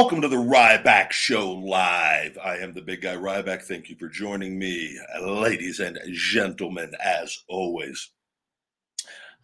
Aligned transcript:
Welcome 0.00 0.22
to 0.22 0.28
the 0.28 0.36
Ryback 0.36 1.12
Show 1.12 1.52
Live. 1.52 2.38
I 2.42 2.56
am 2.56 2.72
the 2.72 2.80
big 2.80 3.02
guy 3.02 3.16
Ryback. 3.16 3.64
Thank 3.64 3.90
you 3.90 3.96
for 3.96 4.08
joining 4.08 4.58
me, 4.58 4.98
ladies 5.20 5.78
and 5.78 5.98
gentlemen, 6.10 6.90
as 7.04 7.36
always. 7.50 8.08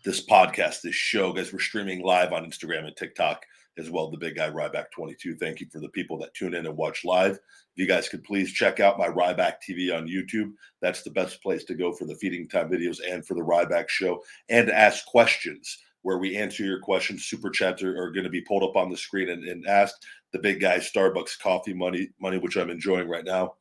This 0.02 0.26
podcast, 0.26 0.80
this 0.80 0.94
show, 0.94 1.34
guys, 1.34 1.52
we're 1.52 1.58
streaming 1.58 2.02
live 2.02 2.32
on 2.32 2.46
Instagram 2.46 2.86
and 2.86 2.96
TikTok 2.96 3.44
as 3.76 3.90
well. 3.90 4.10
The 4.10 4.16
big 4.16 4.36
guy 4.36 4.48
Ryback 4.48 4.86
22. 4.92 5.36
Thank 5.36 5.60
you 5.60 5.66
for 5.70 5.78
the 5.78 5.90
people 5.90 6.18
that 6.20 6.32
tune 6.32 6.54
in 6.54 6.64
and 6.64 6.74
watch 6.74 7.04
live. 7.04 7.34
If 7.34 7.40
you 7.74 7.86
guys 7.86 8.08
could 8.08 8.24
please 8.24 8.50
check 8.50 8.80
out 8.80 8.98
my 8.98 9.08
Ryback 9.08 9.56
TV 9.68 9.94
on 9.94 10.08
YouTube. 10.08 10.52
That's 10.80 11.02
the 11.02 11.10
best 11.10 11.42
place 11.42 11.64
to 11.64 11.74
go 11.74 11.92
for 11.92 12.06
the 12.06 12.16
feeding 12.16 12.48
time 12.48 12.70
videos 12.70 13.00
and 13.06 13.26
for 13.26 13.34
the 13.34 13.42
Ryback 13.42 13.90
show 13.90 14.22
and 14.48 14.70
ask 14.70 15.04
questions 15.04 15.76
where 16.06 16.18
we 16.18 16.36
answer 16.36 16.64
your 16.64 16.78
questions. 16.78 17.24
Super 17.24 17.50
chats 17.50 17.82
are, 17.82 18.00
are 18.00 18.12
going 18.12 18.22
to 18.22 18.30
be 18.30 18.40
pulled 18.40 18.62
up 18.62 18.76
on 18.76 18.88
the 18.88 18.96
screen 18.96 19.28
and, 19.28 19.42
and 19.42 19.66
asked. 19.66 20.06
The 20.36 20.42
big 20.42 20.60
guy 20.60 20.76
Starbucks 20.76 21.38
coffee 21.38 21.72
money, 21.72 22.10
money, 22.20 22.36
which 22.36 22.56
I'm 22.56 22.68
enjoying 22.68 23.08
right 23.08 23.24
now. 23.24 23.54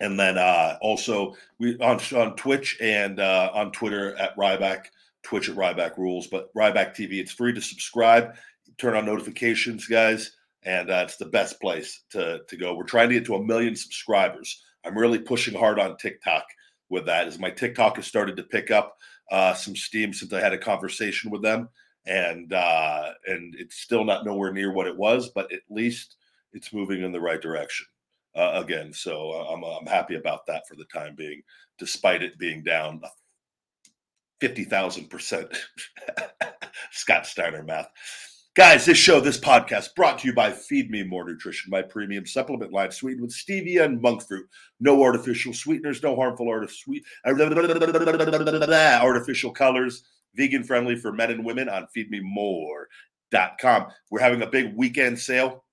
And 0.00 0.18
then 0.18 0.36
uh, 0.36 0.76
also 0.82 1.36
we 1.60 1.78
on 1.78 2.00
on 2.16 2.34
Twitch 2.34 2.76
and 2.80 3.20
uh, 3.20 3.52
on 3.54 3.70
Twitter 3.70 4.16
at 4.16 4.36
Ryback, 4.36 4.86
Twitch 5.22 5.48
at 5.48 5.54
Ryback 5.54 5.96
Rules, 5.98 6.26
but 6.26 6.52
Ryback 6.52 6.96
TV. 6.96 7.20
It's 7.20 7.30
free 7.30 7.52
to 7.52 7.60
subscribe. 7.60 8.34
Turn 8.76 8.96
on 8.96 9.06
notifications, 9.06 9.86
guys, 9.86 10.32
and 10.64 10.90
uh, 10.90 11.02
it's 11.04 11.16
the 11.16 11.26
best 11.26 11.60
place 11.60 12.02
to 12.10 12.40
to 12.48 12.56
go. 12.56 12.74
We're 12.74 12.82
trying 12.82 13.10
to 13.10 13.14
get 13.14 13.26
to 13.26 13.36
a 13.36 13.44
million 13.44 13.76
subscribers. 13.76 14.64
I'm 14.84 14.98
really 14.98 15.20
pushing 15.20 15.56
hard 15.56 15.78
on 15.78 15.96
TikTok 15.96 16.44
with 16.88 17.06
that. 17.06 17.28
As 17.28 17.38
my 17.38 17.50
TikTok 17.50 17.96
has 17.96 18.06
started 18.08 18.36
to 18.38 18.42
pick 18.42 18.72
up 18.72 18.96
uh, 19.30 19.54
some 19.54 19.76
steam 19.76 20.12
since 20.12 20.32
I 20.32 20.40
had 20.40 20.52
a 20.52 20.58
conversation 20.58 21.30
with 21.30 21.42
them, 21.42 21.68
and 22.08 22.52
uh, 22.52 23.10
and 23.26 23.54
it's 23.56 23.76
still 23.76 24.04
not 24.04 24.24
nowhere 24.24 24.52
near 24.52 24.72
what 24.72 24.86
it 24.86 24.96
was, 24.96 25.30
but 25.30 25.52
at 25.52 25.60
least 25.68 26.16
it's 26.52 26.72
moving 26.72 27.02
in 27.02 27.12
the 27.12 27.20
right 27.20 27.40
direction 27.40 27.86
uh, 28.34 28.52
again. 28.54 28.92
So 28.92 29.30
uh, 29.30 29.52
I'm 29.52 29.62
I'm 29.62 29.86
happy 29.86 30.16
about 30.16 30.46
that 30.46 30.66
for 30.66 30.74
the 30.74 30.86
time 30.86 31.14
being, 31.14 31.42
despite 31.78 32.22
it 32.22 32.38
being 32.38 32.62
down 32.62 33.02
fifty 34.40 34.64
thousand 34.64 35.10
percent. 35.10 35.48
Scott 36.90 37.26
Steiner 37.26 37.62
math. 37.62 37.90
Guys, 38.54 38.86
this 38.86 38.98
show, 38.98 39.20
this 39.20 39.38
podcast, 39.38 39.94
brought 39.94 40.18
to 40.18 40.26
you 40.26 40.34
by 40.34 40.50
Feed 40.50 40.90
Me 40.90 41.04
More 41.04 41.24
Nutrition, 41.24 41.70
my 41.70 41.80
premium 41.80 42.26
supplement 42.26 42.72
line 42.72 42.90
sweetened 42.90 43.22
with 43.22 43.30
stevia 43.30 43.84
and 43.84 44.00
monk 44.00 44.26
fruit. 44.26 44.48
No 44.80 45.00
artificial 45.00 45.52
sweeteners, 45.52 46.02
no 46.02 46.16
harmful 46.16 46.48
artificial 46.48 46.94
artificial 49.00 49.52
colors, 49.52 50.02
vegan 50.38 50.64
friendly 50.64 50.96
for 50.96 51.12
men 51.12 51.30
and 51.30 51.44
women 51.44 51.68
on 51.68 51.86
feedmemore.com. 51.94 53.86
We're 54.10 54.20
having 54.20 54.40
a 54.40 54.46
big 54.46 54.74
weekend 54.74 55.18
sale, 55.18 55.64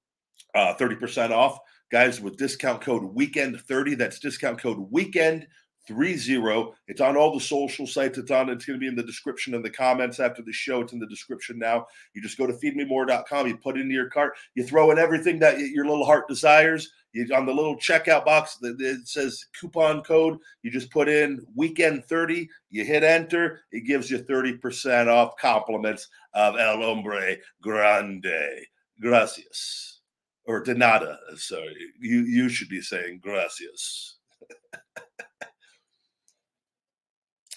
uh, 0.53 0.73
30% 0.73 1.31
off. 1.31 1.57
Guys, 1.91 2.19
with 2.19 2.35
discount 2.35 2.81
code 2.81 3.15
weekend30, 3.15 3.97
that's 3.97 4.19
discount 4.19 4.59
code 4.59 4.91
weekend30. 4.91 6.73
It's 6.87 6.99
on 6.99 7.15
all 7.15 7.31
the 7.31 7.39
social 7.39 7.85
sites. 7.85 8.17
It's 8.17 8.31
on, 8.31 8.49
it's 8.49 8.65
going 8.65 8.79
to 8.79 8.83
be 8.83 8.87
in 8.87 8.95
the 8.95 9.03
description 9.03 9.53
and 9.53 9.63
the 9.63 9.69
comments 9.69 10.19
after 10.19 10.41
the 10.41 10.51
show. 10.51 10.81
It's 10.81 10.93
in 10.93 10.99
the 10.99 11.05
description 11.05 11.59
now. 11.59 11.85
You 12.13 12.23
just 12.23 12.39
go 12.39 12.47
to 12.47 12.53
feedmemore.com, 12.53 13.47
you 13.47 13.57
put 13.57 13.77
it 13.77 13.81
into 13.81 13.93
your 13.93 14.09
cart, 14.09 14.33
you 14.55 14.63
throw 14.65 14.89
in 14.89 14.97
everything 14.97 15.37
that 15.39 15.59
your 15.59 15.85
little 15.85 16.05
heart 16.05 16.27
desires. 16.27 16.91
You, 17.15 17.33
on 17.33 17.45
the 17.45 17.53
little 17.53 17.77
checkout 17.77 18.25
box 18.25 18.57
that 18.57 18.75
it 18.81 19.07
says 19.07 19.45
coupon 19.57 20.03
code, 20.03 20.37
you 20.63 20.69
just 20.69 20.91
put 20.91 21.07
in 21.07 21.39
weekend 21.55 22.03
30, 22.03 22.49
you 22.71 22.83
hit 22.83 23.03
enter, 23.03 23.61
it 23.71 23.87
gives 23.87 24.11
you 24.11 24.19
30% 24.19 25.07
off 25.07 25.37
compliments 25.37 26.09
of 26.33 26.57
El 26.57 26.81
Hombre 26.81 27.37
Grande. 27.61 28.65
Gracias. 28.99 30.01
Or 30.45 30.61
de 30.61 30.73
nada. 30.75 31.17
Sorry. 31.37 31.73
You 32.01 32.19
you 32.23 32.49
should 32.49 32.67
be 32.69 32.81
saying 32.81 33.21
gracias. 33.23 34.17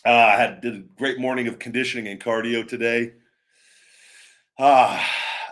Uh, 0.04 0.06
I 0.06 0.36
had 0.36 0.60
did 0.60 0.76
a 0.76 0.84
great 0.96 1.18
morning 1.18 1.48
of 1.48 1.58
conditioning 1.58 2.06
and 2.06 2.20
cardio 2.20 2.66
today. 2.66 3.12
Ah, 4.56 5.04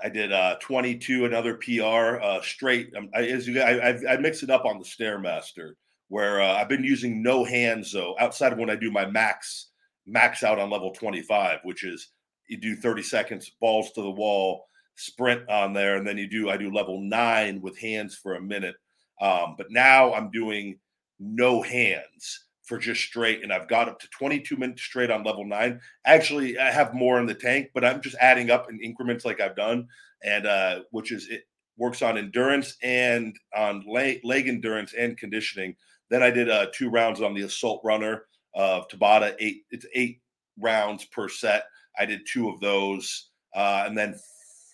I 0.06 0.09
did 0.09 0.31
uh, 0.31 0.55
22, 0.61 1.25
another 1.25 1.55
PR 1.55 2.23
uh, 2.23 2.41
straight. 2.41 2.93
Um, 2.97 3.11
I, 3.12 3.23
as 3.23 3.49
you, 3.49 3.61
I, 3.61 3.91
I, 3.91 4.12
I 4.12 4.17
mix 4.19 4.44
it 4.44 4.50
up 4.50 4.64
on 4.64 4.79
the 4.79 4.85
Stairmaster, 4.85 5.73
where 6.06 6.41
uh, 6.41 6.55
I've 6.55 6.69
been 6.69 6.85
using 6.85 7.25
no 7.25 7.43
hands 7.43 7.91
though, 7.91 8.14
outside 8.20 8.53
of 8.53 8.58
when 8.61 8.70
I 8.70 8.76
do 8.76 8.93
my 8.93 9.05
max 9.05 9.70
max 10.06 10.44
out 10.44 10.61
on 10.61 10.70
level 10.70 10.93
25, 10.93 11.58
which 11.64 11.85
is 11.85 12.12
you 12.47 12.56
do 12.56 12.76
30 12.76 13.03
seconds, 13.03 13.50
balls 13.61 13.91
to 13.97 14.03
the 14.03 14.08
wall, 14.08 14.67
sprint 14.94 15.50
on 15.50 15.73
there, 15.73 15.97
and 15.97 16.06
then 16.06 16.19
you 16.19 16.29
do 16.29 16.50
I 16.50 16.56
do 16.56 16.73
level 16.73 17.00
nine 17.00 17.61
with 17.61 17.76
hands 17.76 18.14
for 18.14 18.37
a 18.37 18.41
minute. 18.41 18.76
Um, 19.20 19.56
but 19.58 19.73
now 19.73 20.14
I'm 20.14 20.31
doing 20.31 20.79
no 21.19 21.62
hands 21.62 22.44
for 22.67 22.79
just 22.79 23.01
straight, 23.01 23.43
and 23.43 23.53
I've 23.53 23.69
got 23.69 23.89
up 23.89 24.01
to 24.01 24.09
22 24.11 24.57
minutes 24.57 24.83
straight 24.83 25.11
on 25.11 25.25
level 25.25 25.45
nine. 25.45 25.81
Actually, 26.05 26.59
I 26.59 26.71
have 26.71 26.95
more 26.95 27.19
in 27.21 27.27
the 27.27 27.35
tank, 27.35 27.71
but 27.73 27.85
I'm 27.85 28.03
just 28.03 28.17
adding 28.21 28.51
up 28.51 28.69
in 28.69 28.81
increments 28.81 29.25
like 29.25 29.41
I've 29.41 29.57
done, 29.57 29.87
and 30.23 30.47
uh, 30.47 30.81
which 30.91 31.13
is 31.13 31.29
it 31.29 31.47
works 31.79 32.03
on 32.03 32.19
endurance 32.19 32.77
and 32.83 33.37
on 33.57 33.85
leg, 33.87 34.21
leg 34.25 34.49
endurance 34.49 34.95
and 34.95 35.17
conditioning. 35.17 35.77
Then 36.11 36.23
I 36.23 36.31
did 36.31 36.51
uh, 36.51 36.67
two 36.75 36.91
rounds 36.91 37.21
on 37.21 37.35
the 37.35 37.43
assault 37.43 37.81
runner 37.85 38.25
of 38.55 38.89
Tabata. 38.89 39.35
Eight, 39.39 39.63
it's 39.71 39.87
eight 39.95 40.21
rounds 40.59 41.05
per 41.05 41.29
set. 41.29 41.67
I 41.99 42.05
did 42.05 42.27
two 42.27 42.49
of 42.49 42.61
those, 42.61 43.31
uh, 43.55 43.85
and 43.87 43.97
then 43.97 44.19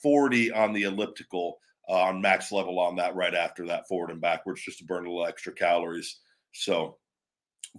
40 0.03 0.53
on 0.53 0.73
the 0.73 0.85
elliptical 0.85 1.59
uh, 1.89 2.03
on 2.05 2.21
max 2.21 2.53
level 2.53 2.79
on 2.79 2.97
that 2.97 3.15
right 3.15 3.35
after 3.35 3.67
that 3.67 3.87
forward 3.89 4.11
and 4.11 4.21
backwards 4.21 4.63
just 4.63 4.79
to 4.79 4.85
burn 4.85 5.07
a 5.07 5.11
little 5.11 5.27
extra 5.27 5.53
calories. 5.53 6.21
So 6.53 6.99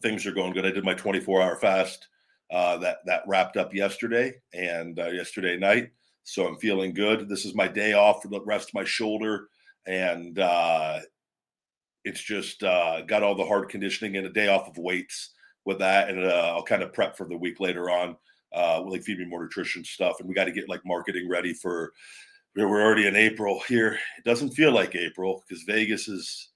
things 0.01 0.25
are 0.25 0.31
going 0.31 0.53
good. 0.53 0.65
I 0.65 0.71
did 0.71 0.83
my 0.83 0.93
24 0.93 1.41
hour 1.41 1.55
fast 1.55 2.07
uh, 2.51 2.77
that 2.77 2.97
that 3.05 3.23
wrapped 3.27 3.57
up 3.57 3.73
yesterday 3.73 4.35
and 4.53 4.99
uh, 4.99 5.07
yesterday 5.07 5.57
night. 5.57 5.91
So 6.23 6.47
I'm 6.47 6.57
feeling 6.57 6.93
good. 6.93 7.27
This 7.27 7.45
is 7.45 7.55
my 7.55 7.67
day 7.67 7.93
off 7.93 8.21
for 8.21 8.29
the 8.29 8.41
rest 8.41 8.69
of 8.69 8.75
my 8.75 8.85
shoulder, 8.85 9.47
and 9.85 10.39
uh, 10.39 10.99
it's 12.05 12.21
just 12.21 12.63
uh, 12.63 13.01
got 13.01 13.23
all 13.23 13.35
the 13.35 13.45
hard 13.45 13.69
conditioning 13.69 14.17
and 14.17 14.27
a 14.27 14.31
day 14.31 14.47
off 14.47 14.69
of 14.69 14.77
weights 14.77 15.31
with 15.65 15.79
that, 15.79 16.09
and 16.09 16.23
uh, 16.23 16.53
I'll 16.55 16.63
kind 16.63 16.83
of 16.83 16.93
prep 16.93 17.17
for 17.17 17.27
the 17.27 17.37
week 17.37 17.59
later 17.59 17.89
on, 17.89 18.15
uh, 18.55 18.81
like 18.81 19.03
feed 19.03 19.19
me 19.19 19.25
more 19.25 19.41
nutrition 19.41 19.83
stuff, 19.83 20.17
and 20.19 20.29
we 20.29 20.35
got 20.35 20.45
to 20.45 20.51
get 20.51 20.69
like 20.69 20.85
marketing 20.85 21.29
ready 21.29 21.53
for. 21.53 21.91
We're 22.55 22.83
already 22.83 23.07
in 23.07 23.15
April 23.15 23.61
here. 23.67 23.97
It 24.19 24.25
doesn't 24.25 24.51
feel 24.51 24.71
like 24.71 24.95
April 24.95 25.43
because 25.47 25.63
Vegas 25.63 26.07
is 26.07 26.49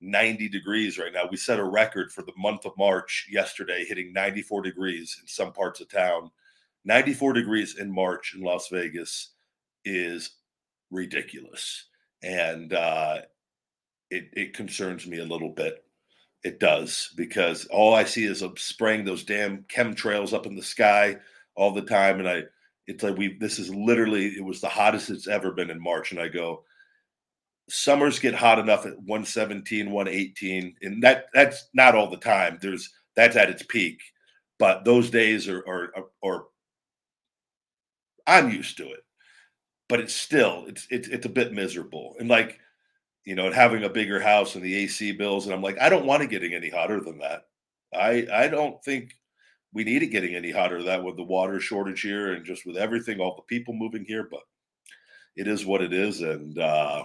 90 0.00 0.48
degrees 0.48 0.98
right 0.98 1.12
now. 1.12 1.24
We 1.30 1.36
set 1.36 1.58
a 1.58 1.64
record 1.64 2.12
for 2.12 2.22
the 2.22 2.32
month 2.36 2.64
of 2.64 2.76
March 2.78 3.26
yesterday, 3.30 3.84
hitting 3.84 4.12
94 4.12 4.62
degrees 4.62 5.18
in 5.20 5.26
some 5.26 5.52
parts 5.52 5.80
of 5.80 5.88
town. 5.88 6.30
94 6.84 7.32
degrees 7.32 7.76
in 7.78 7.92
March 7.92 8.34
in 8.34 8.42
Las 8.42 8.68
Vegas 8.70 9.30
is 9.84 10.36
ridiculous. 10.90 11.86
And 12.22 12.72
uh, 12.72 13.18
it, 14.10 14.28
it 14.32 14.54
concerns 14.54 15.06
me 15.06 15.18
a 15.18 15.24
little 15.24 15.50
bit. 15.50 15.84
It 16.44 16.60
does 16.60 17.12
because 17.16 17.66
all 17.66 17.94
I 17.94 18.04
see 18.04 18.24
is 18.24 18.44
spraying 18.56 19.04
those 19.04 19.24
damn 19.24 19.64
chemtrails 19.64 20.32
up 20.32 20.46
in 20.46 20.54
the 20.54 20.62
sky 20.62 21.16
all 21.56 21.72
the 21.72 21.82
time. 21.82 22.20
And 22.20 22.28
I, 22.28 22.42
it's 22.86 23.02
like 23.02 23.16
we, 23.16 23.36
this 23.38 23.58
is 23.58 23.74
literally, 23.74 24.28
it 24.28 24.44
was 24.44 24.60
the 24.60 24.68
hottest 24.68 25.10
it's 25.10 25.26
ever 25.26 25.50
been 25.50 25.70
in 25.70 25.82
March. 25.82 26.12
And 26.12 26.20
I 26.20 26.28
go, 26.28 26.64
summers 27.68 28.18
get 28.18 28.34
hot 28.34 28.58
enough 28.58 28.86
at 28.86 28.98
117 28.98 29.90
118 29.90 30.76
and 30.82 31.02
that 31.02 31.26
that's 31.34 31.68
not 31.74 31.94
all 31.94 32.10
the 32.10 32.16
time. 32.16 32.58
There's 32.60 32.90
that's 33.14 33.36
at 33.36 33.50
its 33.50 33.62
peak 33.62 34.00
but 34.58 34.84
those 34.84 35.10
days 35.10 35.48
are 35.48 35.64
are, 35.68 35.92
are 36.24 36.44
i'm 38.26 38.50
used 38.50 38.76
to 38.76 38.90
it 38.90 39.04
but 39.88 40.00
it's 40.00 40.14
still 40.14 40.64
it's 40.68 40.86
it's, 40.90 41.08
it's 41.08 41.26
a 41.26 41.30
bit 41.30 41.52
miserable. 41.52 42.14
And 42.18 42.28
like 42.28 42.58
you 43.24 43.34
know 43.34 43.46
and 43.46 43.54
having 43.54 43.84
a 43.84 43.88
bigger 43.88 44.20
house 44.20 44.54
and 44.54 44.64
the 44.64 44.76
ac 44.76 45.12
bills 45.12 45.46
and 45.46 45.54
i'm 45.54 45.62
like 45.62 45.78
i 45.80 45.88
don't 45.88 46.06
want 46.06 46.22
it 46.22 46.30
getting 46.30 46.54
any 46.54 46.68
hotter 46.70 47.00
than 47.00 47.18
that. 47.18 47.42
I 47.94 48.26
i 48.32 48.48
don't 48.48 48.82
think 48.84 49.14
we 49.72 49.84
need 49.84 50.02
it 50.02 50.08
getting 50.08 50.34
any 50.34 50.50
hotter 50.50 50.82
that 50.82 51.02
with 51.02 51.16
the 51.16 51.24
water 51.24 51.60
shortage 51.60 52.02
here 52.02 52.32
and 52.32 52.44
just 52.44 52.66
with 52.66 52.76
everything 52.76 53.20
all 53.20 53.36
the 53.36 53.42
people 53.42 53.74
moving 53.74 54.04
here 54.04 54.28
but 54.30 54.42
it 55.36 55.46
is 55.46 55.64
what 55.64 55.82
it 55.82 55.92
is 55.92 56.20
and 56.20 56.58
uh 56.58 57.04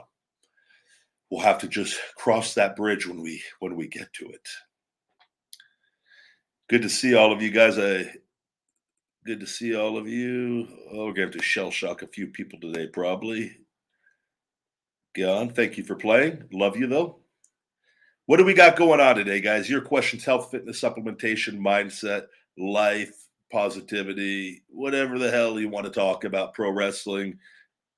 we'll 1.33 1.41
have 1.41 1.57
to 1.57 1.67
just 1.67 1.99
cross 2.15 2.53
that 2.53 2.75
bridge 2.75 3.07
when 3.07 3.19
we 3.19 3.41
when 3.59 3.75
we 3.75 3.87
get 3.87 4.13
to 4.13 4.29
it. 4.29 4.47
Good 6.69 6.83
to 6.83 6.89
see 6.89 7.15
all 7.15 7.33
of 7.33 7.41
you 7.41 7.49
guys. 7.49 7.79
I 7.79 8.05
good 9.25 9.39
to 9.39 9.47
see 9.47 9.75
all 9.75 9.97
of 9.97 10.07
you. 10.07 10.67
Oh, 10.91 11.07
we're 11.07 11.13
going 11.13 11.31
to 11.31 11.41
shell 11.41 11.71
shock 11.71 12.03
a 12.03 12.07
few 12.07 12.27
people 12.27 12.59
today, 12.59 12.85
probably. 12.85 13.57
Gone. 15.15 15.49
Thank 15.49 15.75
you 15.75 15.83
for 15.83 15.95
playing. 15.95 16.43
Love 16.51 16.77
you 16.77 16.85
though. 16.85 17.17
What 18.27 18.37
do 18.37 18.45
we 18.45 18.53
got 18.53 18.75
going 18.75 18.99
on 18.99 19.15
today, 19.15 19.41
guys? 19.41 19.67
Your 19.67 19.81
questions: 19.81 20.23
health, 20.23 20.51
fitness, 20.51 20.79
supplementation, 20.79 21.57
mindset, 21.57 22.27
life, 22.59 23.27
positivity, 23.51 24.61
whatever 24.69 25.17
the 25.17 25.31
hell 25.31 25.59
you 25.59 25.67
want 25.67 25.87
to 25.87 25.91
talk 25.91 26.25
about, 26.25 26.53
pro 26.53 26.69
wrestling. 26.69 27.39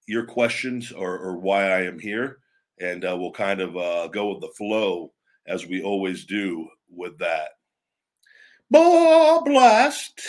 Your 0.08 0.26
questions 0.26 0.94
or, 0.94 1.18
or 1.18 1.38
why 1.38 1.64
I 1.64 1.82
am 1.82 2.00
here 2.00 2.40
and 2.80 3.06
uh, 3.06 3.16
we'll 3.18 3.32
kind 3.32 3.62
of 3.62 3.76
uh, 3.78 4.08
go 4.08 4.32
with 4.32 4.42
the 4.42 4.54
flow 4.58 5.12
as 5.48 5.66
we 5.66 5.82
always 5.82 6.26
do 6.26 6.68
with 6.90 7.18
that. 7.20 7.50
Ball 8.70 9.44
blast. 9.44 10.22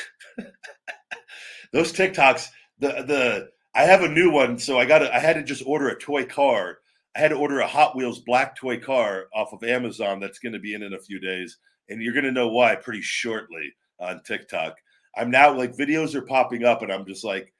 Those 1.72 1.92
TikToks, 1.92 2.48
the 2.78 2.88
the 2.88 3.48
I 3.74 3.82
have 3.84 4.02
a 4.02 4.08
new 4.08 4.30
one, 4.30 4.58
so 4.58 4.78
I 4.78 4.84
got 4.84 5.02
I 5.02 5.18
had 5.18 5.34
to 5.34 5.42
just 5.42 5.62
order 5.66 5.88
a 5.88 5.98
toy 5.98 6.24
car. 6.24 6.78
I 7.14 7.20
had 7.20 7.28
to 7.28 7.36
order 7.36 7.60
a 7.60 7.66
Hot 7.66 7.96
Wheels 7.96 8.20
black 8.20 8.56
toy 8.56 8.78
car 8.78 9.26
off 9.34 9.52
of 9.52 9.64
Amazon 9.64 10.20
that's 10.20 10.38
going 10.38 10.52
to 10.52 10.58
be 10.58 10.74
in 10.74 10.82
in 10.82 10.92
a 10.92 10.98
few 10.98 11.18
days, 11.18 11.58
and 11.88 12.02
you're 12.02 12.12
going 12.12 12.24
to 12.24 12.32
know 12.32 12.48
why 12.48 12.76
pretty 12.76 13.00
shortly 13.02 13.74
on 13.98 14.22
TikTok. 14.22 14.76
I'm 15.16 15.30
now 15.30 15.56
like 15.56 15.76
videos 15.76 16.14
are 16.14 16.22
popping 16.22 16.64
up, 16.64 16.82
and 16.82 16.92
I'm 16.92 17.06
just 17.06 17.24
like, 17.24 17.52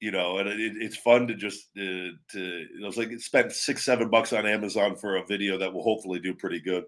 you 0.00 0.10
know, 0.10 0.38
and 0.38 0.48
it, 0.48 0.74
it's 0.76 0.96
fun 0.96 1.26
to 1.26 1.34
just 1.34 1.68
uh, 1.76 2.14
to 2.30 2.66
it 2.80 2.84
was 2.84 2.96
like 2.96 3.10
it 3.10 3.20
spent 3.20 3.52
six 3.52 3.84
seven 3.84 4.08
bucks 4.08 4.32
on 4.32 4.46
Amazon 4.46 4.96
for 4.96 5.16
a 5.16 5.26
video 5.26 5.58
that 5.58 5.72
will 5.72 5.82
hopefully 5.82 6.20
do 6.20 6.34
pretty 6.34 6.60
good. 6.60 6.84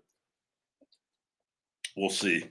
We'll 1.96 2.10
see. 2.10 2.44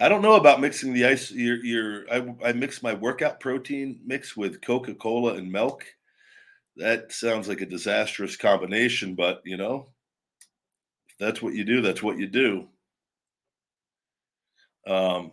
I 0.00 0.08
don't 0.08 0.22
know 0.22 0.36
about 0.36 0.60
mixing 0.60 0.92
the 0.92 1.06
ice. 1.06 1.30
Your 1.32 1.64
your 1.64 2.04
I, 2.12 2.48
I 2.50 2.52
mix 2.52 2.82
my 2.82 2.94
workout 2.94 3.40
protein 3.40 4.00
mix 4.06 4.36
with 4.36 4.60
Coca 4.60 4.94
Cola 4.94 5.34
and 5.34 5.50
milk. 5.50 5.84
That 6.76 7.10
sounds 7.10 7.48
like 7.48 7.60
a 7.62 7.66
disastrous 7.66 8.36
combination, 8.36 9.16
but 9.16 9.42
you 9.44 9.56
know, 9.56 9.88
that's 11.18 11.42
what 11.42 11.54
you 11.54 11.64
do. 11.64 11.80
That's 11.80 12.02
what 12.02 12.18
you 12.18 12.28
do. 12.28 12.68
Um, 14.86 15.32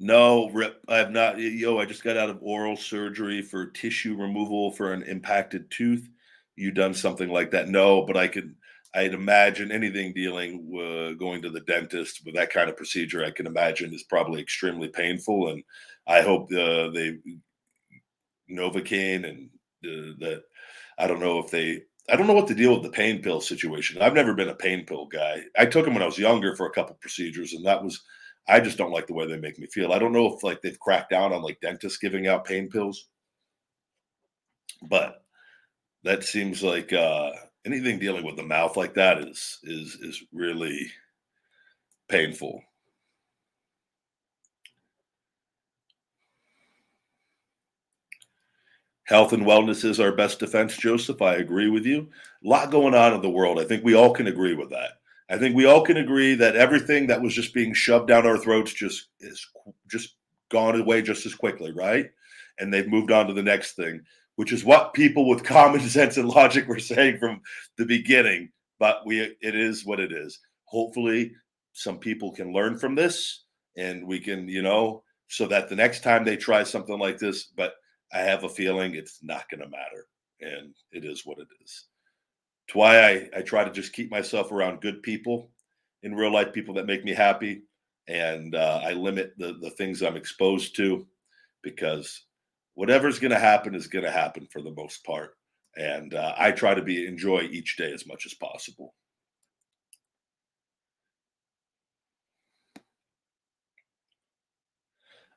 no, 0.00 0.48
Rip, 0.50 0.82
I 0.88 0.96
have 0.96 1.10
not. 1.10 1.38
Yo, 1.38 1.78
I 1.78 1.84
just 1.84 2.02
got 2.02 2.16
out 2.16 2.30
of 2.30 2.38
oral 2.40 2.76
surgery 2.76 3.42
for 3.42 3.66
tissue 3.66 4.16
removal 4.16 4.72
for 4.72 4.92
an 4.92 5.02
impacted 5.02 5.70
tooth. 5.70 6.08
You 6.56 6.70
done 6.72 6.94
something 6.94 7.28
like 7.28 7.50
that? 7.50 7.68
No, 7.68 8.04
but 8.06 8.16
I 8.16 8.26
could. 8.26 8.54
I'd 8.94 9.14
imagine 9.14 9.70
anything 9.70 10.12
dealing 10.14 10.68
with 10.68 11.18
going 11.18 11.42
to 11.42 11.50
the 11.50 11.60
dentist 11.60 12.22
with 12.24 12.34
that 12.34 12.50
kind 12.50 12.68
of 12.68 12.76
procedure, 12.76 13.24
I 13.24 13.30
can 13.30 13.46
imagine 13.46 13.94
is 13.94 14.02
probably 14.02 14.40
extremely 14.40 14.88
painful. 14.88 15.50
And 15.50 15.62
I 16.08 16.22
hope 16.22 16.50
uh, 16.52 16.90
they 16.90 17.18
Novocaine 18.50 19.28
and 19.28 19.50
uh, 19.84 20.16
that. 20.18 20.42
I 20.98 21.06
don't 21.06 21.20
know 21.20 21.38
if 21.38 21.50
they. 21.50 21.82
I 22.10 22.16
don't 22.16 22.26
know 22.26 22.32
what 22.32 22.48
to 22.48 22.54
deal 22.54 22.72
with 22.74 22.82
the 22.82 22.90
pain 22.90 23.22
pill 23.22 23.40
situation. 23.40 24.02
I've 24.02 24.14
never 24.14 24.34
been 24.34 24.48
a 24.48 24.54
pain 24.54 24.84
pill 24.84 25.06
guy. 25.06 25.42
I 25.56 25.66
took 25.66 25.84
them 25.84 25.94
when 25.94 26.02
I 26.02 26.06
was 26.06 26.18
younger 26.18 26.56
for 26.56 26.66
a 26.66 26.72
couple 26.72 26.96
procedures, 27.00 27.52
and 27.52 27.64
that 27.66 27.84
was 27.84 28.02
I 28.50 28.60
just 28.60 28.78
don't 28.78 28.92
like 28.92 29.06
the 29.06 29.14
way 29.14 29.26
they 29.26 29.36
make 29.38 29.58
me 29.58 29.66
feel. 29.66 29.92
I 29.92 29.98
don't 29.98 30.12
know 30.12 30.34
if 30.34 30.42
like 30.42 30.60
they've 30.62 30.78
cracked 30.80 31.10
down 31.10 31.32
on 31.32 31.42
like 31.42 31.60
dentists 31.60 31.98
giving 31.98 32.26
out 32.26 32.44
pain 32.44 32.68
pills, 32.68 33.08
but 34.88 35.24
that 36.04 36.24
seems 36.24 36.62
like 36.62 36.92
uh, 36.92 37.30
anything 37.66 37.98
dealing 37.98 38.24
with 38.24 38.36
the 38.36 38.42
mouth 38.42 38.76
like 38.76 38.94
that 38.94 39.18
is 39.18 39.58
is 39.64 39.96
is 40.02 40.22
really 40.32 40.90
painful. 42.08 42.62
Health 49.04 49.32
and 49.32 49.42
wellness 49.44 49.84
is 49.84 49.98
our 49.98 50.12
best 50.12 50.38
defense, 50.38 50.76
Joseph. 50.76 51.20
I 51.20 51.34
agree 51.34 51.68
with 51.68 51.84
you. 51.84 52.08
A 52.44 52.48
lot 52.48 52.70
going 52.70 52.94
on 52.94 53.12
in 53.12 53.20
the 53.20 53.28
world. 53.28 53.58
I 53.58 53.64
think 53.64 53.84
we 53.84 53.94
all 53.94 54.12
can 54.12 54.28
agree 54.28 54.54
with 54.54 54.70
that. 54.70 54.99
I 55.30 55.38
think 55.38 55.54
we 55.54 55.64
all 55.64 55.82
can 55.82 55.96
agree 55.96 56.34
that 56.34 56.56
everything 56.56 57.06
that 57.06 57.22
was 57.22 57.32
just 57.34 57.54
being 57.54 57.72
shoved 57.72 58.08
down 58.08 58.26
our 58.26 58.36
throats 58.36 58.72
just 58.72 59.08
is 59.20 59.46
just 59.88 60.16
gone 60.50 60.78
away 60.78 61.02
just 61.02 61.24
as 61.24 61.34
quickly, 61.34 61.72
right? 61.72 62.10
And 62.58 62.74
they've 62.74 62.88
moved 62.88 63.12
on 63.12 63.28
to 63.28 63.32
the 63.32 63.42
next 63.42 63.76
thing, 63.76 64.00
which 64.34 64.52
is 64.52 64.64
what 64.64 64.92
people 64.92 65.28
with 65.28 65.44
common 65.44 65.80
sense 65.80 66.16
and 66.16 66.28
logic 66.28 66.66
were 66.66 66.80
saying 66.80 67.18
from 67.18 67.40
the 67.78 67.86
beginning. 67.86 68.50
But 68.80 69.06
we, 69.06 69.20
it 69.20 69.54
is 69.54 69.86
what 69.86 70.00
it 70.00 70.10
is. 70.10 70.40
Hopefully, 70.64 71.32
some 71.74 71.98
people 71.98 72.32
can 72.32 72.52
learn 72.52 72.76
from 72.76 72.96
this, 72.96 73.44
and 73.76 74.06
we 74.06 74.18
can, 74.18 74.48
you 74.48 74.62
know, 74.62 75.04
so 75.28 75.46
that 75.46 75.68
the 75.68 75.76
next 75.76 76.02
time 76.02 76.24
they 76.24 76.36
try 76.36 76.64
something 76.64 76.98
like 76.98 77.18
this, 77.18 77.44
but 77.56 77.74
I 78.12 78.18
have 78.20 78.42
a 78.42 78.48
feeling 78.48 78.94
it's 78.94 79.20
not 79.22 79.48
going 79.48 79.60
to 79.60 79.68
matter, 79.68 80.06
and 80.40 80.74
it 80.90 81.04
is 81.04 81.24
what 81.24 81.38
it 81.38 81.46
is. 81.62 81.86
It's 82.70 82.74
why 82.76 83.02
I, 83.02 83.28
I 83.36 83.42
try 83.42 83.64
to 83.64 83.72
just 83.72 83.92
keep 83.92 84.12
myself 84.12 84.52
around 84.52 84.80
good 84.80 85.02
people 85.02 85.50
in 86.04 86.14
real 86.14 86.32
life, 86.32 86.52
people 86.52 86.72
that 86.74 86.86
make 86.86 87.04
me 87.04 87.12
happy. 87.12 87.62
And 88.06 88.54
uh, 88.54 88.80
I 88.84 88.92
limit 88.92 89.34
the, 89.36 89.58
the 89.60 89.70
things 89.70 90.02
I'm 90.02 90.14
exposed 90.14 90.76
to 90.76 91.04
because 91.64 92.26
whatever's 92.74 93.18
going 93.18 93.32
to 93.32 93.40
happen 93.40 93.74
is 93.74 93.88
going 93.88 94.04
to 94.04 94.10
happen 94.12 94.46
for 94.52 94.62
the 94.62 94.70
most 94.70 95.02
part. 95.02 95.36
And 95.76 96.14
uh, 96.14 96.36
I 96.38 96.52
try 96.52 96.74
to 96.74 96.80
be 96.80 97.08
enjoy 97.08 97.40
each 97.40 97.76
day 97.76 97.92
as 97.92 98.06
much 98.06 98.24
as 98.24 98.34
possible. 98.34 98.94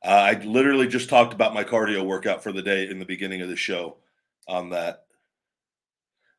Uh, 0.06 0.10
I 0.10 0.34
literally 0.44 0.88
just 0.88 1.10
talked 1.10 1.34
about 1.34 1.56
my 1.56 1.64
cardio 1.64 2.06
workout 2.06 2.44
for 2.44 2.52
the 2.52 2.62
day 2.62 2.88
in 2.88 3.00
the 3.00 3.06
beginning 3.06 3.42
of 3.42 3.50
the 3.50 3.56
show 3.56 3.98
on 4.48 4.70
that. 4.70 5.06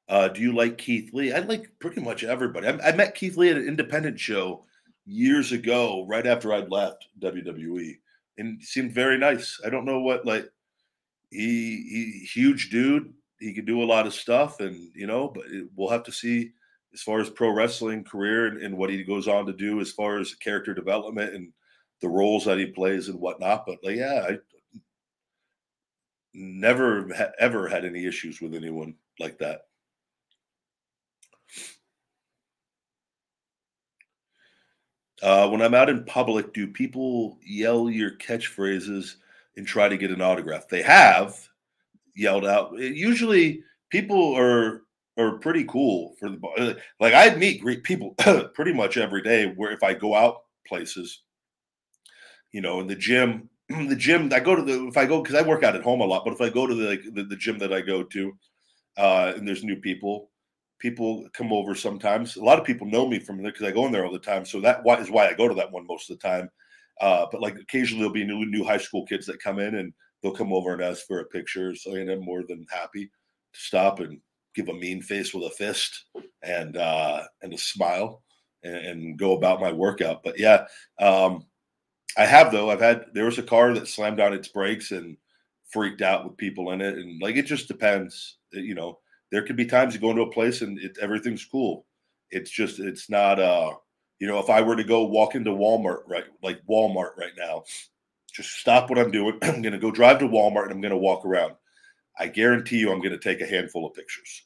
Uh, 0.09 0.29
do 0.29 0.41
you 0.41 0.53
like 0.55 0.79
Keith 0.79 1.13
Lee? 1.15 1.33
I 1.33 1.39
like 1.41 1.71
pretty 1.79 2.01
much 2.01 2.25
everybody. 2.25 2.69
I, 2.69 2.89
I, 2.89 2.93
met 2.93 3.15
Keith 3.15 3.37
Lee 3.37 3.51
at 3.51 3.57
an 3.57 3.67
independent 3.67 4.21
show 4.21 4.65
years 5.07 5.53
ago, 5.53 6.05
right 6.07 6.27
after 6.27 6.53
I'd 6.53 6.71
left 6.71 7.09
WWE. 7.21 7.99
and 8.37 8.63
seemed 8.63 8.93
very 8.93 9.17
nice. 9.19 9.61
I 9.65 9.71
don't 9.71 9.87
know 9.87 10.01
what 10.01 10.27
like 10.27 10.51
he 11.31 12.21
he 12.21 12.27
huge 12.27 12.71
dude. 12.71 13.13
He 13.41 13.53
could 13.55 13.67
do 13.67 13.83
a 13.83 13.85
lot 13.85 14.07
of 14.07 14.15
stuff, 14.15 14.61
and 14.61 14.91
you 14.95 15.07
know, 15.07 15.29
but 15.29 15.47
it, 15.47 15.69
we'll 15.75 15.91
have 15.91 16.05
to 16.05 16.13
see 16.13 16.53
as 16.93 17.03
far 17.03 17.19
as 17.19 17.29
pro 17.29 17.51
wrestling 17.51 18.05
career 18.05 18.47
and, 18.47 18.63
and, 18.63 18.77
what 18.77 18.89
he 18.89 19.03
goes 19.03 19.27
on 19.27 19.47
to 19.47 19.53
do 19.53 19.81
as 19.81 19.91
far 19.91 20.21
as 20.21 20.35
character 20.35 20.73
development 20.73 21.35
and 21.35 21.53
the 22.01 22.09
roles 22.09 22.45
that 22.45 22.59
he 22.59 22.67
plays 22.67 23.09
and 23.09 23.19
whatnot. 23.19 23.67
But 23.67 23.79
like, 23.83 23.97
yeah, 23.97 24.27
I 24.29 24.39
never 26.33 27.13
ha- 27.15 27.33
ever 27.39 27.69
had 27.69 27.85
any 27.85 28.07
issues 28.07 28.41
with 28.41 28.55
anyone 28.55 28.95
like 29.19 29.39
that. 29.39 29.63
Uh, 35.23 35.49
when 35.49 35.62
I'm 35.62 35.75
out 35.75 35.88
in 35.88 36.04
public, 36.04 36.52
do 36.52 36.66
people 36.66 37.38
yell 37.42 37.88
your 37.88 38.12
catchphrases 38.12 39.16
and 39.56 39.66
try 39.66 39.88
to 39.88 39.97
get 39.97 40.11
an 40.11 40.21
autograph? 40.21 40.68
They 40.68 40.83
have 40.83 41.49
yelled 42.14 42.47
out. 42.47 42.76
Usually, 42.78 43.62
people 43.90 44.35
are 44.35 44.83
are 45.16 45.38
pretty 45.38 45.64
cool 45.64 46.14
for 46.18 46.28
the 46.28 46.78
like. 47.00 47.14
I 47.14 47.35
meet 47.37 47.62
great 47.62 47.85
people 47.85 48.14
pretty 48.54 48.73
much 48.73 48.97
every 48.97 49.23
day. 49.23 49.47
Where 49.47 49.71
if 49.71 49.83
I 49.83 49.94
go 49.94 50.14
out 50.14 50.42
places, 50.66 51.23
you 52.52 52.61
know, 52.61 52.80
in 52.80 52.87
the 52.87 52.97
gym, 52.97 53.49
the 53.68 53.97
gym 53.97 54.33
I 54.33 54.40
go 54.40 54.56
to 54.56 54.62
the 54.62 54.88
if 54.88 54.97
I 54.97 55.06
go 55.06 55.23
because 55.23 55.37
I 55.37 55.47
work 55.47 55.62
out 55.62 55.76
at 55.76 55.83
home 55.83 56.00
a 56.00 56.04
lot, 56.04 56.25
but 56.25 56.35
if 56.35 56.40
I 56.40 56.49
go 56.49 56.66
to 56.66 56.75
the 56.75 57.11
the, 57.12 57.25
the 57.25 57.37
gym 57.37 57.59
that 57.59 57.73
I 57.73 57.80
go 57.80 58.02
to, 58.02 58.37
uh, 58.97 59.33
and 59.37 59.47
there's 59.47 59.64
new 59.64 59.76
people, 59.76 60.30
people 60.78 61.26
come 61.33 61.52
over 61.52 61.75
sometimes. 61.75 62.37
A 62.37 62.45
lot 62.45 62.59
of 62.59 62.64
people 62.64 62.87
know 62.87 63.07
me 63.07 63.19
from 63.19 63.43
there 63.43 63.52
because 63.52 63.66
I 63.66 63.71
go 63.71 63.87
in 63.87 63.93
there 63.93 64.04
all 64.04 64.12
the 64.12 64.19
time. 64.19 64.45
So 64.45 64.61
that 64.61 64.83
is 65.00 65.11
why 65.11 65.28
I 65.28 65.35
go 65.35 65.49
to 65.49 65.54
that 65.54 65.73
one 65.73 65.87
most 65.87 66.11
of 66.11 66.19
the 66.19 66.28
time. 66.28 66.50
Uh, 67.00 67.26
but 67.31 67.40
like 67.40 67.57
occasionally 67.57 68.00
there'll 68.00 68.12
be 68.12 68.25
new 68.25 68.47
new 68.47 68.64
high 68.64 68.78
school 68.78 69.04
kids 69.07 69.26
that 69.26 69.43
come 69.43 69.59
in 69.59 69.76
and 69.76 69.93
they'll 70.23 70.33
come 70.33 70.52
over 70.52 70.73
and 70.73 70.83
ask 70.83 71.07
for 71.07 71.21
a 71.21 71.26
picture. 71.26 71.75
So 71.75 71.95
and 71.95 72.11
I'm 72.11 72.25
more 72.25 72.45
than 72.47 72.66
happy 72.71 73.07
to 73.07 73.61
stop 73.61 74.00
and 74.00 74.21
give 74.54 74.69
a 74.69 74.75
mean 74.75 75.02
face 75.02 75.35
with 75.35 75.45
a 75.45 75.50
fist 75.50 76.04
and 76.43 76.76
uh, 76.76 77.25
and 77.43 77.52
a 77.52 77.59
smile 77.59 78.23
and, 78.62 78.76
and 78.76 79.19
go 79.19 79.37
about 79.37 79.61
my 79.61 79.73
workout. 79.73 80.23
But 80.23 80.38
yeah, 80.38 80.66
um, 81.00 81.47
I 82.16 82.26
have 82.26 82.52
though. 82.52 82.71
I've 82.71 82.81
had 82.81 83.07
there 83.12 83.25
was 83.25 83.38
a 83.38 83.43
car 83.43 83.75
that 83.75 83.88
slammed 83.88 84.21
on 84.21 84.33
its 84.33 84.49
brakes 84.49 84.93
and 84.93 85.16
freaked 85.71 86.02
out 86.02 86.25
with 86.25 86.37
people 86.37 86.71
in 86.73 86.81
it, 86.81 86.97
and 86.97 87.21
like 87.21 87.37
it 87.37 87.47
just 87.47 87.69
depends. 87.69 88.38
You 88.52 88.75
know, 88.75 88.99
there 89.35 89.43
could 89.43 89.57
be 89.57 89.67
times 89.67 89.93
you 89.93 90.00
go 90.00 90.11
into 90.11 90.23
a 90.23 90.31
place 90.31 90.62
and 90.62 90.79
it, 90.79 90.97
everything's 91.03 91.45
cool. 91.45 91.87
It's 92.31 92.50
just 92.50 92.79
it's 92.79 93.11
not 93.11 93.41
uh 93.41 93.75
you 94.21 94.29
know 94.29 94.38
if 94.38 94.49
I 94.49 94.61
were 94.61 94.76
to 94.76 94.85
go 94.85 95.05
walk 95.05 95.35
into 95.35 95.50
Walmart 95.50 96.03
right 96.07 96.25
like 96.41 96.64
Walmart 96.71 97.17
right 97.17 97.33
now, 97.37 97.64
just 98.33 98.50
stop 98.50 98.88
what 98.88 98.99
I'm 98.99 99.11
doing. 99.11 99.37
I'm 99.43 99.61
gonna 99.61 99.79
go 99.79 99.91
drive 99.91 100.21
to 100.21 100.29
Walmart 100.29 100.64
and 100.64 100.73
I'm 100.73 100.81
gonna 100.81 100.97
walk 100.97 101.26
around. 101.26 101.55
I 102.17 102.29
guarantee 102.29 102.79
you 102.79 102.93
I'm 102.93 103.00
gonna 103.00 103.19
take 103.19 103.41
a 103.41 103.47
handful 103.47 103.85
of 103.85 103.95
pictures. 103.95 104.43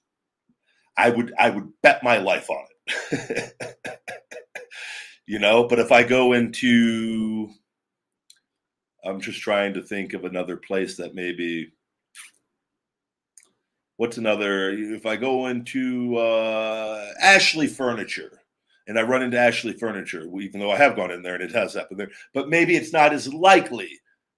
I 0.97 1.11
would 1.11 1.35
I 1.39 1.51
would 1.51 1.71
bet 1.83 2.03
my 2.03 2.17
life 2.17 2.49
on 2.49 2.65
it. 3.11 3.53
you 5.27 5.39
know, 5.39 5.69
but 5.69 5.79
if 5.79 5.93
I 5.93 6.03
go 6.03 6.33
into 6.33 7.51
I'm 9.05 9.21
just 9.21 9.41
trying 9.41 9.75
to 9.75 9.83
think 9.83 10.15
of 10.15 10.25
another 10.25 10.57
place 10.57 10.97
that 10.97 11.15
maybe 11.15 11.73
what's 13.99 14.17
another 14.17 14.71
if 14.71 15.05
i 15.05 15.15
go 15.15 15.49
into 15.49 16.17
uh, 16.17 17.13
ashley 17.21 17.67
furniture 17.67 18.41
and 18.87 18.99
i 18.99 19.03
run 19.03 19.23
into 19.23 19.39
ashley 19.39 19.75
furniture 19.75 20.25
even 20.41 20.59
though 20.59 20.71
i 20.71 20.77
have 20.77 20.97
gone 20.97 21.11
in 21.11 21.21
there 21.21 21.35
and 21.35 21.43
it 21.43 21.53
has 21.53 21.75
happened 21.75 22.01
there 22.01 22.11
but 22.33 22.49
maybe 22.49 22.75
it's 22.75 22.93
not 22.93 23.13
as 23.13 23.33
likely 23.35 23.91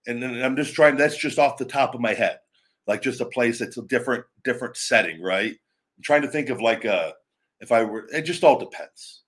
and 0.07 0.21
then 0.21 0.43
i'm 0.43 0.57
just 0.57 0.75
trying 0.75 0.97
that's 0.97 1.17
just 1.17 1.38
off 1.38 1.59
the 1.59 1.64
top 1.64 1.95
of 1.95 2.00
my 2.00 2.12
head 2.12 2.38
like 2.87 3.02
just 3.02 3.21
a 3.21 3.26
place 3.26 3.59
that's 3.59 3.76
a 3.76 3.83
different 3.83 4.25
different 4.43 4.76
setting 4.76 5.23
right? 5.23 5.52
I'm 5.52 6.02
trying 6.02 6.23
to 6.23 6.29
think 6.29 6.49
of 6.49 6.61
like 6.61 6.85
a 6.85 7.12
if 7.61 7.71
i 7.71 7.85
were 7.85 8.07
it 8.12 8.23
just 8.23 8.43
all 8.43 8.59
depends 8.59 9.23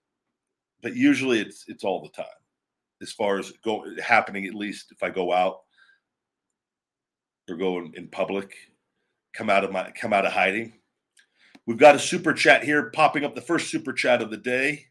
but 0.83 0.97
usually 0.97 1.41
it's 1.41 1.65
it's 1.69 1.85
all 1.85 2.03
the 2.03 2.09
time 2.09 2.27
as 3.03 3.13
far 3.13 3.39
as 3.39 3.53
go 3.65 3.85
happening 4.03 4.47
at 4.47 4.55
least 4.55 4.93
if 4.93 5.03
i 5.03 5.11
go 5.11 5.33
out 5.33 5.59
or 7.51 7.57
go 7.57 7.79
in, 7.81 7.93
in 7.97 8.09
public 8.09 8.55
come 9.33 9.51
out 9.51 9.65
of 9.65 9.73
my 9.73 9.91
come 9.93 10.13
out 10.13 10.27
of 10.27 10.33
hiding. 10.33 10.75
We've 11.67 11.79
got 11.79 11.95
a 11.95 11.99
super 11.99 12.33
chat 12.33 12.65
here 12.65 12.91
popping 12.91 13.25
up 13.25 13.35
the 13.35 13.41
first 13.41 13.71
super 13.71 13.93
chat 13.93 14.21
of 14.21 14.31
the 14.31 14.37
day. 14.37 14.87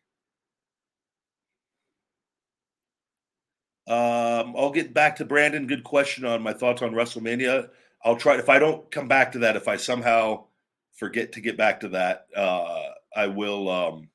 Um, 3.88 4.56
I'll 4.56 4.72
get 4.72 4.94
back 4.94 5.18
to 5.18 5.26
Brandon. 5.26 5.68
Good 5.68 5.84
question 5.84 6.24
on 6.24 6.42
my 6.42 6.54
thoughts 6.54 6.82
on 6.82 6.92
WrestleMania. 6.92 7.70
I'll 8.06 8.16
try 8.16 8.38
if 8.38 8.50
I 8.50 8.58
don't 8.58 8.90
come 8.90 9.08
back 9.08 9.34
to 9.34 9.40
that, 9.40 9.56
if 9.56 9.68
I 9.68 9.76
somehow 9.76 10.46
forget 10.94 11.34
to 11.34 11.42
get 11.42 11.58
back 11.58 11.82
to 11.82 11.90
that, 11.90 12.28
uh, 12.36 12.90
I 13.16 13.28
will 13.28 13.70
um, 13.70 14.10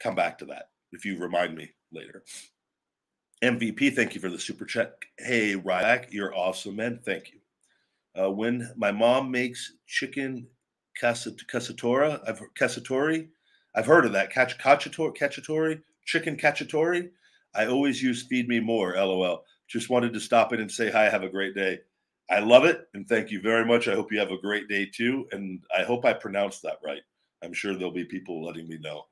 come 0.00 0.14
back 0.14 0.38
to 0.38 0.46
that 0.46 0.70
if 0.92 1.04
you 1.04 1.18
remind 1.18 1.54
me 1.54 1.70
later. 1.92 2.24
MVP, 3.42 3.94
thank 3.94 4.14
you 4.14 4.20
for 4.20 4.30
the 4.30 4.38
super 4.38 4.64
chat. 4.64 4.96
Hey, 5.18 5.54
Ryback, 5.54 6.06
you're 6.10 6.34
awesome, 6.34 6.76
man. 6.76 7.00
Thank 7.04 7.32
you. 7.32 7.43
Uh, 8.18 8.30
when 8.30 8.72
my 8.76 8.92
mom 8.92 9.30
makes 9.30 9.72
chicken 9.86 10.46
cacciatore, 11.00 12.20
I've 12.28 12.40
I've 13.76 13.86
heard 13.86 14.06
of 14.06 14.12
that. 14.12 14.30
Catch 14.30 14.58
cacciatore, 14.58 15.80
chicken 16.04 16.36
cacciatore. 16.36 17.10
I 17.54 17.66
always 17.66 18.02
use 18.02 18.22
feed 18.22 18.48
me 18.48 18.60
more. 18.60 18.94
LOL. 18.96 19.44
Just 19.66 19.90
wanted 19.90 20.12
to 20.12 20.20
stop 20.20 20.52
in 20.52 20.60
and 20.60 20.70
say 20.70 20.90
hi. 20.90 21.08
Have 21.08 21.22
a 21.22 21.28
great 21.28 21.54
day. 21.54 21.80
I 22.30 22.38
love 22.38 22.64
it 22.64 22.88
and 22.94 23.06
thank 23.08 23.30
you 23.30 23.40
very 23.40 23.64
much. 23.64 23.88
I 23.88 23.94
hope 23.94 24.12
you 24.12 24.18
have 24.18 24.30
a 24.30 24.38
great 24.38 24.68
day 24.68 24.86
too. 24.86 25.26
And 25.32 25.62
I 25.76 25.82
hope 25.82 26.04
I 26.04 26.12
pronounced 26.12 26.62
that 26.62 26.78
right. 26.84 27.02
I'm 27.42 27.52
sure 27.52 27.74
there'll 27.74 27.92
be 27.92 28.04
people 28.04 28.44
letting 28.44 28.68
me 28.68 28.78
know. 28.78 29.04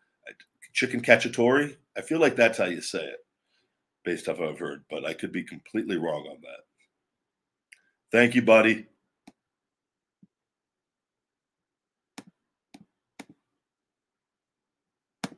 Chicken 0.72 1.02
cacciatore. 1.02 1.76
I 1.96 2.00
feel 2.00 2.18
like 2.20 2.36
that's 2.36 2.56
how 2.56 2.64
you 2.64 2.80
say 2.80 3.04
it, 3.04 3.24
based 4.04 4.28
off 4.28 4.38
what 4.38 4.48
I've 4.48 4.58
heard, 4.58 4.84
but 4.88 5.04
I 5.04 5.12
could 5.12 5.32
be 5.32 5.42
completely 5.42 5.98
wrong 5.98 6.26
on 6.30 6.38
that. 6.40 6.64
Thank 8.10 8.34
you, 8.34 8.40
buddy. 8.42 8.86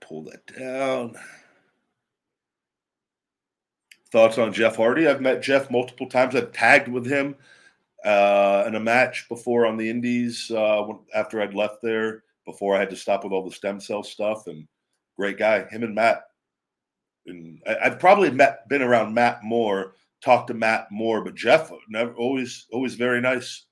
Pull 0.07 0.25
that 0.25 0.47
down. 0.59 1.17
Thoughts 4.11 4.39
on 4.39 4.53
Jeff 4.53 4.77
Hardy? 4.77 5.09
I've 5.09 5.21
met 5.21 5.43
Jeff 5.43 5.71
multiple 5.71 6.09
times. 6.09 6.37
I've 6.37 6.53
tagged 6.53 6.89
with 6.89 7.07
him 7.07 7.35
uh, 8.05 8.65
in 8.67 8.77
a 8.77 8.81
match 8.81 9.29
before 9.29 9.67
on 9.67 9.77
the 9.77 9.89
Indies 9.89 10.51
uh, 10.51 10.87
after 11.15 11.41
I'd 11.41 11.55
left 11.55 11.83
there, 11.83 12.23
before 12.45 12.77
I 12.77 12.81
had 12.81 12.91
to 12.91 12.97
stop 12.97 13.25
with 13.25 13.33
all 13.33 13.45
the 13.45 13.51
stem 13.51 13.81
cell 13.81 14.03
stuff. 14.03 14.47
And 14.47 14.69
great 15.17 15.39
guy, 15.39 15.65
him 15.65 15.83
and 15.83 15.95
Matt. 15.95 16.23
And 17.27 17.61
I, 17.67 17.89
have 17.89 17.99
probably 17.99 18.31
met, 18.31 18.69
been 18.69 18.83
around 18.83 19.15
Matt 19.15 19.43
more, 19.43 19.95
talked 20.23 20.49
to 20.49 20.55
Matt 20.55 20.93
more, 20.93 21.25
but 21.25 21.35
Jeff 21.35 21.73
never 21.89 22.13
always, 22.15 22.67
always 22.71 22.95
very 22.95 23.21
nice. 23.21 23.65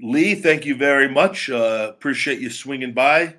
Lee, 0.00 0.34
thank 0.34 0.66
you 0.66 0.76
very 0.76 1.08
much. 1.08 1.48
Uh, 1.48 1.86
appreciate 1.90 2.38
you 2.38 2.50
swinging 2.50 2.92
by. 2.92 3.34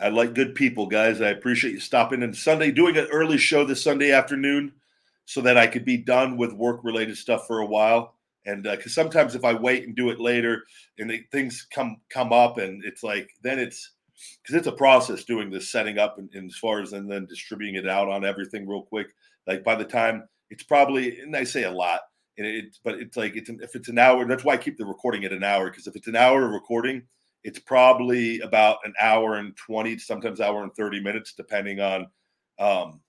I 0.00 0.08
like 0.08 0.34
good 0.34 0.54
people, 0.54 0.86
guys. 0.86 1.20
I 1.20 1.28
appreciate 1.28 1.72
you 1.72 1.80
stopping 1.80 2.22
in 2.22 2.32
Sunday, 2.32 2.70
doing 2.70 2.96
an 2.96 3.06
early 3.12 3.38
show 3.38 3.64
this 3.64 3.84
Sunday 3.84 4.10
afternoon 4.10 4.72
so 5.26 5.40
that 5.42 5.58
I 5.58 5.66
could 5.66 5.84
be 5.84 5.98
done 5.98 6.36
with 6.36 6.52
work 6.52 6.80
related 6.82 7.16
stuff 7.16 7.46
for 7.46 7.60
a 7.60 7.66
while. 7.66 8.14
And 8.46 8.62
because 8.62 8.92
uh, 8.98 9.02
sometimes 9.02 9.34
if 9.34 9.44
I 9.44 9.54
wait 9.54 9.86
and 9.86 9.94
do 9.94 10.10
it 10.10 10.20
later 10.20 10.64
and 10.98 11.10
it, 11.10 11.22
things 11.30 11.66
come 11.70 11.98
come 12.10 12.32
up 12.32 12.58
and 12.58 12.84
it's 12.84 13.02
like 13.02 13.30
then 13.42 13.58
it's 13.58 13.92
because 14.42 14.54
it's 14.54 14.66
a 14.66 14.72
process 14.72 15.24
doing 15.24 15.50
this 15.50 15.70
setting 15.70 15.98
up 15.98 16.18
and, 16.18 16.28
and 16.34 16.50
as 16.50 16.56
far 16.56 16.80
as 16.80 16.92
and 16.92 17.10
then 17.10 17.24
distributing 17.26 17.76
it 17.76 17.88
out 17.88 18.08
on 18.08 18.24
everything 18.24 18.66
real 18.66 18.82
quick. 18.82 19.08
Like 19.46 19.64
by 19.64 19.76
the 19.76 19.84
time 19.84 20.28
it's 20.50 20.62
probably 20.62 21.20
and 21.20 21.34
I 21.34 21.44
say 21.44 21.64
a 21.64 21.70
lot 21.70 22.00
and 22.36 22.46
it, 22.46 22.78
but 22.84 22.94
it's 22.94 23.16
like 23.16 23.36
it's 23.36 23.48
an, 23.48 23.60
if 23.62 23.74
it's 23.74 23.88
an 23.88 23.98
hour. 23.98 24.26
That's 24.26 24.44
why 24.44 24.54
I 24.54 24.58
keep 24.58 24.76
the 24.76 24.84
recording 24.84 25.24
at 25.24 25.32
an 25.32 25.44
hour 25.44 25.70
because 25.70 25.86
if 25.86 25.96
it's 25.96 26.08
an 26.08 26.16
hour 26.16 26.44
of 26.44 26.52
recording, 26.52 27.02
it's 27.44 27.58
probably 27.58 28.40
about 28.40 28.78
an 28.84 28.94
hour 29.00 29.36
and 29.36 29.56
twenty, 29.56 29.98
sometimes 29.98 30.40
hour 30.40 30.62
and 30.62 30.74
thirty 30.74 31.00
minutes, 31.00 31.34
depending 31.34 31.80
on 31.80 32.06
um, 32.58 33.00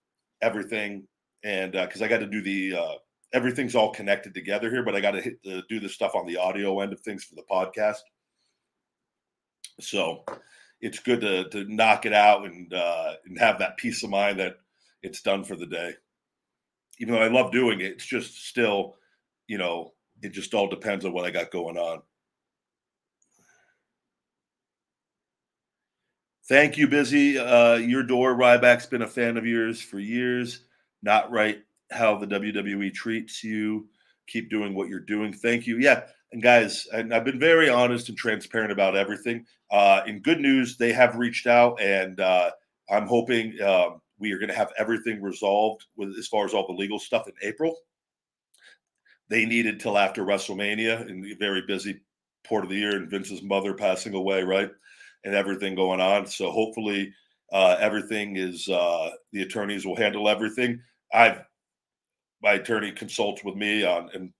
everything. 0.41 1.07
And 1.43 1.71
because 1.73 2.01
uh, 2.01 2.05
I 2.05 2.07
got 2.07 2.19
to 2.19 2.27
do 2.27 2.41
the 2.41 2.75
uh, 2.75 2.95
everything's 3.33 3.75
all 3.75 3.91
connected 3.91 4.33
together 4.33 4.69
here, 4.69 4.83
but 4.83 4.95
I 4.95 5.01
got 5.01 5.11
to 5.11 5.21
hit 5.21 5.41
the, 5.43 5.63
do 5.69 5.79
the 5.79 5.89
stuff 5.89 6.15
on 6.15 6.25
the 6.25 6.37
audio 6.37 6.79
end 6.79 6.93
of 6.93 7.01
things 7.01 7.23
for 7.23 7.35
the 7.35 7.43
podcast. 7.49 8.01
So 9.79 10.23
it's 10.81 10.99
good 10.99 11.21
to 11.21 11.49
to 11.49 11.65
knock 11.65 12.05
it 12.05 12.13
out 12.13 12.45
and 12.45 12.73
uh, 12.73 13.13
and 13.25 13.39
have 13.39 13.59
that 13.59 13.77
peace 13.77 14.03
of 14.03 14.09
mind 14.09 14.39
that 14.39 14.57
it's 15.01 15.21
done 15.21 15.43
for 15.43 15.55
the 15.55 15.65
day. 15.65 15.93
Even 16.99 17.13
though 17.13 17.21
I 17.21 17.27
love 17.27 17.51
doing 17.51 17.81
it, 17.81 17.91
it's 17.91 18.05
just 18.05 18.47
still 18.47 18.95
you 19.47 19.57
know, 19.57 19.91
it 20.21 20.31
just 20.31 20.53
all 20.53 20.67
depends 20.67 21.05
on 21.05 21.13
what 21.13 21.25
I 21.25 21.31
got 21.31 21.51
going 21.51 21.77
on. 21.77 22.01
Thank 26.47 26.77
you, 26.77 26.87
Busy. 26.87 27.39
Uh, 27.39 27.75
your 27.75 28.03
door, 28.03 28.35
Ryback's 28.35 28.85
been 28.85 29.01
a 29.01 29.07
fan 29.07 29.35
of 29.35 29.47
yours 29.47 29.81
for 29.81 29.99
years. 29.99 30.65
Not 31.01 31.31
right 31.31 31.63
how 31.91 32.17
the 32.17 32.27
WWE 32.27 32.93
treats 32.93 33.43
you. 33.43 33.87
Keep 34.27 34.51
doing 34.51 34.75
what 34.75 34.87
you're 34.87 34.99
doing. 34.99 35.33
Thank 35.33 35.65
you. 35.65 35.79
Yeah. 35.79 36.03
And 36.31 36.43
guys, 36.43 36.87
and 36.93 37.13
I've 37.13 37.25
been 37.25 37.39
very 37.39 37.69
honest 37.69 38.09
and 38.09 38.17
transparent 38.17 38.71
about 38.71 38.95
everything. 38.95 39.45
Uh, 39.71 40.01
in 40.05 40.19
good 40.19 40.39
news, 40.39 40.77
they 40.77 40.91
have 40.93 41.15
reached 41.15 41.47
out, 41.47 41.81
and 41.81 42.19
uh, 42.19 42.51
I'm 42.89 43.07
hoping 43.07 43.59
um, 43.61 44.01
we 44.19 44.31
are 44.31 44.37
going 44.37 44.49
to 44.49 44.55
have 44.55 44.71
everything 44.77 45.21
resolved 45.21 45.85
with 45.95 46.09
as 46.17 46.27
far 46.27 46.45
as 46.45 46.53
all 46.53 46.67
the 46.67 46.73
legal 46.73 46.99
stuff 46.99 47.27
in 47.27 47.33
April. 47.41 47.75
They 49.29 49.45
needed 49.45 49.79
till 49.79 49.97
after 49.97 50.23
WrestleMania 50.23 51.09
and 51.09 51.23
the 51.23 51.35
very 51.35 51.63
busy 51.67 52.01
port 52.43 52.63
of 52.63 52.69
the 52.69 52.77
year, 52.77 52.95
and 52.95 53.09
Vince's 53.09 53.41
mother 53.41 53.73
passing 53.73 54.13
away, 54.13 54.43
right? 54.43 54.71
and 55.25 55.33
everything 55.33 55.75
going 55.75 55.99
on. 55.99 56.25
So 56.27 56.51
hopefully, 56.51 57.11
uh, 57.51 57.75
everything 57.79 58.37
is 58.37 58.69
uh, 58.69 59.09
the 59.33 59.41
attorneys 59.41 59.85
will 59.85 59.95
handle 59.95 60.29
everything. 60.29 60.79
I've 61.13 61.41
my 62.41 62.53
attorney 62.53 62.91
consults 62.91 63.43
with 63.43 63.55
me 63.55 63.83
on 63.83 64.09
and 64.13 64.31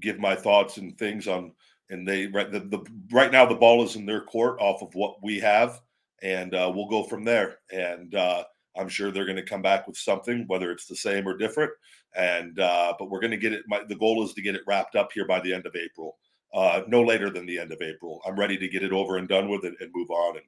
give 0.00 0.18
my 0.18 0.34
thoughts 0.34 0.78
and 0.78 0.98
things 0.98 1.28
on, 1.28 1.52
and 1.90 2.08
they 2.08 2.26
right 2.26 2.50
the, 2.50 2.60
the 2.60 2.84
right 3.12 3.30
now 3.30 3.46
the 3.46 3.54
ball 3.54 3.84
is 3.84 3.94
in 3.94 4.06
their 4.06 4.22
court 4.22 4.58
off 4.60 4.82
of 4.82 4.94
what 4.94 5.22
we 5.22 5.38
have, 5.40 5.80
and 6.22 6.54
uh, 6.54 6.70
we'll 6.74 6.88
go 6.88 7.04
from 7.04 7.24
there. 7.24 7.58
And 7.70 8.14
uh, 8.14 8.44
I'm 8.76 8.88
sure 8.88 9.10
they're 9.10 9.24
going 9.24 9.36
to 9.36 9.42
come 9.42 9.62
back 9.62 9.86
with 9.86 9.96
something, 9.96 10.44
whether 10.46 10.70
it's 10.70 10.86
the 10.86 10.96
same 10.96 11.28
or 11.28 11.36
different. 11.36 11.72
And 12.16 12.58
uh, 12.58 12.94
but 12.98 13.10
we're 13.10 13.20
going 13.20 13.30
to 13.30 13.36
get 13.36 13.52
it. 13.52 13.62
My, 13.66 13.82
the 13.88 13.96
goal 13.96 14.24
is 14.24 14.34
to 14.34 14.42
get 14.42 14.54
it 14.54 14.62
wrapped 14.66 14.96
up 14.96 15.10
here 15.12 15.26
by 15.26 15.40
the 15.40 15.52
end 15.52 15.66
of 15.66 15.76
April 15.76 16.16
uh, 16.54 16.82
no 16.86 17.02
later 17.02 17.28
than 17.30 17.44
the 17.46 17.58
end 17.58 17.72
of 17.72 17.82
April. 17.82 18.22
I'm 18.24 18.38
ready 18.38 18.56
to 18.56 18.68
get 18.68 18.84
it 18.84 18.92
over 18.92 19.16
and 19.16 19.28
done 19.28 19.48
with 19.48 19.64
it 19.64 19.74
and 19.80 19.90
move 19.92 20.10
on. 20.10 20.36
And 20.36 20.46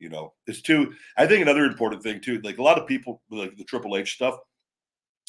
you 0.00 0.08
know, 0.08 0.34
it's 0.46 0.60
too. 0.60 0.92
I 1.16 1.26
think 1.26 1.42
another 1.42 1.64
important 1.64 2.02
thing 2.02 2.20
too, 2.20 2.40
like 2.42 2.58
a 2.58 2.62
lot 2.62 2.78
of 2.78 2.86
people 2.86 3.22
like 3.30 3.56
the 3.56 3.64
Triple 3.64 3.96
H 3.96 4.14
stuff. 4.14 4.38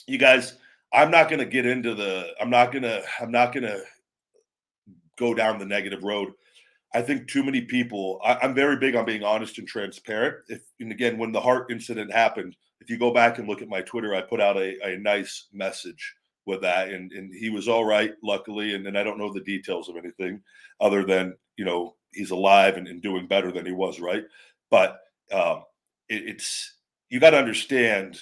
You 0.07 0.17
guys, 0.17 0.57
I'm 0.91 1.11
not 1.11 1.29
going 1.29 1.39
to 1.39 1.45
get 1.45 1.65
into 1.65 1.93
the. 1.93 2.33
I'm 2.41 2.49
not 2.49 2.71
gonna. 2.71 3.01
I'm 3.21 3.31
not 3.31 3.53
gonna 3.53 3.79
go 5.17 5.33
down 5.33 5.59
the 5.59 5.65
negative 5.65 6.03
road. 6.03 6.33
I 6.93 7.01
think 7.01 7.27
too 7.27 7.43
many 7.43 7.61
people. 7.61 8.19
I, 8.23 8.39
am 8.41 8.55
very 8.55 8.77
big 8.77 8.95
on 8.95 9.05
being 9.05 9.23
honest 9.23 9.59
and 9.59 9.67
transparent. 9.67 10.37
If 10.47 10.61
and 10.79 10.91
again, 10.91 11.17
when 11.17 11.31
the 11.31 11.41
heart 11.41 11.71
incident 11.71 12.11
happened, 12.11 12.55
if 12.81 12.89
you 12.89 12.97
go 12.97 13.13
back 13.13 13.37
and 13.37 13.47
look 13.47 13.61
at 13.61 13.69
my 13.69 13.81
Twitter, 13.81 14.15
I 14.15 14.21
put 14.21 14.41
out 14.41 14.57
a, 14.57 14.75
a 14.83 14.97
nice 14.97 15.47
message 15.53 16.15
with 16.45 16.61
that, 16.61 16.89
and 16.89 17.11
and 17.11 17.33
he 17.33 17.49
was 17.49 17.67
all 17.67 17.85
right, 17.85 18.13
luckily. 18.23 18.73
And 18.73 18.85
then 18.85 18.95
I 18.95 19.03
don't 19.03 19.19
know 19.19 19.31
the 19.31 19.41
details 19.41 19.87
of 19.87 19.97
anything 19.97 20.41
other 20.81 21.05
than 21.05 21.35
you 21.57 21.65
know 21.65 21.95
he's 22.11 22.31
alive 22.31 22.77
and, 22.77 22.87
and 22.87 23.01
doing 23.01 23.27
better 23.27 23.51
than 23.51 23.65
he 23.65 23.71
was, 23.71 23.99
right? 23.99 24.23
But 24.71 24.99
um, 25.31 25.63
it, 26.07 26.23
it's 26.27 26.75
you 27.09 27.19
got 27.19 27.31
to 27.31 27.37
understand 27.37 28.19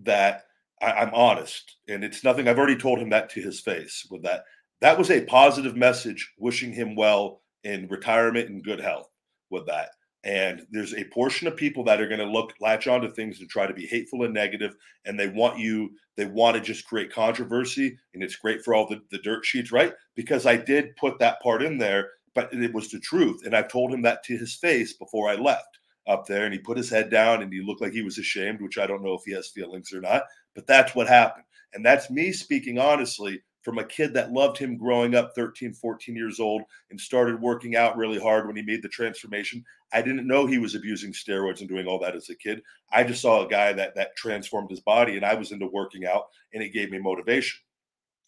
that 0.00 0.44
I, 0.80 1.02
am 1.02 1.10
honest, 1.12 1.76
and 1.88 2.04
it's 2.04 2.22
nothing. 2.22 2.46
I've 2.46 2.58
already 2.58 2.76
told 2.76 3.00
him 3.00 3.10
that 3.10 3.30
to 3.30 3.40
his 3.40 3.60
face. 3.60 4.06
With 4.10 4.22
that, 4.22 4.44
that 4.80 4.96
was 4.96 5.10
a 5.10 5.24
positive 5.24 5.76
message, 5.76 6.32
wishing 6.38 6.72
him 6.72 6.94
well 6.94 7.42
in 7.66 7.88
retirement 7.88 8.48
and 8.48 8.64
good 8.64 8.80
health. 8.80 9.08
With 9.48 9.66
that, 9.66 9.90
and 10.26 10.66
there's 10.72 10.92
a 10.92 11.04
portion 11.04 11.46
of 11.46 11.56
people 11.56 11.84
that 11.84 12.00
are 12.00 12.08
going 12.08 12.18
to 12.18 12.26
look 12.26 12.52
latch 12.60 12.88
onto 12.88 13.08
things 13.08 13.38
and 13.38 13.48
try 13.48 13.64
to 13.64 13.72
be 13.72 13.86
hateful 13.86 14.24
and 14.24 14.34
negative, 14.34 14.74
and 15.04 15.16
they 15.18 15.28
want 15.28 15.60
you, 15.60 15.90
they 16.16 16.26
want 16.26 16.56
to 16.56 16.60
just 16.60 16.84
create 16.84 17.12
controversy, 17.12 17.96
and 18.12 18.24
it's 18.24 18.34
great 18.34 18.64
for 18.64 18.74
all 18.74 18.88
the, 18.88 19.00
the 19.12 19.18
dirt 19.18 19.44
sheets, 19.44 19.70
right? 19.70 19.92
Because 20.16 20.44
I 20.44 20.56
did 20.56 20.96
put 20.96 21.20
that 21.20 21.40
part 21.42 21.62
in 21.62 21.78
there, 21.78 22.08
but 22.34 22.52
it 22.52 22.74
was 22.74 22.90
the 22.90 22.98
truth. 22.98 23.42
And 23.46 23.54
I 23.54 23.62
told 23.62 23.94
him 23.94 24.02
that 24.02 24.24
to 24.24 24.36
his 24.36 24.56
face 24.56 24.94
before 24.94 25.28
I 25.28 25.36
left 25.36 25.78
up 26.08 26.26
there, 26.26 26.44
and 26.44 26.52
he 26.52 26.58
put 26.58 26.76
his 26.76 26.90
head 26.90 27.08
down 27.08 27.40
and 27.40 27.52
he 27.52 27.62
looked 27.62 27.80
like 27.80 27.92
he 27.92 28.02
was 28.02 28.18
ashamed, 28.18 28.60
which 28.60 28.78
I 28.78 28.86
don't 28.88 29.04
know 29.04 29.14
if 29.14 29.22
he 29.24 29.32
has 29.32 29.50
feelings 29.50 29.92
or 29.92 30.00
not, 30.00 30.24
but 30.56 30.66
that's 30.66 30.96
what 30.96 31.06
happened. 31.06 31.44
And 31.72 31.86
that's 31.86 32.10
me 32.10 32.32
speaking 32.32 32.80
honestly 32.80 33.42
from 33.66 33.78
a 33.78 33.84
kid 33.84 34.14
that 34.14 34.32
loved 34.32 34.56
him 34.56 34.76
growing 34.76 35.16
up 35.16 35.34
13 35.34 35.72
14 35.72 36.14
years 36.14 36.38
old 36.38 36.62
and 36.92 37.00
started 37.00 37.40
working 37.40 37.74
out 37.74 37.96
really 37.96 38.16
hard 38.16 38.46
when 38.46 38.54
he 38.54 38.62
made 38.62 38.80
the 38.80 38.88
transformation. 38.88 39.64
I 39.92 40.02
didn't 40.02 40.28
know 40.28 40.46
he 40.46 40.58
was 40.58 40.76
abusing 40.76 41.12
steroids 41.12 41.58
and 41.58 41.68
doing 41.68 41.88
all 41.88 41.98
that 41.98 42.14
as 42.14 42.30
a 42.30 42.36
kid. 42.36 42.62
I 42.92 43.02
just 43.02 43.20
saw 43.20 43.44
a 43.44 43.48
guy 43.48 43.72
that 43.72 43.96
that 43.96 44.14
transformed 44.14 44.70
his 44.70 44.78
body 44.78 45.16
and 45.16 45.26
i 45.26 45.34
was 45.34 45.50
into 45.50 45.66
working 45.66 46.06
out 46.06 46.26
and 46.54 46.62
it 46.62 46.72
gave 46.72 46.92
me 46.92 47.00
motivation. 47.00 47.58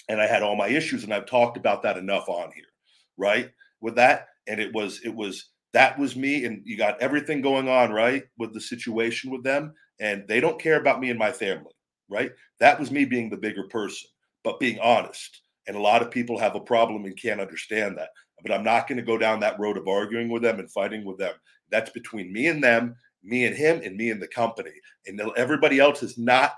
And 0.08 0.20
i 0.20 0.26
had 0.26 0.42
all 0.42 0.56
my 0.56 0.66
issues 0.66 1.04
and 1.04 1.14
i've 1.14 1.26
talked 1.26 1.56
about 1.56 1.84
that 1.84 1.96
enough 1.96 2.28
on 2.28 2.50
here 2.52 2.64
right? 3.16 3.50
With 3.80 3.94
that 3.94 4.26
and 4.48 4.58
it 4.58 4.74
was 4.74 5.00
it 5.04 5.14
was 5.14 5.50
that 5.72 5.96
was 6.00 6.16
me 6.16 6.46
and 6.46 6.62
you 6.64 6.76
got 6.76 7.00
everything 7.00 7.42
going 7.42 7.68
on 7.68 7.92
right 7.92 8.24
with 8.38 8.54
the 8.54 8.60
situation 8.60 9.30
with 9.30 9.44
them 9.44 9.72
and 10.00 10.26
they 10.26 10.40
don't 10.40 10.60
care 10.60 10.80
about 10.80 10.98
me 10.98 11.10
and 11.10 11.18
my 11.18 11.30
family 11.30 11.70
right? 12.08 12.32
That 12.58 12.80
was 12.80 12.90
me 12.90 13.04
being 13.04 13.30
the 13.30 13.36
bigger 13.36 13.68
person 13.68 14.08
but 14.48 14.58
being 14.58 14.78
honest. 14.80 15.42
And 15.66 15.76
a 15.76 15.80
lot 15.80 16.00
of 16.00 16.10
people 16.10 16.38
have 16.38 16.54
a 16.54 16.60
problem 16.60 17.04
and 17.04 17.20
can't 17.20 17.38
understand 17.38 17.98
that. 17.98 18.08
But 18.42 18.50
I'm 18.50 18.64
not 18.64 18.88
going 18.88 18.96
to 18.96 19.04
go 19.04 19.18
down 19.18 19.40
that 19.40 19.60
road 19.60 19.76
of 19.76 19.86
arguing 19.86 20.30
with 20.30 20.40
them 20.40 20.58
and 20.58 20.72
fighting 20.72 21.04
with 21.04 21.18
them. 21.18 21.34
That's 21.70 21.90
between 21.90 22.32
me 22.32 22.46
and 22.46 22.64
them, 22.64 22.96
me 23.22 23.44
and 23.44 23.54
him, 23.54 23.82
and 23.84 23.94
me 23.94 24.08
and 24.08 24.22
the 24.22 24.28
company. 24.28 24.70
And 25.06 25.20
everybody 25.36 25.80
else 25.80 26.02
is 26.02 26.16
not 26.16 26.54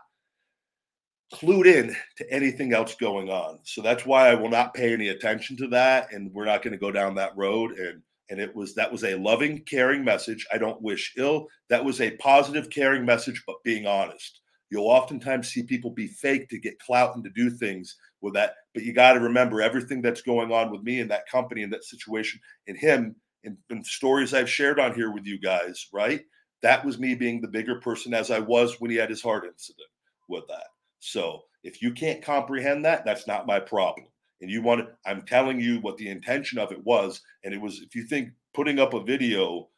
clued 1.35 1.67
in 1.67 1.97
to 2.19 2.33
anything 2.33 2.73
else 2.75 2.95
going 2.95 3.29
on. 3.29 3.59
So 3.65 3.83
that's 3.83 4.07
why 4.07 4.29
I 4.29 4.37
will 4.37 4.51
not 4.51 4.73
pay 4.73 4.93
any 4.93 5.09
attention 5.09 5.57
to 5.57 5.67
that. 5.71 6.13
And 6.13 6.33
we're 6.33 6.45
not 6.45 6.63
going 6.63 6.75
to 6.75 6.79
go 6.79 6.93
down 6.93 7.17
that 7.17 7.37
road. 7.37 7.73
And 7.77 8.03
and 8.29 8.39
it 8.39 8.55
was 8.55 8.73
that 8.77 8.93
was 8.93 9.03
a 9.03 9.17
loving, 9.17 9.65
caring 9.65 10.05
message. 10.05 10.47
I 10.53 10.59
don't 10.59 10.81
wish 10.81 11.15
ill. 11.17 11.49
That 11.71 11.85
was 11.85 12.01
a 12.01 12.17
positive, 12.19 12.71
caring 12.71 13.05
message, 13.05 13.43
but 13.49 13.57
being 13.65 13.89
honest. 13.89 14.41
You'll 14.71 14.87
oftentimes 14.87 15.49
see 15.49 15.63
people 15.65 15.91
be 15.91 16.07
fake 16.07 16.49
to 16.51 16.59
get 16.59 16.79
clout 16.79 17.15
and 17.17 17.25
to 17.25 17.31
do 17.31 17.51
things 17.51 17.97
with 18.21 18.35
that. 18.35 18.55
But 18.73 18.85
you 18.85 18.93
got 18.93 19.15
to 19.15 19.21
remember 19.21 19.61
everything 19.61 20.01
that's 20.01 20.23
going 20.23 20.53
on 20.53 20.71
with 20.71 20.83
me 20.83 21.01
and 21.01 21.11
that 21.11 21.29
company 21.29 21.63
and 21.63 21.73
that 21.73 21.85
situation 21.85 22.41
and 22.69 22.79
him 22.79 23.17
and, 23.45 23.57
and 23.71 23.85
stories 23.85 24.33
I've 24.33 24.51
shared 24.51 24.79
on 24.79 24.95
here 24.95 25.11
with 25.11 25.27
you 25.27 25.41
guys, 25.41 25.89
right? 25.93 26.23
That 26.63 26.85
was 26.85 26.99
me 26.99 27.15
being 27.15 27.41
the 27.41 27.49
bigger 27.49 27.81
person 27.81 28.15
as 28.15 28.31
I 28.31 28.39
was 28.39 28.81
when 28.81 28.91
he 28.91 28.97
had 28.97 29.11
his 29.11 29.23
heart 29.23 29.45
incident 29.47 29.89
with 30.29 30.47
that. 30.49 30.67
So 31.01 31.43
if 31.65 31.83
you 31.83 31.93
can't 31.93 32.23
comprehend 32.23 32.85
that, 32.85 33.05
that's 33.05 33.27
not 33.27 33.47
my 33.47 33.59
problem. 33.59 34.07
And 34.41 34.51
you 34.51 34.63
want 34.63 34.83
to, 34.83 34.89
I'm 35.05 35.23
telling 35.23 35.61
you 35.61 35.81
what 35.81 35.97
the 35.97 36.09
intention 36.09 36.59
of 36.59 36.73
it 36.73 36.85
was. 36.85 37.21
And 37.45 37.53
it 37.53 37.61
was, 37.61 37.81
if 37.81 37.95
you 37.95 38.05
think 38.05 38.31
putting 38.55 38.79
up 38.79 38.95
a 38.95 39.03
video, 39.03 39.69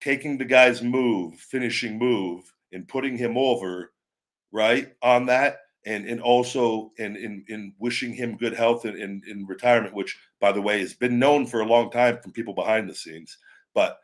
taking 0.00 0.36
the 0.36 0.44
guy's 0.44 0.82
move, 0.82 1.34
finishing 1.34 1.98
move, 1.98 2.42
and 2.72 2.88
putting 2.88 3.16
him 3.16 3.36
over 3.36 3.91
right 4.52 4.92
on 5.02 5.26
that 5.26 5.58
and 5.84 6.06
and 6.06 6.20
also 6.20 6.92
in 6.98 7.16
in, 7.16 7.44
in 7.48 7.72
wishing 7.78 8.12
him 8.12 8.36
good 8.36 8.54
health 8.54 8.84
in, 8.84 8.96
in, 8.96 9.22
in 9.28 9.46
retirement 9.46 9.94
which 9.94 10.18
by 10.40 10.52
the 10.52 10.60
way 10.60 10.78
has 10.80 10.94
been 10.94 11.18
known 11.18 11.46
for 11.46 11.60
a 11.60 11.66
long 11.66 11.90
time 11.90 12.18
from 12.22 12.32
people 12.32 12.54
behind 12.54 12.88
the 12.88 12.94
scenes 12.94 13.38
but 13.74 13.98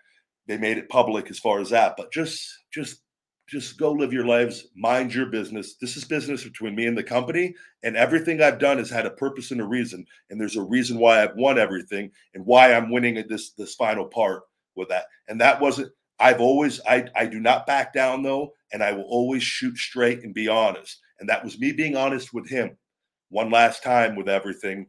they 0.47 0.57
made 0.57 0.79
it 0.79 0.89
public 0.89 1.31
as 1.31 1.39
far 1.39 1.61
as 1.61 1.71
that 1.71 1.95
but 1.97 2.13
just 2.13 2.65
just 2.73 3.03
just 3.49 3.79
go 3.79 3.93
live 3.93 4.13
your 4.13 4.27
lives 4.27 4.67
mind 4.77 5.15
your 5.15 5.25
business. 5.25 5.77
This 5.77 5.97
is 5.97 6.05
business 6.05 6.45
between 6.45 6.75
me 6.75 6.85
and 6.87 6.97
the 6.97 7.03
company 7.03 7.55
and 7.83 7.97
everything 7.97 8.43
i've 8.43 8.59
done 8.59 8.79
has 8.79 8.91
had 8.91 9.07
a 9.07 9.11
purpose 9.11 9.51
and 9.51 9.61
a 9.61 9.65
reason 9.65 10.05
and 10.31 10.41
there's 10.41 10.57
a 10.57 10.63
reason 10.63 10.99
why 10.99 11.23
i've 11.23 11.37
won 11.37 11.59
everything 11.59 12.11
and 12.35 12.45
why 12.45 12.75
i'm 12.75 12.91
winning 12.91 13.17
at 13.19 13.29
this 13.29 13.53
this 13.53 13.75
final 13.75 14.05
part 14.05 14.43
with 14.75 14.89
that 14.89 15.07
and 15.29 15.41
that 15.41 15.61
wasn't 15.61 15.91
i've 16.19 16.41
always 16.41 16.81
i 16.89 17.05
i 17.17 17.25
do 17.27 17.41
not 17.41 17.67
back 17.67 17.93
down 17.93 18.23
though 18.23 18.53
and 18.73 18.83
I 18.83 18.93
will 18.93 19.05
always 19.05 19.43
shoot 19.43 19.77
straight 19.77 20.23
and 20.23 20.35
be 20.35 20.49
honest. 20.49 21.01
And 21.21 21.29
that 21.29 21.43
was 21.43 21.59
me 21.59 21.73
being 21.73 21.97
honest 21.97 22.33
with 22.33 22.49
him 22.49 22.77
one 23.31 23.51
last 23.51 23.83
time 23.83 24.17
with 24.17 24.29
everything 24.29 24.87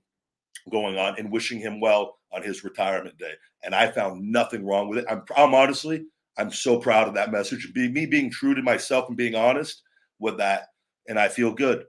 going 0.72 0.98
on 0.98 1.16
and 1.18 1.32
wishing 1.32 1.60
him 1.60 1.80
well 1.80 2.18
on 2.32 2.44
his 2.44 2.64
retirement 2.64 3.18
day. 3.18 3.34
And 3.64 3.74
I 3.74 3.92
found 3.92 4.22
nothing 4.22 4.66
wrong 4.66 4.90
with 4.90 5.00
it. 5.00 5.06
I'm, 5.10 5.24
I'm 5.36 5.54
honestly, 5.54 6.06
I'm 6.38 6.52
so 6.52 6.80
proud 6.80 7.08
of 7.08 7.16
that 7.16 7.32
message. 7.32 7.72
Be, 7.74 7.90
me 7.90 8.06
being 8.06 8.32
true 8.32 8.54
to 8.56 8.62
myself 8.62 9.08
and 9.08 9.18
being 9.18 9.36
honest 9.36 9.82
with 10.20 10.38
that, 10.38 10.68
and 11.08 11.20
I 11.20 11.28
feel 11.28 11.54
good. 11.54 11.86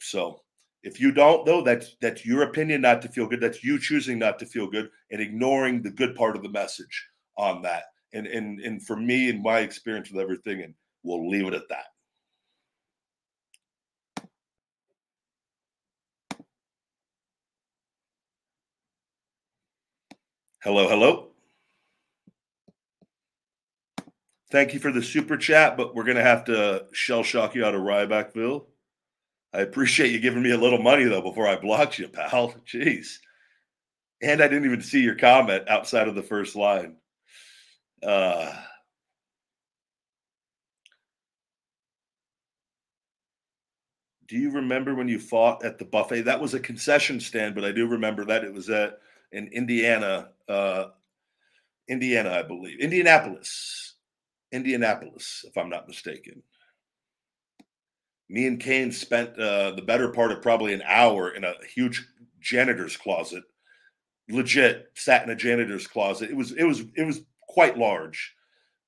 So 0.00 0.40
if 0.82 1.00
you 1.00 1.12
don't, 1.12 1.44
though, 1.44 1.62
that's 1.62 1.96
that's 2.00 2.24
your 2.24 2.42
opinion 2.42 2.82
not 2.82 3.02
to 3.02 3.08
feel 3.08 3.26
good. 3.26 3.40
That's 3.40 3.64
you 3.64 3.78
choosing 3.78 4.18
not 4.18 4.38
to 4.38 4.46
feel 4.46 4.66
good 4.68 4.90
and 5.10 5.20
ignoring 5.20 5.82
the 5.82 5.90
good 5.90 6.14
part 6.14 6.36
of 6.36 6.42
the 6.42 6.50
message 6.50 7.08
on 7.36 7.62
that 7.62 7.84
and 8.14 8.26
and 8.26 8.60
and 8.60 8.82
for 8.82 8.96
me 8.96 9.28
and 9.28 9.42
my 9.42 9.58
experience 9.60 10.10
with 10.10 10.22
everything, 10.22 10.62
and 10.62 10.74
we'll 11.02 11.28
leave 11.28 11.46
it 11.46 11.54
at 11.54 11.68
that. 11.68 11.86
Hello, 20.62 20.88
hello. 20.88 21.28
Thank 24.50 24.72
you 24.72 24.80
for 24.80 24.92
the 24.92 25.02
super 25.02 25.36
chat, 25.36 25.76
but 25.76 25.94
we're 25.94 26.04
to 26.04 26.22
have 26.22 26.44
to 26.44 26.86
shell 26.92 27.22
shock 27.22 27.54
you 27.54 27.66
out 27.66 27.74
of 27.74 27.82
Rybackville. 27.82 28.64
I 29.52 29.60
appreciate 29.60 30.10
you 30.10 30.20
giving 30.20 30.42
me 30.42 30.52
a 30.52 30.56
little 30.56 30.80
money, 30.80 31.04
though, 31.04 31.20
before 31.20 31.46
I 31.46 31.56
blocked 31.56 31.98
you, 31.98 32.08
pal. 32.08 32.54
Jeez. 32.66 33.18
And 34.22 34.40
I 34.40 34.48
didn't 34.48 34.64
even 34.64 34.80
see 34.80 35.02
your 35.02 35.16
comment 35.16 35.68
outside 35.68 36.08
of 36.08 36.14
the 36.14 36.22
first 36.22 36.56
line 36.56 36.96
uh, 38.04 38.52
do 44.28 44.36
you 44.36 44.50
remember 44.50 44.94
when 44.94 45.08
you 45.08 45.18
fought 45.18 45.64
at 45.64 45.78
the 45.78 45.84
buffet? 45.84 46.22
That 46.22 46.40
was 46.40 46.54
a 46.54 46.60
concession 46.60 47.20
stand, 47.20 47.54
but 47.54 47.64
I 47.64 47.72
do 47.72 47.86
remember 47.86 48.24
that 48.24 48.44
it 48.44 48.52
was 48.52 48.70
at 48.70 48.98
in 49.32 49.48
Indiana, 49.48 50.28
uh, 50.48 50.86
Indiana, 51.88 52.30
I 52.30 52.42
believe, 52.42 52.80
Indianapolis, 52.80 53.94
Indianapolis, 54.52 55.44
if 55.46 55.56
I'm 55.58 55.68
not 55.68 55.88
mistaken. 55.88 56.42
Me 58.28 58.46
and 58.46 58.58
Kane 58.58 58.90
spent 58.90 59.38
uh, 59.38 59.72
the 59.72 59.82
better 59.82 60.08
part 60.08 60.32
of 60.32 60.40
probably 60.40 60.72
an 60.72 60.82
hour 60.86 61.30
in 61.30 61.44
a 61.44 61.52
huge 61.74 62.06
janitor's 62.40 62.96
closet. 62.96 63.42
Legit, 64.30 64.86
sat 64.94 65.24
in 65.24 65.30
a 65.30 65.36
janitor's 65.36 65.86
closet. 65.86 66.30
It 66.30 66.36
was, 66.36 66.52
it 66.52 66.64
was, 66.64 66.84
it 66.96 67.04
was 67.04 67.20
quite 67.54 67.78
large 67.78 68.34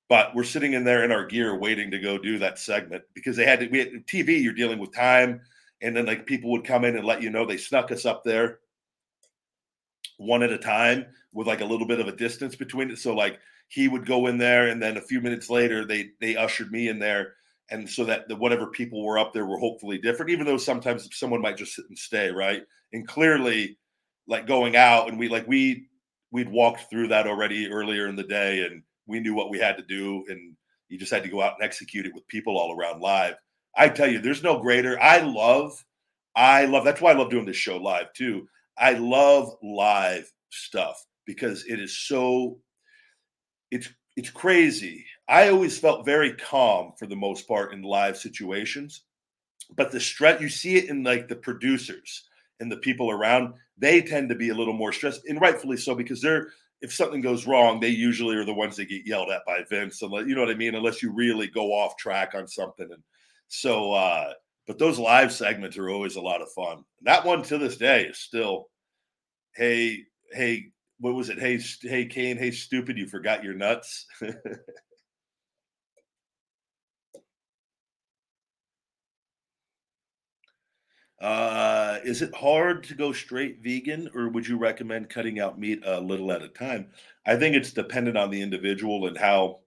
but 0.09 0.35
we're 0.37 0.44
sitting 0.44 0.74
in 0.74 0.85
there 0.85 1.05
in 1.05 1.11
our 1.11 1.24
gear 1.24 1.59
waiting 1.59 1.90
to 1.90 1.98
go 1.98 2.18
do 2.18 2.38
that 2.38 2.59
segment 2.59 3.02
because 3.14 3.37
they 3.37 3.46
had 3.46 3.61
to 3.61 3.68
we 3.68 3.79
had 3.79 4.07
tv 4.07 4.42
you're 4.42 4.52
dealing 4.52 4.79
with 4.79 4.94
time 4.94 5.40
and 5.83 5.96
then 5.96 6.07
like 6.07 6.26
people 6.26 6.50
would 6.50 6.64
come 6.64 6.85
in 6.85 6.96
and 6.96 7.07
let 7.07 7.22
you 7.22 7.31
know 7.31 7.44
they 7.44 7.57
snuck 7.57 7.90
us 7.92 8.05
up 8.05 8.24
there 8.24 8.59
one 10.18 10.42
at 10.42 10.52
a 10.52 10.59
time 10.59 11.07
with 11.33 11.46
like 11.46 11.61
a 11.61 11.64
little 11.64 11.87
bit 11.87 12.00
of 12.00 12.09
a 12.09 12.16
distance 12.16 12.57
between 12.57 12.90
it. 12.90 12.98
So 12.98 13.14
like 13.14 13.38
he 13.68 13.88
would 13.88 14.07
go 14.07 14.26
in 14.26 14.38
there 14.38 14.68
and 14.68 14.83
then 14.83 14.96
a 14.96 15.02
few 15.02 15.20
minutes 15.20 15.50
later 15.50 15.85
they 15.85 16.11
they 16.20 16.37
ushered 16.37 16.70
me 16.70 16.88
in 16.88 16.98
there 16.98 17.35
and 17.70 17.88
so 17.88 18.05
that 18.05 18.29
the 18.29 18.37
whatever 18.37 18.68
people 18.68 19.05
were 19.05 19.18
up 19.18 19.33
there 19.33 19.46
were 19.46 19.59
hopefully 19.59 19.98
different 19.98 20.31
even 20.31 20.46
though 20.46 20.57
sometimes 20.57 21.09
someone 21.12 21.40
might 21.40 21.57
just 21.57 21.74
sit 21.74 21.85
and 21.88 21.98
stay 21.98 22.31
right? 22.31 22.62
And 22.92 23.07
clearly 23.07 23.76
like 24.26 24.46
going 24.46 24.76
out 24.76 25.09
and 25.09 25.18
we 25.18 25.29
like 25.29 25.46
we 25.46 25.88
we'd 26.37 26.51
walked 26.51 26.90
through 26.90 27.09
that 27.09 27.27
already 27.27 27.66
earlier 27.66 28.09
in 28.09 28.14
the 28.14 28.22
day 28.22 28.66
and 28.66 28.83
we 29.07 29.20
knew 29.20 29.35
what 29.35 29.49
we 29.49 29.59
had 29.59 29.79
to 29.79 29.83
do 29.83 30.22
and 30.29 30.55
you 30.90 30.99
just 30.99 31.11
had 31.11 31.22
to 31.22 31.31
go 31.31 31.40
out 31.40 31.55
and 31.55 31.64
execute 31.64 32.05
it 32.05 32.14
with 32.14 32.29
people 32.29 32.59
all 32.59 32.77
around 32.79 33.01
live. 33.01 33.37
I 33.75 33.88
tell 33.88 34.07
you 34.07 34.20
there's 34.20 34.42
no 34.42 34.61
greater 34.61 35.01
i 35.01 35.20
love 35.20 35.72
i 36.35 36.66
love 36.66 36.85
that's 36.85 37.01
why 37.01 37.12
i 37.12 37.14
love 37.14 37.31
doing 37.31 37.46
this 37.46 37.57
show 37.57 37.79
live 37.79 38.12
too. 38.12 38.46
I 38.77 38.92
love 38.92 39.57
live 39.62 40.31
stuff 40.51 41.03
because 41.25 41.64
it 41.66 41.81
is 41.81 41.96
so 41.96 42.59
it's 43.70 43.88
it's 44.18 44.31
crazy. 44.31 45.07
I 45.27 45.49
always 45.49 45.79
felt 45.79 46.05
very 46.05 46.35
calm 46.35 46.92
for 46.99 47.07
the 47.07 47.16
most 47.16 47.49
part 47.49 47.72
in 47.72 47.81
live 47.81 48.18
situations 48.18 49.05
but 49.75 49.90
the 49.90 50.01
stress 50.01 50.40
you 50.40 50.49
see 50.49 50.77
it 50.77 50.90
in 50.90 51.03
like 51.03 51.29
the 51.29 51.37
producers 51.37 52.29
and 52.61 52.70
the 52.70 52.77
people 52.77 53.11
around 53.11 53.55
they 53.79 54.03
tend 54.03 54.29
to 54.29 54.35
be 54.35 54.51
a 54.51 54.55
little 54.55 54.75
more 54.75 54.93
stressed 54.93 55.27
and 55.27 55.41
rightfully 55.41 55.77
so 55.77 55.95
because 55.95 56.21
they're 56.21 56.49
if 56.83 56.93
something 56.93 57.21
goes 57.21 57.47
wrong, 57.47 57.81
they 57.81 57.89
usually 57.89 58.37
are 58.37 58.45
the 58.45 58.53
ones 58.53 58.77
that 58.77 58.89
get 58.89 59.07
yelled 59.07 59.31
at 59.31 59.47
by 59.47 59.65
Vince. 59.69 60.03
Unless, 60.03 60.27
you 60.27 60.35
know 60.35 60.43
what 60.43 60.51
I 60.51 60.55
mean? 60.55 60.75
Unless 60.75 61.03
you 61.03 61.11
really 61.11 61.47
go 61.47 61.73
off 61.73 61.97
track 61.97 62.35
on 62.35 62.47
something. 62.47 62.89
And 62.93 63.03
so, 63.49 63.93
uh, 63.93 64.33
but 64.67 64.79
those 64.79 64.99
live 64.99 65.33
segments 65.33 65.79
are 65.79 65.89
always 65.89 66.17
a 66.17 66.21
lot 66.21 66.43
of 66.43 66.53
fun. 66.53 66.85
That 67.03 67.25
one 67.25 67.43
to 67.45 67.59
this 67.59 67.77
day 67.77 68.05
is 68.05 68.19
still, 68.19 68.69
hey, 69.55 70.05
hey, 70.33 70.67
what 71.01 71.15
was 71.15 71.31
it? 71.31 71.39
Hey, 71.39 71.59
hey, 71.83 72.07
Kane, 72.07 72.37
hey, 72.37 72.51
stupid, 72.51 72.99
you 72.99 73.07
forgot 73.07 73.45
your 73.45 73.55
nuts. 73.55 74.07
Uh, 81.21 81.25
is 82.07 82.23
it 82.23 82.35
hard 82.35 82.85
to 82.85 82.95
go 82.95 83.12
straight 83.12 83.59
vegan, 83.62 84.09
or 84.14 84.29
would 84.29 84.47
you 84.47 84.57
recommend 84.57 85.11
cutting 85.11 85.40
out 85.40 85.59
meat 85.59 85.81
a 85.85 86.01
little 86.01 86.31
at 86.31 86.40
a 86.40 86.49
time? 86.49 86.87
I 87.27 87.35
think 87.37 87.57
it's 87.57 87.73
dependent 87.73 88.16
on 88.16 88.31
the 88.31 88.40
individual 88.40 89.09
and 89.09 89.19
how 89.19 89.59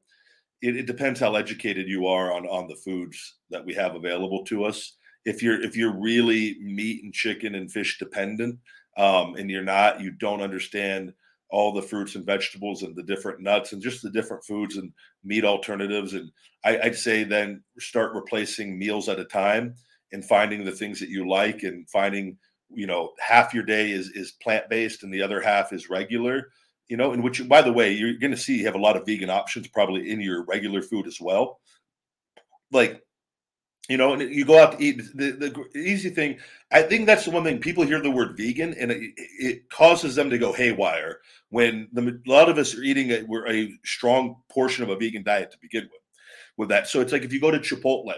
it, 0.62 0.78
it, 0.78 0.86
depends 0.86 1.20
how 1.20 1.36
educated 1.36 1.88
you 1.88 2.08
are 2.08 2.32
on 2.32 2.48
on 2.48 2.68
the 2.68 2.78
foods 2.78 3.36
that 3.50 3.66
we 3.66 3.74
have 3.74 3.96
available 3.96 4.46
to 4.46 4.64
us. 4.64 4.96
If 5.26 5.44
you're 5.44 5.62
if 5.62 5.76
you're 5.76 6.00
really 6.00 6.58
meat 6.62 7.04
and 7.04 7.14
chicken 7.14 7.56
and 7.56 7.70
fish 7.70 8.00
dependent, 8.00 8.58
um, 8.98 9.36
and 9.36 9.52
you're 9.52 9.62
not, 9.62 10.00
you 10.00 10.12
don't 10.12 10.42
understand 10.42 11.14
all 11.52 11.74
the 11.74 11.82
fruits 11.82 12.16
and 12.16 12.26
vegetables 12.26 12.84
and 12.84 12.96
the 12.96 13.04
different 13.04 13.42
nuts 13.42 13.74
and 13.74 13.82
just 13.82 14.02
the 14.02 14.12
different 14.12 14.46
foods 14.46 14.78
and 14.78 14.94
meat 15.26 15.44
alternatives. 15.44 16.14
And 16.14 16.32
I, 16.64 16.80
I'd 16.80 16.96
say 16.96 17.26
then 17.26 17.64
start 17.80 18.14
replacing 18.14 18.78
meals 18.80 19.10
at 19.10 19.20
a 19.20 19.26
time 19.26 19.76
and 20.12 20.26
finding 20.26 20.64
the 20.64 20.72
things 20.72 21.00
that 21.00 21.10
you 21.10 21.28
like 21.28 21.64
and 21.64 21.90
finding 21.90 22.38
you 22.70 22.88
know 22.88 23.12
half 23.20 23.54
your 23.54 23.64
day 23.64 23.92
is 23.92 24.10
is 24.12 24.32
plant 24.32 24.70
based 24.70 25.04
and 25.04 25.14
the 25.14 25.22
other 25.22 25.42
half 25.42 25.74
is 25.74 25.90
regular 25.90 26.52
you 26.88 26.98
know 26.98 27.14
in 27.14 27.22
which 27.22 27.48
by 27.48 27.62
the 27.62 27.74
way 27.74 27.92
you're 27.92 28.14
going 28.14 28.32
to 28.32 28.38
see 28.38 28.58
you 28.60 28.66
have 28.66 28.76
a 28.76 28.80
lot 28.80 28.96
of 28.96 29.06
vegan 29.06 29.30
options 29.30 29.68
probably 29.68 30.10
in 30.12 30.22
your 30.22 30.44
regular 30.46 30.82
food 30.82 31.08
as 31.08 31.20
well. 31.20 31.60
Like 32.72 33.02
you 33.90 33.98
know 33.98 34.14
and 34.14 34.22
you 34.22 34.46
go 34.46 34.62
out 34.62 34.78
to 34.78 34.84
eat 34.84 35.02
the, 35.16 35.32
the 35.32 35.80
easy 35.80 36.12
thing 36.12 36.38
i 36.72 36.80
think 36.80 37.08
that's 37.08 37.26
the 37.26 37.32
one 37.32 37.44
thing 37.44 37.58
people 37.58 37.84
hear 37.84 38.00
the 38.00 38.12
word 38.12 38.38
vegan 38.38 38.76
and 38.76 38.92
it, 38.92 39.02
it 39.18 39.70
causes 39.72 40.14
them 40.14 40.30
to 40.30 40.38
go 40.38 40.54
haywire 40.54 41.18
when 41.50 41.88
the, 41.94 42.22
a 42.28 42.30
lot 42.30 42.50
of 42.50 42.60
us 42.60 42.78
are 42.78 42.84
eating 42.84 43.10
a, 43.10 43.24
we're 43.24 43.50
a 43.50 43.74
strong 43.84 44.36
portion 44.52 44.84
of 44.84 44.92
a 44.92 44.96
vegan 44.96 45.24
diet 45.24 45.50
to 45.50 45.58
begin 45.60 45.86
with 45.86 46.02
with 46.60 46.70
that. 46.70 46.88
So 46.88 47.00
it's 47.00 47.12
like 47.12 47.24
if 47.24 47.34
you 47.34 47.40
go 47.40 47.50
to 47.50 47.58
chipotle 47.58 48.14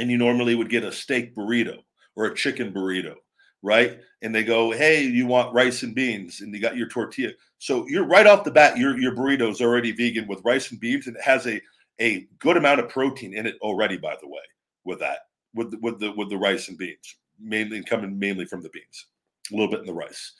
and 0.00 0.10
you 0.10 0.16
normally 0.16 0.54
would 0.54 0.70
get 0.70 0.82
a 0.82 0.90
steak 0.90 1.36
burrito 1.36 1.78
or 2.16 2.24
a 2.24 2.34
chicken 2.34 2.72
burrito, 2.72 3.16
right? 3.62 4.00
And 4.22 4.34
they 4.34 4.42
go, 4.42 4.70
"Hey, 4.70 5.04
you 5.04 5.26
want 5.26 5.54
rice 5.54 5.82
and 5.82 5.94
beans?" 5.94 6.40
And 6.40 6.54
you 6.54 6.60
got 6.60 6.76
your 6.76 6.88
tortilla. 6.88 7.32
So 7.58 7.86
you're 7.86 8.06
right 8.06 8.26
off 8.26 8.44
the 8.44 8.50
bat, 8.50 8.78
your 8.78 8.98
your 8.98 9.14
burrito 9.14 9.50
is 9.50 9.60
already 9.60 9.92
vegan 9.92 10.26
with 10.26 10.44
rice 10.44 10.70
and 10.70 10.80
beans, 10.80 11.06
and 11.06 11.16
it 11.16 11.22
has 11.22 11.46
a 11.46 11.60
a 12.00 12.26
good 12.38 12.56
amount 12.56 12.80
of 12.80 12.88
protein 12.88 13.34
in 13.34 13.46
it 13.46 13.56
already. 13.60 13.98
By 13.98 14.16
the 14.20 14.28
way, 14.28 14.40
with 14.84 15.00
that, 15.00 15.18
with 15.54 15.70
the, 15.72 15.78
with 15.82 16.00
the 16.00 16.12
with 16.12 16.30
the 16.30 16.38
rice 16.38 16.68
and 16.68 16.78
beans, 16.78 17.16
mainly 17.38 17.82
coming 17.84 18.18
mainly 18.18 18.46
from 18.46 18.62
the 18.62 18.70
beans, 18.70 19.06
a 19.52 19.54
little 19.54 19.70
bit 19.70 19.80
in 19.80 19.86
the 19.86 19.92
rice. 19.92 20.32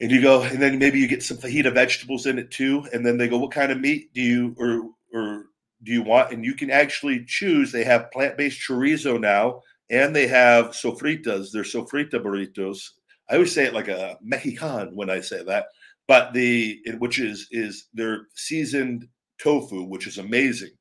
And 0.00 0.10
you 0.12 0.20
go, 0.20 0.42
and 0.42 0.60
then 0.60 0.78
maybe 0.78 1.00
you 1.00 1.08
get 1.08 1.22
some 1.22 1.38
fajita 1.38 1.72
vegetables 1.72 2.26
in 2.26 2.38
it 2.38 2.50
too. 2.50 2.86
And 2.92 3.04
then 3.04 3.16
they 3.16 3.28
go, 3.28 3.38
"What 3.38 3.50
kind 3.50 3.72
of 3.72 3.80
meat 3.80 4.12
do 4.12 4.20
you 4.20 4.54
or 4.58 4.90
or 5.12 5.46
do 5.82 5.92
you 5.92 6.02
want? 6.02 6.32
And 6.32 6.44
you 6.44 6.54
can 6.54 6.70
actually 6.70 7.24
choose. 7.26 7.70
They 7.70 7.84
have 7.84 8.10
plant 8.10 8.36
based 8.36 8.60
chorizo 8.66 9.20
now, 9.20 9.62
and 9.90 10.14
they 10.14 10.26
have 10.26 10.68
sofritas. 10.68 11.50
They're 11.52 11.62
sofrita 11.62 12.14
burritos. 12.14 12.80
I 13.30 13.34
always 13.34 13.52
say 13.52 13.66
it 13.66 13.74
like 13.74 13.88
a 13.88 14.16
Mexican 14.22 14.94
when 14.94 15.10
I 15.10 15.20
say 15.20 15.44
that, 15.44 15.66
but 16.06 16.32
the 16.32 16.80
which 16.98 17.18
is 17.18 17.46
is 17.50 17.88
their 17.94 18.26
seasoned 18.34 19.06
tofu, 19.40 19.84
which 19.84 20.06
is 20.06 20.18
amazing, 20.18 20.72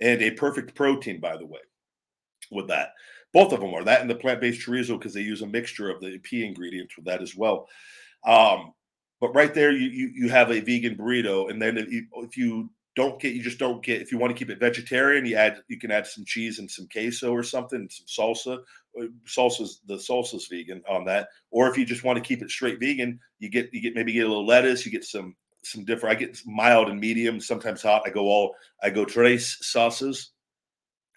and 0.00 0.22
a 0.22 0.30
perfect 0.32 0.74
protein, 0.74 1.20
by 1.20 1.36
the 1.36 1.46
way. 1.46 1.60
With 2.52 2.68
that, 2.68 2.90
both 3.32 3.52
of 3.52 3.60
them 3.60 3.74
are 3.74 3.84
that 3.84 4.00
and 4.00 4.08
the 4.08 4.14
plant 4.14 4.40
based 4.40 4.66
chorizo 4.66 4.98
because 4.98 5.12
they 5.12 5.20
use 5.20 5.42
a 5.42 5.46
mixture 5.46 5.90
of 5.90 6.00
the 6.00 6.18
pea 6.18 6.46
ingredients 6.46 6.96
with 6.96 7.06
that 7.06 7.22
as 7.22 7.34
well. 7.36 7.66
Um, 8.24 8.72
but 9.20 9.34
right 9.34 9.52
there, 9.52 9.72
you, 9.72 9.88
you 9.88 10.10
you 10.14 10.28
have 10.28 10.50
a 10.50 10.60
vegan 10.60 10.96
burrito, 10.96 11.50
and 11.50 11.60
then 11.60 11.76
if 11.76 11.90
you, 11.90 12.06
if 12.16 12.36
you 12.36 12.70
don't 12.96 13.20
get 13.20 13.34
you 13.34 13.42
just 13.42 13.58
don't 13.58 13.84
get 13.84 14.00
if 14.00 14.10
you 14.10 14.18
want 14.18 14.34
to 14.34 14.38
keep 14.38 14.50
it 14.50 14.58
vegetarian 14.58 15.26
you 15.26 15.36
add 15.36 15.58
you 15.68 15.78
can 15.78 15.90
add 15.90 16.06
some 16.06 16.24
cheese 16.24 16.58
and 16.58 16.68
some 16.68 16.88
queso 16.88 17.30
or 17.30 17.42
something 17.42 17.88
some 17.90 18.06
salsa. 18.06 18.58
Uh, 18.98 19.04
salsa's 19.26 19.82
the 19.86 19.94
salsa's 19.94 20.48
vegan 20.48 20.82
on 20.88 21.04
that. 21.04 21.28
Or 21.50 21.68
if 21.68 21.76
you 21.76 21.84
just 21.84 22.02
want 22.02 22.16
to 22.16 22.26
keep 22.26 22.42
it 22.42 22.50
straight 22.50 22.80
vegan 22.80 23.20
you 23.38 23.50
get 23.50 23.72
you 23.72 23.80
get 23.80 23.94
maybe 23.94 24.12
get 24.12 24.24
a 24.24 24.28
little 24.28 24.46
lettuce 24.46 24.84
you 24.84 24.90
get 24.90 25.04
some 25.04 25.36
some 25.62 25.84
different 25.84 26.16
i 26.16 26.18
get 26.18 26.40
mild 26.46 26.88
and 26.88 26.98
medium 26.98 27.40
sometimes 27.40 27.82
hot 27.82 28.02
i 28.06 28.10
go 28.10 28.22
all 28.22 28.54
i 28.82 28.90
go 28.90 29.04
tres 29.04 29.58
sauces. 29.60 30.30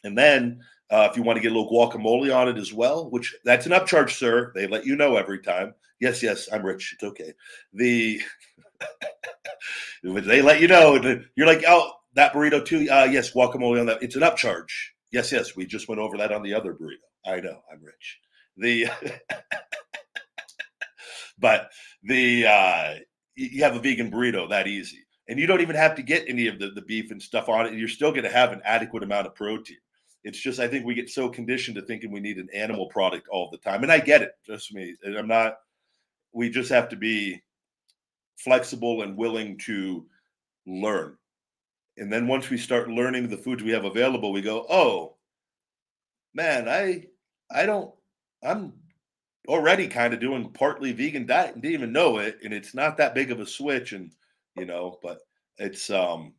And 0.04 0.18
then 0.18 0.62
uh, 0.92 1.08
if 1.10 1.16
you 1.18 1.24
want 1.24 1.38
to 1.38 1.42
get 1.42 1.52
a 1.52 1.56
little 1.56 1.72
guacamole 1.72 2.36
on 2.36 2.50
it 2.50 2.58
as 2.58 2.74
well 2.74 3.10
which 3.10 3.34
that's 3.46 3.66
an 3.66 3.72
upcharge 3.72 4.12
sir. 4.12 4.52
They 4.54 4.68
let 4.68 4.86
you 4.86 4.98
know 4.98 5.16
every 5.16 5.40
time. 5.40 5.74
Yes 6.02 6.22
yes 6.22 6.50
i'm 6.52 6.66
rich. 6.66 6.92
It's 6.94 7.04
okay. 7.04 7.34
The 7.72 8.22
they 10.04 10.42
let 10.42 10.62
you 10.62 10.68
know. 10.68 10.96
You're 11.36 11.48
like, 11.48 11.64
oh, 11.68 11.92
that 12.14 12.34
burrito 12.34 12.64
too. 12.64 12.88
Uh, 12.90 13.08
yes, 13.10 13.32
guacamole 13.34 13.80
on 13.80 13.86
that. 13.88 14.04
It's 14.04 14.16
an 14.16 14.22
upcharge. 14.22 14.72
Yes, 15.12 15.32
yes. 15.32 15.56
We 15.56 15.66
just 15.66 15.88
went 15.88 16.02
over 16.02 16.18
that 16.18 16.32
on 16.32 16.44
the 16.44 16.54
other 16.54 16.74
burrito. 16.74 16.98
I 17.26 17.40
know. 17.40 17.62
I'm 17.72 17.84
rich. 17.84 18.20
The 18.58 18.88
but 21.40 21.70
the 22.04 22.46
uh, 22.46 22.96
you 23.36 23.64
have 23.64 23.76
a 23.76 23.80
vegan 23.80 24.12
burrito 24.12 24.50
that 24.50 24.68
easy, 24.68 25.06
and 25.28 25.40
you 25.40 25.48
don't 25.48 25.62
even 25.62 25.76
have 25.76 25.96
to 25.96 26.04
get 26.04 26.26
any 26.28 26.48
of 26.48 26.60
the, 26.60 26.72
the 26.72 26.82
beef 26.82 27.12
and 27.12 27.22
stuff 27.22 27.50
on 27.50 27.66
it. 27.66 27.70
And 27.70 27.80
you're 27.80 27.88
still 27.88 28.12
going 28.12 28.24
to 28.24 28.30
have 28.32 28.52
an 28.52 28.62
adequate 28.64 29.04
amount 29.04 29.28
of 29.28 29.36
protein. 29.36 29.78
It's 30.24 30.40
just 30.40 30.60
I 30.60 30.68
think 30.68 30.86
we 30.86 30.96
get 30.96 31.10
so 31.10 31.30
conditioned 31.30 31.76
to 31.76 31.82
thinking 31.82 32.12
we 32.12 32.20
need 32.20 32.38
an 32.38 32.50
animal 32.54 32.88
product 32.90 33.28
all 33.32 33.50
the 33.52 33.58
time, 33.58 33.84
and 33.84 33.92
I 33.92 34.00
get 34.00 34.22
it. 34.22 34.32
Just 34.46 34.74
me. 34.74 34.96
I'm 35.06 35.28
not. 35.28 35.56
We 36.34 36.50
just 36.50 36.70
have 36.70 36.90
to 36.90 36.96
be 36.96 37.42
flexible 38.44 39.02
and 39.02 39.18
willing 39.18 39.58
to 39.60 40.06
learn. 40.66 41.16
And 41.98 42.12
then 42.12 42.28
once 42.28 42.50
we 42.50 42.58
start 42.58 42.90
learning 42.90 43.28
the 43.28 43.38
foods 43.38 43.64
we 43.64 43.72
have 43.72 43.86
available, 43.86 44.32
we 44.32 44.42
go, 44.42 44.66
"Oh, 44.70 45.18
man, 46.34 46.68
I 46.70 47.06
I 47.52 47.66
don't 47.66 47.94
I'm 48.44 48.74
already 49.48 49.88
kind 49.88 50.14
of 50.14 50.20
doing 50.20 50.52
partly 50.54 50.92
vegan 50.94 51.26
diet 51.26 51.54
and 51.54 51.62
didn't 51.62 51.74
even 51.74 51.92
know 51.92 52.20
it 52.20 52.38
and 52.44 52.54
it's 52.54 52.76
not 52.76 52.98
that 52.98 53.16
big 53.16 53.32
of 53.32 53.40
a 53.40 53.46
switch 53.46 53.94
and 53.94 54.12
you 54.56 54.66
know, 54.66 54.98
but 55.02 55.20
it's 55.58 55.90
um 55.90 56.34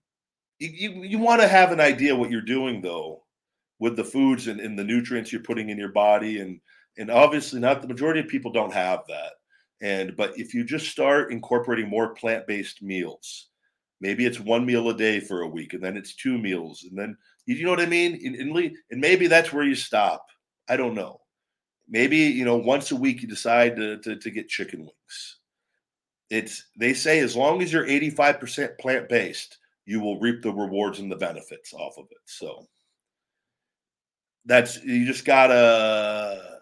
you 0.58 1.02
you, 1.02 1.18
want 1.18 1.40
to 1.40 1.48
have 1.48 1.72
an 1.72 1.80
idea 1.80 2.14
what 2.14 2.30
you're 2.30 2.42
doing 2.42 2.80
though 2.80 3.22
with 3.78 3.96
the 3.96 4.04
foods 4.04 4.46
and, 4.46 4.60
and 4.60 4.78
the 4.78 4.84
nutrients 4.84 5.32
you're 5.32 5.42
putting 5.42 5.70
in 5.70 5.78
your 5.78 5.92
body 5.92 6.40
and 6.40 6.60
and 6.98 7.10
obviously 7.10 7.58
not 7.60 7.80
the 7.80 7.88
majority 7.88 8.20
of 8.20 8.28
people 8.28 8.52
don't 8.52 8.72
have 8.72 9.00
that 9.08 9.32
and 9.82 10.16
but 10.16 10.38
if 10.38 10.54
you 10.54 10.64
just 10.64 10.88
start 10.88 11.32
incorporating 11.32 11.88
more 11.88 12.14
plant-based 12.14 12.82
meals 12.82 13.48
maybe 14.00 14.26
it's 14.26 14.40
one 14.40 14.64
meal 14.64 14.88
a 14.90 14.96
day 14.96 15.20
for 15.20 15.42
a 15.42 15.48
week 15.48 15.74
and 15.74 15.82
then 15.82 15.96
it's 15.96 16.14
two 16.14 16.38
meals 16.38 16.84
and 16.88 16.98
then 16.98 17.16
you 17.46 17.64
know 17.64 17.70
what 17.70 17.80
i 17.80 17.86
mean? 17.86 18.20
And, 18.24 18.36
and, 18.36 18.76
and 18.90 19.00
maybe 19.00 19.26
that's 19.26 19.52
where 19.52 19.64
you 19.64 19.74
stop. 19.74 20.26
I 20.68 20.76
don't 20.76 20.94
know. 20.94 21.20
Maybe 21.88 22.18
you 22.18 22.44
know 22.44 22.56
once 22.56 22.92
a 22.92 22.96
week 22.96 23.22
you 23.22 23.28
decide 23.28 23.76
to, 23.76 23.98
to, 23.98 24.16
to 24.16 24.30
get 24.30 24.48
chicken 24.48 24.80
wings. 24.80 25.38
It's 26.28 26.64
they 26.76 26.94
say 26.94 27.18
as 27.20 27.34
long 27.34 27.60
as 27.60 27.72
you're 27.72 27.86
85% 27.86 28.78
plant-based 28.78 29.58
you 29.86 30.00
will 30.00 30.20
reap 30.20 30.42
the 30.42 30.52
rewards 30.52 31.00
and 31.00 31.10
the 31.10 31.16
benefits 31.16 31.72
off 31.74 31.98
of 31.98 32.06
it 32.10 32.18
so. 32.24 32.66
That's 34.46 34.82
you 34.84 35.04
just 35.06 35.24
gotta 35.24 36.60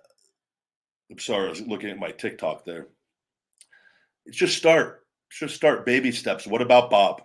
i'm 1.10 1.18
sorry 1.18 1.46
i 1.46 1.50
was 1.50 1.60
looking 1.62 1.90
at 1.90 1.98
my 1.98 2.10
tiktok 2.10 2.64
there 2.64 2.88
it's 4.28 4.36
just 4.36 4.56
start 4.56 5.04
just 5.30 5.54
start 5.54 5.84
baby 5.84 6.12
steps 6.12 6.46
what 6.46 6.62
about 6.62 6.90
bob 6.90 7.22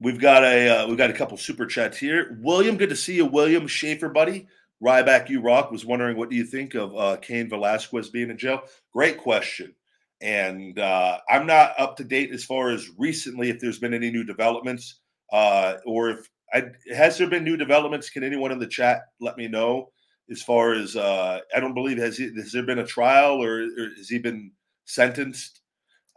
we've 0.00 0.20
got 0.20 0.44
a 0.44 0.68
uh, 0.68 0.86
we've 0.86 0.98
got 0.98 1.10
a 1.10 1.14
couple 1.14 1.36
super 1.36 1.66
chats 1.66 1.96
here 1.96 2.38
william 2.42 2.76
good 2.76 2.90
to 2.90 2.96
see 2.96 3.16
you 3.16 3.24
william 3.24 3.66
schaefer 3.66 4.08
buddy 4.08 4.46
Ryback, 4.82 5.28
you 5.28 5.40
rock. 5.40 5.70
Was 5.70 5.84
wondering 5.84 6.16
what 6.16 6.30
do 6.30 6.36
you 6.36 6.44
think 6.44 6.74
of 6.74 6.96
uh, 6.96 7.16
Cain 7.16 7.48
Velasquez 7.48 8.10
being 8.10 8.30
in 8.30 8.38
jail? 8.38 8.62
Great 8.92 9.18
question, 9.18 9.74
and 10.20 10.78
uh, 10.78 11.18
I'm 11.28 11.46
not 11.46 11.72
up 11.78 11.96
to 11.96 12.04
date 12.04 12.32
as 12.32 12.44
far 12.44 12.70
as 12.70 12.88
recently 12.96 13.50
if 13.50 13.58
there's 13.58 13.80
been 13.80 13.94
any 13.94 14.10
new 14.10 14.24
developments, 14.24 15.00
uh, 15.32 15.74
or 15.84 16.10
if 16.10 16.30
I, 16.54 16.70
has 16.94 17.18
there 17.18 17.28
been 17.28 17.44
new 17.44 17.56
developments? 17.56 18.08
Can 18.08 18.22
anyone 18.22 18.52
in 18.52 18.58
the 18.58 18.66
chat 18.66 19.02
let 19.20 19.36
me 19.36 19.48
know? 19.48 19.90
As 20.30 20.42
far 20.42 20.74
as 20.74 20.96
uh, 20.96 21.40
I 21.54 21.60
don't 21.60 21.74
believe 21.74 21.98
has 21.98 22.18
he, 22.18 22.30
has 22.36 22.52
there 22.52 22.64
been 22.64 22.80
a 22.80 22.86
trial 22.86 23.42
or, 23.42 23.62
or 23.62 23.88
has 23.96 24.08
he 24.08 24.18
been 24.18 24.52
sentenced? 24.84 25.60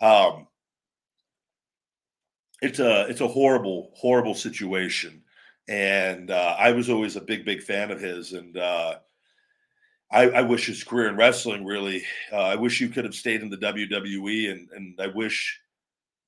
Um, 0.01 0.47
it's 2.61 2.79
a 2.79 3.07
it's 3.07 3.21
a 3.21 3.27
horrible 3.27 3.91
horrible 3.95 4.35
situation 4.35 5.21
and 5.71 6.31
uh, 6.31 6.55
I 6.59 6.71
was 6.71 6.89
always 6.89 7.15
a 7.15 7.21
big, 7.21 7.45
big 7.45 7.61
fan 7.61 7.91
of 7.91 8.01
his. 8.01 8.33
And 8.33 8.57
uh, 8.57 8.95
I, 10.11 10.29
I, 10.29 10.41
wish 10.41 10.65
his 10.65 10.83
career 10.83 11.07
in 11.07 11.15
wrestling 11.15 11.65
really. 11.65 12.03
Uh, 12.31 12.39
I 12.39 12.55
wish 12.55 12.81
you 12.81 12.89
could 12.89 13.05
have 13.05 13.15
stayed 13.15 13.41
in 13.41 13.49
the 13.49 13.57
WWE, 13.57 14.51
and 14.51 14.69
and 14.75 14.99
I 14.99 15.07
wish 15.07 15.59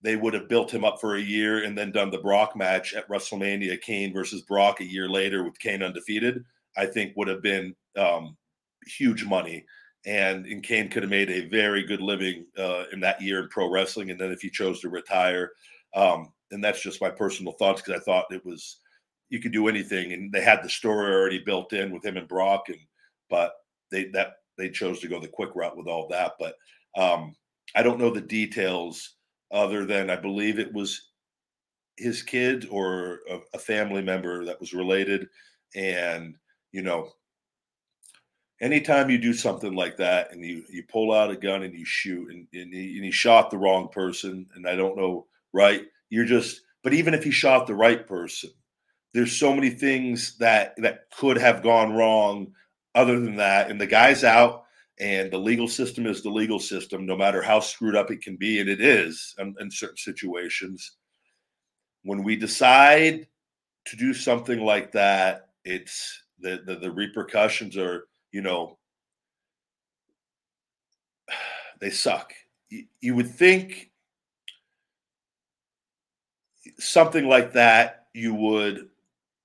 they 0.01 0.15
would 0.15 0.33
have 0.33 0.49
built 0.49 0.73
him 0.73 0.85
up 0.85 0.99
for 0.99 1.15
a 1.15 1.21
year 1.21 1.63
and 1.63 1.77
then 1.77 1.91
done 1.91 2.09
the 2.09 2.19
Brock 2.19 2.55
match 2.55 2.93
at 2.93 3.07
WrestleMania, 3.09 3.81
Cain 3.81 4.13
versus 4.13 4.41
Brock 4.41 4.81
a 4.81 4.85
year 4.85 5.09
later 5.09 5.43
with 5.43 5.59
Cain 5.59 5.83
undefeated. 5.83 6.43
I 6.77 6.85
think 6.85 7.13
would 7.15 7.27
have 7.27 7.41
been 7.41 7.75
um, 7.97 8.37
huge 8.85 9.25
money. 9.25 9.65
And, 10.05 10.45
and 10.45 10.61
Cain 10.61 10.89
could 10.89 11.03
have 11.03 11.09
made 11.09 11.29
a 11.29 11.47
very 11.47 11.83
good 11.83 12.01
living 12.01 12.45
uh, 12.57 12.83
in 12.91 12.99
that 12.99 13.21
year 13.21 13.41
in 13.41 13.49
pro 13.49 13.69
wrestling. 13.69 14.11
And 14.11 14.19
then 14.19 14.31
if 14.31 14.41
he 14.41 14.49
chose 14.49 14.81
to 14.81 14.89
retire, 14.89 15.51
um, 15.95 16.33
and 16.51 16.63
that's 16.63 16.81
just 16.81 17.01
my 17.01 17.09
personal 17.09 17.53
thoughts 17.53 17.81
because 17.81 18.01
I 18.01 18.03
thought 18.03 18.25
it 18.31 18.45
was 18.45 18.79
you 19.29 19.39
could 19.39 19.51
do 19.51 19.67
anything, 19.67 20.13
and 20.13 20.31
they 20.31 20.41
had 20.41 20.61
the 20.61 20.69
story 20.69 21.11
already 21.11 21.39
built 21.39 21.73
in 21.73 21.91
with 21.91 22.05
him 22.05 22.17
and 22.17 22.27
Brock, 22.27 22.69
and 22.69 22.77
but 23.29 23.53
they 23.91 24.05
that 24.09 24.35
they 24.57 24.69
chose 24.69 24.99
to 24.99 25.07
go 25.07 25.19
the 25.19 25.27
quick 25.27 25.49
route 25.55 25.75
with 25.75 25.87
all 25.87 26.07
that. 26.09 26.33
But 26.39 26.55
um, 26.95 27.35
I 27.75 27.81
don't 27.81 27.99
know 27.99 28.11
the 28.11 28.21
details 28.21 29.15
other 29.51 29.85
than 29.85 30.09
I 30.09 30.15
believe 30.15 30.59
it 30.59 30.71
was 30.71 31.09
his 31.97 32.21
kid 32.21 32.67
or 32.69 33.21
a, 33.29 33.39
a 33.55 33.59
family 33.59 34.03
member 34.03 34.45
that 34.45 34.59
was 34.59 34.73
related, 34.73 35.27
and 35.75 36.35
you 36.73 36.81
know 36.81 37.09
anytime 38.61 39.09
you 39.09 39.17
do 39.17 39.33
something 39.33 39.73
like 39.73 39.95
that 39.95 40.33
and 40.33 40.43
you 40.43 40.63
you 40.69 40.83
pull 40.91 41.13
out 41.13 41.31
a 41.31 41.37
gun 41.37 41.63
and 41.63 41.73
you 41.73 41.85
shoot 41.85 42.29
and, 42.29 42.45
and, 42.53 42.73
he, 42.73 42.95
and 42.97 43.05
he 43.05 43.11
shot 43.11 43.49
the 43.49 43.57
wrong 43.57 43.87
person 43.87 44.45
and 44.55 44.67
i 44.67 44.75
don't 44.75 44.97
know 44.97 45.25
right? 45.53 45.83
You're 46.09 46.25
just 46.25 46.61
but 46.83 46.93
even 46.93 47.13
if 47.13 47.23
he 47.23 47.31
shot 47.31 47.67
the 47.67 47.75
right 47.75 48.05
person 48.05 48.49
there's 49.13 49.31
so 49.31 49.53
many 49.53 49.69
things 49.69 50.37
that 50.39 50.73
that 50.77 51.09
could 51.15 51.37
have 51.37 51.63
gone 51.63 51.93
wrong 51.93 52.51
other 52.95 53.19
than 53.19 53.37
that 53.37 53.69
and 53.69 53.79
the 53.79 53.87
guy's 53.87 54.23
out 54.23 54.63
and 54.99 55.31
the 55.31 55.37
legal 55.37 55.67
system 55.67 56.05
is 56.05 56.21
the 56.21 56.29
legal 56.29 56.59
system 56.59 57.05
no 57.05 57.15
matter 57.15 57.41
how 57.41 57.59
screwed 57.59 57.95
up 57.95 58.11
it 58.11 58.21
can 58.21 58.35
be 58.35 58.59
and 58.59 58.69
it 58.69 58.81
is 58.81 59.33
in, 59.39 59.55
in 59.59 59.71
certain 59.71 59.97
situations. 59.97 60.97
When 62.03 62.23
we 62.23 62.35
decide 62.35 63.27
to 63.85 63.95
do 63.95 64.13
something 64.13 64.59
like 64.59 64.91
that 64.91 65.49
it's 65.63 66.22
the, 66.39 66.61
the, 66.65 66.75
the 66.75 66.91
repercussions 66.91 67.77
are 67.77 68.07
you 68.31 68.41
know 68.41 68.77
they 71.79 71.89
suck 71.89 72.33
you, 72.69 72.85
you 73.01 73.15
would 73.15 73.29
think 73.29 73.91
something 76.79 77.27
like 77.27 77.53
that 77.53 78.07
you 78.13 78.33
would 78.33 78.89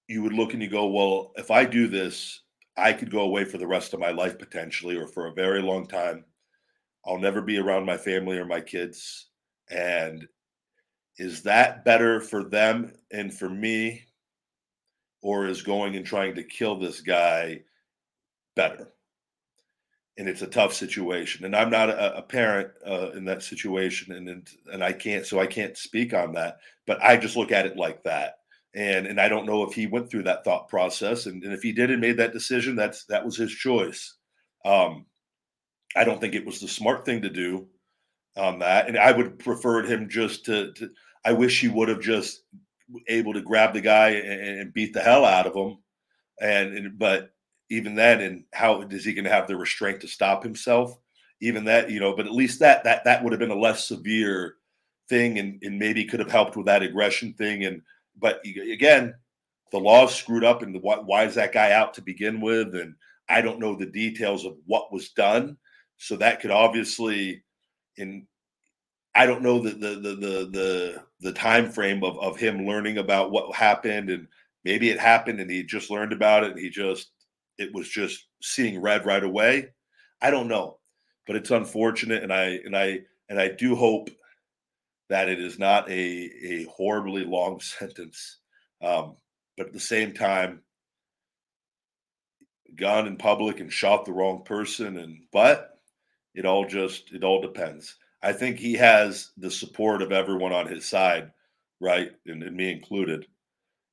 you 0.08 0.22
would 0.22 0.32
look 0.32 0.54
and 0.54 0.62
you 0.62 0.68
go, 0.68 0.86
well, 0.86 1.32
if 1.36 1.50
I 1.50 1.64
do 1.64 1.86
this, 1.86 2.40
I 2.76 2.92
could 2.92 3.10
go 3.10 3.20
away 3.20 3.44
for 3.44 3.58
the 3.58 3.66
rest 3.66 3.92
of 3.92 4.00
my 4.00 4.10
life 4.10 4.38
potentially, 4.38 4.96
or 4.96 5.06
for 5.06 5.26
a 5.26 5.34
very 5.34 5.60
long 5.60 5.86
time. 5.86 6.24
I'll 7.06 7.18
never 7.18 7.42
be 7.42 7.58
around 7.58 7.84
my 7.84 7.96
family 7.96 8.38
or 8.38 8.46
my 8.46 8.60
kids. 8.60 9.28
And 9.70 10.26
is 11.18 11.42
that 11.42 11.84
better 11.84 12.20
for 12.20 12.44
them 12.44 12.92
and 13.12 13.32
for 13.32 13.50
me? 13.50 14.06
Or 15.20 15.46
is 15.46 15.62
going 15.62 15.96
and 15.96 16.06
trying 16.06 16.34
to 16.36 16.44
kill 16.44 16.78
this 16.78 17.00
guy 17.00 17.62
better? 18.54 18.92
And 20.16 20.28
it's 20.28 20.42
a 20.42 20.46
tough 20.46 20.72
situation. 20.72 21.44
And 21.44 21.54
I'm 21.54 21.70
not 21.70 21.90
a, 21.90 22.18
a 22.18 22.22
parent 22.22 22.70
uh, 22.86 23.10
in 23.10 23.24
that 23.26 23.42
situation. 23.42 24.14
And, 24.14 24.28
and, 24.28 24.48
and 24.72 24.82
I 24.82 24.92
can't, 24.92 25.26
so 25.26 25.40
I 25.40 25.46
can't 25.46 25.76
speak 25.76 26.14
on 26.14 26.32
that. 26.32 26.58
But 26.86 27.02
I 27.02 27.16
just 27.16 27.36
look 27.36 27.52
at 27.52 27.66
it 27.66 27.76
like 27.76 28.02
that 28.04 28.38
and 28.74 29.06
and 29.06 29.20
I 29.20 29.28
don't 29.28 29.46
know 29.46 29.62
if 29.62 29.74
he 29.74 29.86
went 29.86 30.10
through 30.10 30.24
that 30.24 30.44
thought 30.44 30.68
process, 30.68 31.26
and, 31.26 31.42
and 31.42 31.52
if 31.52 31.62
he 31.62 31.72
did 31.72 31.90
and 31.90 32.00
made 32.00 32.16
that 32.18 32.32
decision, 32.32 32.76
that's 32.76 33.04
that 33.06 33.24
was 33.24 33.36
his 33.36 33.50
choice. 33.50 34.14
Um, 34.64 35.06
I 35.96 36.04
don't 36.04 36.20
think 36.20 36.34
it 36.34 36.46
was 36.46 36.60
the 36.60 36.68
smart 36.68 37.04
thing 37.04 37.22
to 37.22 37.30
do 37.30 37.66
on 38.36 38.58
that, 38.60 38.88
and 38.88 38.98
I 38.98 39.12
would 39.12 39.38
prefer 39.38 39.82
him 39.82 40.08
just 40.08 40.44
to. 40.46 40.72
to 40.74 40.90
I 41.24 41.32
wish 41.32 41.60
he 41.60 41.68
would 41.68 41.88
have 41.88 42.00
just 42.00 42.42
able 43.06 43.34
to 43.34 43.42
grab 43.42 43.74
the 43.74 43.80
guy 43.80 44.10
and, 44.10 44.60
and 44.60 44.74
beat 44.74 44.92
the 44.92 45.00
hell 45.00 45.24
out 45.24 45.46
of 45.46 45.54
him, 45.54 45.78
and, 46.40 46.74
and 46.74 46.98
but 46.98 47.30
even 47.70 47.94
then, 47.94 48.20
and 48.20 48.44
how 48.52 48.80
is 48.82 49.04
he 49.04 49.12
going 49.12 49.24
to 49.24 49.30
have 49.30 49.46
the 49.46 49.56
restraint 49.56 50.00
to 50.00 50.08
stop 50.08 50.42
himself? 50.42 50.98
Even 51.40 51.64
that, 51.64 51.90
you 51.90 52.00
know, 52.00 52.16
but 52.16 52.26
at 52.26 52.32
least 52.32 52.58
that 52.60 52.84
that 52.84 53.04
that 53.04 53.22
would 53.22 53.32
have 53.32 53.40
been 53.40 53.50
a 53.50 53.54
less 53.58 53.86
severe 53.86 54.54
thing, 55.08 55.38
and 55.38 55.62
and 55.62 55.78
maybe 55.78 56.04
could 56.04 56.20
have 56.20 56.30
helped 56.30 56.56
with 56.56 56.66
that 56.66 56.82
aggression 56.82 57.32
thing 57.34 57.64
and 57.64 57.82
but 58.20 58.40
again, 58.44 59.14
the 59.70 59.78
law's 59.78 60.14
screwed 60.14 60.44
up, 60.44 60.62
and 60.62 60.80
why, 60.82 60.96
why 60.96 61.24
is 61.24 61.34
that 61.34 61.52
guy 61.52 61.72
out 61.72 61.94
to 61.94 62.02
begin 62.02 62.40
with? 62.40 62.74
And 62.74 62.94
I 63.28 63.40
don't 63.40 63.60
know 63.60 63.74
the 63.74 63.86
details 63.86 64.44
of 64.44 64.56
what 64.66 64.92
was 64.92 65.10
done, 65.10 65.56
so 65.98 66.16
that 66.16 66.40
could 66.40 66.50
obviously, 66.50 67.44
in 67.96 68.26
I 69.18 69.26
don't 69.26 69.42
know 69.42 69.58
the 69.58 69.70
the 69.70 69.88
the 69.96 70.14
the 70.14 70.50
the, 70.52 71.04
the 71.20 71.32
time 71.32 71.72
frame 71.72 72.04
of 72.04 72.16
of 72.20 72.38
him 72.38 72.64
learning 72.66 72.98
about 72.98 73.32
what 73.32 73.52
happened, 73.52 74.10
and 74.10 74.28
maybe 74.64 74.90
it 74.90 75.00
happened, 75.00 75.40
and 75.40 75.50
he 75.50 75.64
just 75.64 75.90
learned 75.90 76.12
about 76.12 76.44
it, 76.44 76.52
and 76.52 76.60
he 76.60 76.70
just 76.70 77.10
it 77.58 77.74
was 77.74 77.88
just 77.88 78.26
seeing 78.40 78.80
red 78.80 79.04
right 79.04 79.24
away. 79.24 79.70
I 80.22 80.30
don't 80.30 80.46
know, 80.46 80.78
but 81.26 81.34
it's 81.34 81.50
unfortunate, 81.50 82.22
and 82.22 82.32
I 82.32 82.60
and 82.64 82.76
I 82.76 83.00
and 83.28 83.40
I 83.40 83.48
do 83.48 83.74
hope 83.74 84.08
that 85.08 85.28
it 85.28 85.40
is 85.40 85.58
not 85.58 85.90
a, 85.90 86.30
a 86.44 86.64
horribly 86.70 87.24
long 87.24 87.58
sentence. 87.78 88.38
Um, 88.80 89.16
but 89.56 89.66
at 89.66 89.72
the 89.72 89.80
same 89.80 90.12
time, 90.12 90.62
gone 92.76 93.08
in 93.08 93.16
public 93.16 93.58
and 93.58 93.72
shot 93.72 94.04
the 94.04 94.12
wrong 94.12 94.44
person. 94.44 94.96
And 94.96 95.22
but 95.32 95.80
it 96.36 96.46
all 96.46 96.66
just 96.66 97.12
it 97.12 97.24
all 97.24 97.42
depends. 97.42 97.96
I 98.22 98.32
think 98.32 98.58
he 98.58 98.74
has 98.74 99.30
the 99.36 99.50
support 99.50 100.02
of 100.02 100.12
everyone 100.12 100.52
on 100.52 100.66
his 100.66 100.84
side, 100.86 101.32
right, 101.80 102.10
and, 102.26 102.42
and 102.42 102.56
me 102.56 102.70
included. 102.72 103.26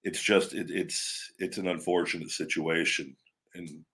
It's 0.03 0.21
just 0.21 0.53
it, 0.53 0.71
it's 0.71 1.31
it's 1.39 1.57
an 1.59 1.67
unfortunate 1.67 2.31
situation, 2.31 3.15
and 3.55 3.85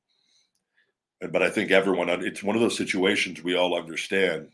but 1.32 1.42
I 1.42 1.50
think 1.50 1.72
everyone 1.72 2.10
it's 2.10 2.44
one 2.44 2.56
of 2.56 2.62
those 2.62 2.76
situations 2.78 3.42
we 3.42 3.56
all 3.56 3.78
understand 3.78 4.50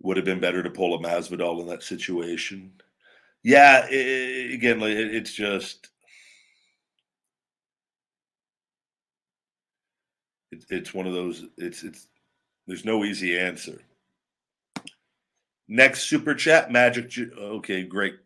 would 0.00 0.16
have 0.16 0.26
been 0.26 0.40
better 0.40 0.62
to 0.62 0.70
pull 0.70 0.94
a 0.94 0.98
Masvidal 0.98 1.60
in 1.60 1.66
that 1.68 1.82
situation. 1.82 2.72
Yeah, 3.44 3.86
it, 3.90 4.52
again, 4.54 4.82
it, 4.82 5.14
it's 5.16 5.34
just 5.34 5.90
it, 10.52 10.64
it's 10.68 10.94
one 10.94 11.06
of 11.06 11.12
those. 11.12 11.46
It's 11.56 11.82
it's 11.82 12.06
there's 12.66 12.84
no 12.84 13.04
easy 13.04 13.38
answer. 13.38 13.80
Next 15.68 16.04
super 16.04 16.34
chat, 16.34 16.70
Magic. 16.70 17.10
Okay, 17.36 17.82
great, 17.82 18.16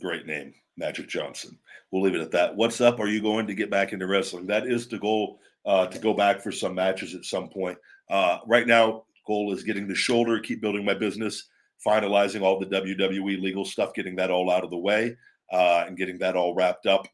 great 0.00 0.26
name, 0.26 0.54
Magic 0.76 1.08
Johnson. 1.08 1.58
We'll 1.90 2.02
leave 2.02 2.14
it 2.14 2.20
at 2.20 2.30
that. 2.32 2.54
What's 2.54 2.80
up? 2.80 3.00
Are 3.00 3.08
you 3.08 3.22
going 3.22 3.46
to 3.46 3.54
get 3.54 3.70
back 3.70 3.92
into 3.92 4.06
wrestling? 4.06 4.46
That 4.46 4.66
is 4.66 4.86
the 4.86 4.98
goal 4.98 5.40
uh, 5.64 5.86
to 5.86 5.98
go 5.98 6.12
back 6.12 6.42
for 6.42 6.52
some 6.52 6.74
matches 6.74 7.14
at 7.14 7.24
some 7.24 7.48
point. 7.48 7.78
Uh, 8.10 8.38
right 8.46 8.66
now, 8.66 9.04
goal 9.26 9.52
is 9.52 9.62
getting 9.62 9.88
the 9.88 9.94
shoulder, 9.94 10.38
keep 10.38 10.60
building 10.60 10.84
my 10.84 10.94
business, 10.94 11.48
finalizing 11.86 12.42
all 12.42 12.58
the 12.58 12.66
WWE 12.66 13.40
legal 13.40 13.64
stuff, 13.64 13.94
getting 13.94 14.16
that 14.16 14.30
all 14.30 14.50
out 14.50 14.64
of 14.64 14.70
the 14.70 14.76
way, 14.76 15.16
uh, 15.50 15.84
and 15.86 15.96
getting 15.96 16.18
that 16.18 16.36
all 16.36 16.54
wrapped 16.54 16.86
up, 16.86 17.08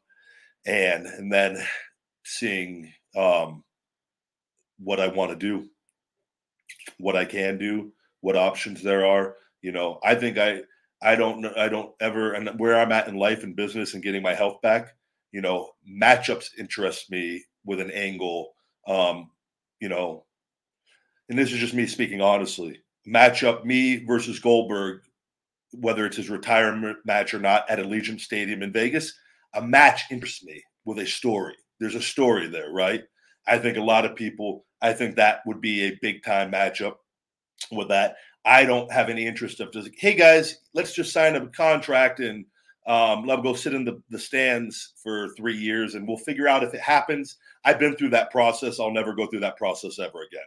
and 0.65 1.05
and 1.05 1.31
then 1.31 1.57
seeing 2.25 2.91
um, 3.15 3.63
what 4.79 4.99
I 4.99 5.07
want 5.07 5.31
to 5.31 5.37
do, 5.37 5.67
what 6.99 7.15
I 7.15 7.25
can 7.25 7.57
do, 7.57 7.91
what 8.21 8.35
options 8.35 8.81
there 8.81 9.05
are. 9.05 9.35
You 9.61 9.71
know, 9.71 9.99
I 10.03 10.15
think 10.15 10.37
I 10.37 10.61
I 11.01 11.15
don't 11.15 11.45
I 11.57 11.69
don't 11.69 11.91
ever 11.99 12.33
and 12.33 12.49
where 12.59 12.79
I'm 12.79 12.91
at 12.91 13.07
in 13.07 13.15
life 13.15 13.43
and 13.43 13.55
business 13.55 13.93
and 13.93 14.03
getting 14.03 14.21
my 14.21 14.33
health 14.33 14.61
back. 14.61 14.95
You 15.31 15.41
know, 15.41 15.71
matchups 15.89 16.49
interest 16.57 17.11
me 17.11 17.43
with 17.65 17.79
an 17.79 17.91
angle. 17.91 18.53
Um, 18.87 19.31
you 19.79 19.89
know, 19.89 20.25
and 21.29 21.37
this 21.37 21.51
is 21.51 21.59
just 21.59 21.73
me 21.73 21.85
speaking 21.85 22.21
honestly. 22.21 22.81
Matchup 23.07 23.65
me 23.65 24.03
versus 24.05 24.39
Goldberg, 24.39 25.01
whether 25.73 26.05
it's 26.05 26.17
his 26.17 26.29
retirement 26.29 26.97
match 27.05 27.33
or 27.33 27.39
not 27.39 27.69
at 27.69 27.79
Allegiant 27.79 28.19
Stadium 28.19 28.63
in 28.63 28.71
Vegas, 28.71 29.13
a 29.53 29.61
match 29.61 30.03
interests 30.09 30.43
me 30.43 30.63
with 30.85 30.99
a 30.99 31.05
story. 31.05 31.53
There's 31.79 31.95
a 31.95 32.01
story 32.01 32.47
there, 32.47 32.71
right? 32.71 33.03
I 33.47 33.57
think 33.57 33.77
a 33.77 33.81
lot 33.81 34.05
of 34.05 34.15
people, 34.15 34.65
I 34.81 34.93
think 34.93 35.15
that 35.15 35.39
would 35.45 35.61
be 35.61 35.83
a 35.83 35.97
big 36.01 36.23
time 36.23 36.51
matchup 36.51 36.95
with 37.71 37.89
that. 37.89 38.15
I 38.45 38.65
don't 38.65 38.91
have 38.91 39.09
any 39.09 39.25
interest 39.25 39.59
of 39.59 39.71
just, 39.71 39.89
hey 39.97 40.15
guys, 40.15 40.57
let's 40.73 40.93
just 40.93 41.11
sign 41.11 41.35
a 41.35 41.47
contract 41.47 42.19
and 42.19 42.45
um, 42.87 43.25
let 43.25 43.37
them 43.37 43.43
go 43.43 43.53
sit 43.55 43.73
in 43.73 43.85
the, 43.85 44.01
the 44.09 44.19
stands 44.19 44.93
for 45.01 45.29
three 45.35 45.57
years 45.57 45.95
and 45.95 46.07
we'll 46.07 46.17
figure 46.17 46.47
out 46.47 46.63
if 46.63 46.73
it 46.73 46.81
happens. 46.81 47.37
I've 47.63 47.79
been 47.79 47.95
through 47.95 48.11
that 48.11 48.31
process. 48.31 48.79
I'll 48.79 48.91
never 48.91 49.15
go 49.15 49.25
through 49.25 49.39
that 49.39 49.57
process 49.57 49.97
ever 49.97 50.21
again 50.21 50.45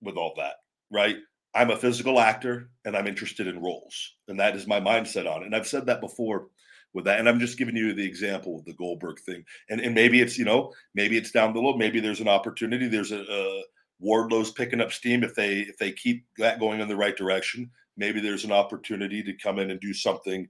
with 0.00 0.16
all 0.16 0.34
that, 0.36 0.54
right? 0.92 1.16
I'm 1.54 1.70
a 1.70 1.76
physical 1.76 2.20
actor 2.20 2.70
and 2.84 2.96
I'm 2.96 3.08
interested 3.08 3.48
in 3.48 3.60
roles. 3.60 4.14
And 4.28 4.38
that 4.38 4.54
is 4.54 4.68
my 4.68 4.80
mindset 4.80 5.28
on 5.28 5.42
it. 5.42 5.46
And 5.46 5.56
I've 5.56 5.66
said 5.66 5.86
that 5.86 6.00
before 6.00 6.46
with 6.94 7.04
that. 7.04 7.18
And 7.18 7.28
I'm 7.28 7.40
just 7.40 7.58
giving 7.58 7.76
you 7.76 7.92
the 7.92 8.06
example 8.06 8.58
of 8.58 8.64
the 8.64 8.74
Goldberg 8.74 9.20
thing. 9.20 9.44
And 9.70 9.80
and 9.80 9.94
maybe 9.94 10.20
it's, 10.20 10.38
you 10.38 10.44
know, 10.44 10.72
maybe 10.94 11.16
it's 11.16 11.30
down 11.30 11.52
below. 11.52 11.76
Maybe 11.76 12.00
there's 12.00 12.20
an 12.20 12.28
opportunity. 12.28 12.88
There's 12.88 13.12
a, 13.12 13.20
a 13.20 13.62
Wardlow's 14.00 14.52
picking 14.52 14.80
up 14.80 14.92
steam 14.92 15.24
if 15.24 15.34
they 15.34 15.60
if 15.60 15.76
they 15.78 15.92
keep 15.92 16.24
that 16.38 16.60
going 16.60 16.80
in 16.80 16.88
the 16.88 16.96
right 16.96 17.16
direction. 17.16 17.70
Maybe 17.96 18.20
there's 18.20 18.44
an 18.44 18.52
opportunity 18.52 19.22
to 19.22 19.32
come 19.32 19.58
in 19.58 19.70
and 19.70 19.80
do 19.80 19.92
something 19.92 20.48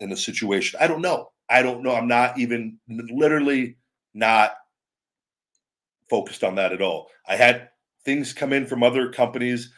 in 0.00 0.12
a 0.12 0.16
situation. 0.16 0.78
I 0.80 0.86
don't 0.86 1.00
know. 1.00 1.30
I 1.48 1.62
don't 1.62 1.82
know. 1.82 1.94
I'm 1.94 2.08
not 2.08 2.38
even 2.38 2.78
literally 2.88 3.76
not 4.14 4.52
focused 6.10 6.44
on 6.44 6.54
that 6.56 6.72
at 6.72 6.82
all. 6.82 7.08
I 7.26 7.36
had 7.36 7.70
things 8.04 8.32
come 8.32 8.52
in 8.52 8.66
from 8.66 8.82
other 8.82 9.10
companies. 9.10 9.72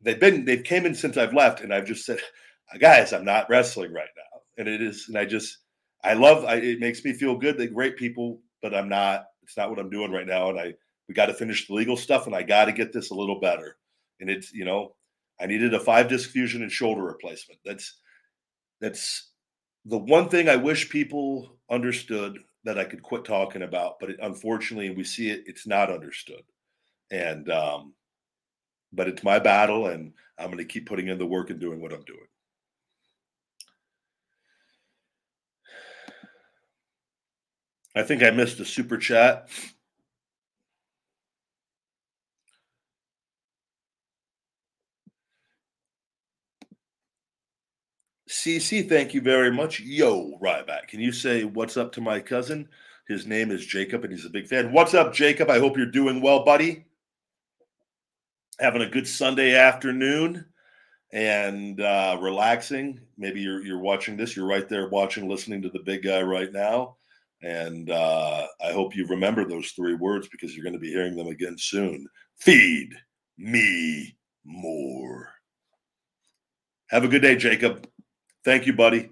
They've 0.00 0.20
been 0.20 0.44
they've 0.44 0.62
came 0.62 0.86
in 0.86 0.94
since 0.94 1.16
I've 1.16 1.34
left, 1.34 1.60
and 1.60 1.74
I've 1.74 1.86
just 1.86 2.04
said, 2.04 2.20
guys, 2.78 3.12
I'm 3.12 3.24
not 3.24 3.48
wrestling 3.50 3.92
right 3.92 4.08
now. 4.16 4.25
And 4.58 4.68
it 4.68 4.80
is, 4.80 5.06
and 5.08 5.18
I 5.18 5.24
just 5.24 5.58
I 6.02 6.14
love 6.14 6.44
I, 6.44 6.56
it 6.56 6.80
makes 6.80 7.04
me 7.04 7.12
feel 7.12 7.36
good. 7.36 7.58
They're 7.58 7.68
great 7.68 7.96
people, 7.96 8.40
but 8.62 8.74
I'm 8.74 8.88
not, 8.88 9.24
it's 9.42 9.56
not 9.56 9.70
what 9.70 9.78
I'm 9.78 9.90
doing 9.90 10.12
right 10.12 10.26
now. 10.26 10.50
And 10.50 10.58
I 10.58 10.74
we 11.08 11.14
got 11.14 11.26
to 11.26 11.34
finish 11.34 11.66
the 11.66 11.74
legal 11.74 11.96
stuff 11.96 12.26
and 12.26 12.34
I 12.34 12.42
got 12.42 12.66
to 12.66 12.72
get 12.72 12.92
this 12.92 13.10
a 13.10 13.14
little 13.14 13.40
better. 13.40 13.76
And 14.20 14.30
it's, 14.30 14.52
you 14.52 14.64
know, 14.64 14.94
I 15.40 15.46
needed 15.46 15.74
a 15.74 15.80
five 15.80 16.08
disc 16.08 16.30
fusion 16.30 16.62
and 16.62 16.72
shoulder 16.72 17.02
replacement. 17.02 17.60
That's, 17.64 17.98
that's 18.80 19.30
the 19.84 19.98
one 19.98 20.28
thing 20.28 20.48
I 20.48 20.56
wish 20.56 20.90
people 20.90 21.58
understood 21.70 22.38
that 22.64 22.78
I 22.78 22.84
could 22.84 23.02
quit 23.02 23.24
talking 23.24 23.62
about, 23.62 24.00
but 24.00 24.10
it, 24.10 24.16
unfortunately, 24.20 24.90
we 24.90 25.04
see 25.04 25.30
it, 25.30 25.44
it's 25.46 25.66
not 25.66 25.90
understood. 25.90 26.42
And, 27.10 27.48
um, 27.50 27.94
but 28.92 29.06
it's 29.06 29.22
my 29.22 29.38
battle 29.38 29.86
and 29.86 30.12
I'm 30.38 30.46
going 30.46 30.58
to 30.58 30.64
keep 30.64 30.88
putting 30.88 31.08
in 31.08 31.18
the 31.18 31.26
work 31.26 31.50
and 31.50 31.60
doing 31.60 31.80
what 31.80 31.92
I'm 31.92 32.04
doing. 32.04 32.26
I 37.96 38.02
think 38.02 38.22
I 38.22 38.30
missed 38.30 38.60
a 38.60 38.64
super 38.66 38.98
chat. 38.98 39.48
CC, 48.28 48.86
thank 48.86 49.14
you 49.14 49.22
very 49.22 49.50
much. 49.50 49.80
Yo, 49.80 50.38
Ryback, 50.42 50.88
can 50.88 51.00
you 51.00 51.10
say 51.10 51.44
what's 51.44 51.78
up 51.78 51.90
to 51.92 52.02
my 52.02 52.20
cousin? 52.20 52.68
His 53.08 53.26
name 53.26 53.50
is 53.50 53.64
Jacob, 53.64 54.04
and 54.04 54.12
he's 54.12 54.26
a 54.26 54.30
big 54.30 54.46
fan. 54.46 54.72
What's 54.72 54.92
up, 54.92 55.14
Jacob? 55.14 55.48
I 55.48 55.58
hope 55.58 55.78
you're 55.78 55.86
doing 55.86 56.20
well, 56.20 56.44
buddy. 56.44 56.84
Having 58.60 58.82
a 58.82 58.90
good 58.90 59.08
Sunday 59.08 59.54
afternoon 59.56 60.44
and 61.12 61.80
uh, 61.80 62.18
relaxing. 62.20 63.00
Maybe 63.16 63.40
you're 63.40 63.64
you're 63.64 63.78
watching 63.78 64.18
this. 64.18 64.36
You're 64.36 64.48
right 64.48 64.68
there 64.68 64.88
watching, 64.88 65.28
listening 65.28 65.62
to 65.62 65.70
the 65.70 65.78
big 65.78 66.02
guy 66.02 66.20
right 66.20 66.52
now. 66.52 66.96
And 67.42 67.90
uh, 67.90 68.46
I 68.64 68.72
hope 68.72 68.96
you 68.96 69.06
remember 69.06 69.46
those 69.46 69.70
three 69.72 69.94
words 69.94 70.28
because 70.28 70.54
you're 70.54 70.64
going 70.64 70.72
to 70.72 70.78
be 70.80 70.90
hearing 70.90 71.16
them 71.16 71.28
again 71.28 71.56
soon. 71.58 72.06
Feed 72.38 72.90
me 73.38 74.16
more. 74.44 75.28
Have 76.88 77.04
a 77.04 77.08
good 77.08 77.22
day, 77.22 77.36
Jacob. 77.36 77.86
Thank 78.44 78.66
you, 78.66 78.72
buddy. 78.72 79.10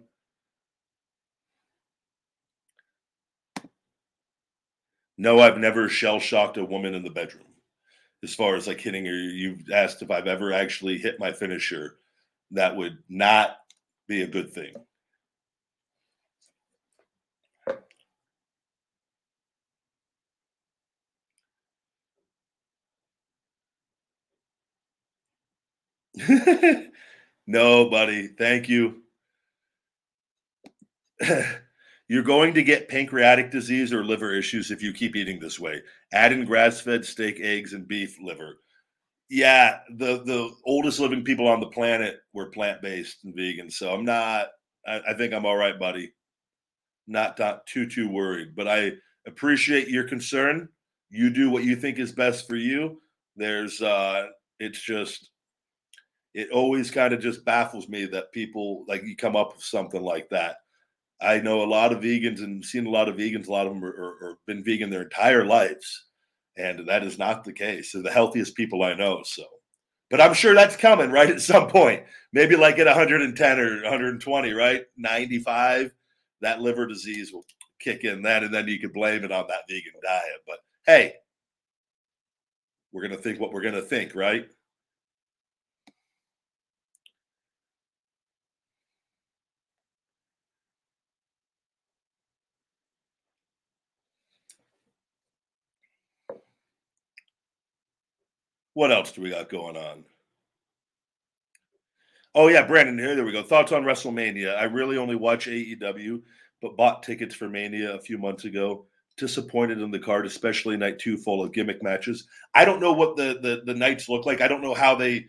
No, 5.16 5.40
I've 5.40 5.58
never 5.58 5.88
shell 5.88 6.18
shocked 6.18 6.56
a 6.56 6.64
woman 6.64 6.94
in 6.94 7.02
the 7.02 7.10
bedroom. 7.10 7.44
As 8.22 8.34
far 8.34 8.56
as 8.56 8.66
like 8.66 8.80
hitting 8.80 9.04
her, 9.04 9.12
you've 9.12 9.70
asked 9.72 10.02
if 10.02 10.10
I've 10.10 10.26
ever 10.26 10.52
actually 10.52 10.98
hit 10.98 11.20
my 11.20 11.32
finisher. 11.32 11.98
That 12.50 12.76
would 12.76 12.98
not 13.08 13.58
be 14.08 14.22
a 14.22 14.26
good 14.26 14.52
thing. 14.52 14.74
no, 27.46 27.90
buddy. 27.90 28.28
Thank 28.28 28.68
you. 28.68 29.02
you're 32.08 32.22
going 32.22 32.54
to 32.54 32.62
get 32.62 32.88
pancreatic 32.88 33.50
disease 33.50 33.92
or 33.92 34.04
liver 34.04 34.34
issues 34.34 34.70
if 34.70 34.82
you 34.82 34.92
keep 34.92 35.16
eating 35.16 35.40
this 35.40 35.58
way. 35.58 35.82
Add 36.12 36.32
in 36.32 36.44
grass-fed 36.44 37.04
steak, 37.04 37.40
eggs, 37.40 37.72
and 37.72 37.88
beef 37.88 38.18
liver. 38.22 38.58
Yeah, 39.30 39.78
the 39.96 40.22
the 40.24 40.50
oldest 40.66 41.00
living 41.00 41.24
people 41.24 41.48
on 41.48 41.60
the 41.60 41.66
planet 41.66 42.20
were 42.34 42.50
plant-based 42.50 43.24
and 43.24 43.34
vegan, 43.34 43.70
so 43.70 43.92
I'm 43.92 44.04
not. 44.04 44.48
I, 44.86 45.00
I 45.08 45.14
think 45.14 45.32
I'm 45.32 45.46
all 45.46 45.56
right, 45.56 45.78
buddy. 45.78 46.12
Not, 47.06 47.38
not 47.38 47.66
too 47.66 47.86
too 47.88 48.08
worried, 48.08 48.54
but 48.54 48.68
I 48.68 48.92
appreciate 49.26 49.88
your 49.88 50.04
concern. 50.04 50.68
You 51.10 51.30
do 51.30 51.50
what 51.50 51.64
you 51.64 51.74
think 51.76 51.98
is 51.98 52.12
best 52.12 52.46
for 52.46 52.56
you. 52.56 53.00
There's, 53.36 53.80
uh, 53.80 54.26
it's 54.60 54.80
just, 54.80 55.30
it 56.34 56.50
always 56.50 56.90
kind 56.90 57.14
of 57.14 57.20
just 57.20 57.44
baffles 57.44 57.88
me 57.88 58.04
that 58.06 58.32
people 58.32 58.84
like 58.88 59.04
you 59.04 59.16
come 59.16 59.36
up 59.36 59.54
with 59.54 59.64
something 59.64 60.02
like 60.02 60.28
that 60.30 60.56
I 61.20 61.40
know 61.40 61.62
a 61.62 61.64
lot 61.64 61.92
of 61.92 62.02
vegans 62.02 62.42
and 62.42 62.64
seen 62.64 62.86
a 62.86 62.90
lot 62.90 63.08
of 63.08 63.16
vegans. 63.16 63.48
A 63.48 63.52
lot 63.52 63.66
of 63.66 63.74
them 63.74 63.84
are, 63.84 64.38
been 64.46 64.64
vegan 64.64 64.90
their 64.90 65.02
entire 65.02 65.44
lives, 65.44 66.06
and 66.56 66.86
that 66.88 67.04
is 67.04 67.18
not 67.18 67.44
the 67.44 67.52
case. 67.52 67.92
They're 67.92 68.02
the 68.02 68.10
healthiest 68.10 68.54
people 68.54 68.82
I 68.82 68.94
know. 68.94 69.22
So, 69.24 69.44
but 70.10 70.20
I'm 70.20 70.34
sure 70.34 70.54
that's 70.54 70.76
coming 70.76 71.10
right 71.10 71.30
at 71.30 71.40
some 71.40 71.68
point. 71.68 72.04
Maybe 72.32 72.56
like 72.56 72.78
at 72.78 72.86
110 72.86 73.60
or 73.60 73.82
120, 73.82 74.52
right? 74.52 74.84
95, 74.96 75.92
that 76.40 76.60
liver 76.60 76.86
disease 76.86 77.32
will 77.32 77.46
kick 77.80 78.04
in 78.04 78.22
then, 78.22 78.44
and 78.44 78.52
then 78.52 78.68
you 78.68 78.78
can 78.78 78.90
blame 78.90 79.24
it 79.24 79.32
on 79.32 79.46
that 79.48 79.68
vegan 79.68 79.92
diet. 80.02 80.42
But 80.46 80.58
hey, 80.84 81.14
we're 82.92 83.02
gonna 83.02 83.16
think 83.16 83.40
what 83.40 83.52
we're 83.52 83.62
gonna 83.62 83.82
think, 83.82 84.14
right? 84.14 84.46
What 98.74 98.92
else 98.92 99.12
do 99.12 99.22
we 99.22 99.30
got 99.30 99.48
going 99.48 99.76
on? 99.76 100.04
Oh 102.34 102.48
yeah, 102.48 102.66
Brandon. 102.66 102.98
Here, 102.98 103.16
there 103.16 103.24
we 103.24 103.32
go. 103.32 103.42
Thoughts 103.42 103.72
on 103.72 103.84
WrestleMania? 103.84 104.56
I 104.56 104.64
really 104.64 104.96
only 104.98 105.16
watch 105.16 105.46
AEW, 105.46 106.22
but 106.62 106.76
bought 106.76 107.02
tickets 107.02 107.34
for 107.34 107.48
Mania 107.48 107.94
a 107.94 108.00
few 108.00 108.18
months 108.18 108.44
ago. 108.44 108.86
Disappointed 109.16 109.80
in 109.80 109.90
the 109.92 109.98
card, 109.98 110.26
especially 110.26 110.76
night 110.76 110.98
two, 110.98 111.16
full 111.16 111.42
of 111.44 111.52
gimmick 111.52 111.82
matches. 111.82 112.26
I 112.54 112.64
don't 112.64 112.80
know 112.80 112.92
what 112.92 113.16
the 113.16 113.38
the, 113.42 113.62
the 113.64 113.78
nights 113.78 114.08
look 114.08 114.26
like. 114.26 114.40
I 114.40 114.48
don't 114.48 114.62
know 114.62 114.74
how 114.74 114.94
they. 114.96 115.26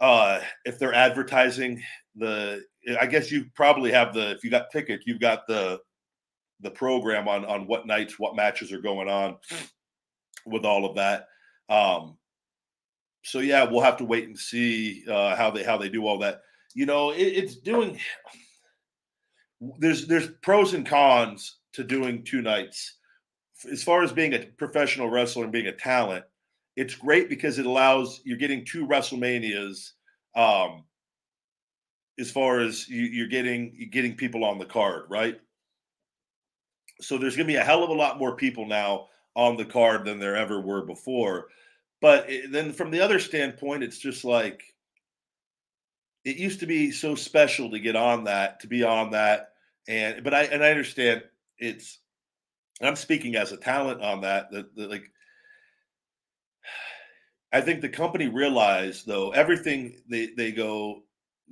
uh, 0.00 0.40
if 0.64 0.78
they're 0.78 0.94
advertising 0.94 1.82
the, 2.16 2.64
I 3.00 3.06
guess 3.06 3.30
you 3.30 3.46
probably 3.54 3.92
have 3.92 4.14
the 4.14 4.32
if 4.32 4.44
you 4.44 4.50
got 4.50 4.70
tickets, 4.72 5.04
you've 5.06 5.20
got 5.20 5.46
the 5.46 5.80
the 6.60 6.70
program 6.70 7.28
on 7.28 7.44
on 7.44 7.66
what 7.66 7.86
nights, 7.86 8.18
what 8.18 8.36
matches 8.36 8.72
are 8.72 8.80
going 8.80 9.08
on 9.08 9.36
with 10.46 10.64
all 10.64 10.86
of 10.86 10.96
that. 10.96 11.26
Um, 11.68 12.16
so 13.22 13.40
yeah, 13.40 13.64
we'll 13.64 13.82
have 13.82 13.98
to 13.98 14.04
wait 14.04 14.26
and 14.26 14.38
see 14.38 15.04
uh, 15.08 15.36
how 15.36 15.50
they 15.50 15.62
how 15.62 15.76
they 15.76 15.88
do 15.88 16.06
all 16.06 16.18
that. 16.18 16.42
You 16.74 16.86
know, 16.86 17.10
it, 17.10 17.22
it's 17.22 17.56
doing. 17.56 17.98
There's 19.78 20.06
there's 20.06 20.28
pros 20.40 20.72
and 20.72 20.86
cons 20.86 21.58
to 21.74 21.84
doing 21.84 22.24
two 22.24 22.40
nights. 22.40 22.96
As 23.70 23.82
far 23.82 24.02
as 24.02 24.10
being 24.10 24.32
a 24.32 24.38
professional 24.38 25.10
wrestler 25.10 25.42
and 25.44 25.52
being 25.52 25.66
a 25.66 25.72
talent, 25.72 26.24
it's 26.76 26.94
great 26.94 27.28
because 27.28 27.58
it 27.58 27.66
allows 27.66 28.22
you're 28.24 28.38
getting 28.38 28.64
two 28.64 28.86
WrestleManias. 28.86 29.90
Um, 30.34 30.84
as 32.18 32.30
far 32.30 32.60
as 32.60 32.88
you, 32.88 33.02
you're 33.02 33.28
getting 33.28 33.74
you're 33.76 33.90
getting 33.90 34.14
people 34.14 34.44
on 34.44 34.58
the 34.58 34.64
card, 34.64 35.04
right? 35.10 35.38
So 37.02 37.18
there's 37.18 37.36
going 37.36 37.46
to 37.46 37.52
be 37.52 37.58
a 37.58 37.64
hell 37.64 37.84
of 37.84 37.90
a 37.90 37.94
lot 37.94 38.18
more 38.18 38.36
people 38.36 38.66
now 38.66 39.08
on 39.34 39.58
the 39.58 39.64
card 39.66 40.06
than 40.06 40.18
there 40.18 40.36
ever 40.36 40.60
were 40.60 40.86
before. 40.86 41.48
But 42.00 42.30
it, 42.30 42.52
then 42.52 42.72
from 42.72 42.90
the 42.90 43.00
other 43.00 43.18
standpoint, 43.18 43.84
it's 43.84 43.98
just 43.98 44.24
like 44.24 44.62
it 46.24 46.36
used 46.36 46.60
to 46.60 46.66
be 46.66 46.90
so 46.90 47.14
special 47.14 47.70
to 47.70 47.78
get 47.78 47.96
on 47.96 48.24
that, 48.24 48.60
to 48.60 48.66
be 48.66 48.82
on 48.82 49.10
that, 49.10 49.52
and 49.88 50.22
but 50.22 50.34
I 50.34 50.44
and 50.44 50.62
I 50.62 50.70
understand 50.70 51.22
it's. 51.58 51.98
I'm 52.82 52.96
speaking 52.96 53.36
as 53.36 53.52
a 53.52 53.58
talent 53.58 54.00
on 54.00 54.22
that. 54.22 54.50
That, 54.50 54.74
that 54.76 54.90
like, 54.90 55.04
I 57.52 57.60
think 57.60 57.80
the 57.80 57.90
company 57.90 58.28
realized 58.28 59.06
though 59.06 59.30
everything 59.30 60.00
they 60.08 60.28
they 60.36 60.52
go 60.52 61.02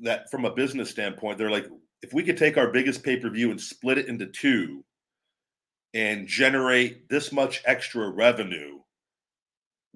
that 0.02 0.30
from 0.30 0.44
a 0.44 0.54
business 0.54 0.90
standpoint, 0.90 1.38
they're 1.38 1.50
like, 1.50 1.66
if 2.02 2.12
we 2.12 2.22
could 2.22 2.36
take 2.36 2.56
our 2.56 2.70
biggest 2.70 3.02
pay 3.02 3.18
per 3.18 3.28
view 3.28 3.50
and 3.50 3.60
split 3.60 3.98
it 3.98 4.06
into 4.06 4.26
two, 4.26 4.84
and 5.94 6.26
generate 6.26 7.08
this 7.08 7.32
much 7.32 7.62
extra 7.64 8.08
revenue, 8.08 8.78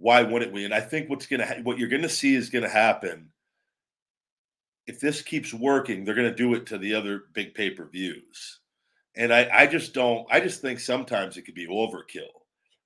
why 0.02 0.22
wouldn't 0.22 0.52
we? 0.52 0.64
And 0.64 0.74
I 0.74 0.80
think 0.80 1.08
what's 1.08 1.26
gonna 1.26 1.46
ha- 1.46 1.62
what 1.62 1.78
you're 1.78 1.88
gonna 1.88 2.08
see 2.08 2.34
is 2.34 2.50
gonna 2.50 2.68
happen 2.68 3.32
if 4.86 5.00
this 5.00 5.22
keeps 5.22 5.54
working, 5.54 6.04
they're 6.04 6.14
to 6.14 6.34
do 6.34 6.54
it 6.54 6.66
to 6.66 6.78
the 6.78 6.94
other 6.94 7.24
big 7.34 7.54
pay 7.54 7.70
per 7.70 7.86
views. 7.86 8.60
And 9.14 9.32
I, 9.32 9.48
I 9.52 9.66
just 9.66 9.94
don't, 9.94 10.26
I 10.30 10.40
just 10.40 10.60
think 10.60 10.80
sometimes 10.80 11.36
it 11.36 11.42
could 11.42 11.54
be 11.54 11.66
overkill 11.66 12.32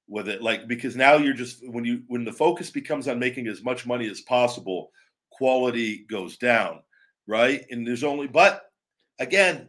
with 0.08 0.28
it. 0.28 0.42
Like, 0.42 0.68
because 0.68 0.96
now 0.96 1.16
you're 1.16 1.34
just, 1.34 1.66
when 1.68 1.84
you, 1.84 2.02
when 2.08 2.24
the 2.24 2.32
focus 2.32 2.70
becomes 2.70 3.08
on 3.08 3.18
making 3.18 3.46
as 3.46 3.62
much 3.62 3.86
money 3.86 4.08
as 4.08 4.20
possible, 4.22 4.90
quality 5.30 6.04
goes 6.10 6.36
down. 6.36 6.80
Right. 7.26 7.64
And 7.70 7.86
there's 7.86 8.04
only, 8.04 8.26
but 8.26 8.70
again, 9.18 9.68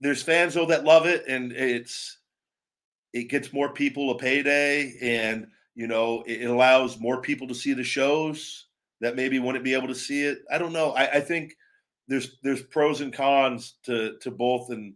there's 0.00 0.22
fans 0.22 0.54
though 0.54 0.66
that 0.66 0.84
love 0.84 1.06
it 1.06 1.24
and 1.26 1.52
it's, 1.52 2.18
it 3.12 3.24
gets 3.24 3.52
more 3.52 3.72
people 3.72 4.10
a 4.10 4.18
payday 4.18 4.94
and, 5.00 5.48
you 5.74 5.86
know, 5.86 6.22
it, 6.26 6.42
allows 6.48 7.00
more 7.00 7.20
people 7.20 7.48
to 7.48 7.54
see 7.54 7.72
the 7.72 7.84
shows 7.84 8.66
that 9.00 9.16
maybe 9.16 9.38
wouldn't 9.38 9.64
be 9.64 9.74
able 9.74 9.88
to 9.88 9.94
see 9.94 10.24
it. 10.24 10.38
I 10.50 10.58
don't 10.58 10.72
know. 10.72 10.92
I, 10.92 11.16
I 11.16 11.20
think 11.20 11.56
there's 12.08 12.38
there's 12.42 12.62
pros 12.62 13.00
and 13.00 13.12
cons 13.12 13.74
to 13.84 14.18
to 14.20 14.30
both, 14.30 14.70
and 14.70 14.94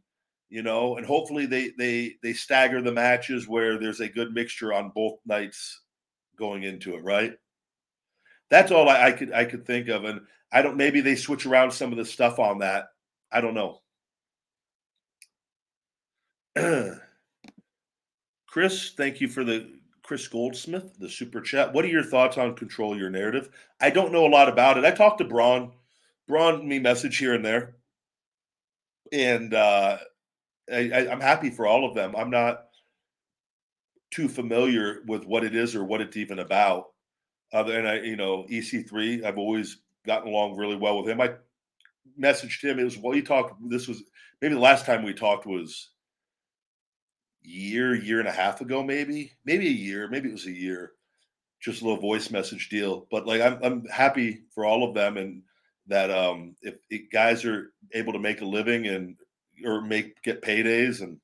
you 0.48 0.62
know, 0.62 0.96
and 0.96 1.06
hopefully 1.06 1.46
they 1.46 1.70
they 1.78 2.14
they 2.22 2.32
stagger 2.32 2.82
the 2.82 2.92
matches 2.92 3.48
where 3.48 3.78
there's 3.78 4.00
a 4.00 4.08
good 4.08 4.32
mixture 4.32 4.72
on 4.72 4.92
both 4.94 5.18
nights 5.24 5.80
going 6.36 6.62
into 6.62 6.94
it. 6.94 7.02
Right. 7.02 7.32
That's 8.50 8.70
all 8.70 8.88
I, 8.88 9.06
I 9.06 9.12
could 9.12 9.32
I 9.32 9.44
could 9.44 9.66
think 9.66 9.88
of, 9.88 10.04
and 10.04 10.20
I 10.52 10.62
don't. 10.62 10.76
Maybe 10.76 11.00
they 11.00 11.16
switch 11.16 11.46
around 11.46 11.72
some 11.72 11.90
of 11.90 11.98
the 11.98 12.04
stuff 12.04 12.38
on 12.38 12.58
that. 12.60 12.86
I 13.32 13.40
don't 13.40 13.54
know. 13.54 13.80
Chris, 18.46 18.92
thank 18.96 19.20
you 19.20 19.28
for 19.28 19.44
the 19.44 19.75
Chris 20.06 20.28
Goldsmith, 20.28 20.96
the 21.00 21.10
super 21.10 21.40
chat. 21.40 21.72
What 21.72 21.84
are 21.84 21.88
your 21.88 22.04
thoughts 22.04 22.38
on 22.38 22.54
control 22.54 22.96
your 22.96 23.10
narrative? 23.10 23.48
I 23.80 23.90
don't 23.90 24.12
know 24.12 24.24
a 24.24 24.28
lot 24.28 24.48
about 24.48 24.78
it. 24.78 24.84
I 24.84 24.92
talked 24.92 25.18
to 25.18 25.24
Braun. 25.24 25.72
Braun 26.28 26.66
me 26.66 26.78
message 26.78 27.18
here 27.18 27.34
and 27.34 27.44
there, 27.44 27.74
and 29.12 29.52
uh, 29.52 29.98
I, 30.72 31.06
am 31.08 31.20
happy 31.20 31.50
for 31.50 31.66
all 31.66 31.84
of 31.84 31.94
them. 31.94 32.14
I'm 32.16 32.30
not 32.30 32.66
too 34.12 34.28
familiar 34.28 35.02
with 35.06 35.24
what 35.24 35.42
it 35.42 35.56
is 35.56 35.74
or 35.74 35.84
what 35.84 36.00
it's 36.00 36.16
even 36.16 36.38
about. 36.38 36.86
Other 37.52 37.72
than 37.72 37.86
I, 37.86 38.02
you 38.02 38.16
know, 38.16 38.44
EC3, 38.50 39.24
I've 39.24 39.38
always 39.38 39.78
gotten 40.06 40.28
along 40.28 40.56
really 40.56 40.76
well 40.76 40.98
with 40.98 41.08
him. 41.08 41.20
I 41.20 41.32
messaged 42.20 42.62
him. 42.62 42.78
It 42.78 42.84
was 42.84 42.96
well, 42.96 43.12
he 43.12 43.22
talked. 43.22 43.54
This 43.68 43.88
was 43.88 44.04
maybe 44.40 44.54
the 44.54 44.60
last 44.60 44.86
time 44.86 45.02
we 45.02 45.14
talked 45.14 45.46
was 45.46 45.90
year, 47.46 47.94
year 47.94 48.18
and 48.18 48.28
a 48.28 48.32
half 48.32 48.60
ago, 48.60 48.82
maybe, 48.82 49.32
maybe 49.44 49.66
a 49.68 49.70
year, 49.70 50.08
maybe 50.08 50.28
it 50.28 50.32
was 50.32 50.46
a 50.46 50.52
year, 50.52 50.92
just 51.60 51.82
a 51.82 51.84
little 51.84 52.00
voice 52.00 52.30
message 52.30 52.68
deal. 52.68 53.06
But 53.10 53.26
like, 53.26 53.40
I'm, 53.40 53.58
I'm 53.62 53.84
happy 53.86 54.42
for 54.54 54.64
all 54.64 54.88
of 54.88 54.94
them 54.94 55.16
and 55.16 55.42
that 55.88 56.10
um, 56.10 56.56
if, 56.62 56.74
if 56.90 57.10
guys 57.10 57.44
are 57.44 57.72
able 57.92 58.12
to 58.12 58.18
make 58.18 58.40
a 58.40 58.46
living 58.46 58.86
and 58.86 59.16
or 59.64 59.80
make 59.80 60.20
get 60.22 60.42
paydays 60.42 61.00
and 61.00 61.18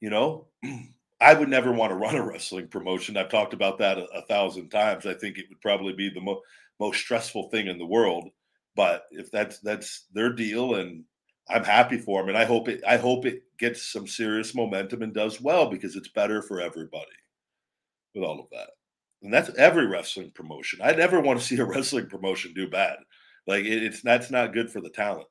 you 0.00 0.10
know, 0.10 0.46
I 1.20 1.34
would 1.34 1.48
never 1.48 1.70
want 1.70 1.90
to 1.90 1.96
run 1.96 2.16
a 2.16 2.24
wrestling 2.24 2.68
promotion. 2.68 3.16
I've 3.16 3.28
talked 3.28 3.52
about 3.52 3.78
that 3.78 3.98
a, 3.98 4.04
a 4.14 4.22
thousand 4.22 4.70
times. 4.70 5.04
I 5.04 5.14
think 5.14 5.36
it 5.36 5.46
would 5.50 5.60
probably 5.60 5.92
be 5.92 6.08
the 6.08 6.20
mo- 6.20 6.40
most 6.78 6.98
stressful 6.98 7.50
thing 7.50 7.66
in 7.66 7.78
the 7.78 7.86
world. 7.86 8.30
But 8.74 9.04
if 9.10 9.30
that's 9.30 9.58
that's 9.58 10.06
their 10.14 10.32
deal 10.32 10.76
and 10.76 11.04
I'm 11.50 11.64
happy 11.64 11.98
for 11.98 12.22
him, 12.22 12.28
and 12.28 12.38
I 12.38 12.44
hope 12.44 12.68
it. 12.68 12.82
I 12.86 12.96
hope 12.96 13.26
it 13.26 13.42
gets 13.58 13.82
some 13.92 14.06
serious 14.06 14.54
momentum 14.54 15.02
and 15.02 15.12
does 15.12 15.40
well 15.40 15.68
because 15.68 15.96
it's 15.96 16.08
better 16.08 16.42
for 16.42 16.60
everybody 16.60 17.06
with 18.14 18.24
all 18.24 18.40
of 18.40 18.46
that. 18.50 18.70
And 19.22 19.32
that's 19.32 19.50
every 19.58 19.86
wrestling 19.86 20.30
promotion. 20.30 20.80
I 20.82 20.92
never 20.92 21.20
want 21.20 21.38
to 21.40 21.44
see 21.44 21.58
a 21.58 21.64
wrestling 21.66 22.06
promotion 22.06 22.54
do 22.54 22.68
bad. 22.68 22.96
Like 23.46 23.64
it, 23.64 23.82
it's 23.82 24.02
that's 24.02 24.30
not 24.30 24.54
good 24.54 24.70
for 24.70 24.80
the 24.80 24.90
talent. 24.90 25.26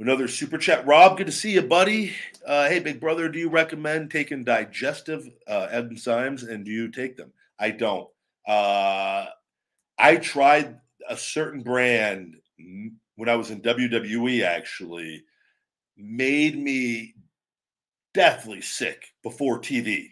Another 0.00 0.26
super 0.26 0.58
chat, 0.58 0.84
Rob. 0.86 1.16
Good 1.16 1.26
to 1.26 1.32
see 1.32 1.52
you, 1.52 1.62
buddy. 1.62 2.12
Uh, 2.44 2.68
hey, 2.68 2.80
big 2.80 3.00
brother, 3.00 3.28
do 3.28 3.38
you 3.38 3.48
recommend 3.48 4.10
taking 4.10 4.42
digestive 4.42 5.28
uh, 5.46 5.68
enzymes, 5.72 6.48
and 6.48 6.64
do 6.64 6.72
you 6.72 6.90
take 6.90 7.16
them? 7.16 7.32
I 7.60 7.70
don't. 7.70 8.08
Uh, 8.46 9.26
I 9.96 10.16
tried 10.16 10.80
a 11.08 11.16
certain 11.16 11.62
brand 11.62 12.36
when 13.16 13.28
I 13.28 13.36
was 13.36 13.50
in 13.50 13.60
WWE 13.60 14.44
actually 14.44 15.24
made 15.96 16.58
me 16.58 17.14
deathly 18.12 18.60
sick 18.60 19.12
before 19.22 19.60
TV. 19.60 20.08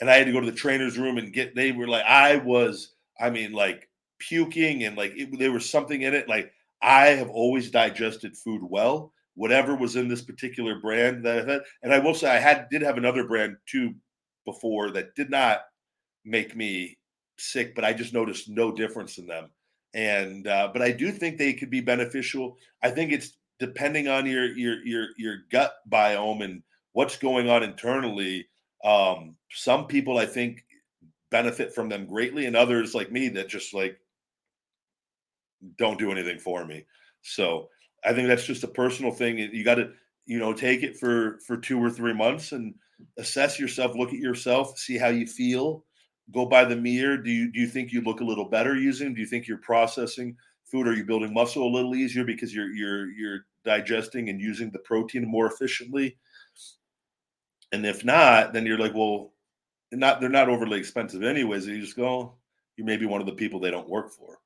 And 0.00 0.08
I 0.08 0.16
had 0.16 0.26
to 0.26 0.32
go 0.32 0.40
to 0.40 0.50
the 0.50 0.56
trainer's 0.56 0.98
room 0.98 1.18
and 1.18 1.32
get, 1.32 1.54
they 1.54 1.72
were 1.72 1.88
like, 1.88 2.04
I 2.04 2.36
was, 2.36 2.94
I 3.20 3.30
mean, 3.30 3.52
like 3.52 3.88
puking 4.18 4.84
and 4.84 4.96
like 4.96 5.12
it, 5.16 5.36
there 5.38 5.52
was 5.52 5.68
something 5.68 6.02
in 6.02 6.14
it. 6.14 6.28
Like 6.28 6.52
I 6.82 7.06
have 7.08 7.30
always 7.30 7.70
digested 7.70 8.36
food 8.36 8.62
well, 8.62 9.12
whatever 9.34 9.74
was 9.74 9.96
in 9.96 10.08
this 10.08 10.22
particular 10.22 10.80
brand 10.80 11.24
that 11.24 11.48
I 11.48 11.52
had. 11.52 11.62
And 11.82 11.92
I 11.92 11.98
will 11.98 12.14
say 12.14 12.30
I 12.30 12.38
had, 12.38 12.68
did 12.70 12.82
have 12.82 12.96
another 12.96 13.26
brand 13.26 13.56
too 13.66 13.94
before 14.44 14.92
that 14.92 15.14
did 15.16 15.30
not 15.30 15.62
make 16.24 16.54
me 16.54 16.96
sick, 17.38 17.74
but 17.74 17.84
I 17.84 17.92
just 17.92 18.14
noticed 18.14 18.48
no 18.48 18.70
difference 18.72 19.18
in 19.18 19.26
them 19.26 19.50
and 19.94 20.46
uh, 20.46 20.70
but 20.72 20.82
I 20.82 20.92
do 20.92 21.10
think 21.10 21.38
they 21.38 21.52
could 21.52 21.70
be 21.70 21.80
beneficial. 21.80 22.56
I 22.82 22.90
think 22.90 23.12
it's 23.12 23.36
depending 23.58 24.08
on 24.08 24.26
your 24.26 24.46
your 24.56 24.84
your 24.84 25.08
your 25.16 25.36
gut 25.50 25.74
biome 25.90 26.44
and 26.44 26.62
what's 26.92 27.16
going 27.16 27.48
on 27.48 27.62
internally. 27.62 28.48
Um, 28.84 29.36
some 29.50 29.86
people 29.86 30.18
I 30.18 30.26
think 30.26 30.64
benefit 31.30 31.74
from 31.74 31.88
them 31.88 32.06
greatly, 32.06 32.46
and 32.46 32.56
others 32.56 32.94
like 32.94 33.10
me 33.10 33.28
that 33.30 33.48
just 33.48 33.74
like 33.74 33.98
don't 35.76 35.98
do 35.98 36.12
anything 36.12 36.38
for 36.38 36.64
me. 36.64 36.84
So 37.22 37.68
I 38.04 38.12
think 38.12 38.28
that's 38.28 38.46
just 38.46 38.64
a 38.64 38.68
personal 38.68 39.10
thing. 39.10 39.38
You 39.38 39.64
got 39.64 39.76
to 39.76 39.92
you 40.26 40.38
know 40.38 40.52
take 40.52 40.82
it 40.82 40.98
for 40.98 41.38
for 41.46 41.56
two 41.56 41.82
or 41.82 41.90
three 41.90 42.14
months 42.14 42.52
and 42.52 42.74
assess 43.16 43.58
yourself, 43.58 43.94
look 43.94 44.10
at 44.10 44.18
yourself, 44.18 44.78
see 44.78 44.98
how 44.98 45.08
you 45.08 45.26
feel 45.26 45.84
go 46.32 46.46
by 46.46 46.64
the 46.64 46.76
meter? 46.76 47.16
Do 47.16 47.30
you 47.30 47.50
do 47.50 47.60
you 47.60 47.66
think 47.66 47.92
you 47.92 48.00
look 48.02 48.20
a 48.20 48.24
little 48.24 48.48
better 48.48 48.76
using? 48.76 49.14
Do 49.14 49.20
you 49.20 49.26
think 49.26 49.46
you're 49.46 49.58
processing 49.58 50.36
food? 50.64 50.86
Are 50.86 50.94
you 50.94 51.04
building 51.04 51.32
muscle 51.32 51.66
a 51.66 51.74
little 51.74 51.94
easier 51.94 52.24
because 52.24 52.54
you're 52.54 52.70
you're 52.70 53.10
you're 53.10 53.46
digesting 53.64 54.28
and 54.28 54.40
using 54.40 54.70
the 54.70 54.78
protein 54.80 55.26
more 55.26 55.46
efficiently? 55.46 56.16
And 57.72 57.84
if 57.84 58.04
not, 58.04 58.52
then 58.52 58.64
you're 58.66 58.78
like, 58.78 58.94
well, 58.94 59.32
not 59.92 60.20
they're 60.20 60.28
not 60.28 60.48
overly 60.48 60.78
expensive 60.78 61.22
anyways. 61.22 61.66
You 61.66 61.80
just 61.80 61.96
go, 61.96 62.34
you 62.76 62.84
may 62.84 62.96
be 62.96 63.06
one 63.06 63.20
of 63.20 63.26
the 63.26 63.32
people 63.32 63.60
they 63.60 63.70
don't 63.70 63.88
work 63.88 64.12
for. 64.12 64.38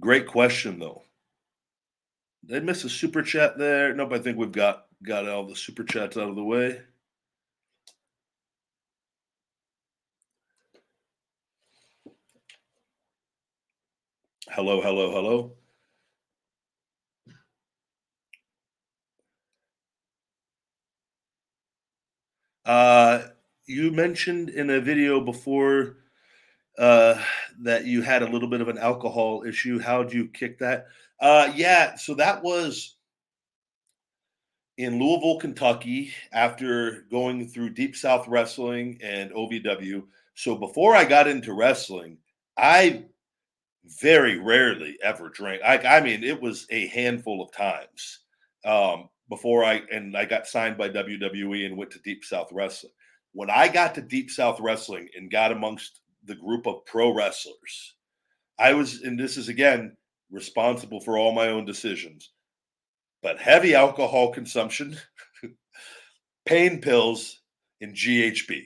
Great 0.00 0.26
question 0.26 0.78
though. 0.78 1.02
Did 2.46 2.62
I 2.62 2.64
miss 2.64 2.84
a 2.84 2.88
super 2.88 3.22
chat 3.22 3.58
there? 3.58 3.94
Nope, 3.94 4.12
I 4.12 4.18
think 4.18 4.38
we've 4.38 4.52
got 4.52 4.87
Got 5.02 5.28
all 5.28 5.46
the 5.46 5.54
super 5.54 5.84
chats 5.84 6.16
out 6.16 6.28
of 6.28 6.34
the 6.34 6.42
way. 6.42 6.80
Hello, 14.50 14.80
hello, 14.80 15.10
hello. 15.12 15.52
Uh, 22.64 23.28
you 23.66 23.92
mentioned 23.92 24.50
in 24.50 24.68
a 24.68 24.80
video 24.80 25.20
before 25.20 25.98
uh, 26.76 27.22
that 27.60 27.86
you 27.86 28.02
had 28.02 28.22
a 28.22 28.28
little 28.28 28.48
bit 28.48 28.60
of 28.60 28.68
an 28.68 28.78
alcohol 28.78 29.44
issue. 29.46 29.78
How'd 29.78 30.12
you 30.12 30.28
kick 30.28 30.58
that? 30.58 30.88
Uh, 31.20 31.52
yeah, 31.54 31.94
so 31.94 32.14
that 32.14 32.42
was 32.42 32.96
in 34.78 34.98
Louisville, 34.98 35.40
Kentucky, 35.40 36.12
after 36.32 37.04
going 37.10 37.48
through 37.48 37.70
Deep 37.70 37.96
South 37.96 38.26
Wrestling 38.28 38.98
and 39.02 39.30
OVW. 39.32 40.04
So 40.34 40.54
before 40.54 40.94
I 40.94 41.04
got 41.04 41.26
into 41.26 41.52
wrestling, 41.52 42.16
I 42.56 43.04
very 44.00 44.38
rarely 44.38 44.96
ever 45.02 45.30
drank. 45.30 45.62
I, 45.64 45.78
I 45.78 46.00
mean, 46.00 46.22
it 46.22 46.40
was 46.40 46.66
a 46.70 46.86
handful 46.88 47.42
of 47.42 47.50
times 47.50 48.20
um, 48.64 49.08
before 49.28 49.64
I 49.64 49.82
and 49.90 50.16
I 50.16 50.24
got 50.24 50.46
signed 50.46 50.78
by 50.78 50.88
WWE 50.88 51.66
and 51.66 51.76
went 51.76 51.90
to 51.92 51.98
Deep 52.00 52.24
South 52.24 52.50
Wrestling. 52.52 52.92
When 53.32 53.50
I 53.50 53.66
got 53.66 53.96
to 53.96 54.00
Deep 54.00 54.30
South 54.30 54.60
Wrestling 54.60 55.08
and 55.16 55.30
got 55.30 55.50
amongst 55.50 56.00
the 56.24 56.36
group 56.36 56.68
of 56.68 56.86
pro 56.86 57.12
wrestlers, 57.12 57.94
I 58.60 58.74
was, 58.74 59.02
and 59.02 59.18
this 59.18 59.36
is 59.36 59.48
again 59.48 59.96
responsible 60.30 61.00
for 61.00 61.18
all 61.18 61.32
my 61.32 61.48
own 61.48 61.64
decisions, 61.64 62.30
but 63.22 63.38
heavy 63.38 63.74
alcohol 63.74 64.32
consumption, 64.32 64.96
pain 66.46 66.80
pills, 66.80 67.40
and 67.80 67.94
GHB. 67.94 68.62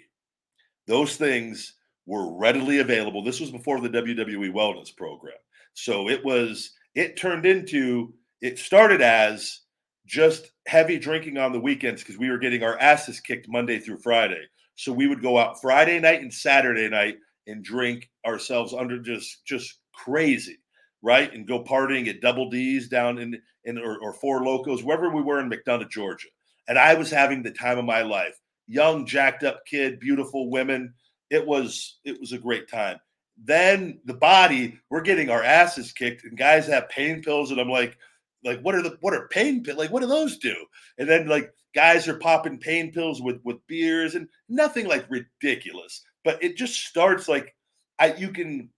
Those 0.86 1.16
things 1.16 1.74
were 2.06 2.36
readily 2.36 2.80
available. 2.80 3.22
This 3.22 3.40
was 3.40 3.50
before 3.50 3.80
the 3.80 3.88
WWE 3.88 4.52
Wellness 4.52 4.94
Program. 4.94 5.34
So 5.74 6.08
it 6.08 6.24
was, 6.24 6.72
it 6.94 7.16
turned 7.16 7.46
into, 7.46 8.12
it 8.40 8.58
started 8.58 9.00
as 9.00 9.60
just 10.06 10.50
heavy 10.66 10.98
drinking 10.98 11.38
on 11.38 11.52
the 11.52 11.60
weekends 11.60 12.02
because 12.02 12.18
we 12.18 12.30
were 12.30 12.38
getting 12.38 12.62
our 12.62 12.78
asses 12.78 13.20
kicked 13.20 13.46
Monday 13.48 13.78
through 13.78 13.98
Friday. 13.98 14.42
So 14.74 14.92
we 14.92 15.06
would 15.06 15.22
go 15.22 15.38
out 15.38 15.60
Friday 15.60 16.00
night 16.00 16.22
and 16.22 16.32
Saturday 16.32 16.88
night 16.88 17.16
and 17.46 17.64
drink 17.64 18.10
ourselves 18.26 18.72
under 18.72 18.98
just 18.98 19.44
just 19.44 19.78
crazy, 19.94 20.58
right? 21.02 21.32
And 21.32 21.46
go 21.46 21.62
partying 21.62 22.08
at 22.08 22.20
Double 22.20 22.48
D's 22.48 22.88
down 22.88 23.18
in 23.18 23.40
in 23.64 23.78
or, 23.78 23.98
or 23.98 24.12
Four 24.12 24.44
Locos, 24.44 24.82
wherever 24.82 25.10
we 25.10 25.22
were 25.22 25.40
in 25.40 25.50
McDonough, 25.50 25.90
Georgia. 25.90 26.28
And 26.68 26.78
I 26.78 26.94
was 26.94 27.10
having 27.10 27.42
the 27.42 27.50
time 27.50 27.78
of 27.78 27.84
my 27.84 28.02
life. 28.02 28.38
Young, 28.68 29.04
jacked 29.06 29.42
up 29.42 29.66
kid, 29.66 30.00
beautiful 30.00 30.50
women. 30.50 30.94
It 31.30 31.46
was 31.46 31.98
it 32.04 32.18
was 32.20 32.32
a 32.32 32.38
great 32.38 32.68
time. 32.68 32.98
Then 33.42 34.00
the 34.04 34.14
body, 34.14 34.78
we're 34.90 35.00
getting 35.00 35.30
our 35.30 35.42
asses 35.42 35.92
kicked, 35.92 36.24
and 36.24 36.38
guys 36.38 36.66
have 36.66 36.88
pain 36.88 37.22
pills, 37.22 37.50
and 37.50 37.60
I'm 37.60 37.70
like, 37.70 37.96
like 38.44 38.60
what 38.60 38.74
are 38.74 38.82
the 38.82 38.96
what 39.00 39.14
are 39.14 39.28
pain 39.28 39.62
pills? 39.62 39.78
Like 39.78 39.90
what 39.90 40.00
do 40.00 40.06
those 40.06 40.38
do? 40.38 40.54
And 40.98 41.08
then 41.08 41.26
like 41.28 41.52
guys 41.74 42.08
are 42.08 42.18
popping 42.18 42.58
pain 42.58 42.92
pills 42.92 43.22
with 43.22 43.40
with 43.44 43.66
beers 43.66 44.14
and 44.14 44.28
nothing 44.48 44.86
like 44.86 45.06
ridiculous, 45.08 46.02
but 46.24 46.42
it 46.42 46.56
just 46.56 46.86
starts 46.86 47.28
like 47.28 47.54
I 47.98 48.14
you 48.14 48.30
can 48.30 48.70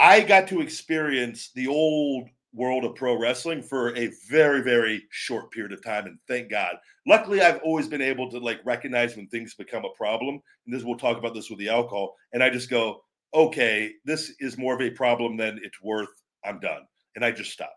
I 0.00 0.20
got 0.20 0.48
to 0.48 0.62
experience 0.62 1.50
the 1.54 1.68
old 1.68 2.30
world 2.54 2.84
of 2.84 2.94
pro 2.94 3.16
wrestling 3.16 3.62
for 3.62 3.94
a 3.96 4.10
very 4.28 4.62
very 4.62 5.04
short 5.10 5.52
period 5.52 5.72
of 5.72 5.84
time 5.84 6.06
and 6.06 6.18
thank 6.26 6.50
god. 6.50 6.74
Luckily 7.06 7.42
i've 7.42 7.60
always 7.62 7.86
been 7.86 8.02
able 8.02 8.28
to 8.30 8.38
like 8.38 8.60
recognize 8.64 9.14
when 9.14 9.28
things 9.28 9.54
become 9.54 9.84
a 9.84 9.96
problem 9.96 10.40
and 10.66 10.74
this 10.74 10.82
we'll 10.82 10.96
talk 10.96 11.18
about 11.18 11.34
this 11.34 11.48
with 11.48 11.58
the 11.58 11.68
alcohol 11.68 12.16
and 12.32 12.42
i 12.42 12.50
just 12.50 12.68
go 12.68 13.02
okay 13.34 13.92
this 14.04 14.32
is 14.40 14.58
more 14.58 14.74
of 14.74 14.80
a 14.80 14.90
problem 14.90 15.36
than 15.36 15.60
it's 15.62 15.80
worth. 15.82 16.08
I'm 16.44 16.58
done. 16.58 16.82
And 17.14 17.24
i 17.24 17.30
just 17.30 17.52
stop 17.52 17.72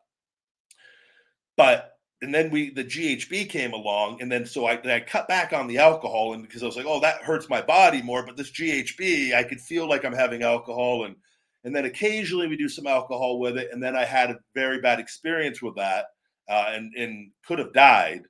but 1.58 1.92
and 2.22 2.34
then 2.34 2.50
we 2.52 2.70
the 2.70 2.86
GHB 2.86 3.50
came 3.50 3.74
along, 3.74 4.22
and 4.22 4.32
then 4.32 4.46
so 4.46 4.66
I, 4.66 4.80
I 4.86 5.02
cut 5.02 5.28
back 5.28 5.52
on 5.52 5.68
the 5.68 5.78
alcohol, 5.78 6.34
and 6.34 6.44
because 6.44 6.64
I 6.64 6.66
was 6.68 6.78
like, 6.78 6.86
oh, 6.88 7.02
that 7.02 7.22
hurts 7.22 7.50
my 7.50 7.62
body 7.62 8.02
more. 8.02 8.26
But 8.26 8.38
this 8.38 8.52
GHB, 8.52 9.34
I 9.34 9.44
could 9.44 9.60
feel 9.60 9.90
like 9.90 10.06
I'm 10.06 10.14
having 10.14 10.42
alcohol, 10.42 11.04
and 11.04 11.18
and 11.64 11.76
then 11.76 11.86
occasionally 11.86 12.48
we 12.48 12.58
do 12.58 12.70
some 12.70 12.88
alcohol 12.88 13.40
with 13.40 13.58
it, 13.58 13.70
and 13.72 13.82
then 13.82 13.96
I 13.96 14.06
had 14.06 14.32
a 14.32 14.40
very 14.54 14.82
bad 14.82 15.00
experience 15.00 15.62
with 15.62 15.76
that, 15.76 16.06
uh, 16.50 16.66
and 16.70 16.94
and 16.96 17.32
could 17.46 17.60
have 17.60 17.74
died, 17.74 18.24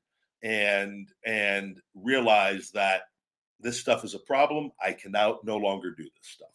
and 0.43 1.07
and 1.25 1.79
realized 1.95 2.73
that 2.73 3.03
this 3.59 3.79
stuff 3.79 4.03
is 4.03 4.13
a 4.13 4.19
problem. 4.19 4.71
I 4.83 4.93
can 4.93 5.11
now 5.11 5.39
no 5.43 5.57
longer 5.57 5.91
do 5.91 6.03
this 6.03 6.11
stuff. 6.21 6.49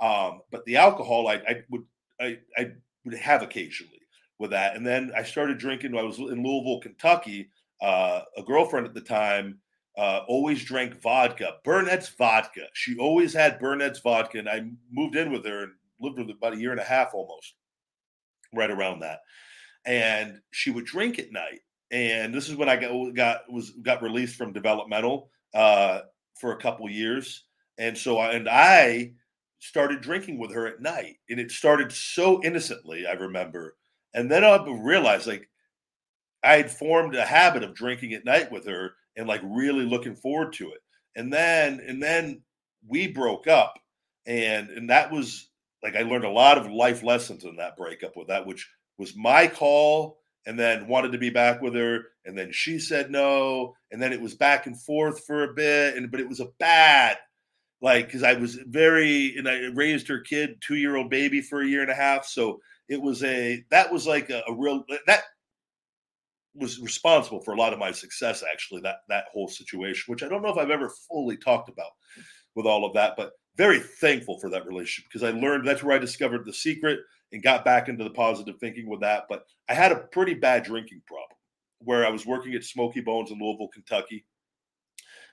Um, 0.00 0.40
but 0.50 0.64
the 0.64 0.76
alcohol, 0.76 1.28
I, 1.28 1.34
I 1.34 1.62
would 1.70 1.84
I, 2.20 2.38
I 2.56 2.72
would 3.04 3.14
have 3.14 3.42
occasionally 3.42 4.00
with 4.38 4.50
that. 4.50 4.76
And 4.76 4.86
then 4.86 5.12
I 5.16 5.22
started 5.22 5.58
drinking. 5.58 5.96
I 5.96 6.02
was 6.02 6.18
in 6.18 6.42
Louisville, 6.42 6.80
Kentucky. 6.80 7.50
Uh, 7.80 8.22
a 8.36 8.42
girlfriend 8.42 8.86
at 8.86 8.94
the 8.94 9.00
time 9.00 9.58
uh, 9.96 10.20
always 10.28 10.64
drank 10.64 11.00
vodka, 11.00 11.54
Burnett's 11.64 12.08
vodka. 12.08 12.66
She 12.74 12.96
always 12.98 13.32
had 13.32 13.58
Burnett's 13.58 14.00
vodka, 14.00 14.38
and 14.38 14.48
I 14.48 14.64
moved 14.90 15.16
in 15.16 15.32
with 15.32 15.44
her 15.44 15.64
and 15.64 15.72
lived 16.00 16.18
with 16.18 16.30
about 16.30 16.54
a 16.54 16.58
year 16.58 16.72
and 16.72 16.80
a 16.80 16.84
half 16.84 17.14
almost, 17.14 17.54
right 18.54 18.70
around 18.70 19.00
that. 19.00 19.20
And 19.84 20.40
she 20.50 20.70
would 20.70 20.84
drink 20.84 21.18
at 21.18 21.32
night. 21.32 21.60
And 21.90 22.32
this 22.34 22.48
is 22.48 22.56
when 22.56 22.68
I 22.68 22.76
got 22.76 23.14
got 23.14 23.52
was 23.52 23.70
got 23.82 24.02
released 24.02 24.36
from 24.36 24.52
developmental 24.52 25.30
uh, 25.54 26.00
for 26.40 26.52
a 26.52 26.60
couple 26.60 26.88
years. 26.88 27.44
And 27.78 27.96
so 27.96 28.18
I, 28.18 28.32
and 28.32 28.48
I 28.48 29.12
started 29.58 30.00
drinking 30.00 30.38
with 30.38 30.52
her 30.54 30.66
at 30.66 30.80
night, 30.80 31.16
and 31.28 31.40
it 31.40 31.50
started 31.50 31.90
so 31.92 32.42
innocently. 32.42 33.06
I 33.06 33.12
remember 33.12 33.76
and 34.14 34.30
then 34.30 34.44
I 34.44 34.64
realized 34.66 35.26
like 35.26 35.48
I 36.42 36.56
had 36.56 36.70
formed 36.70 37.14
a 37.14 37.24
habit 37.24 37.62
of 37.62 37.74
drinking 37.74 38.14
at 38.14 38.24
night 38.24 38.50
with 38.50 38.66
her 38.66 38.94
and 39.16 39.28
like 39.28 39.42
really 39.44 39.84
looking 39.84 40.16
forward 40.16 40.52
to 40.54 40.70
it. 40.70 40.80
And 41.16 41.32
then 41.32 41.80
and 41.86 42.02
then 42.02 42.42
we 42.86 43.08
broke 43.08 43.46
up 43.46 43.74
and 44.26 44.70
and 44.70 44.90
that 44.90 45.10
was 45.12 45.49
like 45.82 45.96
I 45.96 46.02
learned 46.02 46.24
a 46.24 46.30
lot 46.30 46.58
of 46.58 46.70
life 46.70 47.02
lessons 47.02 47.44
in 47.44 47.56
that 47.56 47.76
breakup 47.76 48.16
with 48.16 48.28
that 48.28 48.46
which 48.46 48.68
was 48.98 49.16
my 49.16 49.46
call 49.46 50.18
and 50.46 50.58
then 50.58 50.88
wanted 50.88 51.12
to 51.12 51.18
be 51.18 51.30
back 51.30 51.60
with 51.60 51.74
her 51.74 52.04
and 52.24 52.36
then 52.36 52.50
she 52.52 52.78
said 52.78 53.10
no 53.10 53.74
and 53.90 54.00
then 54.00 54.12
it 54.12 54.20
was 54.20 54.34
back 54.34 54.66
and 54.66 54.80
forth 54.80 55.24
for 55.26 55.44
a 55.44 55.54
bit 55.54 55.96
and 55.96 56.10
but 56.10 56.20
it 56.20 56.28
was 56.28 56.40
a 56.40 56.50
bad 56.58 57.18
like 57.82 58.06
because 58.06 58.22
I 58.22 58.34
was 58.34 58.56
very 58.66 59.36
and 59.36 59.48
I 59.48 59.68
raised 59.74 60.08
her 60.08 60.20
kid, 60.20 60.56
two 60.60 60.76
year 60.76 60.96
old 60.96 61.10
baby 61.10 61.40
for 61.40 61.62
a 61.62 61.66
year 61.66 61.82
and 61.82 61.90
a 61.90 61.94
half. 61.94 62.26
So 62.26 62.60
it 62.88 63.00
was 63.00 63.22
a 63.24 63.64
that 63.70 63.92
was 63.92 64.06
like 64.06 64.30
a, 64.30 64.42
a 64.46 64.54
real 64.54 64.84
that 65.06 65.22
was 66.54 66.80
responsible 66.80 67.40
for 67.40 67.54
a 67.54 67.56
lot 67.56 67.72
of 67.72 67.78
my 67.78 67.92
success 67.92 68.42
actually 68.50 68.80
that 68.80 68.96
that 69.08 69.26
whole 69.32 69.46
situation 69.46 70.02
which 70.08 70.24
i 70.24 70.28
don't 70.28 70.42
know 70.42 70.48
if 70.48 70.58
i've 70.58 70.68
ever 70.68 70.90
fully 71.08 71.36
talked 71.36 71.68
about 71.68 71.92
with 72.56 72.66
all 72.66 72.84
of 72.84 72.92
that 72.92 73.14
but 73.16 73.30
very 73.56 73.80
thankful 73.80 74.38
for 74.38 74.50
that 74.50 74.66
relationship 74.66 75.10
because 75.10 75.26
i 75.26 75.38
learned 75.38 75.66
that's 75.66 75.82
where 75.82 75.94
i 75.94 75.98
discovered 75.98 76.44
the 76.44 76.52
secret 76.52 77.00
and 77.32 77.42
got 77.42 77.64
back 77.64 77.88
into 77.88 78.04
the 78.04 78.10
positive 78.10 78.56
thinking 78.58 78.88
with 78.88 79.00
that 79.00 79.24
but 79.28 79.44
i 79.68 79.74
had 79.74 79.92
a 79.92 79.96
pretty 80.12 80.34
bad 80.34 80.62
drinking 80.62 81.02
problem 81.06 81.36
where 81.80 82.06
i 82.06 82.10
was 82.10 82.26
working 82.26 82.54
at 82.54 82.64
smokey 82.64 83.00
bones 83.00 83.30
in 83.30 83.38
louisville 83.38 83.68
kentucky 83.68 84.24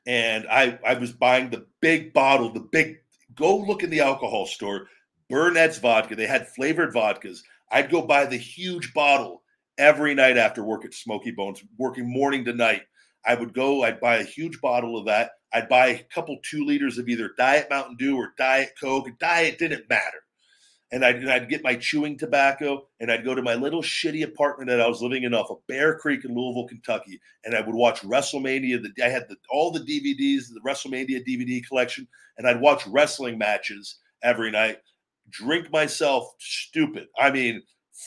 and 0.06 0.46
i 0.50 0.78
i 0.86 0.94
was 0.94 1.12
buying 1.12 1.50
the 1.50 1.66
big 1.82 2.14
bottle 2.14 2.52
the 2.52 2.68
big 2.72 2.98
go 3.36 3.58
look 3.58 3.84
in 3.84 3.90
the 3.90 4.00
alcohol 4.00 4.46
store 4.46 4.88
Burnett's 5.30 5.78
vodka. 5.78 6.16
They 6.16 6.28
had 6.28 6.48
flavored 6.48 6.94
vodkas. 6.94 7.40
I'd 7.72 7.92
go 7.92 8.02
buy 8.02 8.26
the 8.26 8.38
huge 8.38 8.94
bottle 8.94 9.44
every 9.78 10.14
night 10.14 10.38
after 10.38 10.64
work 10.64 10.86
at 10.86 10.94
Smokey 10.94 11.32
Bones, 11.32 11.64
working 11.78 12.12
morning 12.12 12.46
to 12.46 12.54
night. 12.54 12.84
I 13.28 13.36
would 13.36 13.54
go, 13.54 13.84
I'd 13.84 14.00
buy 14.00 14.18
a 14.18 14.24
huge 14.24 14.62
bottle 14.62 14.98
of 14.98 15.06
that. 15.06 15.32
I'd 15.54 15.70
buy 15.70 15.88
a 15.88 16.04
couple 16.04 16.38
two 16.44 16.66
liters 16.66 16.98
of 16.98 17.10
either 17.10 17.32
Diet 17.38 17.68
Mountain 17.70 17.98
Dew 17.98 18.16
or 18.16 18.34
Diet 18.38 18.72
Coke. 18.80 19.08
Diet 19.20 19.60
didn't 19.60 19.90
matter. 19.90 20.24
And 20.92 21.04
I'd, 21.04 21.18
and 21.18 21.30
I'd 21.30 21.50
get 21.50 21.64
my 21.64 21.76
chewing 21.76 22.18
tobacco 22.18 22.88
and 23.02 23.12
I'd 23.12 23.26
go 23.26 23.36
to 23.36 23.42
my 23.42 23.56
little 23.56 23.82
shitty 23.82 24.24
apartment 24.24 24.70
that 24.70 24.80
I 24.80 24.88
was 24.88 25.02
living 25.02 25.24
in 25.24 25.34
off 25.34 25.52
of 25.52 25.66
Bear 25.68 25.98
Creek 25.98 26.24
in 26.24 26.34
Louisville, 26.34 26.68
Kentucky. 26.68 27.20
And 27.44 27.54
I 27.54 27.62
would 27.62 27.76
watch 27.76 28.02
WrestleMania. 28.02 28.82
The, 28.82 29.04
I 29.04 29.10
had 29.10 29.28
the, 29.28 29.36
all 29.52 29.72
the 29.72 29.82
DVDs, 29.82 30.46
the 30.54 30.62
WrestleMania 30.66 31.28
DVD 31.28 31.66
collection, 31.68 32.08
and 32.38 32.48
I'd 32.48 32.62
watch 32.62 32.88
wrestling 32.88 33.38
matches 33.38 33.98
every 34.24 34.52
night 34.52 34.78
drink 35.30 35.72
myself 35.72 36.34
stupid. 36.40 37.08
I 37.20 37.32
mean, 37.32 37.62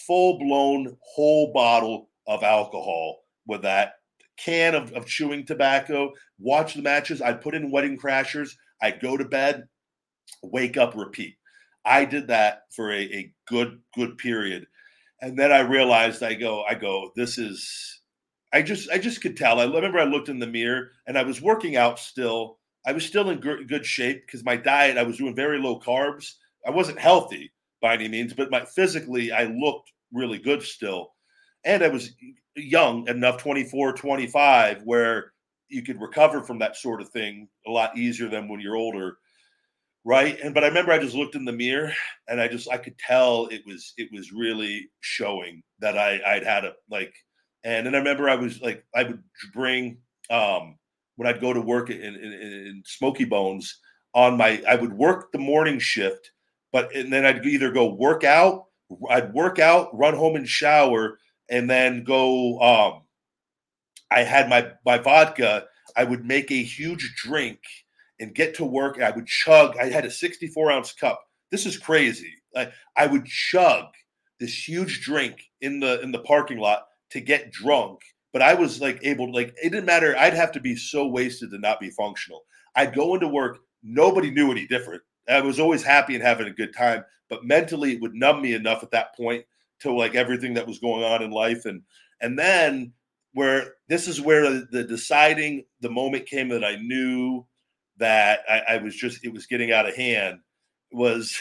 full 0.06 0.38
blown 0.38 0.96
whole 1.02 1.52
bottle 1.52 2.08
of 2.26 2.42
alcohol 2.42 3.24
with 3.46 3.62
that 3.62 3.94
can 4.44 4.74
of, 4.74 4.92
of 4.92 5.06
chewing 5.06 5.46
tobacco, 5.46 6.12
watch 6.38 6.74
the 6.74 6.82
matches. 6.82 7.20
I'd 7.20 7.40
put 7.40 7.54
in 7.54 7.70
Wedding 7.70 7.98
Crashers. 7.98 8.50
I'd 8.82 9.00
go 9.00 9.16
to 9.16 9.24
bed, 9.24 9.68
wake 10.42 10.76
up, 10.76 10.94
repeat. 10.96 11.36
I 11.84 12.04
did 12.04 12.28
that 12.28 12.62
for 12.74 12.92
a, 12.92 13.00
a 13.00 13.32
good, 13.46 13.80
good 13.94 14.18
period. 14.18 14.66
And 15.20 15.38
then 15.38 15.52
I 15.52 15.60
realized 15.60 16.22
I 16.22 16.34
go, 16.34 16.62
I 16.62 16.74
go, 16.74 17.10
this 17.14 17.38
is, 17.38 18.00
I 18.52 18.62
just, 18.62 18.90
I 18.90 18.98
just 18.98 19.20
could 19.20 19.36
tell. 19.36 19.60
I 19.60 19.64
remember 19.64 19.98
I 19.98 20.04
looked 20.04 20.28
in 20.28 20.38
the 20.38 20.46
mirror 20.46 20.90
and 21.06 21.18
I 21.18 21.22
was 21.22 21.42
working 21.42 21.76
out 21.76 21.98
still. 21.98 22.58
I 22.86 22.92
was 22.92 23.04
still 23.04 23.28
in 23.30 23.40
good, 23.40 23.68
good 23.68 23.84
shape 23.84 24.26
because 24.26 24.44
my 24.44 24.56
diet, 24.56 24.96
I 24.96 25.02
was 25.02 25.18
doing 25.18 25.34
very 25.34 25.58
low 25.58 25.78
carbs 25.78 26.34
I 26.66 26.70
wasn't 26.70 26.98
healthy, 26.98 27.52
by 27.80 27.94
any 27.94 28.08
means, 28.08 28.34
but 28.34 28.50
my 28.50 28.64
physically 28.64 29.32
I 29.32 29.44
looked 29.44 29.92
really 30.12 30.38
good 30.38 30.62
still. 30.62 31.14
And 31.64 31.82
I 31.82 31.88
was 31.88 32.12
young 32.56 33.08
enough, 33.08 33.38
24, 33.42 33.94
25, 33.94 34.82
where 34.84 35.32
you 35.68 35.82
could 35.82 36.00
recover 36.00 36.42
from 36.42 36.58
that 36.58 36.76
sort 36.76 37.00
of 37.00 37.08
thing 37.10 37.48
a 37.66 37.70
lot 37.70 37.96
easier 37.96 38.28
than 38.28 38.48
when 38.48 38.60
you're 38.60 38.76
older. 38.76 39.18
Right. 40.04 40.38
And 40.40 40.54
but 40.54 40.64
I 40.64 40.68
remember 40.68 40.92
I 40.92 40.98
just 40.98 41.14
looked 41.14 41.34
in 41.34 41.44
the 41.44 41.52
mirror 41.52 41.92
and 42.26 42.40
I 42.40 42.48
just 42.48 42.70
I 42.70 42.78
could 42.78 42.98
tell 42.98 43.46
it 43.46 43.62
was 43.66 43.92
it 43.98 44.08
was 44.10 44.32
really 44.32 44.88
showing 45.00 45.62
that 45.80 45.98
I 45.98 46.20
I'd 46.26 46.42
had 46.42 46.64
a 46.64 46.72
like 46.90 47.14
and 47.64 47.84
then 47.84 47.94
I 47.94 47.98
remember 47.98 48.30
I 48.30 48.34
was 48.34 48.62
like 48.62 48.82
I 48.94 49.02
would 49.02 49.22
bring 49.52 49.98
um 50.30 50.78
when 51.16 51.28
I'd 51.28 51.42
go 51.42 51.52
to 51.52 51.60
work 51.60 51.90
in, 51.90 52.00
in, 52.00 52.32
in 52.32 52.82
Smokey 52.86 53.26
Bones 53.26 53.78
on 54.14 54.38
my 54.38 54.62
I 54.66 54.74
would 54.76 54.94
work 54.94 55.32
the 55.32 55.38
morning 55.38 55.78
shift, 55.78 56.30
but 56.72 56.94
and 56.96 57.12
then 57.12 57.26
I'd 57.26 57.44
either 57.44 57.70
go 57.70 57.92
work 57.92 58.24
out, 58.24 58.68
I'd 59.10 59.34
work 59.34 59.58
out, 59.58 59.96
run 59.96 60.14
home 60.14 60.36
and 60.36 60.48
shower, 60.48 61.18
and 61.50 61.68
then 61.68 62.04
go 62.04 62.58
um 62.60 63.02
I 64.10 64.22
had 64.22 64.48
my 64.48 64.72
my 64.84 64.98
vodka. 64.98 65.66
I 65.96 66.04
would 66.04 66.24
make 66.24 66.50
a 66.50 66.62
huge 66.62 67.14
drink 67.16 67.58
and 68.18 68.34
get 68.34 68.54
to 68.56 68.64
work. 68.64 68.96
And 68.96 69.04
I 69.04 69.10
would 69.10 69.26
chug. 69.26 69.76
I 69.76 69.86
had 69.86 70.04
a 70.04 70.10
64 70.10 70.70
ounce 70.70 70.92
cup. 70.92 71.20
This 71.50 71.66
is 71.66 71.78
crazy. 71.78 72.34
I, 72.56 72.72
I 72.96 73.06
would 73.06 73.26
chug 73.26 73.86
this 74.38 74.68
huge 74.68 75.02
drink 75.02 75.42
in 75.60 75.80
the 75.80 76.00
in 76.00 76.12
the 76.12 76.20
parking 76.20 76.58
lot 76.58 76.86
to 77.10 77.20
get 77.20 77.52
drunk. 77.52 78.00
But 78.32 78.42
I 78.42 78.54
was 78.54 78.80
like 78.80 79.00
able 79.02 79.26
to 79.26 79.32
like 79.32 79.54
it 79.62 79.70
didn't 79.70 79.86
matter. 79.86 80.16
I'd 80.16 80.34
have 80.34 80.52
to 80.52 80.60
be 80.60 80.76
so 80.76 81.06
wasted 81.06 81.50
to 81.50 81.58
not 81.58 81.80
be 81.80 81.90
functional. 81.90 82.42
I'd 82.74 82.94
go 82.94 83.14
into 83.14 83.28
work. 83.28 83.58
Nobody 83.82 84.30
knew 84.30 84.50
any 84.50 84.66
different. 84.66 85.02
I 85.28 85.40
was 85.40 85.60
always 85.60 85.82
happy 85.82 86.14
and 86.14 86.24
having 86.24 86.46
a 86.46 86.52
good 86.52 86.74
time. 86.76 87.04
But 87.28 87.44
mentally, 87.44 87.92
it 87.92 88.00
would 88.00 88.14
numb 88.14 88.42
me 88.42 88.54
enough 88.54 88.82
at 88.82 88.90
that 88.90 89.16
point 89.16 89.44
to 89.80 89.92
like 89.92 90.14
everything 90.14 90.54
that 90.54 90.66
was 90.66 90.78
going 90.78 91.04
on 91.04 91.22
in 91.22 91.30
life. 91.30 91.64
And 91.64 91.82
and 92.20 92.38
then 92.38 92.92
where 93.32 93.74
this 93.88 94.08
is 94.08 94.20
where 94.20 94.64
the 94.70 94.84
deciding 94.84 95.64
the 95.80 95.90
moment 95.90 96.26
came 96.26 96.48
that 96.48 96.64
I 96.64 96.76
knew 96.76 97.46
that 97.98 98.40
I, 98.48 98.74
I, 98.74 98.76
was 98.78 98.96
just 98.96 99.24
it 99.24 99.32
was 99.32 99.46
getting 99.46 99.72
out 99.72 99.88
of 99.88 99.94
hand 99.94 100.38
was 100.90 101.36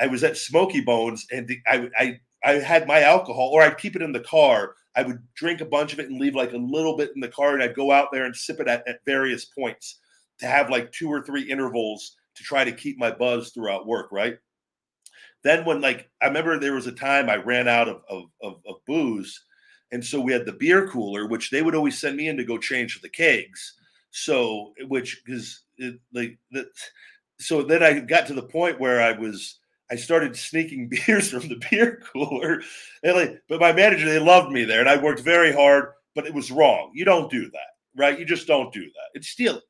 I 0.00 0.06
was 0.06 0.24
at 0.24 0.36
Smokey 0.36 0.80
Bones 0.80 1.26
and 1.30 1.50
I, 1.66 1.88
I 1.98 2.20
I 2.44 2.52
had 2.52 2.86
my 2.86 3.02
alcohol 3.02 3.50
or 3.52 3.62
I'd 3.62 3.78
keep 3.78 3.96
it 3.96 4.02
in 4.02 4.12
the 4.12 4.20
car. 4.20 4.74
I 4.96 5.02
would 5.02 5.18
drink 5.34 5.60
a 5.60 5.66
bunch 5.66 5.92
of 5.92 6.00
it 6.00 6.08
and 6.08 6.20
leave 6.20 6.34
like 6.34 6.52
a 6.52 6.56
little 6.56 6.96
bit 6.96 7.10
in 7.14 7.20
the 7.20 7.28
car 7.28 7.54
and 7.54 7.62
I'd 7.62 7.76
go 7.76 7.90
out 7.92 8.08
there 8.12 8.24
and 8.24 8.34
sip 8.34 8.60
it 8.60 8.68
at, 8.68 8.86
at 8.88 9.04
various 9.04 9.44
points 9.44 9.98
to 10.40 10.46
have 10.46 10.70
like 10.70 10.92
two 10.92 11.08
or 11.08 11.22
three 11.22 11.42
intervals 11.42 12.16
to 12.36 12.44
try 12.44 12.64
to 12.64 12.72
keep 12.72 12.98
my 12.98 13.10
buzz 13.10 13.50
throughout 13.50 13.86
work, 13.86 14.10
right? 14.12 14.38
Then 15.44 15.64
when 15.64 15.80
like 15.80 16.10
I 16.20 16.26
remember 16.26 16.58
there 16.58 16.74
was 16.74 16.86
a 16.86 16.92
time 16.92 17.28
I 17.28 17.36
ran 17.36 17.68
out 17.68 17.88
of, 17.88 18.02
of, 18.08 18.24
of, 18.42 18.60
of 18.66 18.76
booze 18.86 19.44
and 19.90 20.04
so 20.04 20.20
we 20.20 20.32
had 20.32 20.44
the 20.44 20.52
beer 20.52 20.86
cooler, 20.88 21.26
which 21.26 21.50
they 21.50 21.62
would 21.62 21.74
always 21.74 21.98
send 21.98 22.16
me 22.16 22.28
in 22.28 22.36
to 22.36 22.44
go 22.44 22.58
change 22.58 23.00
the 23.00 23.08
kegs. 23.08 23.74
So, 24.10 24.74
which 24.88 25.22
because 25.24 25.62
like 26.12 26.38
that, 26.52 26.66
so 27.38 27.62
then 27.62 27.82
I 27.82 28.00
got 28.00 28.26
to 28.26 28.34
the 28.34 28.42
point 28.42 28.80
where 28.80 29.00
I 29.00 29.12
was 29.12 29.58
I 29.90 29.96
started 29.96 30.36
sneaking 30.36 30.88
beers 31.06 31.30
from 31.30 31.48
the 31.48 31.60
beer 31.70 32.02
cooler, 32.12 32.62
and 33.02 33.16
like, 33.16 33.42
but 33.48 33.60
my 33.60 33.72
manager 33.72 34.06
they 34.06 34.18
loved 34.18 34.50
me 34.50 34.64
there, 34.64 34.80
and 34.80 34.88
I 34.88 35.02
worked 35.02 35.20
very 35.20 35.52
hard, 35.52 35.92
but 36.14 36.26
it 36.26 36.34
was 36.34 36.50
wrong. 36.50 36.90
You 36.94 37.04
don't 37.04 37.30
do 37.30 37.50
that, 37.50 37.70
right? 37.96 38.18
You 38.18 38.24
just 38.24 38.46
don't 38.46 38.72
do 38.72 38.84
that. 38.84 39.10
It's 39.14 39.28
stealing. 39.28 39.62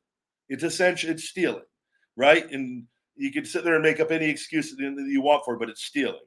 It's 0.49 0.63
essential. 0.63 1.11
It's 1.11 1.25
stealing, 1.25 1.65
right? 2.17 2.51
And 2.51 2.85
you 3.19 3.33
can 3.33 3.45
sit 3.45 3.65
there 3.65 3.75
and 3.75 3.83
make 3.83 4.01
up 4.01 4.11
any 4.11 4.27
excuse 4.27 4.71
that 4.75 5.07
you 5.09 5.21
want 5.21 5.45
for 5.45 5.55
it, 5.55 5.59
but 5.59 5.69
it's 5.69 5.83
stealing. 5.83 6.21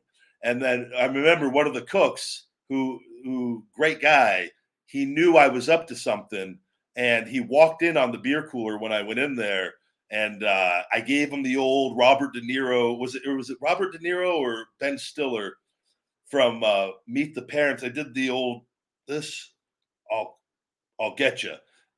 And 0.43 0.61
then 0.61 0.91
I 0.97 1.05
remember 1.05 1.49
one 1.49 1.67
of 1.67 1.73
the 1.73 1.83
cooks 1.83 2.47
who 2.69 2.99
who 3.23 3.63
great 3.75 4.01
guy, 4.01 4.49
he 4.85 5.05
knew 5.05 5.37
I 5.37 5.47
was 5.47 5.69
up 5.69 5.87
to 5.87 5.95
something, 5.95 6.57
and 6.95 7.27
he 7.27 7.39
walked 7.39 7.81
in 7.81 7.97
on 7.97 8.11
the 8.11 8.17
beer 8.17 8.47
cooler 8.49 8.77
when 8.77 8.91
I 8.91 9.01
went 9.01 9.19
in 9.19 9.35
there, 9.35 9.73
and 10.09 10.43
uh, 10.43 10.81
I 10.91 11.01
gave 11.01 11.31
him 11.31 11.43
the 11.43 11.57
old 11.57 11.97
Robert 11.97 12.33
De 12.33 12.41
Niro. 12.41 12.97
Was 12.97 13.15
it 13.15 13.23
or 13.25 13.35
was 13.35 13.49
it 13.49 13.57
Robert 13.61 13.93
De 13.93 13.99
Niro 13.99 14.35
or 14.35 14.65
Ben 14.79 14.97
Stiller 14.97 15.57
from 16.27 16.63
uh, 16.63 16.87
Meet 17.07 17.35
the 17.35 17.43
Parents? 17.43 17.83
I 17.83 17.89
did 17.89 18.13
the 18.13 18.29
old 18.29 18.63
this. 19.07 19.51
I'll 20.11 20.39
I'll 20.99 21.15
get 21.15 21.43
you, 21.43 21.53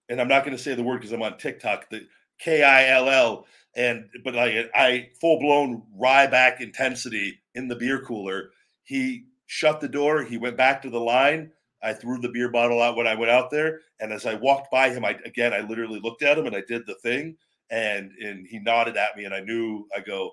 and 0.10 0.22
I'm 0.22 0.28
not 0.28 0.44
going 0.44 0.56
to 0.56 0.62
say 0.62 0.76
the 0.76 0.84
word 0.84 0.98
because 0.98 1.14
I'm 1.14 1.24
on 1.24 1.38
TikTok. 1.38 1.90
The 1.90 2.02
K 2.40 2.64
I 2.64 2.90
L 2.90 3.10
L 3.10 3.46
and 3.76 4.08
but 4.24 4.36
like 4.36 4.70
I 4.76 5.10
full 5.20 5.40
blown 5.40 5.84
Ryback 6.00 6.62
intensity 6.62 7.40
in 7.56 7.68
the 7.68 7.76
beer 7.76 8.02
cooler. 8.02 8.52
He 8.84 9.26
shut 9.48 9.82
the 9.82 9.88
door. 9.88 10.24
He 10.24 10.38
went 10.38 10.58
back 10.58 10.82
to 10.82 10.90
the 10.90 11.00
line. 11.00 11.52
I 11.82 11.94
threw 11.94 12.20
the 12.20 12.30
beer 12.30 12.50
bottle 12.50 12.82
out 12.82 12.96
when 12.96 13.08
I 13.08 13.16
went 13.16 13.32
out 13.32 13.52
there. 13.52 13.82
And 14.00 14.14
as 14.14 14.26
I 14.26 14.36
walked 14.36 14.72
by 14.72 14.90
him, 14.90 15.04
I 15.04 15.18
again 15.26 15.54
I 15.54 15.62
literally 15.62 16.00
looked 16.00 16.24
at 16.24 16.38
him 16.38 16.46
and 16.46 16.56
I 16.56 16.64
did 16.68 16.86
the 16.86 16.96
thing. 16.96 17.36
And 17.70 18.12
and 18.22 18.48
he 18.48 18.60
nodded 18.60 18.98
at 18.98 19.18
me 19.18 19.26
and 19.26 19.34
I 19.34 19.42
knew 19.42 19.88
I 19.96 20.00
go, 20.00 20.32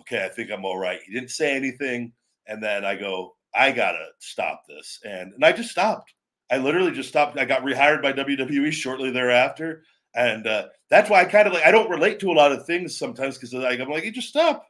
okay, 0.00 0.24
I 0.24 0.28
think 0.28 0.50
I'm 0.50 0.64
all 0.64 0.78
right. 0.78 1.00
He 1.04 1.12
didn't 1.12 1.30
say 1.30 1.54
anything. 1.54 2.12
And 2.46 2.62
then 2.62 2.84
I 2.84 2.96
go, 2.96 3.36
I 3.54 3.72
gotta 3.72 4.06
stop 4.18 4.62
this. 4.68 4.98
And 5.04 5.32
and 5.34 5.44
I 5.44 5.52
just 5.52 5.70
stopped. 5.70 6.14
I 6.50 6.58
literally 6.58 6.90
just 6.90 7.08
stopped. 7.08 7.38
I 7.38 7.44
got 7.44 7.62
rehired 7.62 8.02
by 8.02 8.12
WWE 8.12 8.72
shortly 8.72 9.10
thereafter. 9.10 9.84
And 10.14 10.46
uh, 10.46 10.66
that's 10.88 11.08
why 11.08 11.20
I 11.20 11.24
kind 11.24 11.46
of 11.46 11.52
like 11.52 11.64
I 11.64 11.70
don't 11.70 11.90
relate 11.90 12.18
to 12.20 12.30
a 12.30 12.34
lot 12.34 12.52
of 12.52 12.66
things 12.66 12.98
sometimes 12.98 13.36
because 13.36 13.52
like, 13.52 13.80
I'm 13.80 13.88
like, 13.88 14.04
you 14.04 14.12
just 14.12 14.28
stop 14.28 14.66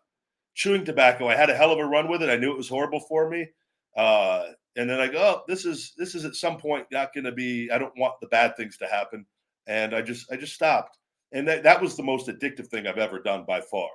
chewing 0.55 0.84
tobacco. 0.84 1.28
I 1.28 1.36
had 1.36 1.51
a 1.51 1.55
hell 1.55 1.72
of 1.72 1.78
a 1.78 1.84
run 1.84 2.09
with 2.09 2.22
it. 2.22 2.30
I 2.30 2.36
knew 2.36 2.51
it 2.51 2.57
was 2.57 2.68
horrible 2.68 3.01
for 3.01 3.30
me. 3.30 3.49
Uh, 3.97 4.45
and 4.76 4.88
then 4.88 5.01
I 5.01 5.09
go, 5.09 5.18
oh, 5.18 5.43
this 5.49 5.64
is 5.64 5.95
this 5.97 6.14
is 6.14 6.24
at 6.24 6.34
some 6.34 6.59
point 6.59 6.86
not 6.93 7.12
going 7.14 7.24
to 7.24 7.32
be. 7.32 7.70
I 7.72 7.78
don't 7.78 7.97
want 7.99 8.14
the 8.20 8.28
bad 8.28 8.57
things 8.57 8.76
to 8.78 8.86
happen, 8.86 9.26
and 9.66 9.95
I 9.95 10.03
just 10.03 10.30
I 10.30 10.36
just 10.36 10.55
stopped. 10.55 10.99
And 11.32 11.47
that 11.49 11.62
that 11.62 11.80
was 11.80 11.97
the 11.97 12.03
most 12.03 12.28
addictive 12.28 12.68
thing 12.68 12.86
I've 12.86 12.99
ever 12.99 13.20
done 13.20 13.45
by 13.47 13.61
far. 13.61 13.88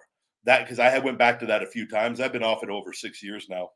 That 0.44 0.64
because 0.64 0.80
I 0.80 0.90
had 0.90 1.04
went 1.04 1.18
back 1.18 1.40
to 1.40 1.46
that 1.48 1.64
a 1.64 1.68
few 1.68 1.88
times. 1.88 2.20
I've 2.20 2.34
been 2.34 2.44
off 2.44 2.64
it 2.64 2.70
over 2.70 2.92
six 2.94 3.24
years 3.24 3.48
now. 3.50 3.70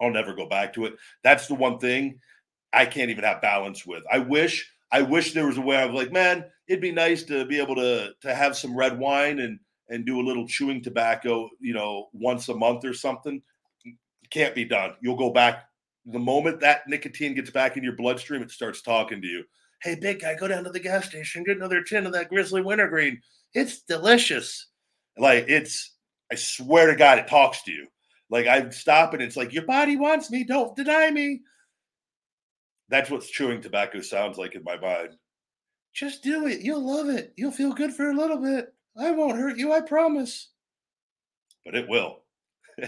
I'll 0.00 0.10
never 0.10 0.34
go 0.34 0.48
back 0.48 0.72
to 0.74 0.84
it. 0.84 0.94
That's 1.24 1.46
the 1.48 1.54
one 1.54 1.78
thing 1.78 2.20
I 2.72 2.84
can't 2.84 3.10
even 3.10 3.24
have 3.24 3.40
balance 3.40 3.86
with. 3.86 4.02
I 4.12 4.18
wish 4.18 4.70
I 4.90 5.02
wish 5.02 5.32
there 5.32 5.46
was 5.46 5.58
a 5.58 5.62
way 5.62 5.76
I 5.76 5.84
was 5.84 5.94
like, 5.94 6.12
man, 6.12 6.44
it'd 6.68 6.80
be 6.80 6.92
nice 6.92 7.22
to 7.24 7.44
be 7.44 7.60
able 7.60 7.74
to 7.76 8.12
to 8.20 8.34
have 8.34 8.56
some 8.56 8.76
red 8.76 8.98
wine 8.98 9.40
and 9.40 9.58
and 9.90 10.04
do 10.04 10.20
a 10.20 10.26
little 10.26 10.46
chewing 10.46 10.82
tobacco, 10.82 11.48
you 11.60 11.72
know, 11.72 12.08
once 12.12 12.48
a 12.48 12.54
month 12.54 12.84
or 12.84 12.94
something 12.94 13.42
can't 14.30 14.54
be 14.54 14.64
done. 14.64 14.94
You'll 15.00 15.16
go 15.16 15.30
back 15.30 15.64
the 16.06 16.18
moment 16.18 16.60
that 16.60 16.88
nicotine 16.88 17.34
gets 17.34 17.50
back 17.50 17.76
in 17.76 17.84
your 17.84 17.94
bloodstream, 17.94 18.42
it 18.42 18.50
starts 18.50 18.82
talking 18.82 19.20
to 19.20 19.28
you. 19.28 19.44
Hey, 19.82 19.94
big 19.94 20.20
guy, 20.20 20.34
go 20.34 20.48
down 20.48 20.64
to 20.64 20.70
the 20.70 20.80
gas 20.80 21.06
station, 21.06 21.44
get 21.44 21.56
another 21.56 21.82
tin 21.82 22.06
of 22.06 22.12
that 22.12 22.28
Grizzly 22.28 22.62
Wintergreen. 22.62 23.20
It's 23.54 23.82
delicious. 23.82 24.68
Like 25.18 25.44
it's, 25.48 25.96
I 26.32 26.36
swear 26.36 26.86
to 26.88 26.96
God, 26.96 27.18
it 27.18 27.28
talks 27.28 27.62
to 27.64 27.72
you. 27.72 27.86
Like 28.30 28.46
I 28.46 28.68
stop 28.70 29.14
and 29.14 29.22
it's 29.22 29.36
like 29.36 29.52
your 29.52 29.64
body 29.64 29.96
wants 29.96 30.30
me. 30.30 30.44
Don't 30.44 30.76
deny 30.76 31.10
me. 31.10 31.40
That's 32.88 33.10
what 33.10 33.22
chewing 33.22 33.60
tobacco 33.60 34.00
sounds 34.00 34.38
like 34.38 34.54
in 34.54 34.64
my 34.64 34.78
mind. 34.78 35.16
Just 35.92 36.22
do 36.22 36.46
it. 36.46 36.60
You'll 36.60 36.86
love 36.86 37.08
it. 37.08 37.34
You'll 37.36 37.50
feel 37.50 37.72
good 37.72 37.92
for 37.92 38.10
a 38.10 38.16
little 38.16 38.40
bit. 38.40 38.72
I 38.98 39.10
won't 39.10 39.38
hurt 39.38 39.58
you. 39.58 39.72
I 39.72 39.80
promise. 39.80 40.50
But 41.64 41.74
it 41.74 41.88
will. 41.88 42.20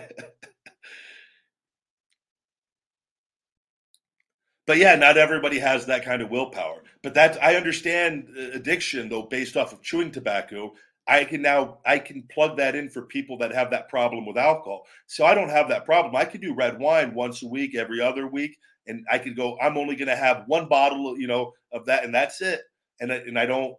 but 4.66 4.76
yeah, 4.76 4.94
not 4.96 5.18
everybody 5.18 5.58
has 5.58 5.86
that 5.86 6.04
kind 6.04 6.22
of 6.22 6.30
willpower. 6.30 6.82
But 7.02 7.14
that's 7.14 7.38
I 7.38 7.56
understand 7.56 8.28
addiction 8.36 9.08
though, 9.08 9.22
based 9.22 9.56
off 9.56 9.72
of 9.72 9.82
chewing 9.82 10.12
tobacco. 10.12 10.74
I 11.08 11.24
can 11.24 11.42
now 11.42 11.78
I 11.84 11.98
can 11.98 12.22
plug 12.32 12.56
that 12.58 12.74
in 12.76 12.88
for 12.88 13.02
people 13.02 13.38
that 13.38 13.52
have 13.52 13.70
that 13.70 13.88
problem 13.88 14.26
with 14.26 14.38
alcohol. 14.38 14.86
So 15.06 15.24
I 15.24 15.34
don't 15.34 15.48
have 15.48 15.68
that 15.68 15.84
problem. 15.84 16.14
I 16.14 16.24
could 16.24 16.40
do 16.40 16.54
red 16.54 16.78
wine 16.78 17.14
once 17.14 17.42
a 17.42 17.48
week, 17.48 17.74
every 17.74 18.00
other 18.00 18.26
week, 18.28 18.56
and 18.90 19.06
I 19.10 19.18
could 19.18 19.36
go. 19.36 19.56
I'm 19.60 19.78
only 19.78 19.96
going 19.96 20.08
to 20.08 20.16
have 20.16 20.44
one 20.46 20.68
bottle, 20.68 21.18
you 21.18 21.28
know, 21.28 21.52
of 21.72 21.86
that, 21.86 22.04
and 22.04 22.14
that's 22.14 22.40
it. 22.42 22.60
And 23.00 23.12
I, 23.12 23.16
and 23.16 23.38
I 23.38 23.46
don't. 23.46 23.74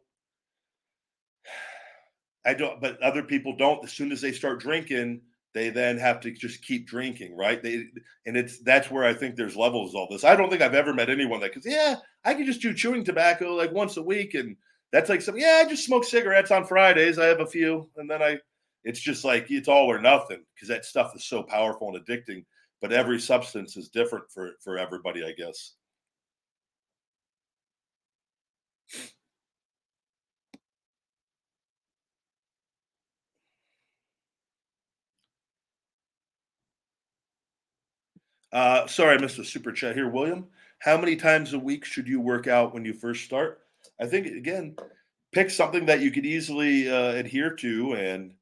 I 2.46 2.56
don't, 2.56 2.82
but 2.82 3.00
other 3.04 3.22
people 3.22 3.56
don't. 3.56 3.84
As 3.84 3.92
soon 3.92 4.12
as 4.12 4.20
they 4.20 4.32
start 4.32 4.60
drinking, 4.60 5.22
they 5.54 5.70
then 5.70 5.98
have 5.98 6.20
to 6.22 6.32
just 6.32 6.64
keep 6.66 6.88
drinking, 6.88 7.36
right? 7.36 7.62
They 7.62 7.86
and 8.26 8.36
it's 8.36 8.60
that's 8.64 8.90
where 8.90 9.04
I 9.04 9.14
think 9.14 9.36
there's 9.36 9.56
levels 9.56 9.94
all 9.94 10.08
this. 10.10 10.24
I 10.24 10.36
don't 10.36 10.50
think 10.50 10.62
I've 10.62 10.74
ever 10.74 10.94
met 10.94 11.10
anyone 11.10 11.40
that 11.42 11.54
because 11.54 11.72
yeah, 11.72 11.98
I 12.26 12.34
can 12.34 12.46
just 12.46 12.62
do 12.62 12.74
chewing 12.74 13.04
tobacco 13.04 13.54
like 13.54 13.72
once 13.72 13.98
a 13.98 14.02
week, 14.02 14.34
and 14.34 14.56
that's 14.92 15.10
like 15.10 15.22
some 15.22 15.38
yeah, 15.38 15.62
I 15.64 15.70
just 15.70 15.86
smoke 15.86 16.04
cigarettes 16.04 16.52
on 16.52 16.66
Fridays. 16.66 17.20
I 17.20 17.26
have 17.26 17.42
a 17.42 17.46
few, 17.46 17.90
and 17.98 18.10
then 18.10 18.24
I 18.24 18.40
it's 18.84 19.00
just 19.00 19.24
like 19.24 19.52
it's 19.52 19.68
all 19.68 19.92
or 19.92 20.02
nothing 20.02 20.44
because 20.56 20.70
that 20.70 20.86
stuff 20.86 21.16
is 21.16 21.26
so 21.26 21.44
powerful 21.44 21.94
and 21.94 22.04
addicting. 22.04 22.46
But 22.82 22.92
every 22.94 23.20
substance 23.20 23.78
is 23.78 23.90
different 23.90 24.26
for 24.32 24.52
for 24.64 24.78
everybody, 24.78 25.24
I 25.24 25.34
guess. 25.34 25.74
Uh, 38.52 38.86
sorry, 38.88 39.16
I 39.16 39.22
missed 39.22 39.40
a 39.40 39.46
super 39.46 39.72
chat 39.72 39.96
here, 39.96 40.10
William. 40.10 40.48
How 40.80 40.98
many 40.98 41.16
times 41.16 41.54
a 41.54 41.60
week 41.60 41.86
should 41.86 42.08
you 42.08 42.20
work 42.20 42.48
out 42.48 42.74
when 42.74 42.84
you 42.84 42.94
first 42.94 43.24
start? 43.24 43.60
I 44.00 44.08
think 44.08 44.28
again, 44.28 44.76
pick 45.32 45.50
something 45.50 45.86
that 45.86 46.02
you 46.02 46.12
could 46.12 46.26
easily 46.26 46.90
uh, 46.90 47.12
adhere 47.14 47.52
to, 47.58 47.94
and 47.94 48.34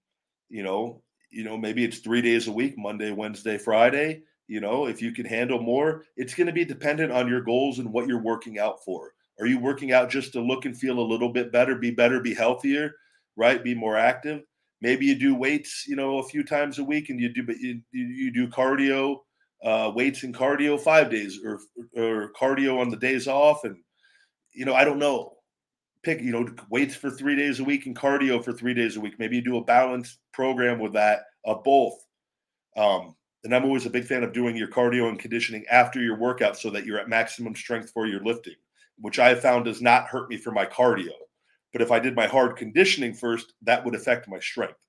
you 0.50 0.64
know, 0.64 1.04
you 1.32 1.44
know, 1.44 1.58
maybe 1.58 1.84
it's 1.84 2.00
three 2.00 2.22
days 2.22 2.48
a 2.48 2.52
week: 2.52 2.78
Monday, 2.78 3.12
Wednesday, 3.12 3.58
Friday. 3.58 4.24
You 4.50 4.62
know, 4.62 4.88
if 4.88 5.00
you 5.00 5.12
can 5.12 5.28
handle 5.28 5.60
more, 5.60 6.06
it's 6.18 6.34
going 6.34 6.48
to 6.48 6.54
be 6.54 6.66
dependent 6.66 7.12
on 7.12 7.28
your 7.28 7.42
goals 7.42 7.78
and 7.78 7.94
what 7.94 8.08
you're 8.08 8.24
working 8.24 8.58
out 8.58 8.84
for. 8.84 9.14
Are 9.40 9.46
you 9.46 9.60
working 9.60 9.92
out 9.92 10.10
just 10.10 10.34
to 10.34 10.42
look 10.42 10.66
and 10.66 10.76
feel 10.76 11.00
a 11.00 11.02
little 11.02 11.32
bit 11.32 11.52
better, 11.52 11.76
be 11.76 11.92
better, 11.92 12.20
be 12.20 12.34
healthier, 12.34 12.96
right? 13.36 13.64
Be 13.64 13.76
more 13.76 13.96
active. 13.96 14.42
Maybe 14.82 15.06
you 15.06 15.14
do 15.14 15.36
weights, 15.36 15.86
you 15.88 15.96
know, 15.96 16.18
a 16.18 16.24
few 16.24 16.44
times 16.44 16.80
a 16.80 16.84
week, 16.84 17.10
and 17.10 17.20
you 17.20 17.32
do, 17.32 17.44
but 17.44 17.58
you, 17.60 17.82
you 17.92 18.32
do 18.34 18.48
cardio, 18.48 19.20
uh, 19.64 19.92
weights 19.94 20.24
and 20.24 20.36
cardio 20.36 20.80
five 20.80 21.12
days, 21.12 21.40
or 21.46 21.60
or 21.96 22.32
cardio 22.34 22.80
on 22.80 22.90
the 22.90 22.98
days 22.98 23.28
off, 23.28 23.66
and 23.66 23.78
you 24.52 24.66
know, 24.66 24.74
I 24.74 24.84
don't 24.84 25.00
know. 25.00 25.36
Pick, 26.02 26.22
you 26.22 26.32
know, 26.32 26.48
weights 26.72 26.96
for 26.96 27.12
three 27.12 27.36
days 27.36 27.60
a 27.60 27.64
week 27.64 27.86
and 27.86 27.96
cardio 27.96 28.44
for 28.44 28.54
three 28.54 28.74
days 28.74 28.96
a 28.96 29.02
week. 29.02 29.20
Maybe 29.20 29.36
you 29.36 29.44
do 29.44 29.58
a 29.58 29.64
balanced 29.64 30.18
program 30.34 30.80
with 30.80 30.94
that 30.94 31.24
of 31.46 31.64
both. 31.64 31.94
Um, 32.78 33.16
and 33.44 33.56
I'm 33.56 33.64
always 33.64 33.86
a 33.86 33.90
big 33.90 34.06
fan 34.06 34.24
of 34.24 34.34
doing 34.34 34.56
your 34.56 34.68
cardio 34.68 35.08
and 35.08 35.18
conditioning 35.18 35.66
after 35.72 36.02
your 36.02 36.18
workout 36.18 36.58
so 36.58 36.70
that 36.72 36.86
you're 36.86 37.00
at 37.00 37.08
maximum 37.08 37.56
strength 37.56 37.92
for 37.92 38.06
your 38.06 38.24
lifting, 38.24 38.56
which 39.00 39.20
I 39.20 39.30
have 39.30 39.42
found 39.42 39.66
does 39.66 39.82
not 39.82 40.08
hurt 40.08 40.30
me 40.30 40.38
for 40.38 40.52
my 40.52 40.66
cardio. 40.66 41.12
But 41.72 41.82
if 41.82 41.92
I 41.92 42.00
did 42.00 42.16
my 42.16 42.28
hard 42.28 42.58
conditioning 42.58 43.14
first, 43.14 43.54
that 43.62 43.86
would 43.86 43.96
affect 43.96 44.28
my 44.28 44.40
strength. 44.40 44.80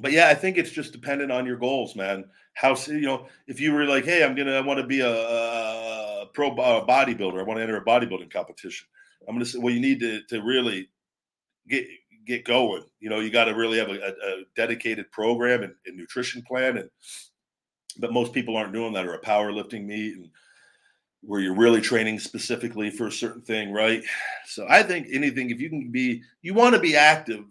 But 0.00 0.12
yeah, 0.12 0.28
I 0.28 0.34
think 0.34 0.56
it's 0.56 0.70
just 0.70 0.92
dependent 0.92 1.30
on 1.30 1.46
your 1.46 1.56
goals, 1.56 1.94
man. 1.94 2.24
How 2.54 2.74
you 2.86 3.02
know 3.02 3.28
if 3.46 3.60
you 3.60 3.72
were 3.72 3.84
like, 3.84 4.04
hey, 4.04 4.24
I'm 4.24 4.34
gonna 4.34 4.54
I 4.54 4.60
want 4.60 4.80
to 4.80 4.86
be 4.86 5.00
a, 5.00 5.10
a 5.10 6.26
pro 6.32 6.50
bodybuilder. 6.50 7.38
I 7.38 7.42
want 7.42 7.58
to 7.58 7.62
enter 7.62 7.76
a 7.76 7.84
bodybuilding 7.84 8.32
competition. 8.32 8.86
I'm 9.28 9.34
gonna 9.34 9.44
say, 9.44 9.58
well, 9.58 9.72
you 9.72 9.80
need 9.80 10.00
to 10.00 10.22
to 10.28 10.42
really 10.42 10.88
get 11.68 11.86
get 12.30 12.44
going. 12.44 12.84
You 13.00 13.10
know, 13.10 13.20
you 13.20 13.30
got 13.30 13.44
to 13.44 13.54
really 13.54 13.78
have 13.78 13.88
a, 13.88 14.08
a, 14.08 14.44
dedicated 14.56 15.10
program 15.12 15.62
and, 15.62 15.74
and, 15.86 15.96
nutrition 15.96 16.42
plan. 16.42 16.78
And 16.78 16.90
but 17.98 18.12
most 18.12 18.32
people 18.32 18.56
aren't 18.56 18.72
doing 18.72 18.92
that, 18.94 19.06
or 19.06 19.14
a 19.14 19.20
powerlifting 19.20 19.84
meet, 19.84 20.16
and 20.16 20.30
where 21.22 21.40
you're 21.40 21.54
really 21.54 21.80
training 21.80 22.18
specifically 22.18 22.90
for 22.90 23.08
a 23.08 23.12
certain 23.12 23.42
thing, 23.42 23.72
right? 23.72 24.02
So 24.46 24.66
I 24.68 24.82
think 24.82 25.08
anything, 25.12 25.50
if 25.50 25.60
you 25.60 25.68
can 25.68 25.90
be, 25.90 26.22
you 26.42 26.54
want 26.54 26.74
to 26.74 26.80
be 26.80 26.96
active. 26.96 27.44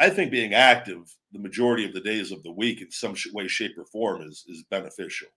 I 0.00 0.10
think 0.10 0.30
being 0.30 0.54
active 0.54 1.14
the 1.32 1.38
majority 1.38 1.84
of 1.84 1.94
the 1.94 2.00
days 2.00 2.30
of 2.30 2.42
the 2.42 2.52
week 2.52 2.82
in 2.82 2.90
some 2.90 3.14
way, 3.32 3.48
shape, 3.48 3.76
or 3.78 3.86
form 3.86 4.22
is 4.22 4.44
is 4.48 4.64
beneficial. 4.70 5.28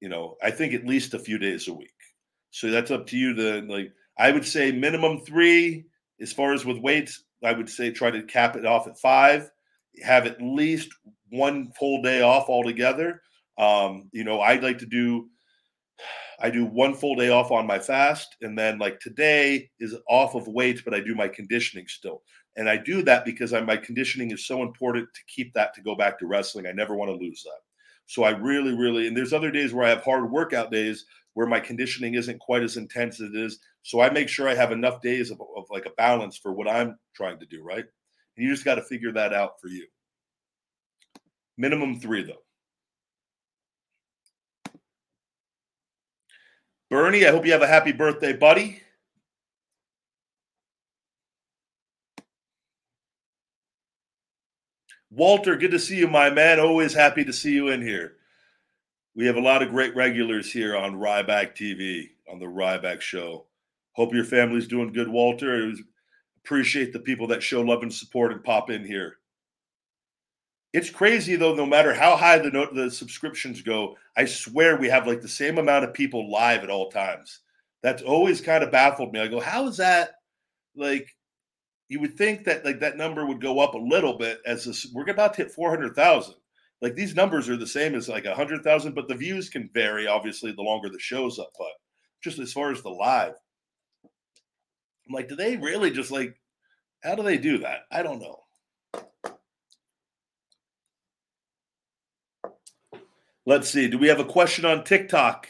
You 0.00 0.08
know, 0.08 0.36
I 0.42 0.50
think 0.50 0.72
at 0.72 0.86
least 0.86 1.14
a 1.14 1.18
few 1.18 1.38
days 1.38 1.68
a 1.68 1.74
week. 1.74 1.90
So 2.50 2.70
that's 2.70 2.90
up 2.90 3.06
to 3.08 3.16
you 3.16 3.34
to 3.34 3.60
like. 3.62 3.92
I 4.18 4.32
would 4.32 4.46
say 4.46 4.72
minimum 4.72 5.20
three. 5.20 5.84
As 6.20 6.32
far 6.34 6.52
as 6.52 6.66
with 6.66 6.76
weights, 6.76 7.24
I 7.44 7.52
would 7.52 7.68
say 7.68 7.90
try 7.90 8.10
to 8.10 8.22
cap 8.22 8.56
it 8.56 8.66
off 8.66 8.86
at 8.86 8.98
five. 8.98 9.50
Have 10.02 10.26
at 10.26 10.40
least 10.40 10.90
one 11.30 11.72
full 11.78 12.02
day 12.02 12.22
off 12.22 12.48
altogether. 12.48 13.20
Um, 13.58 14.08
you 14.12 14.24
know, 14.24 14.40
I'd 14.40 14.62
like 14.62 14.78
to 14.78 14.86
do. 14.86 15.28
I 16.42 16.48
do 16.48 16.64
one 16.64 16.94
full 16.94 17.16
day 17.16 17.28
off 17.28 17.50
on 17.50 17.66
my 17.66 17.78
fast, 17.78 18.36
and 18.40 18.58
then 18.58 18.78
like 18.78 18.98
today 19.00 19.70
is 19.78 19.94
off 20.08 20.34
of 20.34 20.48
weights, 20.48 20.80
but 20.82 20.94
I 20.94 21.00
do 21.00 21.14
my 21.14 21.28
conditioning 21.28 21.86
still. 21.86 22.22
And 22.56 22.68
I 22.68 22.78
do 22.78 23.02
that 23.02 23.24
because 23.24 23.52
I, 23.52 23.60
my 23.60 23.76
conditioning 23.76 24.30
is 24.30 24.46
so 24.46 24.62
important 24.62 25.08
to 25.14 25.20
keep 25.28 25.52
that 25.54 25.74
to 25.74 25.82
go 25.82 25.94
back 25.94 26.18
to 26.18 26.26
wrestling. 26.26 26.66
I 26.66 26.72
never 26.72 26.96
want 26.96 27.10
to 27.10 27.24
lose 27.24 27.42
that. 27.44 27.69
So 28.10 28.24
I 28.24 28.30
really, 28.30 28.74
really, 28.74 29.06
and 29.06 29.16
there's 29.16 29.32
other 29.32 29.52
days 29.52 29.72
where 29.72 29.86
I 29.86 29.90
have 29.90 30.02
hard 30.02 30.32
workout 30.32 30.72
days 30.72 31.04
where 31.34 31.46
my 31.46 31.60
conditioning 31.60 32.14
isn't 32.14 32.40
quite 32.40 32.64
as 32.64 32.76
intense 32.76 33.20
as 33.20 33.30
it 33.30 33.36
is. 33.36 33.60
So 33.84 34.00
I 34.00 34.10
make 34.10 34.28
sure 34.28 34.48
I 34.48 34.54
have 34.56 34.72
enough 34.72 35.00
days 35.00 35.30
of, 35.30 35.40
of 35.56 35.66
like 35.70 35.86
a 35.86 35.94
balance 35.96 36.36
for 36.36 36.50
what 36.50 36.66
I'm 36.66 36.98
trying 37.14 37.38
to 37.38 37.46
do, 37.46 37.62
right? 37.62 37.84
And 38.36 38.44
you 38.44 38.50
just 38.50 38.64
got 38.64 38.74
to 38.74 38.82
figure 38.82 39.12
that 39.12 39.32
out 39.32 39.60
for 39.60 39.68
you. 39.68 39.86
Minimum 41.56 42.00
three, 42.00 42.24
though. 42.24 42.42
Bernie, 46.90 47.26
I 47.26 47.30
hope 47.30 47.46
you 47.46 47.52
have 47.52 47.62
a 47.62 47.68
happy 47.68 47.92
birthday, 47.92 48.32
buddy. 48.32 48.82
Walter, 55.10 55.56
good 55.56 55.72
to 55.72 55.78
see 55.78 55.96
you, 55.96 56.06
my 56.06 56.30
man. 56.30 56.60
Always 56.60 56.94
happy 56.94 57.24
to 57.24 57.32
see 57.32 57.52
you 57.52 57.68
in 57.68 57.82
here. 57.82 58.14
We 59.16 59.26
have 59.26 59.36
a 59.36 59.40
lot 59.40 59.62
of 59.62 59.70
great 59.70 59.94
regulars 59.96 60.52
here 60.52 60.76
on 60.76 60.94
Ryback 60.94 61.56
TV, 61.56 62.10
on 62.30 62.38
the 62.38 62.46
Ryback 62.46 63.00
Show. 63.00 63.46
Hope 63.92 64.14
your 64.14 64.24
family's 64.24 64.68
doing 64.68 64.92
good, 64.92 65.08
Walter. 65.08 65.72
appreciate 66.44 66.92
the 66.92 67.00
people 67.00 67.26
that 67.26 67.42
show 67.42 67.60
love 67.60 67.82
and 67.82 67.92
support 67.92 68.30
and 68.30 68.44
pop 68.44 68.70
in 68.70 68.84
here. 68.84 69.16
It's 70.72 70.90
crazy 70.90 71.34
though. 71.34 71.56
No 71.56 71.66
matter 71.66 71.92
how 71.92 72.16
high 72.16 72.38
the 72.38 72.68
the 72.72 72.88
subscriptions 72.88 73.62
go, 73.62 73.96
I 74.16 74.24
swear 74.24 74.76
we 74.76 74.88
have 74.88 75.08
like 75.08 75.20
the 75.20 75.28
same 75.28 75.58
amount 75.58 75.84
of 75.84 75.92
people 75.92 76.30
live 76.30 76.62
at 76.62 76.70
all 76.70 76.88
times. 76.88 77.40
That's 77.82 78.02
always 78.02 78.40
kind 78.40 78.62
of 78.62 78.70
baffled 78.70 79.12
me. 79.12 79.20
I 79.20 79.26
go, 79.26 79.40
how 79.40 79.66
is 79.66 79.78
that? 79.78 80.12
Like 80.76 81.16
you 81.90 81.98
would 81.98 82.16
think 82.16 82.44
that 82.44 82.64
like 82.64 82.78
that 82.78 82.96
number 82.96 83.26
would 83.26 83.40
go 83.40 83.58
up 83.58 83.74
a 83.74 83.78
little 83.78 84.16
bit 84.16 84.40
as 84.46 84.64
this, 84.64 84.86
we're 84.94 85.10
about 85.10 85.34
to 85.34 85.42
hit 85.42 85.52
400,000. 85.52 86.34
Like 86.80 86.94
these 86.94 87.16
numbers 87.16 87.48
are 87.48 87.56
the 87.56 87.66
same 87.66 87.96
as 87.96 88.08
like 88.08 88.24
100,000, 88.24 88.94
but 88.94 89.08
the 89.08 89.14
views 89.16 89.50
can 89.50 89.68
vary 89.74 90.06
obviously 90.06 90.52
the 90.52 90.62
longer 90.62 90.88
the 90.88 91.00
show's 91.00 91.40
up. 91.40 91.50
But 91.58 91.66
just 92.22 92.38
as 92.38 92.52
far 92.52 92.70
as 92.70 92.80
the 92.80 92.90
live, 92.90 93.34
I'm 94.04 95.12
like, 95.12 95.28
do 95.28 95.34
they 95.34 95.56
really 95.56 95.90
just 95.90 96.12
like, 96.12 96.40
how 97.02 97.16
do 97.16 97.24
they 97.24 97.36
do 97.36 97.58
that? 97.58 97.80
I 97.90 98.04
don't 98.04 98.20
know. 98.20 98.44
Let's 103.46 103.68
see. 103.68 103.88
Do 103.88 103.98
we 103.98 104.06
have 104.06 104.20
a 104.20 104.24
question 104.24 104.64
on 104.64 104.84
TikTok? 104.84 105.48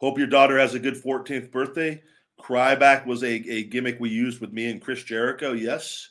Hope 0.00 0.16
your 0.16 0.28
daughter 0.28 0.60
has 0.60 0.74
a 0.74 0.78
good 0.78 0.94
14th 0.94 1.50
birthday. 1.50 2.00
Cryback 2.42 3.06
was 3.06 3.22
a, 3.22 3.32
a 3.32 3.64
gimmick 3.64 3.98
we 4.00 4.10
used 4.10 4.40
with 4.40 4.52
me 4.52 4.70
and 4.70 4.80
Chris 4.80 5.02
Jericho, 5.02 5.52
yes. 5.52 6.10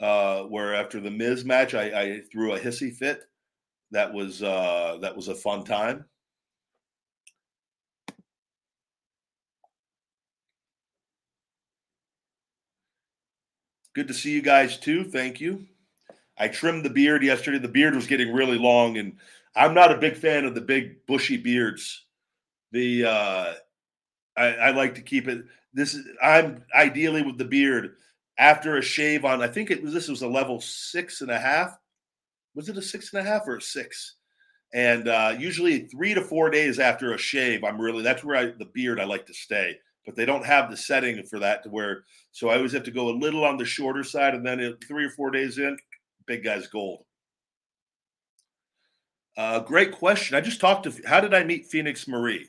Uh, 0.00 0.42
where 0.42 0.74
after 0.74 1.00
the 1.00 1.10
Miz 1.10 1.44
match, 1.44 1.74
I, 1.74 2.00
I 2.00 2.20
threw 2.30 2.52
a 2.52 2.58
hissy 2.58 2.94
fit. 2.94 3.24
That 3.90 4.12
was 4.12 4.42
uh, 4.42 4.98
that 5.00 5.16
was 5.16 5.28
a 5.28 5.34
fun 5.34 5.64
time. 5.64 6.04
Good 13.94 14.08
to 14.08 14.14
see 14.14 14.30
you 14.30 14.42
guys 14.42 14.78
too. 14.78 15.02
Thank 15.02 15.40
you. 15.40 15.66
I 16.38 16.46
trimmed 16.46 16.84
the 16.84 16.90
beard 16.90 17.24
yesterday. 17.24 17.58
The 17.58 17.66
beard 17.66 17.96
was 17.96 18.06
getting 18.06 18.32
really 18.32 18.58
long, 18.58 18.98
and 18.98 19.16
I'm 19.56 19.74
not 19.74 19.90
a 19.90 19.98
big 19.98 20.16
fan 20.16 20.44
of 20.44 20.54
the 20.54 20.60
big 20.60 21.04
bushy 21.06 21.36
beards. 21.36 22.04
The 22.70 23.04
uh, 23.04 23.54
I, 24.38 24.52
I 24.54 24.70
like 24.70 24.94
to 24.94 25.02
keep 25.02 25.28
it. 25.28 25.44
This 25.74 25.94
is 25.94 26.06
I'm 26.22 26.64
ideally 26.74 27.22
with 27.22 27.38
the 27.38 27.44
beard 27.44 27.96
after 28.38 28.76
a 28.76 28.82
shave 28.82 29.24
on. 29.24 29.42
I 29.42 29.48
think 29.48 29.70
it 29.70 29.82
was 29.82 29.92
this 29.92 30.08
was 30.08 30.22
a 30.22 30.28
level 30.28 30.60
six 30.60 31.20
and 31.20 31.30
a 31.30 31.38
half. 31.38 31.76
Was 32.54 32.68
it 32.68 32.78
a 32.78 32.82
six 32.82 33.12
and 33.12 33.26
a 33.26 33.28
half 33.28 33.46
or 33.46 33.56
a 33.56 33.62
six? 33.62 34.14
And 34.72 35.08
uh, 35.08 35.34
usually 35.38 35.86
three 35.86 36.14
to 36.14 36.20
four 36.20 36.50
days 36.50 36.78
after 36.78 37.14
a 37.14 37.18
shave, 37.18 37.64
I'm 37.64 37.80
really 37.80 38.02
that's 38.02 38.24
where 38.24 38.36
I, 38.36 38.46
the 38.46 38.70
beard 38.72 39.00
I 39.00 39.04
like 39.04 39.26
to 39.26 39.34
stay. 39.34 39.76
But 40.06 40.16
they 40.16 40.24
don't 40.24 40.44
have 40.44 40.70
the 40.70 40.76
setting 40.76 41.22
for 41.24 41.38
that 41.38 41.62
to 41.64 41.70
where. 41.70 42.04
So 42.32 42.48
I 42.48 42.56
always 42.56 42.72
have 42.72 42.84
to 42.84 42.90
go 42.90 43.08
a 43.08 43.18
little 43.18 43.44
on 43.44 43.58
the 43.58 43.64
shorter 43.64 44.04
side, 44.04 44.34
and 44.34 44.46
then 44.46 44.76
three 44.86 45.04
or 45.04 45.10
four 45.10 45.30
days 45.30 45.58
in, 45.58 45.76
big 46.26 46.44
guy's 46.44 46.66
gold. 46.66 47.04
Uh, 49.36 49.60
great 49.60 49.92
question. 49.92 50.36
I 50.36 50.40
just 50.40 50.60
talked 50.60 50.84
to. 50.84 51.06
How 51.06 51.20
did 51.20 51.34
I 51.34 51.44
meet 51.44 51.66
Phoenix 51.66 52.08
Marie, 52.08 52.48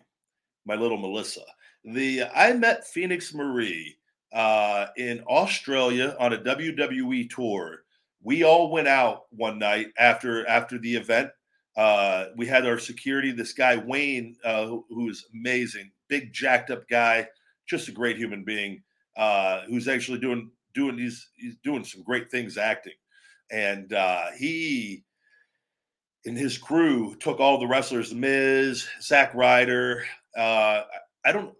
my 0.65 0.75
little 0.75 0.97
Melissa? 0.97 1.41
The 1.85 2.23
I 2.35 2.53
met 2.53 2.87
Phoenix 2.87 3.33
Marie 3.33 3.95
uh, 4.33 4.87
in 4.97 5.21
Australia 5.21 6.15
on 6.19 6.33
a 6.33 6.37
WWE 6.37 7.29
tour. 7.29 7.83
We 8.21 8.43
all 8.43 8.69
went 8.69 8.87
out 8.87 9.23
one 9.31 9.59
night 9.59 9.87
after 9.97 10.47
after 10.47 10.77
the 10.77 10.95
event. 10.95 11.29
Uh, 11.77 12.25
we 12.35 12.45
had 12.45 12.65
our 12.65 12.79
security. 12.79 13.31
This 13.31 13.53
guy 13.53 13.77
Wayne, 13.77 14.35
uh, 14.43 14.65
who, 14.65 14.85
who 14.89 15.09
is 15.09 15.25
amazing, 15.33 15.91
big 16.09 16.33
jacked 16.33 16.69
up 16.69 16.87
guy, 16.89 17.27
just 17.67 17.87
a 17.87 17.93
great 17.93 18.17
human 18.17 18.43
being, 18.43 18.83
uh, 19.15 19.61
who's 19.67 19.87
actually 19.87 20.19
doing 20.19 20.51
doing 20.73 20.97
he's 20.97 21.29
he's 21.35 21.55
doing 21.63 21.83
some 21.83 22.03
great 22.03 22.29
things 22.29 22.57
acting, 22.57 22.93
and 23.51 23.93
uh, 23.93 24.31
he 24.37 25.03
and 26.25 26.37
his 26.37 26.57
crew 26.57 27.15
took 27.15 27.39
all 27.39 27.57
the 27.57 27.67
wrestlers, 27.67 28.13
Miz, 28.13 28.87
Zack 29.01 29.33
Ryder. 29.33 30.05
Uh, 30.37 30.83
I 31.25 31.31
don't 31.31 31.55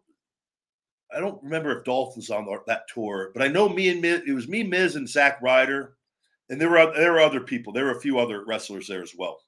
I 1.13 1.19
don't 1.19 1.41
remember 1.43 1.77
if 1.77 1.85
Dolph 1.85 2.15
was 2.15 2.29
on 2.29 2.47
that 2.67 2.87
tour, 2.93 3.31
but 3.33 3.41
I 3.41 3.47
know 3.47 3.67
me 3.67 3.89
and 3.89 4.01
Miz, 4.01 4.21
it 4.27 4.33
was 4.33 4.47
me, 4.47 4.63
Miz, 4.63 4.95
and 4.95 5.09
Zack 5.09 5.41
Ryder, 5.41 5.95
and 6.49 6.61
there 6.61 6.69
were 6.69 6.93
there 6.95 7.13
were 7.13 7.19
other 7.19 7.41
people. 7.41 7.73
There 7.73 7.85
were 7.85 7.97
a 7.97 8.01
few 8.01 8.19
other 8.19 8.45
wrestlers 8.45 8.87
there 8.87 9.01
as 9.01 9.15
well. 9.15 9.41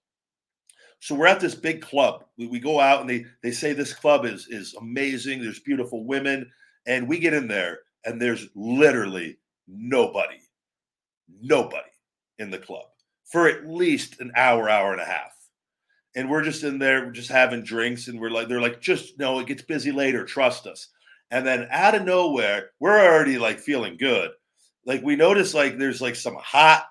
So 0.99 1.16
we're 1.16 1.28
at 1.28 1.39
this 1.39 1.55
big 1.55 1.82
club. 1.82 2.26
We, 2.38 2.47
we 2.47 2.59
go 2.59 2.80
out 2.80 3.01
and 3.01 3.09
they 3.09 3.26
they 3.43 3.51
say 3.51 3.74
this 3.74 3.93
club 3.93 4.26
is 4.26 4.47
is 4.49 4.74
amazing. 4.76 5.41
There's 5.41 5.59
beautiful 5.59 6.05
women, 6.05 6.51
and 6.88 7.07
we 7.07 7.20
get 7.20 7.34
in 7.34 7.47
there 7.47 7.80
and 8.05 8.22
there's 8.22 8.47
literally 8.55 9.38
nobody, 9.68 10.39
nobody 11.41 11.89
in 12.39 12.49
the 12.49 12.57
club 12.57 12.86
for 13.26 13.47
at 13.47 13.68
least 13.68 14.20
an 14.20 14.32
hour, 14.36 14.70
hour 14.70 14.91
and 14.91 15.01
a 15.01 15.05
half. 15.05 15.32
And 16.16 16.30
we're 16.30 16.43
just 16.43 16.64
in 16.64 16.78
there, 16.78 17.09
just 17.12 17.30
having 17.30 17.64
drinks, 17.64 18.09
and 18.09 18.20
we're 18.20 18.32
like, 18.32 18.49
they're 18.49 18.62
like, 18.62 18.82
just 18.82 19.18
no, 19.18 19.39
it 19.39 19.47
gets 19.47 19.62
busy 19.62 19.91
later. 19.91 20.26
Trust 20.26 20.68
us. 20.68 20.89
And 21.32 21.47
then 21.47 21.67
out 21.71 21.95
of 21.95 22.03
nowhere, 22.03 22.71
we're 22.79 22.99
already 22.99 23.38
like 23.38 23.59
feeling 23.59 23.97
good. 23.97 24.32
Like 24.86 25.01
we 25.01 25.15
notice 25.15 25.53
like 25.53 25.77
there's 25.77 26.01
like 26.01 26.15
some 26.15 26.36
hot 26.36 26.86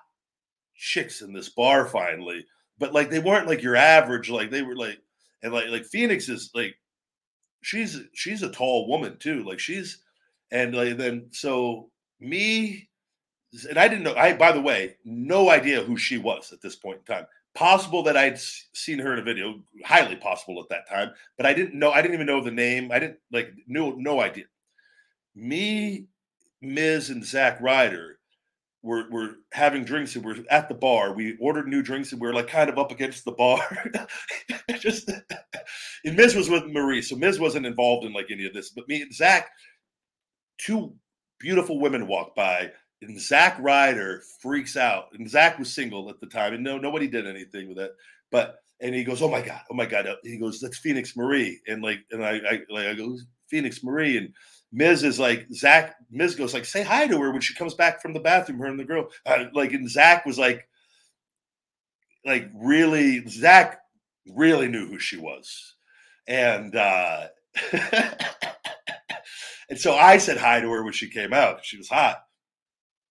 chicks 0.75 1.21
in 1.21 1.31
this 1.31 1.49
bar 1.49 1.85
finally, 1.85 2.45
but 2.79 2.93
like 2.93 3.11
they 3.11 3.19
weren't 3.19 3.47
like 3.47 3.61
your 3.61 3.75
average, 3.75 4.29
like 4.29 4.49
they 4.49 4.63
were 4.63 4.75
like, 4.75 4.97
and 5.43 5.53
like 5.53 5.67
like 5.69 5.85
Phoenix 5.85 6.27
is 6.27 6.49
like 6.55 6.75
she's 7.61 7.99
she's 8.13 8.41
a 8.41 8.49
tall 8.51 8.87
woman 8.87 9.17
too. 9.19 9.43
Like 9.43 9.59
she's 9.59 9.99
and 10.51 10.73
like 10.73 10.97
then 10.97 11.27
so 11.31 11.91
me 12.19 12.89
and 13.69 13.77
I 13.77 13.87
didn't 13.87 14.03
know 14.03 14.15
I 14.15 14.33
by 14.33 14.51
the 14.51 14.61
way, 14.61 14.95
no 15.05 15.49
idea 15.49 15.81
who 15.81 15.97
she 15.97 16.17
was 16.17 16.51
at 16.51 16.61
this 16.61 16.75
point 16.75 16.99
in 16.99 17.15
time. 17.15 17.25
Possible 17.53 18.03
that 18.03 18.15
I'd 18.15 18.39
seen 18.39 18.99
her 18.99 19.13
in 19.13 19.19
a 19.19 19.23
video, 19.23 19.61
highly 19.83 20.15
possible 20.15 20.61
at 20.61 20.69
that 20.69 20.87
time, 20.89 21.11
but 21.37 21.45
I 21.45 21.53
didn't 21.53 21.77
know. 21.77 21.91
I 21.91 22.01
didn't 22.01 22.15
even 22.15 22.27
know 22.27 22.41
the 22.41 22.51
name. 22.51 22.91
I 22.91 22.99
didn't 22.99 23.19
like 23.31 23.53
no 23.67 23.91
no 23.91 24.21
idea. 24.21 24.45
Me, 25.35 26.05
Miz, 26.61 27.09
and 27.09 27.25
Zack 27.25 27.59
Ryder 27.59 28.19
were 28.83 29.09
were 29.09 29.35
having 29.51 29.83
drinks 29.83 30.15
and 30.15 30.25
we're 30.25 30.43
at 30.49 30.69
the 30.69 30.75
bar. 30.75 31.13
We 31.13 31.37
ordered 31.39 31.67
new 31.67 31.81
drinks 31.81 32.11
and 32.11 32.21
we 32.21 32.27
are 32.27 32.33
like 32.33 32.47
kind 32.47 32.69
of 32.69 32.79
up 32.79 32.91
against 32.91 33.25
the 33.25 33.31
bar. 33.33 33.59
Just 34.79 35.09
and 35.09 36.15
Miz 36.15 36.35
was 36.35 36.49
with 36.49 36.63
Maryse, 36.63 37.05
so 37.05 37.15
Miz 37.15 37.39
wasn't 37.39 37.65
involved 37.65 38.05
in 38.05 38.13
like 38.13 38.31
any 38.31 38.45
of 38.45 38.53
this. 38.53 38.69
But 38.69 38.87
me 38.87 39.01
and 39.01 39.13
Zack, 39.13 39.49
two 40.57 40.93
beautiful 41.39 41.79
women 41.79 42.07
walk 42.07 42.35
by 42.35 42.71
and 43.01 43.19
Zack 43.19 43.57
Ryder 43.59 44.23
freaks 44.39 44.77
out. 44.77 45.07
And 45.13 45.29
Zack 45.29 45.57
was 45.57 45.73
single 45.73 46.09
at 46.09 46.19
the 46.19 46.27
time, 46.27 46.53
and 46.53 46.63
no, 46.63 46.77
nobody 46.77 47.07
did 47.07 47.27
anything 47.27 47.67
with 47.67 47.79
it. 47.79 47.91
But 48.31 48.57
and 48.79 48.95
he 48.95 49.03
goes, 49.03 49.21
"Oh 49.21 49.29
my 49.29 49.41
god, 49.41 49.61
oh 49.69 49.75
my 49.75 49.85
god!" 49.85 50.07
He 50.23 50.37
goes, 50.37 50.59
"That's 50.59 50.77
Phoenix 50.77 51.15
Marie," 51.15 51.59
and 51.67 51.81
like, 51.83 51.99
and 52.11 52.23
I, 52.23 52.37
I 52.37 52.59
like, 52.69 52.87
I 52.87 52.93
go, 52.93 53.17
"Phoenix 53.47 53.83
Marie," 53.83 54.17
and 54.17 54.33
Miz 54.71 55.03
is 55.03 55.19
like, 55.19 55.47
Zack. 55.53 55.95
Miz 56.09 56.35
goes 56.35 56.53
like, 56.53 56.65
"Say 56.65 56.83
hi 56.83 57.07
to 57.07 57.19
her 57.19 57.31
when 57.31 57.41
she 57.41 57.55
comes 57.55 57.73
back 57.73 58.01
from 58.01 58.13
the 58.13 58.19
bathroom." 58.19 58.59
Her 58.59 58.67
and 58.67 58.79
the 58.79 58.85
girl, 58.85 59.09
uh, 59.25 59.45
like, 59.53 59.73
and 59.73 59.89
Zack 59.89 60.25
was 60.25 60.39
like, 60.39 60.67
like 62.25 62.49
really, 62.53 63.27
Zack 63.27 63.79
really 64.27 64.67
knew 64.67 64.87
who 64.87 64.99
she 64.99 65.17
was, 65.17 65.75
and 66.27 66.75
uh 66.75 67.27
and 69.69 69.77
so 69.77 69.95
I 69.95 70.17
said 70.17 70.37
hi 70.37 70.59
to 70.61 70.69
her 70.71 70.83
when 70.83 70.93
she 70.93 71.09
came 71.09 71.33
out. 71.33 71.65
She 71.65 71.77
was 71.77 71.89
hot 71.89 72.17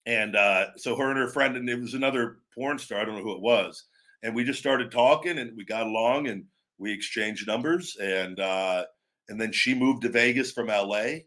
and 0.07 0.37
uh, 0.37 0.67
so 0.77 0.97
her 0.97 1.11
and 1.11 1.19
her 1.19 1.29
friend, 1.29 1.57
and 1.57 1.69
it 1.69 1.81
was 1.81 1.95
another 1.95 2.39
porn 2.55 2.79
star. 2.79 3.01
I 3.01 3.05
don't 3.05 3.17
know 3.17 3.23
who 3.23 3.35
it 3.35 3.41
was. 3.41 3.85
And 4.23 4.35
we 4.35 4.45
just 4.45 4.59
started 4.59 4.91
talking, 4.91 5.39
and 5.39 5.57
we 5.57 5.65
got 5.65 5.87
along, 5.87 6.29
and 6.29 6.45
we 6.79 6.93
exchanged 6.93 7.47
numbers, 7.47 7.97
and 8.01 8.39
uh, 8.41 8.85
and 9.29 9.41
then 9.41 9.53
she 9.53 9.75
moved 9.75 10.03
to 10.03 10.09
Vegas 10.09 10.53
from 10.53 10.69
LA, 10.69 11.21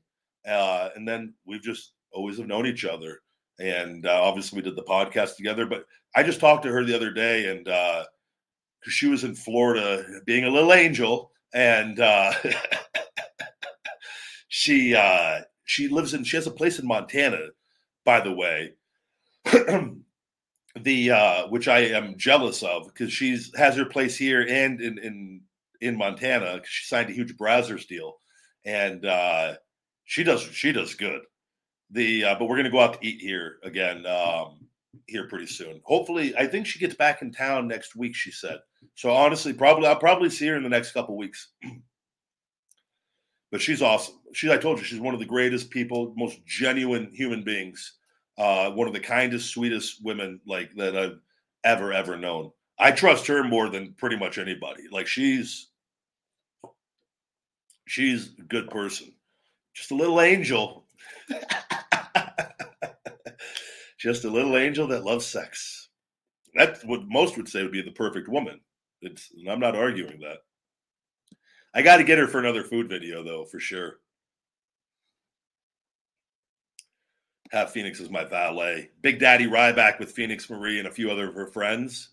uh, 0.48 0.90
and 0.96 1.08
then 1.08 1.34
we've 1.46 1.62
just 1.62 1.94
always 2.12 2.38
have 2.38 2.48
known 2.48 2.68
each 2.68 2.86
other. 2.86 3.20
And 3.60 4.06
uh, 4.06 4.22
obviously, 4.22 4.58
we 4.58 4.64
did 4.64 4.76
the 4.76 4.84
podcast 4.84 5.36
together. 5.36 5.66
But 5.66 5.86
I 6.16 6.24
just 6.24 6.40
talked 6.40 6.64
to 6.64 6.72
her 6.72 6.84
the 6.84 6.96
other 6.96 7.12
day, 7.12 7.50
and 7.50 7.68
uh, 7.68 8.06
she 8.84 9.08
was 9.08 9.24
in 9.24 9.36
Florida, 9.36 10.04
being 10.26 10.46
a 10.46 10.50
little 10.50 10.74
angel, 10.74 11.32
and 11.54 12.00
uh, 12.00 12.34
she 14.48 14.96
she 15.66 15.88
lives 15.88 16.14
in 16.14 16.24
she 16.24 16.38
has 16.38 16.48
a 16.48 16.52
place 16.52 16.80
in 16.80 16.88
Montana 16.88 17.40
by 18.06 18.22
the 18.22 18.34
way, 18.34 18.74
the 20.80 21.12
uh, 21.12 21.48
which 21.48 21.68
I 21.68 21.80
am 21.80 22.18
jealous 22.18 22.64
of 22.64 22.88
because 22.88 23.12
she's 23.12 23.52
has 23.56 23.76
her 23.76 23.86
place 23.86 24.18
here 24.18 24.42
and 24.42 24.82
in 24.82 24.98
in 24.98 25.42
in 25.82 25.98
Montana. 25.98 26.62
She 26.66 26.86
signed 26.86 27.10
a 27.10 27.14
huge 27.14 27.36
Brazzers 27.38 27.88
deal, 27.88 28.18
and 28.66 29.06
uh, 29.06 29.56
she 30.06 30.24
does 30.24 30.42
she 30.42 30.72
does 30.72 30.96
good. 30.96 31.22
The 31.92 32.26
uh, 32.26 32.36
but 32.40 32.46
we're 32.48 32.58
gonna 32.58 32.72
go 32.72 32.80
out 32.80 33.02
to 33.02 33.08
eat 33.08 33.22
here 33.22 33.58
again 33.64 34.06
um, 34.06 34.68
here 35.08 35.28
pretty 35.28 35.48
soon. 35.48 35.82
Hopefully, 35.84 36.36
I 36.36 36.48
think 36.48 36.66
she 36.66 36.80
gets 36.80 36.96
back 36.96 37.22
in 37.22 37.32
town 37.32 37.68
next 37.68 37.96
week. 37.96 38.16
She 38.16 38.32
said 38.32 38.60
so. 38.96 39.12
Honestly, 39.12 39.54
probably 39.54 39.88
I'll 39.88 39.96
probably 39.96 40.30
see 40.30 40.48
her 40.48 40.58
in 40.58 40.64
the 40.64 40.70
next 40.70 40.92
couple 40.92 41.16
weeks. 41.18 41.50
but 43.54 43.62
she's 43.62 43.84
awesome. 43.84 44.16
She, 44.34 44.52
I 44.52 44.58
told 44.58 44.80
you, 44.80 44.84
she's 44.84 45.00
one 45.00 45.14
of 45.14 45.20
the 45.20 45.28
greatest 45.28 45.70
people, 45.70 46.12
most 46.18 46.44
genuine 46.44 47.12
human 47.14 47.44
beings. 47.44 47.94
Uh, 48.36 48.72
one 48.72 48.88
of 48.88 48.96
the 48.96 49.00
kindest, 49.00 49.52
sweetest 49.52 50.04
women 50.04 50.42
like 50.48 50.74
that 50.74 50.98
I've 50.98 51.20
ever 51.64 51.94
ever 51.94 52.18
known. 52.18 52.50
I 52.80 52.92
trust 52.92 53.28
her 53.28 53.44
more 53.44 53.70
than 53.70 53.94
pretty 53.94 54.18
much 54.18 54.40
anybody. 54.40 54.86
Like 54.92 55.06
she's 55.06 55.68
she's 57.86 58.32
a 58.40 58.42
good 58.42 58.72
person, 58.72 59.14
just 59.76 59.92
a 59.92 59.96
little 59.96 60.20
angel, 60.20 60.88
just 64.00 64.26
a 64.26 64.32
little 64.32 64.58
angel 64.58 64.88
that 64.88 65.06
loves 65.06 65.28
sex. 65.28 65.90
That's 66.56 66.84
what 66.86 67.08
most 67.08 67.38
would 67.38 67.48
say 67.48 67.62
would 67.62 67.72
be 67.72 67.84
the 67.84 67.92
perfect 67.92 68.30
woman. 68.30 68.62
It's, 69.02 69.30
I'm 69.48 69.60
not 69.60 69.76
arguing 69.76 70.22
that. 70.22 70.40
I 71.74 71.82
got 71.82 71.98
to 71.98 72.04
get 72.04 72.20
her 72.20 72.28
for 72.28 72.40
another 72.40 72.64
food 72.64 72.88
video 72.88 73.24
though, 73.24 73.46
for 73.46 73.60
sure. 73.60 74.00
Have 77.52 77.72
Phoenix 77.72 78.00
as 78.00 78.10
my 78.10 78.24
valet. 78.24 78.90
Big 79.02 79.20
Daddy 79.20 79.46
Ryback 79.46 80.00
with 80.00 80.12
Phoenix 80.12 80.50
Marie 80.50 80.80
and 80.80 80.88
a 80.88 80.92
few 80.92 81.12
other 81.12 81.30
of 81.30 81.36
her 81.36 81.48
friends. 81.48 82.10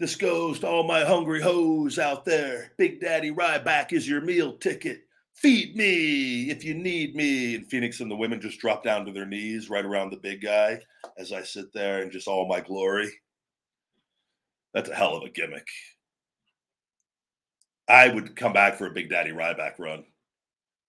This 0.00 0.16
goes 0.16 0.58
to 0.60 0.66
all 0.66 0.84
my 0.84 1.04
hungry 1.04 1.40
hoes 1.40 1.98
out 1.98 2.24
there. 2.24 2.72
Big 2.78 3.00
Daddy 3.00 3.30
Ryback 3.30 3.92
is 3.92 4.08
your 4.08 4.20
meal 4.20 4.56
ticket. 4.56 5.02
Feed 5.34 5.76
me 5.76 6.50
if 6.50 6.64
you 6.64 6.74
need 6.74 7.14
me. 7.14 7.56
And 7.56 7.66
Phoenix 7.66 8.00
and 8.00 8.10
the 8.10 8.16
women 8.16 8.40
just 8.40 8.58
drop 8.58 8.82
down 8.84 9.04
to 9.06 9.12
their 9.12 9.26
knees 9.26 9.70
right 9.70 9.84
around 9.84 10.10
the 10.10 10.16
big 10.16 10.40
guy 10.40 10.80
as 11.18 11.32
I 11.32 11.42
sit 11.42 11.72
there 11.72 12.02
in 12.02 12.10
just 12.10 12.28
all 12.28 12.48
my 12.48 12.60
glory. 12.60 13.10
That's 14.72 14.88
a 14.88 14.94
hell 14.94 15.14
of 15.14 15.22
a 15.22 15.30
gimmick. 15.30 15.66
I 17.88 18.08
would 18.08 18.34
come 18.36 18.52
back 18.52 18.76
for 18.76 18.86
a 18.86 18.90
Big 18.90 19.10
Daddy 19.10 19.30
Ryback 19.30 19.78
run. 19.78 20.04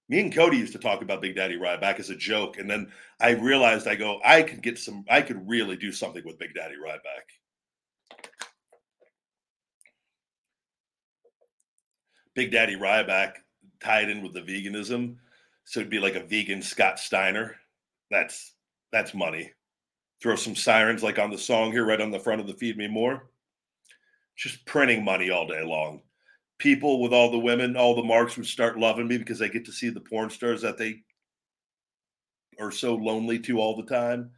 Me 0.08 0.20
and 0.20 0.34
Cody 0.34 0.58
used 0.58 0.74
to 0.74 0.80
talk 0.80 1.02
about 1.02 1.22
Big 1.22 1.36
Daddy 1.36 1.58
Ryback 1.58 2.00
as 2.00 2.10
a 2.10 2.16
joke, 2.16 2.58
and 2.58 2.70
then 2.70 2.92
I 3.20 3.32
realized 3.32 3.88
I 3.88 3.96
go, 3.96 4.20
I 4.24 4.44
could 4.44 4.62
get 4.62 4.78
some, 4.78 5.04
I 5.10 5.22
could 5.22 5.48
really 5.48 5.76
do 5.76 5.92
something 5.92 6.24
with 6.24 6.38
Big 6.38 6.54
Daddy 6.54 6.76
Ryback. 6.76 8.20
Big 12.36 12.52
Daddy 12.52 12.76
Ryback 12.76 13.34
tied 13.82 14.10
in 14.10 14.22
with 14.22 14.34
the 14.34 14.42
veganism, 14.42 15.16
so 15.64 15.80
it'd 15.80 15.90
be 15.90 16.00
like 16.00 16.16
a 16.16 16.24
vegan 16.24 16.62
Scott 16.62 17.00
Steiner. 17.00 17.56
That's 18.12 18.54
that's 18.92 19.14
money. 19.14 19.52
Throw 20.22 20.36
some 20.36 20.56
sirens 20.56 21.02
like 21.02 21.18
on 21.18 21.32
the 21.32 21.38
song 21.38 21.72
here, 21.72 21.86
right 21.86 22.00
on 22.00 22.12
the 22.12 22.20
front 22.20 22.42
of 22.42 22.48
the 22.48 22.54
Feed 22.54 22.78
Me 22.78 22.88
More. 22.88 23.30
Just 24.36 24.66
printing 24.66 25.04
money 25.04 25.32
all 25.32 25.48
day 25.48 25.64
long 25.64 26.02
people 26.58 27.02
with 27.02 27.14
all 27.14 27.32
the 27.32 27.40
women, 27.40 27.76
all 27.76 27.96
the 27.96 28.04
marks 28.04 28.38
would 28.38 28.46
start 28.46 28.80
loving 28.80 29.08
me 29.08 29.18
because 29.18 29.42
I 29.42 29.48
get 29.48 29.66
to 29.66 29.72
see 29.72 29.90
the 29.90 30.00
porn 30.00 30.30
stars 30.30 30.62
that 30.62 30.78
they 30.78 31.02
are 32.60 32.72
so 32.72 32.96
lonely 32.96 33.40
to 33.40 33.60
all 33.60 33.76
the 33.76 33.84
time. 33.84 34.32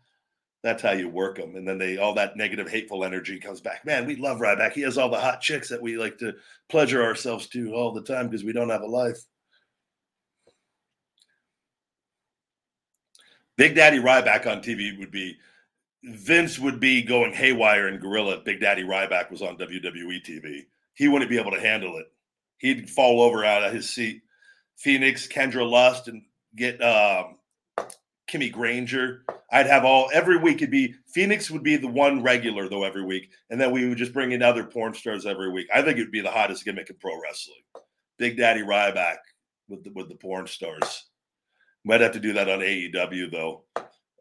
That's 0.63 0.82
how 0.82 0.91
you 0.91 1.07
work 1.07 1.38
them. 1.38 1.55
And 1.55 1.68
then 1.68 1.78
they 1.78 1.97
all 1.97 2.15
that 2.15 2.36
negative, 2.36 2.68
hateful 2.68 3.03
energy 3.03 3.39
comes 3.39 3.61
back. 3.61 3.86
Man, 3.86 4.05
we 4.05 4.15
love 4.15 4.39
Ryback. 4.39 4.74
He 4.74 4.82
has 4.82 4.97
all 4.97 5.09
the 5.09 5.20
hot 5.20 5.39
chicks 5.39 5.70
that 5.70 5.82
we 5.82 5.97
like 5.97 6.18
to 6.18 6.34
pleasure 6.68 7.03
ourselves 7.03 7.47
to 7.49 7.74
all 7.74 7.93
the 7.93 8.01
time 8.01 8.28
because 8.28 8.43
we 8.43 8.53
don't 8.53 8.70
have 8.70 8.82
a 8.82 8.88
life. 8.88 9.20
Big 13.55 13.76
Daddy 13.76 13.99
Ryback 13.99 14.45
on 14.45 14.61
TV 14.61 14.97
would 14.99 15.11
be 15.11 15.38
Vince 16.03 16.59
would 16.59 16.80
be 16.80 17.01
going 17.01 17.34
haywire 17.34 17.88
and 17.88 17.99
gorilla. 17.99 18.41
Big 18.43 18.59
Daddy 18.59 18.84
Ryback 18.84 19.32
was 19.32 19.41
on 19.41 19.57
WWE 19.57 20.24
TV 20.24 20.65
he 20.98 21.08
wouldn't 21.08 21.30
be 21.30 21.38
able 21.38 21.52
to 21.52 21.62
handle 21.62 21.98
it. 21.98 22.08
He'd 22.58 22.89
fall 22.89 23.22
over 23.22 23.45
out 23.45 23.64
of 23.64 23.72
his 23.72 23.88
seat. 23.89 24.24
Phoenix, 24.78 25.28
Kendra 25.28 25.68
Lust, 25.70 26.08
and 26.08 26.24
get 26.56 26.82
um, 26.82 27.38
Kimmy 28.30 28.52
Granger. 28.52 29.24
I'd 29.52 29.68
have 29.68 29.86
all 29.86 30.10
every 30.12 30.38
week. 30.38 30.58
It'd 30.58 30.72
be 30.72 30.95
Phoenix 31.14 31.50
would 31.52 31.64
be 31.64 31.78
the 31.78 31.88
one 31.88 32.24
regular 32.24 32.68
though 32.68 32.84
every 32.84 33.04
week, 33.04 33.30
and 33.50 33.62
then 33.62 33.72
we 33.72 33.88
would 33.88 33.98
just 33.98 34.14
bring 34.14 34.32
in 34.32 34.41
other 34.41 34.64
porn 34.64 34.93
stars 34.93 35.26
every 35.26 35.52
week. 35.52 35.68
I 35.74 35.82
think 35.82 35.98
it'd 35.98 36.12
be 36.12 36.22
the 36.22 36.32
hottest 36.32 36.66
gimmick 36.66 36.89
in 36.89 36.98
pro 36.98 37.20
wrestling. 37.22 37.62
Big 38.18 38.38
Daddy 38.38 38.62
Ryback 38.62 39.18
with 39.70 39.84
the, 39.84 39.91
with 39.91 40.10
the 40.10 40.16
porn 40.16 40.48
stars. 40.48 41.06
Might 41.86 42.02
have 42.02 42.14
to 42.14 42.20
do 42.20 42.34
that 42.34 42.50
on 42.50 42.60
AEW 42.60 43.32
though. 43.32 43.64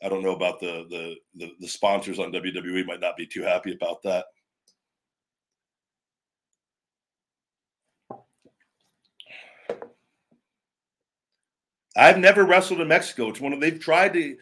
I 0.02 0.10
don't 0.10 0.22
know 0.22 0.36
about 0.36 0.60
the, 0.60 0.86
the 0.90 1.14
the 1.34 1.52
the 1.58 1.68
sponsors 1.68 2.18
on 2.18 2.32
WWE 2.32 2.86
might 2.86 3.00
not 3.00 3.16
be 3.16 3.26
too 3.26 3.42
happy 3.42 3.72
about 3.72 4.02
that. 4.02 4.26
I've 11.96 12.18
never 12.18 12.44
wrestled 12.44 12.80
in 12.80 12.88
Mexico. 12.88 13.28
It's 13.28 13.40
one 13.40 13.52
of 13.52 13.60
they've 13.60 13.80
tried 13.80 14.12
to 14.14 14.36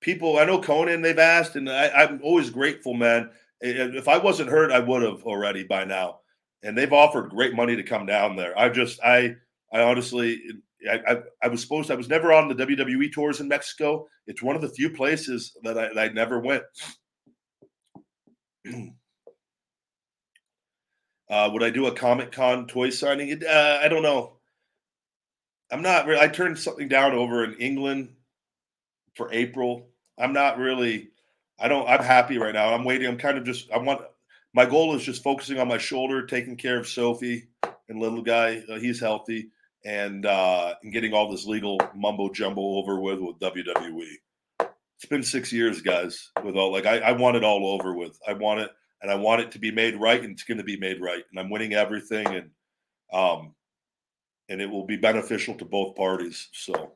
people. 0.00 0.38
I 0.38 0.44
know 0.44 0.60
Conan. 0.60 1.02
They've 1.02 1.18
asked, 1.18 1.56
and 1.56 1.68
I, 1.68 2.04
am 2.04 2.20
always 2.22 2.50
grateful, 2.50 2.94
man. 2.94 3.30
If 3.60 4.08
I 4.08 4.16
wasn't 4.16 4.50
hurt, 4.50 4.72
I 4.72 4.78
would 4.78 5.02
have 5.02 5.24
already 5.24 5.64
by 5.64 5.84
now. 5.84 6.20
And 6.62 6.76
they've 6.76 6.92
offered 6.92 7.30
great 7.30 7.54
money 7.54 7.76
to 7.76 7.82
come 7.82 8.06
down 8.06 8.36
there. 8.36 8.56
I 8.58 8.68
just, 8.68 9.00
I, 9.02 9.34
I 9.72 9.82
honestly, 9.82 10.40
I, 10.88 11.00
I, 11.06 11.16
I 11.42 11.48
was 11.48 11.60
supposed. 11.60 11.90
I 11.90 11.94
was 11.94 12.08
never 12.08 12.32
on 12.32 12.48
the 12.48 12.54
WWE 12.54 13.12
tours 13.12 13.40
in 13.40 13.48
Mexico. 13.48 14.06
It's 14.26 14.42
one 14.42 14.56
of 14.56 14.62
the 14.62 14.68
few 14.68 14.90
places 14.90 15.56
that 15.62 15.76
I, 15.76 15.88
that 15.88 15.98
I 15.98 16.08
never 16.12 16.38
went. 16.38 16.62
uh, 21.30 21.50
would 21.52 21.62
I 21.62 21.70
do 21.70 21.86
a 21.86 21.92
Comic 21.92 22.32
Con 22.32 22.66
toy 22.66 22.90
signing? 22.90 23.42
Uh, 23.46 23.80
I 23.82 23.88
don't 23.88 24.02
know. 24.02 24.39
I'm 25.70 25.82
not. 25.82 26.08
I 26.08 26.28
turned 26.28 26.58
something 26.58 26.88
down 26.88 27.12
over 27.12 27.44
in 27.44 27.54
England 27.54 28.14
for 29.14 29.32
April. 29.32 29.88
I'm 30.18 30.32
not 30.32 30.58
really. 30.58 31.10
I 31.58 31.68
don't. 31.68 31.88
I'm 31.88 32.02
happy 32.02 32.38
right 32.38 32.54
now. 32.54 32.74
I'm 32.74 32.84
waiting. 32.84 33.08
I'm 33.08 33.18
kind 33.18 33.38
of 33.38 33.44
just. 33.44 33.70
I 33.70 33.78
want. 33.78 34.02
My 34.52 34.66
goal 34.66 34.96
is 34.96 35.04
just 35.04 35.22
focusing 35.22 35.58
on 35.60 35.68
my 35.68 35.78
shoulder, 35.78 36.26
taking 36.26 36.56
care 36.56 36.78
of 36.78 36.88
Sophie 36.88 37.48
and 37.88 38.00
little 38.00 38.22
guy. 38.22 38.62
Uh, 38.68 38.78
he's 38.78 39.00
healthy, 39.00 39.50
and 39.84 40.26
uh, 40.26 40.74
and 40.82 40.92
getting 40.92 41.12
all 41.12 41.30
this 41.30 41.46
legal 41.46 41.78
mumbo 41.94 42.30
jumbo 42.30 42.60
over 42.60 43.00
with 43.00 43.20
with 43.20 43.38
WWE. 43.38 44.14
It's 44.96 45.08
been 45.08 45.22
six 45.22 45.52
years, 45.52 45.80
guys. 45.80 46.30
With 46.44 46.56
all 46.56 46.72
like 46.72 46.86
I, 46.86 46.98
I 46.98 47.12
want 47.12 47.36
it 47.36 47.44
all 47.44 47.68
over 47.68 47.94
with. 47.94 48.18
I 48.26 48.32
want 48.32 48.60
it, 48.60 48.70
and 49.02 49.10
I 49.10 49.14
want 49.14 49.42
it 49.42 49.52
to 49.52 49.58
be 49.58 49.70
made 49.70 50.00
right, 50.00 50.22
and 50.22 50.32
it's 50.32 50.44
going 50.44 50.58
to 50.58 50.64
be 50.64 50.78
made 50.78 51.00
right. 51.00 51.24
And 51.30 51.38
I'm 51.38 51.50
winning 51.50 51.74
everything, 51.74 52.26
and 52.26 52.50
um, 53.12 53.54
and 54.50 54.60
it 54.60 54.68
will 54.68 54.84
be 54.84 54.96
beneficial 54.96 55.54
to 55.54 55.64
both 55.64 55.96
parties. 55.96 56.48
So. 56.52 56.92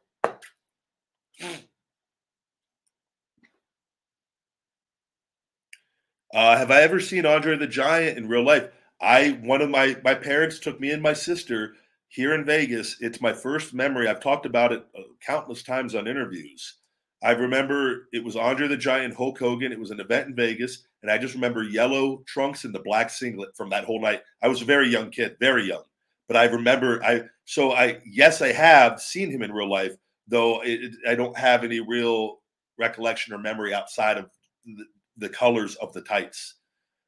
Uh, 6.35 6.59
have 6.59 6.73
I 6.73 6.83
ever 6.83 6.99
seen 6.99 7.25
Andre 7.25 7.57
the 7.57 7.69
Giant 7.69 8.19
in 8.19 8.29
real 8.29 8.45
life? 8.45 8.69
I 9.01 9.39
one 9.43 9.63
of 9.63 9.71
my 9.71 9.97
my 10.03 10.15
parents 10.15 10.59
took 10.59 10.81
me 10.81 10.91
and 10.91 11.03
my 11.03 11.13
sister 11.13 11.75
here 12.09 12.35
in 12.35 12.45
Vegas. 12.45 12.97
It's 13.01 13.21
my 13.21 13.33
first 13.33 13.73
memory. 13.73 14.09
I've 14.09 14.21
talked 14.21 14.45
about 14.45 14.73
it 14.73 14.85
uh, 14.99 15.03
countless 15.25 15.63
times 15.63 15.95
on 15.95 16.09
interviews. 16.09 16.75
I 17.23 17.33
remember 17.33 18.09
it 18.13 18.25
was 18.25 18.37
Andre 18.37 18.67
the 18.67 18.77
Giant, 18.77 19.15
Hulk 19.15 19.39
Hogan. 19.39 19.73
It 19.73 19.79
was 19.79 19.93
an 19.93 20.01
event 20.01 20.29
in 20.29 20.35
Vegas, 20.35 20.87
and 21.03 21.11
I 21.11 21.19
just 21.19 21.35
remember 21.35 21.63
yellow 21.63 22.23
trunks 22.27 22.65
and 22.65 22.75
the 22.75 22.81
black 22.81 23.11
singlet 23.11 23.57
from 23.57 23.71
that 23.71 23.85
whole 23.85 24.01
night. 24.01 24.23
I 24.43 24.49
was 24.49 24.61
a 24.61 24.67
very 24.67 24.89
young 24.89 25.11
kid, 25.11 25.37
very 25.39 25.69
young, 25.69 25.85
but 26.29 26.37
I 26.37 26.45
remember 26.45 27.03
I 27.05 27.23
so 27.45 27.73
I 27.73 28.01
yes 28.05 28.43
I 28.43 28.53
have 28.53 29.01
seen 29.01 29.31
him 29.31 29.43
in 29.43 29.53
real 29.53 29.71
life, 29.71 29.97
though 30.29 30.61
it, 30.63 30.93
I 31.07 31.15
don't 31.15 31.37
have 31.37 31.65
any 31.65 31.81
real 31.81 32.41
recollection 32.79 33.33
or 33.33 33.39
memory 33.39 33.75
outside 33.75 34.19
of 34.19 34.31
the, 34.65 34.85
the 35.19 35.29
colors 35.29 35.77
of 35.77 35.93
the 35.93 36.03
tights. 36.03 36.55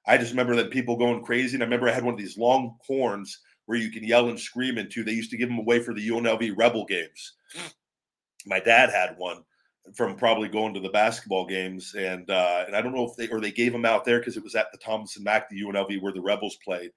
I 0.06 0.16
just 0.16 0.30
remember 0.30 0.54
that 0.56 0.70
people 0.70 0.96
going 0.96 1.24
crazy. 1.24 1.56
And 1.56 1.62
I 1.62 1.66
remember 1.66 1.88
I 1.88 1.92
had 1.92 2.04
one 2.04 2.14
of 2.14 2.20
these 2.20 2.38
long 2.38 2.76
horns 2.86 3.40
where 3.66 3.78
you 3.78 3.90
can 3.90 4.04
yell 4.04 4.28
and 4.28 4.38
scream 4.38 4.78
into. 4.78 5.02
They 5.02 5.12
used 5.12 5.30
to 5.32 5.36
give 5.36 5.48
them 5.48 5.58
away 5.58 5.80
for 5.80 5.92
the 5.92 6.08
UNLV 6.08 6.56
Rebel 6.56 6.84
games. 6.84 7.32
My 8.46 8.60
dad 8.60 8.90
had 8.90 9.16
one 9.18 9.42
from 9.94 10.16
probably 10.16 10.48
going 10.48 10.74
to 10.74 10.80
the 10.80 10.88
basketball 10.88 11.46
games, 11.46 11.94
and 11.94 12.28
uh, 12.30 12.64
and 12.66 12.76
I 12.76 12.82
don't 12.82 12.94
know 12.94 13.04
if 13.04 13.16
they 13.16 13.28
or 13.28 13.40
they 13.40 13.50
gave 13.50 13.72
them 13.72 13.84
out 13.84 14.04
there 14.04 14.18
because 14.18 14.36
it 14.36 14.44
was 14.44 14.54
at 14.54 14.70
the 14.72 14.78
Thomas 14.78 15.16
and 15.16 15.24
Mack, 15.24 15.48
the 15.48 15.60
UNLV 15.60 16.00
where 16.00 16.12
the 16.12 16.22
Rebels 16.22 16.56
played. 16.64 16.92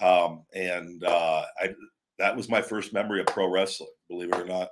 Um, 0.00 0.44
and 0.54 1.02
uh, 1.04 1.44
I 1.60 1.74
that 2.18 2.36
was 2.36 2.48
my 2.48 2.62
first 2.62 2.92
memory 2.92 3.20
of 3.20 3.26
pro 3.26 3.48
wrestling, 3.48 3.90
believe 4.08 4.30
it 4.30 4.40
or 4.40 4.46
not. 4.46 4.70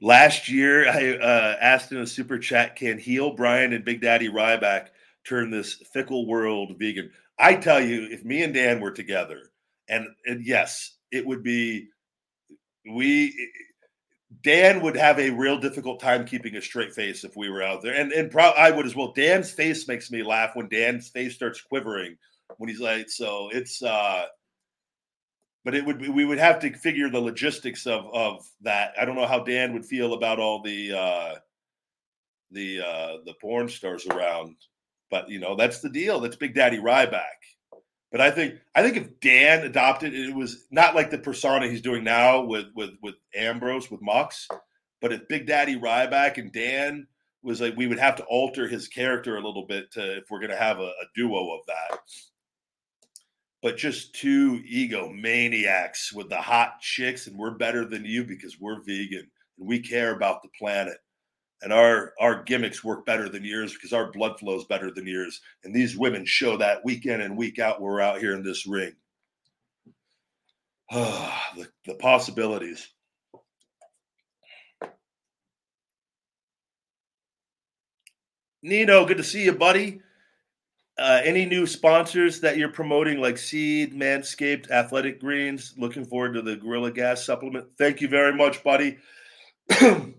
Last 0.00 0.48
year, 0.48 0.88
I 0.90 1.16
uh, 1.16 1.56
asked 1.60 1.92
in 1.92 1.98
a 1.98 2.06
super 2.06 2.38
chat, 2.38 2.76
can 2.76 2.98
heel 2.98 3.34
Bryan 3.34 3.72
and 3.72 3.84
Big 3.84 4.00
Daddy 4.00 4.28
Ryback 4.28 4.88
turn 5.26 5.50
this 5.50 5.74
fickle 5.92 6.26
world 6.26 6.76
vegan? 6.78 7.10
I 7.38 7.54
tell 7.54 7.80
you, 7.80 8.08
if 8.10 8.24
me 8.24 8.42
and 8.42 8.52
Dan 8.54 8.80
were 8.80 8.90
together, 8.90 9.50
and, 9.88 10.06
and 10.26 10.44
yes, 10.44 10.96
it 11.12 11.26
would 11.26 11.42
be 11.42 11.88
we. 12.90 13.34
Dan 14.42 14.82
would 14.82 14.96
have 14.96 15.18
a 15.18 15.30
real 15.30 15.58
difficult 15.58 16.00
time 16.00 16.26
keeping 16.26 16.56
a 16.56 16.62
straight 16.62 16.92
face 16.92 17.24
if 17.24 17.36
we 17.36 17.48
were 17.48 17.62
out 17.62 17.82
there, 17.82 17.94
and 17.94 18.12
and 18.12 18.30
pro- 18.30 18.50
I 18.50 18.70
would 18.70 18.86
as 18.86 18.94
well. 18.94 19.12
Dan's 19.12 19.50
face 19.50 19.88
makes 19.88 20.10
me 20.10 20.22
laugh 20.22 20.50
when 20.54 20.68
Dan's 20.68 21.08
face 21.08 21.34
starts 21.34 21.62
quivering 21.62 22.16
when 22.56 22.68
he's 22.68 22.80
like, 22.80 23.08
so 23.10 23.48
it's 23.52 23.82
uh 23.82 24.26
but 25.64 25.74
it 25.74 25.84
would 25.84 25.98
be, 25.98 26.08
we 26.08 26.24
would 26.24 26.38
have 26.38 26.60
to 26.60 26.72
figure 26.72 27.10
the 27.10 27.20
logistics 27.20 27.86
of 27.86 28.06
of 28.12 28.46
that. 28.62 28.94
I 28.98 29.04
don't 29.04 29.16
know 29.16 29.26
how 29.26 29.40
Dan 29.40 29.74
would 29.74 29.84
feel 29.84 30.14
about 30.14 30.38
all 30.38 30.62
the 30.62 30.92
uh, 30.92 31.34
the 32.50 32.80
uh, 32.80 33.16
the 33.26 33.34
porn 33.40 33.68
stars 33.68 34.06
around, 34.06 34.56
but 35.10 35.28
you 35.28 35.38
know 35.38 35.56
that's 35.56 35.80
the 35.80 35.90
deal. 35.90 36.20
That's 36.20 36.36
Big 36.36 36.54
Daddy 36.54 36.78
Ryback. 36.78 37.20
But 38.10 38.20
I 38.20 38.30
think 38.30 38.54
I 38.74 38.82
think 38.82 38.96
if 38.96 39.20
Dan 39.20 39.64
adopted 39.64 40.14
it 40.14 40.34
was 40.34 40.66
not 40.70 40.94
like 40.94 41.10
the 41.10 41.18
persona 41.18 41.68
he's 41.68 41.82
doing 41.82 42.04
now 42.04 42.42
with 42.42 42.66
with 42.74 42.90
with 43.02 43.16
Ambrose 43.34 43.90
with 43.90 44.00
Mox, 44.02 44.48
but 45.00 45.12
if 45.12 45.28
Big 45.28 45.46
Daddy 45.46 45.76
Ryback 45.76 46.38
and 46.38 46.52
Dan 46.52 47.06
was 47.42 47.60
like 47.60 47.76
we 47.76 47.86
would 47.86 47.98
have 47.98 48.16
to 48.16 48.24
alter 48.24 48.66
his 48.66 48.88
character 48.88 49.36
a 49.36 49.42
little 49.42 49.66
bit 49.66 49.92
to 49.92 50.18
if 50.18 50.24
we're 50.30 50.40
going 50.40 50.50
to 50.50 50.56
have 50.56 50.78
a, 50.78 50.88
a 50.88 51.06
duo 51.14 51.54
of 51.54 51.60
that 51.66 52.00
but 53.62 53.76
just 53.76 54.14
two 54.14 54.62
egomaniacs 54.70 56.12
with 56.12 56.28
the 56.28 56.36
hot 56.36 56.80
chicks, 56.80 57.26
and 57.26 57.36
we're 57.36 57.50
better 57.50 57.84
than 57.84 58.04
you 58.04 58.24
because 58.24 58.60
we're 58.60 58.82
vegan 58.82 59.28
and 59.58 59.68
we 59.68 59.80
care 59.80 60.14
about 60.14 60.42
the 60.42 60.48
planet. 60.58 60.98
And 61.62 61.72
our 61.72 62.12
our 62.20 62.42
gimmicks 62.44 62.84
work 62.84 63.04
better 63.04 63.28
than 63.28 63.44
yours 63.44 63.72
because 63.72 63.92
our 63.92 64.12
blood 64.12 64.38
flows 64.38 64.64
better 64.64 64.90
than 64.92 65.06
yours. 65.06 65.40
And 65.64 65.74
these 65.74 65.96
women 65.96 66.24
show 66.24 66.56
that 66.56 66.84
week 66.84 67.06
in 67.06 67.20
and 67.20 67.36
week 67.36 67.58
out. 67.58 67.80
We're 67.80 68.00
out 68.00 68.20
here 68.20 68.34
in 68.34 68.44
this 68.44 68.66
ring. 68.66 68.92
the, 70.92 71.68
the 71.84 71.94
possibilities. 71.94 72.88
Nino, 78.62 79.04
good 79.04 79.18
to 79.18 79.24
see 79.24 79.44
you, 79.44 79.52
buddy. 79.52 80.00
Uh, 80.98 81.20
any 81.22 81.46
new 81.46 81.64
sponsors 81.64 82.40
that 82.40 82.56
you're 82.56 82.68
promoting, 82.68 83.20
like 83.20 83.38
Seed, 83.38 83.94
Manscaped, 83.94 84.70
Athletic 84.70 85.20
Greens? 85.20 85.74
Looking 85.78 86.04
forward 86.04 86.34
to 86.34 86.42
the 86.42 86.56
Gorilla 86.56 86.90
Gas 86.90 87.24
supplement. 87.24 87.66
Thank 87.78 88.00
you 88.00 88.08
very 88.08 88.34
much, 88.34 88.64
buddy. 88.64 88.98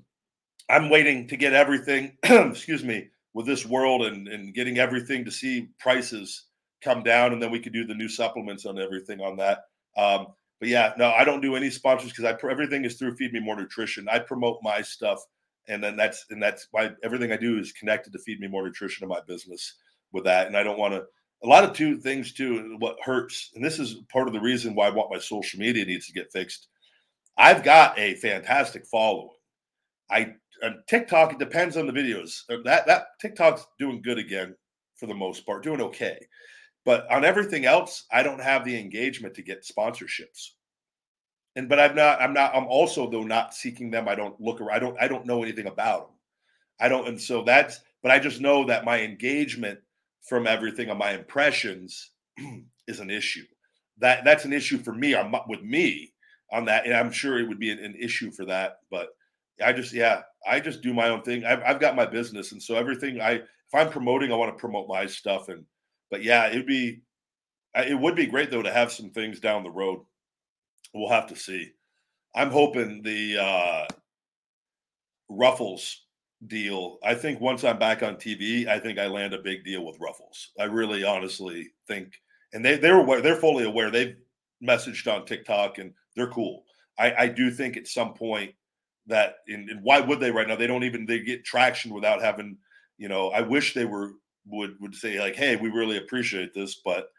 I'm 0.70 0.90
waiting 0.90 1.28
to 1.28 1.38
get 1.38 1.54
everything, 1.54 2.18
excuse 2.24 2.84
me, 2.84 3.10
with 3.34 3.46
this 3.46 3.66
world 3.66 4.04
and, 4.06 4.28
and 4.28 4.54
getting 4.54 4.78
everything 4.78 5.26
to 5.26 5.32
see 5.32 5.70
prices 5.80 6.46
come 6.82 7.04
down, 7.04 7.34
and 7.34 7.42
then 7.42 7.52
we 7.52 7.60
could 7.60 7.74
do 7.74 7.86
the 7.86 7.96
new 7.96 8.08
supplements 8.08 8.66
on 8.66 8.80
everything 8.80 9.20
on 9.20 9.36
that. 9.38 9.66
Um, 9.98 10.28
but 10.60 10.70
yeah, 10.70 10.94
no, 10.98 11.12
I 11.12 11.24
don't 11.24 11.42
do 11.42 11.56
any 11.56 11.70
sponsors 11.70 12.12
because 12.12 12.26
I 12.26 12.50
everything 12.50 12.86
is 12.86 12.96
through 12.96 13.16
Feed 13.16 13.34
Me 13.34 13.40
More 13.40 13.56
Nutrition. 13.56 14.08
I 14.10 14.20
promote 14.20 14.60
my 14.62 14.82
stuff, 14.82 15.20
and 15.68 15.84
then 15.84 15.96
that's 15.96 16.26
and 16.30 16.42
that's 16.42 16.68
why 16.72 16.92
everything 17.04 17.32
I 17.32 17.38
do 17.38 17.58
is 17.58 17.72
connected 17.72 18.14
to 18.14 18.20
Feed 18.20 18.40
Me 18.40 18.48
More 18.48 18.64
Nutrition 18.66 19.04
in 19.04 19.10
my 19.10 19.22
business 19.28 19.76
with 20.12 20.26
that. 20.26 20.48
And 20.48 20.58
I 20.58 20.64
don't 20.64 20.80
want 20.80 20.94
to. 20.94 21.04
A 21.44 21.48
lot 21.48 21.64
of 21.64 21.72
two 21.72 21.98
things 21.98 22.34
too. 22.34 22.76
What 22.80 22.98
hurts, 23.02 23.52
and 23.56 23.64
this 23.64 23.80
is 23.80 24.02
part 24.12 24.28
of 24.28 24.34
the 24.34 24.42
reason 24.42 24.76
why 24.76 24.88
I 24.88 24.92
want 24.92 25.12
my 25.12 25.20
social 25.20 25.60
media 25.60 25.86
needs 25.86 26.06
to 26.08 26.14
get 26.14 26.32
fixed. 26.34 26.68
I've 27.38 27.64
got 27.64 27.98
a 27.98 28.16
fantastic 28.16 28.86
following. 28.86 29.30
I 30.12 30.34
on 30.64 30.84
TikTok. 30.88 31.34
It 31.34 31.39
depends 31.39 31.78
on 31.78 31.88
the 31.88 31.93
videos. 31.93 32.41
Uh, 32.49 32.57
that 32.66 32.86
that 32.88 33.07
TikTok's 33.22 33.66
doing 33.78 34.01
good 34.01 34.18
again 34.18 34.55
for 34.95 35.05
the 35.05 35.14
most 35.14 35.45
part, 35.45 35.64
doing 35.64 35.82
okay. 35.82 36.18
But 36.86 37.10
on 37.12 37.26
everything 37.26 37.66
else, 37.66 38.05
I 38.12 38.24
don't 38.24 38.41
have 38.41 38.66
the 38.66 38.80
engagement 38.80 39.36
to 39.36 39.41
get 39.41 39.66
sponsorships. 39.66 40.49
And 41.55 41.68
but 41.68 41.80
I'm 41.80 41.95
not. 41.95 42.22
I'm 42.22 42.34
not. 42.34 42.55
I'm 42.55 42.68
also 42.68 43.10
though 43.10 43.24
not 43.24 43.53
seeking 43.53 43.91
them. 43.91 44.07
I 44.07 44.16
don't 44.16 44.39
look 44.39 44.62
around. 44.62 44.76
I 44.76 44.80
don't. 44.80 44.97
I 45.01 45.07
don't 45.07 45.26
know 45.26 45.43
anything 45.43 45.68
about 45.68 46.07
them. 46.07 46.16
I 46.80 46.89
don't. 46.89 47.07
And 47.07 47.20
so 47.20 47.43
that's. 47.43 47.80
But 48.01 48.12
I 48.12 48.20
just 48.20 48.39
know 48.39 48.66
that 48.66 48.86
my 48.86 49.01
engagement 49.01 49.80
from 50.22 50.47
everything 50.47 50.89
on 50.89 50.97
my 50.97 51.12
impressions 51.12 52.12
is 52.88 52.99
an 52.99 53.10
issue. 53.10 53.45
That 53.97 54.24
that's 54.24 54.45
an 54.45 54.53
issue 54.53 54.78
for 54.78 54.93
me. 54.93 55.16
I'm 55.16 55.34
with 55.47 55.62
me 55.62 56.14
on 56.51 56.66
that, 56.66 56.86
and 56.86 56.95
I'm 56.95 57.12
sure 57.12 57.39
it 57.39 57.47
would 57.47 57.60
be 57.60 57.72
an, 57.72 57.80
an 57.80 57.95
issue 57.99 58.32
for 58.32 58.45
that. 58.45 58.78
But 58.89 59.10
I 59.64 59.74
just 59.74 59.93
yeah, 59.93 60.22
I 60.48 60.60
just 60.60 60.82
do 60.82 60.94
my 60.94 61.10
own 61.10 61.22
thing. 61.22 61.46
I've, 61.46 61.62
I've 61.66 61.80
got 61.80 61.96
my 61.96 62.06
business, 62.06 62.52
and 62.52 62.62
so 62.62 62.76
everything 62.76 63.22
I 63.22 63.32
if 63.32 63.76
I'm 63.76 63.90
promoting, 63.90 64.32
I 64.32 64.36
want 64.36 64.56
to 64.56 64.60
promote 64.60 64.88
my 64.88 65.06
stuff. 65.06 65.50
And 65.50 65.66
but 66.10 66.24
yeah, 66.24 66.48
it'd 66.48 66.66
be 66.66 67.02
it 67.76 68.00
would 68.00 68.16
be 68.16 68.26
great 68.26 68.52
though 68.52 68.64
to 68.64 68.72
have 68.74 68.92
some 68.92 69.10
things 69.12 69.40
down 69.40 69.64
the 69.64 69.70
road. 69.70 70.00
We'll 70.94 71.10
have 71.10 71.28
to 71.28 71.36
see. 71.36 71.72
I'm 72.36 72.50
hoping 72.50 73.02
the 73.04 73.38
uh, 73.38 73.86
Ruffles 75.30 76.06
deal. 76.48 76.98
I 77.04 77.14
think 77.16 77.42
once 77.42 77.64
I'm 77.64 77.80
back 77.80 78.02
on 78.02 78.16
TV, 78.16 78.68
I 78.68 78.80
think 78.80 78.98
I 78.98 79.08
land 79.08 79.34
a 79.34 79.42
big 79.42 79.64
deal 79.64 79.86
with 79.86 80.00
Ruffles. 80.00 80.52
I 80.60 80.64
really, 80.64 81.04
honestly 81.04 81.70
think, 81.88 82.14
and 82.54 82.64
they 82.64 82.78
they're 82.78 83.00
aware, 83.00 83.22
they're 83.22 83.36
fully 83.36 83.66
aware. 83.66 83.92
They've 83.92 84.16
messaged 84.64 85.12
on 85.12 85.26
TikTok 85.26 85.78
and 85.78 85.94
they're 86.16 86.32
cool. 86.32 86.64
I, 86.98 87.14
I 87.18 87.28
do 87.28 87.50
think 87.50 87.78
at 87.78 87.88
some 87.88 88.14
point 88.14 88.54
that, 89.10 89.36
and, 89.47 89.70
and 89.70 89.84
why 89.84 89.99
would 89.99 90.20
they 90.20 90.32
right 90.32 90.47
now? 90.47 90.55
They 90.55 90.68
don't 90.68 90.84
even 90.84 91.05
they 91.05 91.20
get 91.20 91.45
traction 91.45 91.93
without 91.93 92.22
having, 92.22 92.57
you 92.97 93.10
know. 93.10 93.30
I 93.30 93.41
wish 93.41 93.74
they 93.74 93.86
were 93.86 94.14
would 94.47 94.76
would 94.80 94.95
say 94.95 95.20
like, 95.20 95.36
hey, 95.36 95.55
we 95.55 95.70
really 95.70 95.97
appreciate 95.97 96.53
this, 96.53 96.82
but 96.84 97.10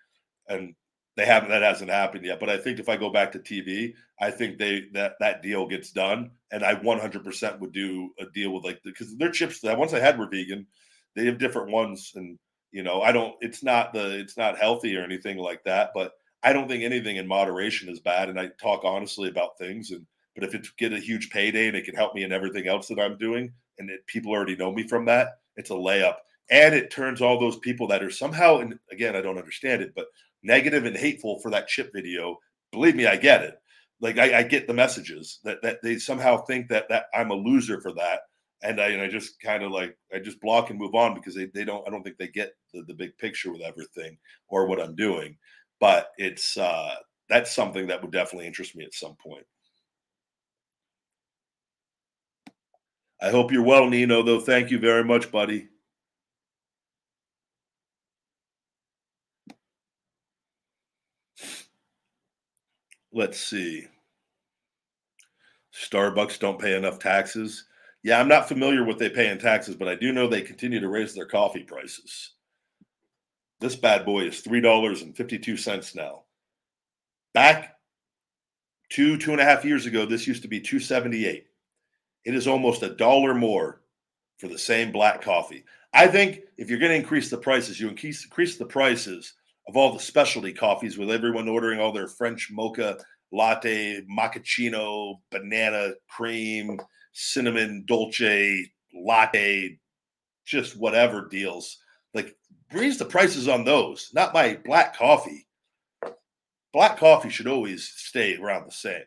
and 0.48 0.74
they 1.16 1.26
haven't 1.26 1.50
that 1.50 1.62
hasn't 1.62 1.90
happened 1.90 2.24
yet. 2.24 2.40
But 2.40 2.50
I 2.50 2.56
think 2.56 2.78
if 2.78 2.88
I 2.88 2.96
go 2.96 3.10
back 3.10 3.32
to 3.32 3.38
TV, 3.38 3.94
I 4.20 4.30
think 4.30 4.58
they 4.58 4.84
that 4.94 5.14
that 5.20 5.42
deal 5.42 5.66
gets 5.66 5.90
done, 5.92 6.30
and 6.50 6.64
I 6.64 6.74
100% 6.76 7.60
would 7.60 7.72
do 7.72 8.10
a 8.18 8.26
deal 8.26 8.52
with 8.52 8.64
like 8.64 8.80
because 8.84 9.16
their 9.16 9.30
chips 9.30 9.60
that 9.60 9.78
once 9.78 9.92
I 9.92 10.00
had 10.00 10.18
were 10.18 10.28
vegan, 10.28 10.66
they 11.16 11.26
have 11.26 11.38
different 11.38 11.70
ones, 11.70 12.12
and 12.14 12.38
you 12.72 12.82
know 12.82 13.02
I 13.02 13.12
don't. 13.12 13.34
It's 13.40 13.62
not 13.62 13.92
the 13.92 14.18
it's 14.18 14.36
not 14.36 14.58
healthy 14.58 14.96
or 14.96 15.04
anything 15.04 15.38
like 15.38 15.64
that, 15.64 15.90
but 15.94 16.12
I 16.42 16.52
don't 16.52 16.68
think 16.68 16.84
anything 16.84 17.16
in 17.16 17.26
moderation 17.26 17.88
is 17.88 18.00
bad, 18.00 18.28
and 18.28 18.40
I 18.40 18.48
talk 18.60 18.82
honestly 18.84 19.28
about 19.28 19.58
things. 19.58 19.90
And 19.90 20.06
but 20.40 20.48
if 20.48 20.54
it's 20.54 20.70
get 20.70 20.92
a 20.92 20.98
huge 20.98 21.30
payday 21.30 21.68
and 21.68 21.76
it 21.76 21.84
can 21.84 21.94
help 21.94 22.14
me 22.14 22.24
in 22.24 22.32
everything 22.32 22.66
else 22.66 22.88
that 22.88 22.98
I'm 22.98 23.18
doing, 23.18 23.52
and 23.78 23.90
it, 23.90 24.06
people 24.06 24.32
already 24.32 24.56
know 24.56 24.72
me 24.72 24.88
from 24.88 25.04
that, 25.06 25.38
it's 25.56 25.70
a 25.70 25.74
layup. 25.74 26.16
And 26.50 26.74
it 26.74 26.90
turns 26.90 27.20
all 27.20 27.38
those 27.38 27.58
people 27.58 27.86
that 27.88 28.02
are 28.02 28.10
somehow, 28.10 28.58
and 28.58 28.78
again, 28.90 29.14
I 29.14 29.20
don't 29.20 29.38
understand 29.38 29.82
it, 29.82 29.92
but 29.94 30.06
negative 30.42 30.84
and 30.84 30.96
hateful 30.96 31.38
for 31.40 31.50
that 31.50 31.68
chip 31.68 31.92
video. 31.92 32.38
Believe 32.72 32.96
me, 32.96 33.06
I 33.06 33.16
get 33.16 33.42
it. 33.42 33.54
Like 34.00 34.18
I, 34.18 34.38
I 34.38 34.42
get 34.42 34.66
the 34.66 34.74
messages 34.74 35.40
that 35.44 35.60
that 35.62 35.82
they 35.82 35.98
somehow 35.98 36.38
think 36.38 36.68
that 36.68 36.88
that 36.88 37.04
I'm 37.14 37.30
a 37.30 37.34
loser 37.34 37.80
for 37.82 37.92
that, 37.92 38.20
and 38.62 38.80
I 38.80 38.88
and 38.88 39.02
I 39.02 39.08
just 39.08 39.38
kind 39.40 39.62
of 39.62 39.72
like 39.72 39.96
I 40.12 40.18
just 40.20 40.40
block 40.40 40.70
and 40.70 40.78
move 40.78 40.94
on 40.94 41.14
because 41.14 41.34
they, 41.34 41.46
they 41.46 41.64
don't 41.64 41.86
I 41.86 41.90
don't 41.90 42.02
think 42.02 42.16
they 42.16 42.28
get 42.28 42.54
the, 42.72 42.82
the 42.88 42.94
big 42.94 43.16
picture 43.18 43.52
with 43.52 43.60
everything 43.60 44.16
or 44.48 44.66
what 44.66 44.80
I'm 44.80 44.96
doing. 44.96 45.36
But 45.80 46.12
it's 46.16 46.56
uh 46.56 46.94
that's 47.28 47.54
something 47.54 47.86
that 47.88 48.00
would 48.00 48.10
definitely 48.10 48.46
interest 48.46 48.74
me 48.74 48.84
at 48.84 48.94
some 48.94 49.16
point. 49.16 49.44
I 53.22 53.30
hope 53.30 53.52
you're 53.52 53.62
well, 53.62 53.88
Nino, 53.88 54.22
though. 54.22 54.40
Thank 54.40 54.70
you 54.70 54.78
very 54.78 55.04
much, 55.04 55.30
buddy. 55.30 55.68
let's 63.12 63.40
see. 63.40 63.86
Starbucks 65.74 66.38
don't 66.38 66.60
pay 66.60 66.76
enough 66.76 66.98
taxes. 66.98 67.66
Yeah, 68.02 68.18
I'm 68.18 68.28
not 68.28 68.48
familiar 68.48 68.80
with 68.80 68.88
what 68.88 68.98
they 68.98 69.10
pay 69.10 69.30
in 69.30 69.38
taxes, 69.38 69.76
but 69.76 69.88
I 69.88 69.94
do 69.94 70.12
know 70.12 70.26
they 70.26 70.40
continue 70.40 70.80
to 70.80 70.88
raise 70.88 71.14
their 71.14 71.26
coffee 71.26 71.62
prices. 71.62 72.32
This 73.60 73.76
bad 73.76 74.06
boy 74.06 74.22
is 74.22 74.40
three 74.40 74.60
dollars 74.60 75.02
and 75.02 75.14
fifty-two 75.14 75.58
cents 75.58 75.94
now. 75.94 76.22
Back 77.34 77.76
two 78.88 79.18
two 79.18 79.32
and 79.32 79.40
a 79.40 79.44
half 79.44 79.66
years 79.66 79.84
ago, 79.84 80.06
this 80.06 80.26
used 80.26 80.42
to 80.42 80.48
be 80.48 80.60
two 80.60 80.80
seventy-eight. 80.80 81.46
It 82.24 82.34
is 82.34 82.46
almost 82.46 82.82
a 82.82 82.94
dollar 82.94 83.34
more 83.34 83.82
for 84.38 84.48
the 84.48 84.58
same 84.58 84.92
black 84.92 85.22
coffee. 85.22 85.64
I 85.92 86.06
think 86.06 86.42
if 86.56 86.70
you're 86.70 86.78
going 86.78 86.92
to 86.92 86.96
increase 86.96 87.30
the 87.30 87.38
prices, 87.38 87.80
you 87.80 87.88
increase 87.88 88.24
increase 88.24 88.56
the 88.56 88.66
prices 88.66 89.34
of 89.68 89.76
all 89.76 89.92
the 89.92 90.00
specialty 90.00 90.52
coffees 90.52 90.98
with 90.98 91.10
everyone 91.10 91.48
ordering 91.48 91.80
all 91.80 91.92
their 91.92 92.08
French 92.08 92.48
mocha 92.50 92.98
latte, 93.32 94.02
macchiato, 94.10 95.16
banana 95.30 95.92
cream, 96.08 96.80
cinnamon 97.12 97.84
dolce 97.86 98.70
latte, 98.94 99.78
just 100.44 100.76
whatever 100.76 101.28
deals. 101.28 101.78
Like 102.14 102.36
raise 102.72 102.98
the 102.98 103.04
prices 103.04 103.48
on 103.48 103.64
those, 103.64 104.10
not 104.14 104.34
my 104.34 104.58
black 104.64 104.96
coffee. 104.96 105.46
Black 106.72 106.98
coffee 106.98 107.30
should 107.30 107.48
always 107.48 107.92
stay 107.96 108.36
around 108.36 108.66
the 108.66 108.72
same. 108.72 109.02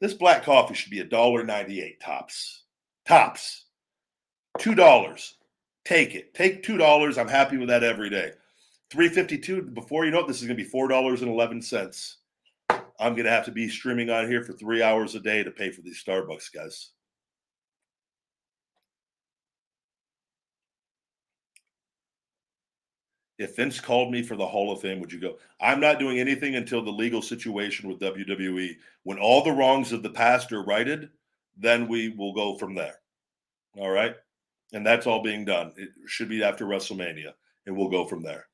This 0.00 0.14
black 0.14 0.42
coffee 0.44 0.74
should 0.74 0.90
be 0.90 1.00
a 1.00 1.04
dollar 1.04 1.44
ninety-eight 1.44 2.00
tops. 2.00 2.64
Tops. 3.06 3.66
Two 4.58 4.74
dollars. 4.74 5.36
Take 5.84 6.14
it. 6.14 6.34
Take 6.34 6.62
two 6.62 6.76
dollars. 6.76 7.18
I'm 7.18 7.28
happy 7.28 7.56
with 7.56 7.68
that 7.68 7.84
every 7.84 8.10
day. 8.10 8.32
352 8.90 9.62
before 9.62 10.04
you 10.04 10.10
know 10.10 10.20
it 10.20 10.26
this 10.26 10.40
is 10.40 10.46
going 10.46 10.56
to 10.56 10.62
be 10.62 10.70
$4.11 10.70 12.14
i'm 12.70 13.12
going 13.12 13.24
to 13.24 13.30
have 13.30 13.44
to 13.44 13.50
be 13.50 13.68
streaming 13.68 14.10
on 14.10 14.28
here 14.28 14.42
for 14.42 14.52
three 14.52 14.82
hours 14.82 15.14
a 15.14 15.20
day 15.20 15.42
to 15.42 15.50
pay 15.50 15.70
for 15.70 15.82
these 15.82 16.02
starbucks 16.02 16.52
guys 16.52 16.90
if 23.38 23.56
vince 23.56 23.80
called 23.80 24.10
me 24.10 24.22
for 24.22 24.36
the 24.36 24.46
hall 24.46 24.72
of 24.72 24.80
fame 24.80 25.00
would 25.00 25.12
you 25.12 25.20
go? 25.20 25.38
I'm 25.60 25.80
not 25.80 25.98
doing 25.98 26.18
anything 26.18 26.56
until 26.56 26.82
the 26.82 26.90
legal 26.90 27.22
situation 27.22 27.88
with 27.88 28.00
wwe 28.00 28.76
when 29.02 29.18
all 29.18 29.42
the 29.42 29.52
wrongs 29.52 29.92
of 29.92 30.02
the 30.02 30.10
past 30.10 30.52
are 30.52 30.62
righted 30.62 31.10
then 31.56 31.88
we 31.88 32.10
will 32.10 32.34
go 32.34 32.56
from 32.56 32.74
there. 32.74 32.96
All 33.78 33.90
right? 33.90 34.14
And 34.72 34.84
that's 34.84 35.06
all 35.06 35.22
being 35.22 35.44
done. 35.44 35.72
It 35.76 35.90
should 36.06 36.28
be 36.28 36.44
after 36.44 36.66
wrestlemania 36.66 37.32
and 37.66 37.76
we'll 37.76 37.88
go 37.88 38.04
from 38.06 38.22
there. 38.22 38.46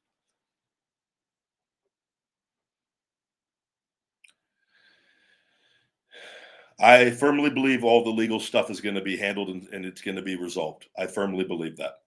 I 6.81 7.11
firmly 7.11 7.51
believe 7.51 7.85
all 7.85 8.03
the 8.03 8.11
legal 8.11 8.41
stuff 8.41 8.69
is 8.71 8.81
going 8.81 8.97
to 8.97 9.01
be 9.01 9.17
handled 9.17 9.51
and, 9.51 9.69
and 9.73 9.85
it's 9.85 10.03
going 10.03 10.17
to 10.17 10.23
be 10.23 10.37
resolved. 10.37 10.89
I 10.99 11.07
firmly 11.07 11.45
believe 11.45 11.77
that. 11.77 12.02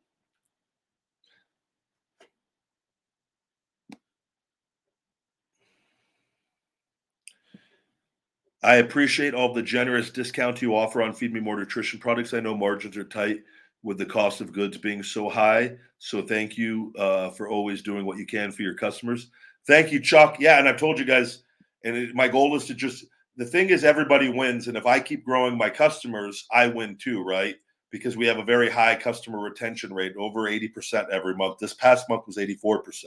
I 8.66 8.78
appreciate 8.78 9.33
all 9.33 9.54
the 9.54 9.62
generous 9.62 10.09
discount 10.09 10.62
you 10.62 10.75
offer 10.75 11.01
on 11.01 11.13
Feed 11.13 11.33
Me 11.33 11.39
More 11.39 11.58
Nutrition 11.58 12.00
products. 12.00 12.33
I 12.33 12.39
know 12.39 12.58
margins 12.58 12.97
are 12.97 13.04
tight 13.04 13.43
with 13.83 13.97
the 13.97 14.05
cost 14.05 14.42
of 14.42 14.51
goods 14.51 14.78
being 14.78 15.04
so 15.04 15.29
high. 15.29 15.78
So 16.00 16.21
thank 16.21 16.58
you 16.58 16.92
uh, 16.97 17.29
for 17.29 17.47
always 17.47 17.83
doing 17.83 18.05
what 18.05 18.17
you 18.17 18.25
can 18.25 18.51
for 18.51 18.63
your 18.63 18.74
customers. 18.74 19.29
Thank 19.67 19.92
you, 19.92 20.00
Chuck. 20.00 20.37
Yeah, 20.39 20.58
and 20.58 20.67
I've 20.67 20.78
told 20.78 20.97
you 20.97 21.05
guys, 21.05 21.43
and 21.83 21.96
it, 21.96 22.16
my 22.16 22.28
goal 22.28 22.55
is 22.55 22.66
to 22.66 22.74
just 22.74 23.05
the 23.37 23.46
thing 23.46 23.70
is 23.70 23.83
everybody 23.83 24.29
wins 24.29 24.67
and 24.67 24.78
if 24.78 24.86
i 24.86 25.00
keep 25.00 25.24
growing 25.24 25.58
my 25.58 25.70
customers 25.70 26.46
i 26.51 26.67
win 26.67 26.97
too 26.97 27.24
right 27.24 27.55
because 27.92 28.17
we 28.17 28.25
have 28.25 28.39
a 28.39 28.43
very 28.43 28.70
high 28.70 28.96
customer 28.96 29.39
retention 29.39 29.93
rate 29.93 30.13
over 30.17 30.42
80% 30.42 31.08
every 31.09 31.36
month 31.36 31.59
this 31.59 31.74
past 31.75 32.09
month 32.09 32.24
was 32.28 32.37
84% 32.37 33.05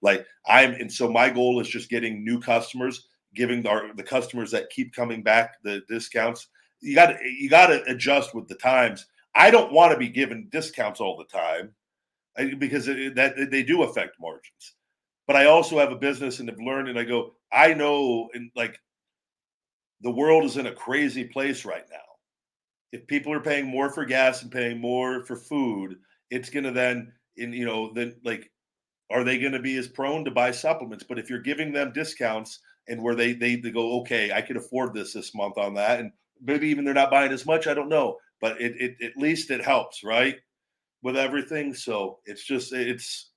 like 0.00 0.26
i'm 0.46 0.72
and 0.72 0.90
so 0.90 1.10
my 1.10 1.28
goal 1.28 1.60
is 1.60 1.68
just 1.68 1.90
getting 1.90 2.24
new 2.24 2.40
customers 2.40 3.08
giving 3.34 3.66
our 3.66 3.94
the 3.94 4.02
customers 4.02 4.50
that 4.50 4.70
keep 4.70 4.94
coming 4.94 5.22
back 5.22 5.56
the 5.62 5.82
discounts 5.88 6.48
you 6.80 6.94
got 6.94 7.14
you 7.22 7.48
got 7.48 7.66
to 7.68 7.82
adjust 7.84 8.34
with 8.34 8.48
the 8.48 8.54
times 8.56 9.06
i 9.34 9.50
don't 9.50 9.72
want 9.72 9.92
to 9.92 9.98
be 9.98 10.08
given 10.08 10.48
discounts 10.50 11.00
all 11.00 11.16
the 11.16 11.24
time 11.24 11.70
because 12.58 12.88
it, 12.88 13.14
that 13.14 13.34
they 13.50 13.62
do 13.62 13.82
affect 13.82 14.20
margins 14.20 14.74
but 15.26 15.36
i 15.36 15.46
also 15.46 15.78
have 15.78 15.92
a 15.92 15.96
business 15.96 16.40
and 16.40 16.48
have 16.48 16.58
learned 16.58 16.88
and 16.88 16.98
i 16.98 17.04
go 17.04 17.34
i 17.52 17.72
know 17.74 18.28
and 18.34 18.50
like 18.56 18.78
the 20.00 20.10
world 20.10 20.44
is 20.44 20.56
in 20.56 20.66
a 20.66 20.72
crazy 20.72 21.24
place 21.24 21.64
right 21.64 21.84
now. 21.90 21.98
If 22.92 23.06
people 23.06 23.32
are 23.32 23.40
paying 23.40 23.66
more 23.66 23.90
for 23.90 24.04
gas 24.04 24.42
and 24.42 24.50
paying 24.50 24.80
more 24.80 25.24
for 25.24 25.36
food, 25.36 25.96
it's 26.30 26.50
going 26.50 26.64
to 26.64 26.70
then, 26.70 27.12
in 27.36 27.52
you 27.52 27.64
know, 27.64 27.92
then 27.92 28.16
like, 28.24 28.50
are 29.10 29.24
they 29.24 29.38
going 29.38 29.52
to 29.52 29.60
be 29.60 29.76
as 29.76 29.88
prone 29.88 30.24
to 30.24 30.30
buy 30.30 30.50
supplements? 30.50 31.04
But 31.08 31.18
if 31.18 31.28
you're 31.28 31.40
giving 31.40 31.72
them 31.72 31.92
discounts 31.92 32.60
and 32.88 33.02
where 33.02 33.14
they 33.14 33.32
they, 33.32 33.56
they 33.56 33.70
go, 33.70 34.00
okay, 34.00 34.32
I 34.32 34.40
can 34.40 34.56
afford 34.56 34.94
this 34.94 35.12
this 35.12 35.34
month 35.34 35.58
on 35.58 35.74
that, 35.74 36.00
and 36.00 36.12
maybe 36.40 36.68
even 36.68 36.84
they're 36.84 36.94
not 36.94 37.10
buying 37.10 37.32
as 37.32 37.46
much, 37.46 37.66
I 37.66 37.74
don't 37.74 37.88
know, 37.88 38.18
but 38.40 38.60
it, 38.60 38.74
it 38.80 38.96
at 39.02 39.16
least 39.16 39.50
it 39.50 39.64
helps, 39.64 40.02
right, 40.02 40.38
with 41.02 41.16
everything. 41.16 41.74
So 41.74 42.18
it's 42.24 42.44
just 42.44 42.72
it's 42.72 43.30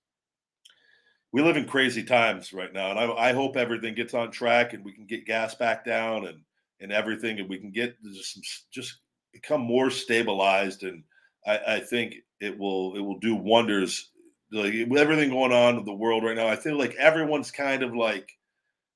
we 1.31 1.41
live 1.41 1.57
in 1.57 1.65
crazy 1.65 2.03
times 2.03 2.53
right 2.53 2.71
now, 2.71 2.91
and 2.91 2.99
I, 2.99 3.29
I 3.29 3.33
hope 3.33 3.57
everything 3.57 3.95
gets 3.95 4.13
on 4.13 4.31
track 4.31 4.73
and 4.73 4.85
we 4.85 4.93
can 4.93 5.05
get 5.05 5.25
gas 5.25 5.55
back 5.55 5.83
down 5.85 6.27
and 6.27 6.39
and 6.79 6.91
everything, 6.91 7.39
and 7.39 7.49
we 7.49 7.57
can 7.57 7.71
get 7.71 7.95
just 8.03 8.71
just 8.71 8.99
become 9.31 9.61
more 9.61 9.89
stabilized. 9.89 10.83
And 10.83 11.03
I, 11.45 11.59
I 11.75 11.79
think 11.79 12.15
it 12.39 12.57
will 12.57 12.95
it 12.95 12.99
will 12.99 13.19
do 13.19 13.35
wonders. 13.35 14.09
Like 14.51 14.73
with 14.87 15.01
everything 15.01 15.31
going 15.31 15.51
on 15.51 15.77
in 15.77 15.85
the 15.85 15.93
world 15.93 16.23
right 16.23 16.35
now, 16.35 16.47
I 16.47 16.55
feel 16.55 16.77
like 16.77 16.93
everyone's 16.95 17.49
kind 17.49 17.81
of 17.81 17.95
like 17.95 18.29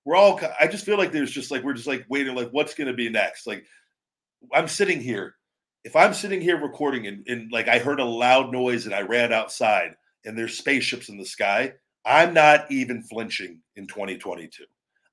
we're 0.08 0.16
all. 0.16 0.40
I 0.58 0.68
just 0.68 0.86
feel 0.86 0.98
like 0.98 1.12
there's 1.12 1.32
just 1.32 1.52
like 1.52 1.64
we're 1.64 1.74
just 1.74 1.86
like 1.86 2.06
waiting, 2.08 2.34
like 2.34 2.48
what's 2.52 2.74
going 2.74 2.88
to 2.88 2.94
be 2.94 3.10
next. 3.10 3.46
Like 3.46 3.66
I'm 4.54 4.70
sitting 4.70 5.02
here. 5.02 5.36
If 5.84 5.98
I'm 5.98 6.14
sitting 6.14 6.40
here 6.40 6.58
recording 6.58 7.08
and, 7.08 7.28
and 7.28 7.52
like 7.52 7.68
I 7.68 7.78
heard 7.78 8.00
a 8.00 8.06
loud 8.06 8.54
noise 8.54 8.86
and 8.86 8.96
I 8.96 9.02
ran 9.02 9.34
outside 9.34 9.96
and 10.24 10.38
there's 10.38 10.58
spaceships 10.58 11.10
in 11.10 11.18
the 11.18 11.26
sky, 11.26 11.74
I'm 12.06 12.34
not 12.34 12.72
even 12.72 13.04
flinching 13.04 13.60
in 13.76 13.86
2022. 13.86 14.64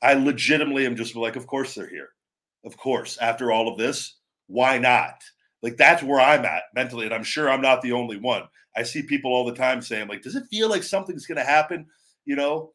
I 0.01 0.15
legitimately 0.15 0.87
am 0.87 0.95
just 0.95 1.17
like, 1.17 1.35
of 1.35 1.49
course 1.49 1.75
they're 1.75 1.89
here. 1.89 2.11
Of 2.65 2.77
course. 2.77 3.19
After 3.19 3.51
all 3.51 3.67
of 3.67 3.77
this, 3.77 4.19
why 4.47 4.79
not? 4.79 5.25
Like 5.61 5.77
that's 5.77 6.05
where 6.05 6.21
I'm 6.21 6.45
at 6.45 6.63
mentally. 6.73 7.07
And 7.07 7.15
I'm 7.15 7.25
sure 7.25 7.51
I'm 7.51 7.63
not 7.63 7.83
the 7.83 7.93
only 7.93 8.19
one. 8.19 8.45
I 8.77 8.85
see 8.85 9.03
people 9.03 9.33
all 9.33 9.45
the 9.45 9.55
time 9.55 9.83
saying, 9.83 10.07
like, 10.07 10.23
does 10.23 10.37
it 10.37 10.47
feel 10.53 10.69
like 10.71 10.85
something's 10.85 11.27
gonna 11.27 11.43
happen? 11.43 11.87
You 12.27 12.37
know, 12.37 12.74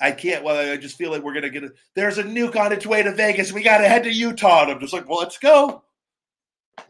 I 0.00 0.12
can't. 0.12 0.42
Well, 0.42 0.72
I 0.72 0.76
just 0.76 0.96
feel 0.96 1.10
like 1.10 1.22
we're 1.22 1.34
gonna 1.34 1.50
get 1.50 1.64
it. 1.64 1.72
There's 1.94 2.18
a 2.18 2.24
nuke 2.24 2.56
on 2.56 2.72
its 2.72 2.86
way 2.86 3.02
to 3.02 3.14
Vegas. 3.14 3.52
We 3.52 3.62
gotta 3.62 3.88
head 3.88 4.04
to 4.04 4.12
Utah. 4.12 4.62
And 4.62 4.72
I'm 4.72 4.80
just 4.80 4.92
like, 4.92 5.08
well, 5.08 5.18
let's 5.18 5.38
go. 5.38 5.82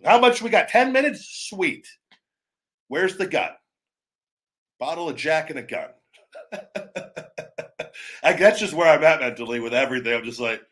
How 0.05 0.21
much 0.21 0.43
we 0.43 0.51
got? 0.51 0.69
10 0.69 0.93
minutes? 0.93 1.49
Sweet. 1.49 1.89
Where's 2.89 3.17
the 3.17 3.27
gun? 3.27 3.51
Bottle 4.79 5.09
of 5.09 5.17
Jack 5.17 5.51
and 5.51 5.59
a 5.59 5.63
gun. 5.63 5.89
I, 8.23 8.33
that's 8.35 8.61
just 8.61 8.75
where 8.75 8.89
I'm 8.89 9.05
at 9.05 9.21
mentally 9.21 9.61
with 9.61 9.75
everything. 9.75 10.15
I'm 10.15 10.25
just 10.25 10.41
like, 10.41 10.63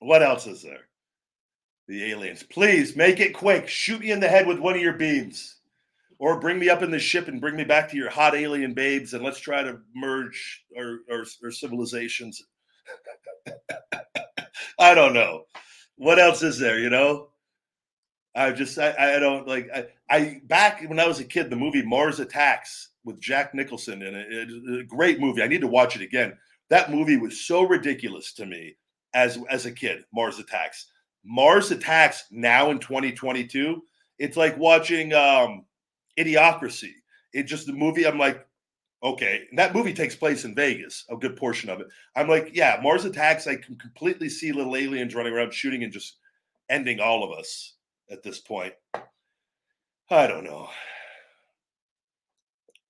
what 0.00 0.22
else 0.22 0.46
is 0.46 0.62
there? 0.62 0.88
The 1.88 2.10
aliens. 2.10 2.42
Please 2.42 2.94
make 2.94 3.20
it 3.20 3.34
quick. 3.34 3.68
Shoot 3.68 4.00
me 4.00 4.10
in 4.10 4.20
the 4.20 4.28
head 4.28 4.46
with 4.46 4.58
one 4.58 4.74
of 4.74 4.80
your 4.80 4.92
beams. 4.92 5.56
Or 6.20 6.38
bring 6.38 6.58
me 6.58 6.68
up 6.68 6.82
in 6.82 6.90
the 6.90 6.98
ship 6.98 7.28
and 7.28 7.40
bring 7.40 7.56
me 7.56 7.64
back 7.64 7.88
to 7.90 7.96
your 7.96 8.10
hot 8.10 8.34
alien 8.34 8.74
babes 8.74 9.14
and 9.14 9.24
let's 9.24 9.40
try 9.40 9.62
to 9.62 9.80
merge 9.96 10.64
our, 10.76 10.98
our, 11.10 11.24
our 11.42 11.50
civilizations. 11.50 12.42
I 14.78 14.94
don't 14.94 15.14
know. 15.14 15.44
What 15.96 16.18
else 16.18 16.42
is 16.42 16.58
there, 16.58 16.78
you 16.78 16.90
know? 16.90 17.30
I 18.34 18.52
just 18.52 18.78
I, 18.78 19.16
I 19.16 19.18
don't 19.18 19.48
like 19.48 19.68
I, 19.74 19.86
I 20.08 20.40
back 20.44 20.82
when 20.88 21.00
I 21.00 21.08
was 21.08 21.20
a 21.20 21.24
kid, 21.24 21.50
the 21.50 21.56
movie 21.56 21.82
Mars 21.82 22.20
Attacks 22.20 22.90
with 23.02 23.20
Jack 23.20 23.54
Nicholson 23.54 24.02
in 24.02 24.14
it, 24.14 24.26
it, 24.30 24.80
a 24.80 24.84
great 24.84 25.20
movie. 25.20 25.42
I 25.42 25.48
need 25.48 25.62
to 25.62 25.66
watch 25.66 25.96
it 25.96 26.02
again. 26.02 26.34
That 26.68 26.92
movie 26.92 27.16
was 27.16 27.40
so 27.40 27.62
ridiculous 27.62 28.32
to 28.34 28.46
me 28.46 28.76
as 29.14 29.38
as 29.50 29.66
a 29.66 29.72
kid. 29.72 30.04
Mars 30.12 30.38
Attacks. 30.38 30.86
Mars 31.24 31.70
Attacks 31.70 32.24
now 32.30 32.70
in 32.70 32.78
2022. 32.78 33.82
It's 34.18 34.36
like 34.36 34.56
watching 34.58 35.12
um 35.12 35.64
Idiocracy. 36.18 36.92
It 37.32 37.44
just 37.44 37.66
the 37.66 37.72
movie. 37.72 38.06
I'm 38.06 38.18
like, 38.18 38.46
okay, 39.02 39.44
and 39.50 39.58
that 39.58 39.74
movie 39.74 39.94
takes 39.94 40.16
place 40.16 40.44
in 40.44 40.54
Vegas, 40.54 41.04
a 41.10 41.16
good 41.16 41.36
portion 41.36 41.70
of 41.70 41.80
it. 41.80 41.88
I'm 42.16 42.28
like, 42.28 42.50
yeah, 42.54 42.80
Mars 42.82 43.04
Attacks. 43.04 43.46
I 43.46 43.56
can 43.56 43.76
completely 43.76 44.28
see 44.28 44.52
little 44.52 44.76
aliens 44.76 45.14
running 45.14 45.32
around 45.32 45.54
shooting 45.54 45.84
and 45.84 45.92
just 45.92 46.16
ending 46.68 47.00
all 47.00 47.24
of 47.24 47.38
us 47.38 47.74
at 48.10 48.22
this 48.22 48.40
point. 48.40 48.74
I 50.10 50.26
don't 50.26 50.44
know. 50.44 50.68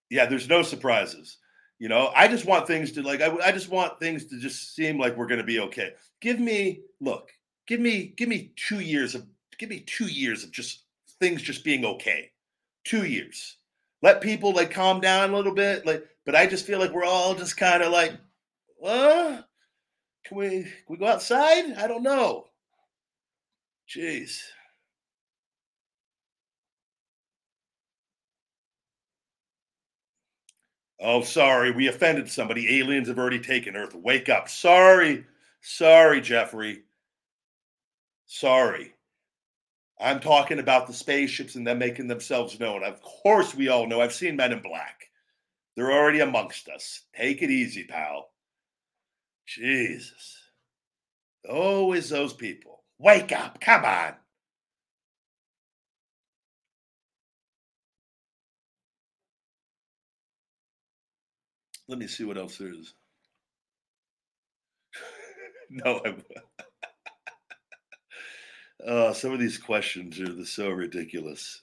Yeah, 0.09 0.27
there's 0.27 0.49
no 0.49 0.63
surprises. 0.63 1.39
You 1.79 1.89
know, 1.89 2.11
I 2.15 2.29
just 2.29 2.45
want 2.45 2.67
things 2.67 2.93
to 2.93 3.03
like. 3.03 3.23
I, 3.23 3.35
I 3.37 3.53
just 3.53 3.71
want 3.71 3.99
things 4.01 4.27
to 4.27 4.39
just 4.39 4.75
seem 4.75 4.99
like 4.99 5.17
we're 5.17 5.27
going 5.27 5.41
to 5.41 5.45
be 5.45 5.61
okay. 5.61 5.93
Give 6.21 6.39
me 6.39 6.83
look. 7.01 7.31
Give 7.67 7.81
me 7.81 8.13
give 8.17 8.29
me 8.29 8.53
two 8.57 8.81
years 8.81 9.15
of 9.15 9.27
give 9.59 9.71
me 9.71 9.81
two 9.81 10.07
years 10.07 10.45
of 10.45 10.51
just 10.51 10.85
things 11.21 11.41
just 11.41 11.65
being 11.65 11.85
okay. 11.85 12.31
Two 12.85 13.05
years. 13.05 13.57
Let 14.03 14.21
people 14.21 14.53
like 14.53 14.71
calm 14.71 15.01
down 15.01 15.31
a 15.31 15.37
little 15.37 15.55
bit. 15.55 15.87
Like, 15.87 16.05
but 16.25 16.35
I 16.35 16.47
just 16.47 16.67
feel 16.67 16.79
like 16.79 16.93
we're 16.93 17.05
all 17.05 17.35
just 17.35 17.57
kind 17.57 17.83
of 17.83 17.93
like, 17.93 18.13
uh, 18.85 19.43
can 20.25 20.37
we 20.37 20.63
can 20.63 20.73
we 20.89 20.97
go 20.97 21.07
outside? 21.07 21.73
I 21.77 21.87
don't 21.87 22.03
know. 22.03 22.47
Jeez. 23.89 24.41
Oh, 31.03 31.23
sorry, 31.23 31.71
we 31.71 31.89
offended 31.89 32.31
somebody. 32.31 32.79
Aliens 32.79 33.09
have 33.09 33.19
already 33.19 33.41
taken 33.41 33.75
Earth. 33.75 33.95
Wake 33.95 34.29
up. 34.29 34.49
Sorry. 34.49 35.25
Sorry, 35.63 36.21
Jeffrey. 36.21 36.83
Sorry. 38.27 38.95
I'm 40.01 40.21
talking 40.21 40.59
about 40.59 40.87
the 40.87 40.95
spaceships 40.95 41.57
and 41.57 41.67
them 41.67 41.79
making 41.79 42.09
themselves 42.09 42.59
known. 42.59 42.83
Of 42.85 43.03
course, 43.03 43.55
we 43.55 43.69
all 43.69 43.87
know. 43.87 44.01
I've 44.01 44.15
seen 44.15 44.37
Men 44.37 44.53
in 44.53 44.63
Black. 44.63 45.11
They're 45.77 45.93
already 45.93 46.21
amongst 46.21 46.69
us. 46.69 47.03
Take 47.15 47.43
it 47.43 47.51
easy, 47.51 47.85
pal. 47.85 48.31
Jesus. 49.47 50.39
Always 51.49 52.09
those 52.09 52.33
people. 52.33 52.83
Wake 52.99 53.33
up. 53.33 53.61
Come 53.61 53.85
on. 53.85 54.15
Let 61.89 61.99
me 61.99 62.07
see 62.07 62.25
what 62.25 62.39
else 62.39 62.59
there 62.59 62.73
is. 62.73 62.95
no, 65.71 66.01
I. 66.05 66.15
uh, 68.87 69.13
some 69.13 69.33
of 69.33 69.39
these 69.39 69.59
questions 69.59 70.21
are 70.21 70.45
so 70.45 70.71
ridiculous. 70.71 71.63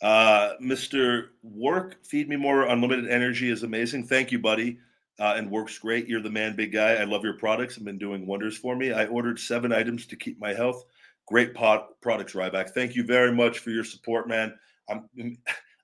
Uh, 0.00 0.50
Mr. 0.62 1.28
Work, 1.42 2.04
feed 2.04 2.28
me 2.28 2.36
more. 2.36 2.66
Unlimited 2.66 3.08
energy 3.10 3.50
is 3.50 3.62
amazing. 3.62 4.06
Thank 4.06 4.30
you, 4.30 4.38
buddy. 4.38 4.78
Uh, 5.20 5.34
and 5.36 5.50
works 5.50 5.78
great. 5.78 6.06
You're 6.06 6.22
the 6.22 6.30
man, 6.30 6.54
big 6.54 6.72
guy. 6.72 6.94
I 6.94 7.04
love 7.04 7.24
your 7.24 7.36
products. 7.38 7.74
Have 7.74 7.84
been 7.84 7.98
doing 7.98 8.24
wonders 8.24 8.56
for 8.56 8.76
me. 8.76 8.92
I 8.92 9.06
ordered 9.06 9.40
seven 9.40 9.72
items 9.72 10.06
to 10.06 10.16
keep 10.16 10.38
my 10.38 10.54
health. 10.54 10.84
Great 11.26 11.54
pot 11.54 12.00
products, 12.00 12.34
Ryback. 12.34 12.70
Thank 12.70 12.94
you 12.94 13.02
very 13.02 13.32
much 13.32 13.58
for 13.58 13.70
your 13.70 13.82
support, 13.82 14.28
man. 14.28 14.54
I'm 14.88 15.08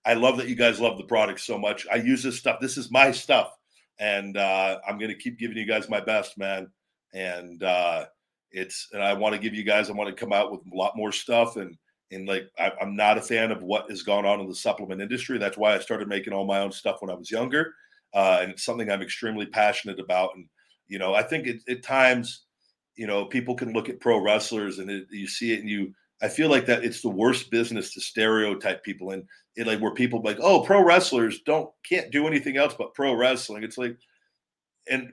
I 0.06 0.14
love 0.14 0.36
that 0.36 0.48
you 0.48 0.54
guys 0.54 0.80
love 0.80 0.98
the 0.98 1.04
product 1.04 1.40
so 1.40 1.58
much. 1.58 1.86
I 1.90 1.96
use 1.96 2.22
this 2.22 2.38
stuff. 2.38 2.60
This 2.60 2.76
is 2.76 2.90
my 2.90 3.10
stuff, 3.10 3.56
and 3.98 4.36
uh, 4.36 4.78
I'm 4.86 4.98
going 4.98 5.10
to 5.10 5.16
keep 5.16 5.38
giving 5.38 5.56
you 5.56 5.66
guys 5.66 5.88
my 5.88 6.00
best, 6.00 6.36
man. 6.36 6.70
And 7.14 7.62
uh, 7.62 8.06
it's 8.50 8.88
and 8.92 9.02
I 9.02 9.14
want 9.14 9.34
to 9.34 9.40
give 9.40 9.54
you 9.54 9.64
guys. 9.64 9.88
I 9.88 9.94
want 9.94 10.14
to 10.14 10.20
come 10.20 10.32
out 10.32 10.52
with 10.52 10.60
a 10.72 10.76
lot 10.76 10.96
more 10.96 11.12
stuff. 11.12 11.56
And 11.56 11.76
and 12.10 12.26
like 12.26 12.50
I, 12.58 12.72
I'm 12.80 12.96
not 12.96 13.18
a 13.18 13.22
fan 13.22 13.50
of 13.50 13.62
what 13.62 13.88
has 13.90 14.02
gone 14.02 14.26
on 14.26 14.40
in 14.40 14.48
the 14.48 14.54
supplement 14.54 15.00
industry. 15.00 15.38
That's 15.38 15.56
why 15.56 15.74
I 15.74 15.78
started 15.78 16.08
making 16.08 16.32
all 16.32 16.46
my 16.46 16.60
own 16.60 16.72
stuff 16.72 17.00
when 17.00 17.10
I 17.10 17.14
was 17.14 17.30
younger, 17.30 17.74
uh, 18.14 18.40
and 18.42 18.50
it's 18.50 18.64
something 18.64 18.90
I'm 18.90 19.02
extremely 19.02 19.46
passionate 19.46 20.00
about. 20.00 20.30
And 20.34 20.46
you 20.86 20.98
know, 20.98 21.14
I 21.14 21.22
think 21.22 21.46
it, 21.46 21.60
at 21.68 21.82
times, 21.82 22.44
you 22.96 23.06
know, 23.06 23.24
people 23.24 23.54
can 23.54 23.72
look 23.72 23.88
at 23.88 24.00
pro 24.00 24.18
wrestlers 24.18 24.78
and 24.78 24.90
it, 24.90 25.06
you 25.10 25.26
see 25.26 25.52
it 25.52 25.60
and 25.60 25.68
you 25.68 25.94
I 26.22 26.28
feel 26.28 26.48
like 26.48 26.66
that 26.66 26.84
it's 26.84 27.02
the 27.02 27.10
worst 27.10 27.50
business 27.50 27.92
to 27.92 28.00
stereotype 28.00 28.82
people 28.82 29.10
in, 29.10 29.26
in 29.56 29.66
like 29.66 29.80
where 29.80 29.92
people 29.92 30.22
like, 30.22 30.38
oh, 30.40 30.62
pro 30.62 30.82
wrestlers 30.82 31.40
don't 31.44 31.70
can't 31.88 32.10
do 32.10 32.26
anything 32.26 32.56
else 32.56 32.74
but 32.74 32.94
pro 32.94 33.14
wrestling. 33.14 33.62
It's 33.64 33.78
like, 33.78 33.96
and 34.88 35.10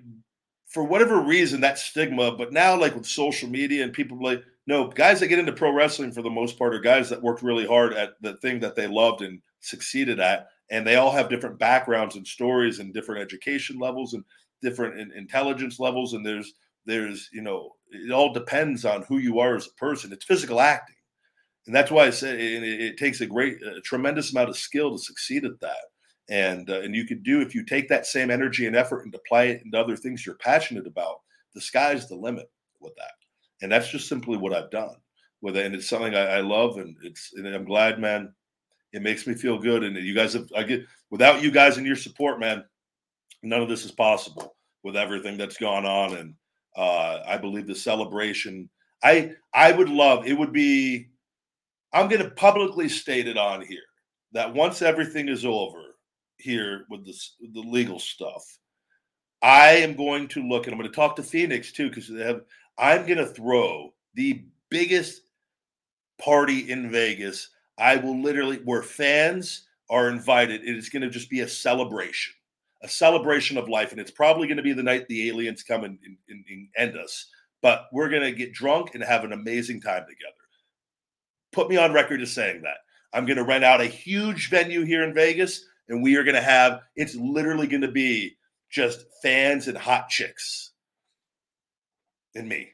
for 0.71 0.83
whatever 0.83 1.21
reason, 1.21 1.61
that 1.61 1.77
stigma. 1.77 2.31
But 2.35 2.51
now, 2.53 2.79
like 2.79 2.95
with 2.95 3.05
social 3.05 3.49
media 3.49 3.83
and 3.83 3.93
people 3.93 4.21
like, 4.21 4.43
no, 4.67 4.87
guys 4.87 5.19
that 5.19 5.27
get 5.27 5.39
into 5.39 5.53
pro 5.53 5.71
wrestling 5.71 6.11
for 6.11 6.21
the 6.21 6.29
most 6.29 6.57
part 6.57 6.73
are 6.73 6.79
guys 6.79 7.09
that 7.09 7.21
worked 7.21 7.43
really 7.43 7.65
hard 7.65 7.93
at 7.93 8.13
the 8.21 8.37
thing 8.37 8.59
that 8.61 8.75
they 8.75 8.87
loved 8.87 9.21
and 9.21 9.41
succeeded 9.59 10.19
at, 10.19 10.47
and 10.69 10.85
they 10.85 10.95
all 10.95 11.11
have 11.11 11.29
different 11.29 11.59
backgrounds 11.59 12.15
and 12.15 12.25
stories 12.25 12.79
and 12.79 12.93
different 12.93 13.21
education 13.21 13.77
levels 13.79 14.13
and 14.13 14.23
different 14.61 14.99
in, 14.99 15.11
intelligence 15.13 15.79
levels. 15.79 16.13
And 16.13 16.25
there's 16.25 16.53
there's 16.85 17.29
you 17.33 17.41
know 17.41 17.71
it 17.91 18.11
all 18.11 18.33
depends 18.33 18.85
on 18.85 19.03
who 19.03 19.17
you 19.17 19.39
are 19.39 19.55
as 19.55 19.67
a 19.67 19.79
person. 19.79 20.13
It's 20.13 20.25
physical 20.25 20.61
acting 20.61 20.95
and 21.67 21.75
that's 21.75 21.91
why 21.91 22.05
I 22.05 22.09
say 22.09 22.31
it, 22.31 22.63
it, 22.63 22.97
takes 22.97 23.21
a 23.21 23.25
great, 23.25 23.61
a 23.61 23.81
tremendous 23.81 24.31
amount 24.31 24.49
of 24.49 24.57
skill 24.57 24.91
to 24.91 24.97
succeed 24.97 25.45
at 25.45 25.59
that. 25.61 25.77
And 26.31 26.69
uh, 26.69 26.79
and 26.79 26.95
you 26.95 27.05
could 27.05 27.23
do 27.23 27.41
if 27.41 27.53
you 27.53 27.63
take 27.63 27.87
that 27.89 28.05
same 28.05 28.31
energy 28.31 28.65
and 28.65 28.75
effort 28.75 29.03
and 29.03 29.13
apply 29.13 29.43
it 29.43 29.61
into 29.63 29.77
other 29.77 29.97
things 29.97 30.25
you're 30.25 30.35
passionate 30.35 30.87
about. 30.87 31.19
The 31.53 31.61
sky's 31.61 32.07
the 32.07 32.15
limit 32.15 32.49
with 32.79 32.95
that, 32.95 33.11
and 33.61 33.71
that's 33.71 33.89
just 33.89 34.07
simply 34.07 34.37
what 34.37 34.53
I've 34.53 34.71
done 34.71 34.95
with 35.41 35.57
it. 35.57 35.65
And 35.65 35.75
it's 35.75 35.89
something 35.89 36.15
I, 36.15 36.37
I 36.37 36.39
love, 36.39 36.77
and 36.77 36.95
it's 37.03 37.33
and 37.35 37.45
I'm 37.47 37.65
glad, 37.65 37.99
man. 37.99 38.33
It 38.93 39.01
makes 39.01 39.27
me 39.27 39.33
feel 39.33 39.59
good, 39.59 39.83
and 39.83 39.95
you 39.97 40.15
guys 40.15 40.33
have 40.33 40.47
I 40.55 40.63
get 40.63 40.85
without 41.09 41.43
you 41.43 41.51
guys 41.51 41.77
and 41.77 41.85
your 41.85 41.97
support, 41.97 42.39
man. 42.39 42.63
None 43.43 43.61
of 43.61 43.69
this 43.69 43.83
is 43.83 43.91
possible 43.91 44.55
with 44.83 44.95
everything 44.95 45.37
that's 45.37 45.57
gone 45.57 45.85
on, 45.85 46.15
and 46.15 46.33
uh, 46.77 47.19
I 47.27 47.37
believe 47.37 47.67
the 47.67 47.75
celebration. 47.75 48.69
I 49.03 49.33
I 49.53 49.73
would 49.73 49.89
love 49.89 50.25
it 50.25 50.37
would 50.37 50.53
be 50.53 51.09
I'm 51.91 52.07
going 52.07 52.21
to 52.21 52.31
publicly 52.31 52.87
state 52.87 53.27
it 53.27 53.37
on 53.37 53.65
here 53.65 53.83
that 54.31 54.53
once 54.53 54.81
everything 54.81 55.27
is 55.27 55.45
over 55.45 55.90
here 56.41 56.85
with 56.89 57.05
the, 57.05 57.13
the 57.53 57.61
legal 57.61 57.99
stuff, 57.99 58.43
I 59.41 59.71
am 59.71 59.95
going 59.95 60.27
to 60.29 60.47
look 60.47 60.65
and 60.65 60.73
I'm 60.73 60.79
going 60.79 60.89
to 60.89 60.95
talk 60.95 61.15
to 61.15 61.23
Phoenix 61.23 61.71
too 61.71 61.89
because 61.89 62.07
they 62.07 62.23
have. 62.23 62.41
I'm 62.77 63.05
going 63.05 63.17
to 63.17 63.27
throw 63.27 63.93
the 64.15 64.43
biggest 64.69 65.21
party 66.19 66.71
in 66.71 66.91
Vegas. 66.91 67.49
I 67.77 67.97
will 67.97 68.21
literally 68.21 68.57
where 68.57 68.83
fans 68.83 69.67
are 69.89 70.09
invited. 70.09 70.63
It 70.63 70.77
is 70.77 70.89
going 70.89 71.01
to 71.01 71.09
just 71.09 71.29
be 71.29 71.41
a 71.41 71.47
celebration, 71.47 72.33
a 72.83 72.87
celebration 72.87 73.57
of 73.57 73.69
life, 73.69 73.91
and 73.91 73.99
it's 73.99 74.11
probably 74.11 74.47
going 74.47 74.57
to 74.57 74.63
be 74.63 74.73
the 74.73 74.83
night 74.83 75.07
the 75.07 75.29
aliens 75.29 75.63
come 75.63 75.83
and, 75.83 75.97
and, 76.05 76.17
and 76.29 76.67
end 76.77 76.97
us. 76.97 77.27
But 77.61 77.87
we're 77.91 78.09
going 78.09 78.23
to 78.23 78.31
get 78.31 78.53
drunk 78.53 78.95
and 78.95 79.03
have 79.03 79.23
an 79.23 79.33
amazing 79.33 79.81
time 79.81 80.03
together 80.03 80.35
put 81.51 81.69
me 81.69 81.77
on 81.77 81.93
record 81.93 82.21
as 82.21 82.31
saying 82.31 82.61
that. 82.63 82.77
I'm 83.13 83.25
going 83.25 83.37
to 83.37 83.43
rent 83.43 83.63
out 83.63 83.81
a 83.81 83.85
huge 83.85 84.49
venue 84.49 84.83
here 84.83 85.03
in 85.03 85.13
Vegas 85.13 85.65
and 85.91 86.01
we 86.01 86.15
are 86.15 86.23
going 86.23 86.35
to 86.35 86.41
have 86.41 86.81
it's 86.95 87.15
literally 87.15 87.67
going 87.67 87.81
to 87.81 87.91
be 87.91 88.37
just 88.69 89.03
fans 89.21 89.67
and 89.67 89.77
hot 89.77 90.07
chicks 90.07 90.71
and 92.33 92.47
me. 92.47 92.69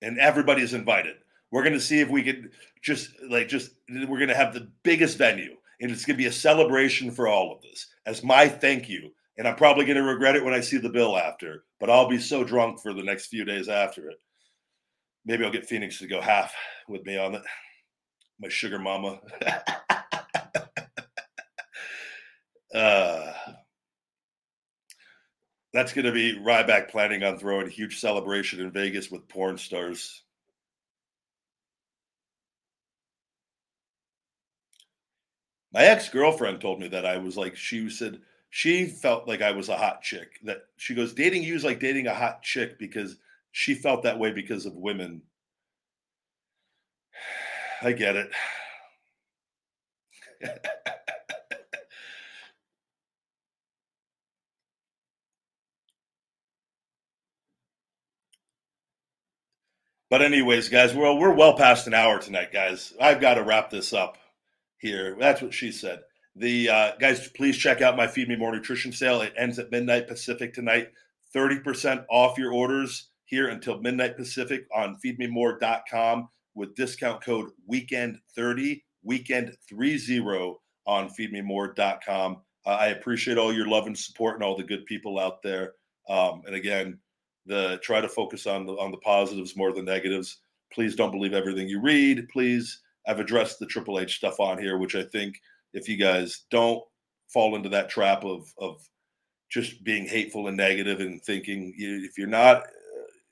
And 0.00 0.18
everybody 0.18 0.62
is 0.62 0.72
invited. 0.72 1.16
We're 1.50 1.62
going 1.62 1.74
to 1.74 1.80
see 1.80 2.00
if 2.00 2.08
we 2.08 2.22
can 2.22 2.50
just 2.82 3.10
like 3.28 3.48
just 3.48 3.72
we're 3.90 4.18
going 4.18 4.28
to 4.28 4.34
have 4.34 4.54
the 4.54 4.70
biggest 4.82 5.18
venue 5.18 5.54
and 5.80 5.90
it's 5.90 6.06
going 6.06 6.16
to 6.16 6.22
be 6.22 6.28
a 6.28 6.32
celebration 6.32 7.10
for 7.10 7.28
all 7.28 7.54
of 7.54 7.60
this 7.60 7.86
as 8.06 8.24
my 8.24 8.48
thank 8.48 8.88
you. 8.88 9.10
And 9.36 9.46
I'm 9.46 9.56
probably 9.56 9.84
going 9.84 9.98
to 9.98 10.02
regret 10.02 10.34
it 10.34 10.44
when 10.44 10.54
I 10.54 10.60
see 10.60 10.78
the 10.78 10.88
bill 10.88 11.16
after, 11.16 11.64
but 11.78 11.90
I'll 11.90 12.08
be 12.08 12.18
so 12.18 12.42
drunk 12.42 12.80
for 12.80 12.92
the 12.92 13.04
next 13.04 13.26
few 13.26 13.44
days 13.44 13.68
after 13.68 14.08
it. 14.08 14.16
Maybe 15.26 15.44
I'll 15.44 15.52
get 15.52 15.66
Phoenix 15.66 15.98
to 15.98 16.06
go 16.06 16.20
half 16.20 16.54
with 16.88 17.04
me 17.04 17.18
on 17.18 17.34
it. 17.34 17.42
My 18.40 18.48
sugar 18.48 18.78
mama. 18.78 19.20
uh, 22.74 23.32
that's 25.72 25.92
going 25.92 26.06
to 26.06 26.12
be 26.12 26.38
Ryback 26.38 26.88
planning 26.90 27.22
on 27.22 27.38
throwing 27.38 27.66
a 27.66 27.70
huge 27.70 27.98
celebration 28.00 28.60
in 28.60 28.70
Vegas 28.70 29.10
with 29.10 29.28
porn 29.28 29.58
stars. 29.58 30.22
My 35.72 35.84
ex 35.84 36.08
girlfriend 36.08 36.60
told 36.60 36.80
me 36.80 36.88
that 36.88 37.04
I 37.06 37.18
was 37.18 37.36
like, 37.36 37.56
she 37.56 37.88
said 37.90 38.20
she 38.50 38.86
felt 38.86 39.28
like 39.28 39.42
I 39.42 39.52
was 39.52 39.68
a 39.68 39.76
hot 39.76 40.02
chick. 40.02 40.38
That 40.44 40.62
she 40.76 40.94
goes, 40.94 41.12
dating 41.12 41.42
you 41.42 41.54
is 41.54 41.64
like 41.64 41.80
dating 41.80 42.06
a 42.06 42.14
hot 42.14 42.42
chick 42.42 42.78
because 42.78 43.16
she 43.52 43.74
felt 43.74 44.02
that 44.04 44.18
way 44.18 44.32
because 44.32 44.64
of 44.66 44.74
women. 44.74 45.22
I 47.82 47.92
get 47.92 48.16
it. 48.16 48.30
but 60.10 60.22
anyways, 60.22 60.68
guys, 60.68 60.94
well, 60.94 61.18
we're 61.18 61.34
well 61.34 61.54
past 61.56 61.86
an 61.86 61.94
hour 61.94 62.18
tonight, 62.18 62.52
guys. 62.52 62.92
I've 63.00 63.20
got 63.20 63.34
to 63.34 63.42
wrap 63.42 63.70
this 63.70 63.92
up 63.92 64.18
here. 64.78 65.16
That's 65.18 65.42
what 65.42 65.54
she 65.54 65.72
said. 65.72 66.00
The 66.36 66.70
uh, 66.70 66.92
guys, 67.00 67.28
please 67.28 67.56
check 67.56 67.82
out 67.82 67.96
my 67.96 68.06
Feed 68.06 68.28
Me 68.28 68.36
More 68.36 68.54
Nutrition 68.54 68.92
sale. 68.92 69.20
It 69.22 69.34
ends 69.36 69.58
at 69.58 69.70
midnight 69.70 70.06
Pacific 70.06 70.54
tonight. 70.54 70.92
30% 71.34 72.04
off 72.08 72.38
your 72.38 72.52
orders 72.52 73.08
here 73.24 73.48
until 73.48 73.80
midnight 73.80 74.16
Pacific 74.16 74.66
on 74.74 74.96
feedmemore.com 75.04 76.28
with 76.54 76.74
discount 76.74 77.22
code 77.22 77.50
weekend30, 77.70 78.82
weekend30 79.06 80.54
on 80.86 81.08
feedmemore.com. 81.10 82.36
Uh, 82.64 82.70
I 82.70 82.86
appreciate 82.88 83.36
all 83.36 83.52
your 83.52 83.68
love 83.68 83.86
and 83.86 83.98
support 83.98 84.34
and 84.34 84.44
all 84.44 84.56
the 84.56 84.62
good 84.62 84.86
people 84.86 85.18
out 85.18 85.42
there. 85.42 85.72
Um, 86.08 86.42
and 86.46 86.54
again, 86.54 86.98
the 87.48 87.80
try 87.82 88.00
to 88.00 88.08
focus 88.08 88.46
on 88.46 88.66
the 88.66 88.72
on 88.74 88.90
the 88.90 88.98
positives 88.98 89.56
more 89.56 89.72
than 89.72 89.86
negatives. 89.86 90.38
Please 90.72 90.94
don't 90.94 91.10
believe 91.10 91.32
everything 91.32 91.68
you 91.68 91.80
read. 91.80 92.28
Please 92.28 92.82
I've 93.08 93.20
addressed 93.20 93.58
the 93.58 93.66
Triple 93.66 93.98
H 93.98 94.16
stuff 94.16 94.38
on 94.38 94.58
here, 94.58 94.76
which 94.76 94.94
I 94.94 95.02
think 95.02 95.40
if 95.72 95.88
you 95.88 95.96
guys 95.96 96.44
don't 96.50 96.84
fall 97.28 97.56
into 97.56 97.70
that 97.70 97.88
trap 97.88 98.24
of 98.24 98.52
of 98.58 98.86
just 99.50 99.82
being 99.82 100.06
hateful 100.06 100.46
and 100.46 100.56
negative 100.56 101.00
and 101.00 101.22
thinking 101.22 101.74
if 101.78 102.18
you're 102.18 102.26
not, 102.26 102.64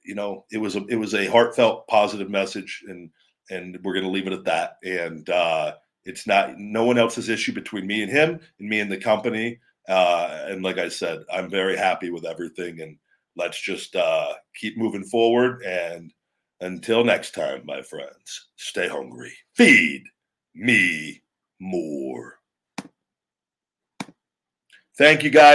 you 0.03 0.15
know, 0.15 0.47
it 0.51 0.59
was 0.59 0.77
a 0.77 0.85
it 0.87 0.97
was 0.97 1.15
a 1.15 1.27
heartfelt 1.27 1.87
positive 1.89 2.31
message, 2.31 2.83
and 2.89 3.11
and 3.51 3.79
we're 3.85 4.01
to 4.01 4.09
leave 4.09 4.27
it 4.27 4.33
at 4.33 4.45
that. 4.45 4.79
And 4.83 5.29
uh, 5.29 5.75
it's 6.05 6.27
not 6.27 6.59
no 6.59 6.85
one 6.85 6.99
else's 6.99 7.29
issue 7.29 7.53
between 7.53 7.87
me 7.87 8.03
and 8.03 8.11
him, 8.11 8.41
and 8.59 8.69
me 8.69 8.81
and 8.81 8.91
the 8.91 8.97
company. 8.97 9.61
Uh, 9.87 10.47
and 10.49 10.65
like 10.65 10.79
I 10.79 10.89
said, 10.89 11.23
I'm 11.33 11.51
very 11.51 11.77
happy 11.77 12.11
with 12.11 12.25
everything, 12.25 12.81
and 12.81 12.97
let's 13.37 13.61
just 13.61 13.95
uh, 13.97 14.33
keep 14.55 14.77
moving 14.77 15.05
forward 15.05 15.63
and 15.63 16.13
until 16.61 17.05
next 17.05 17.35
time, 17.35 17.63
my 17.67 17.83
friends, 17.83 18.49
stay 18.57 18.89
hungry. 18.89 19.33
Feed 19.55 20.05
me 20.55 21.23
more. 21.61 22.39
Thank 24.97 25.23
you 25.23 25.31
guys. 25.31 25.55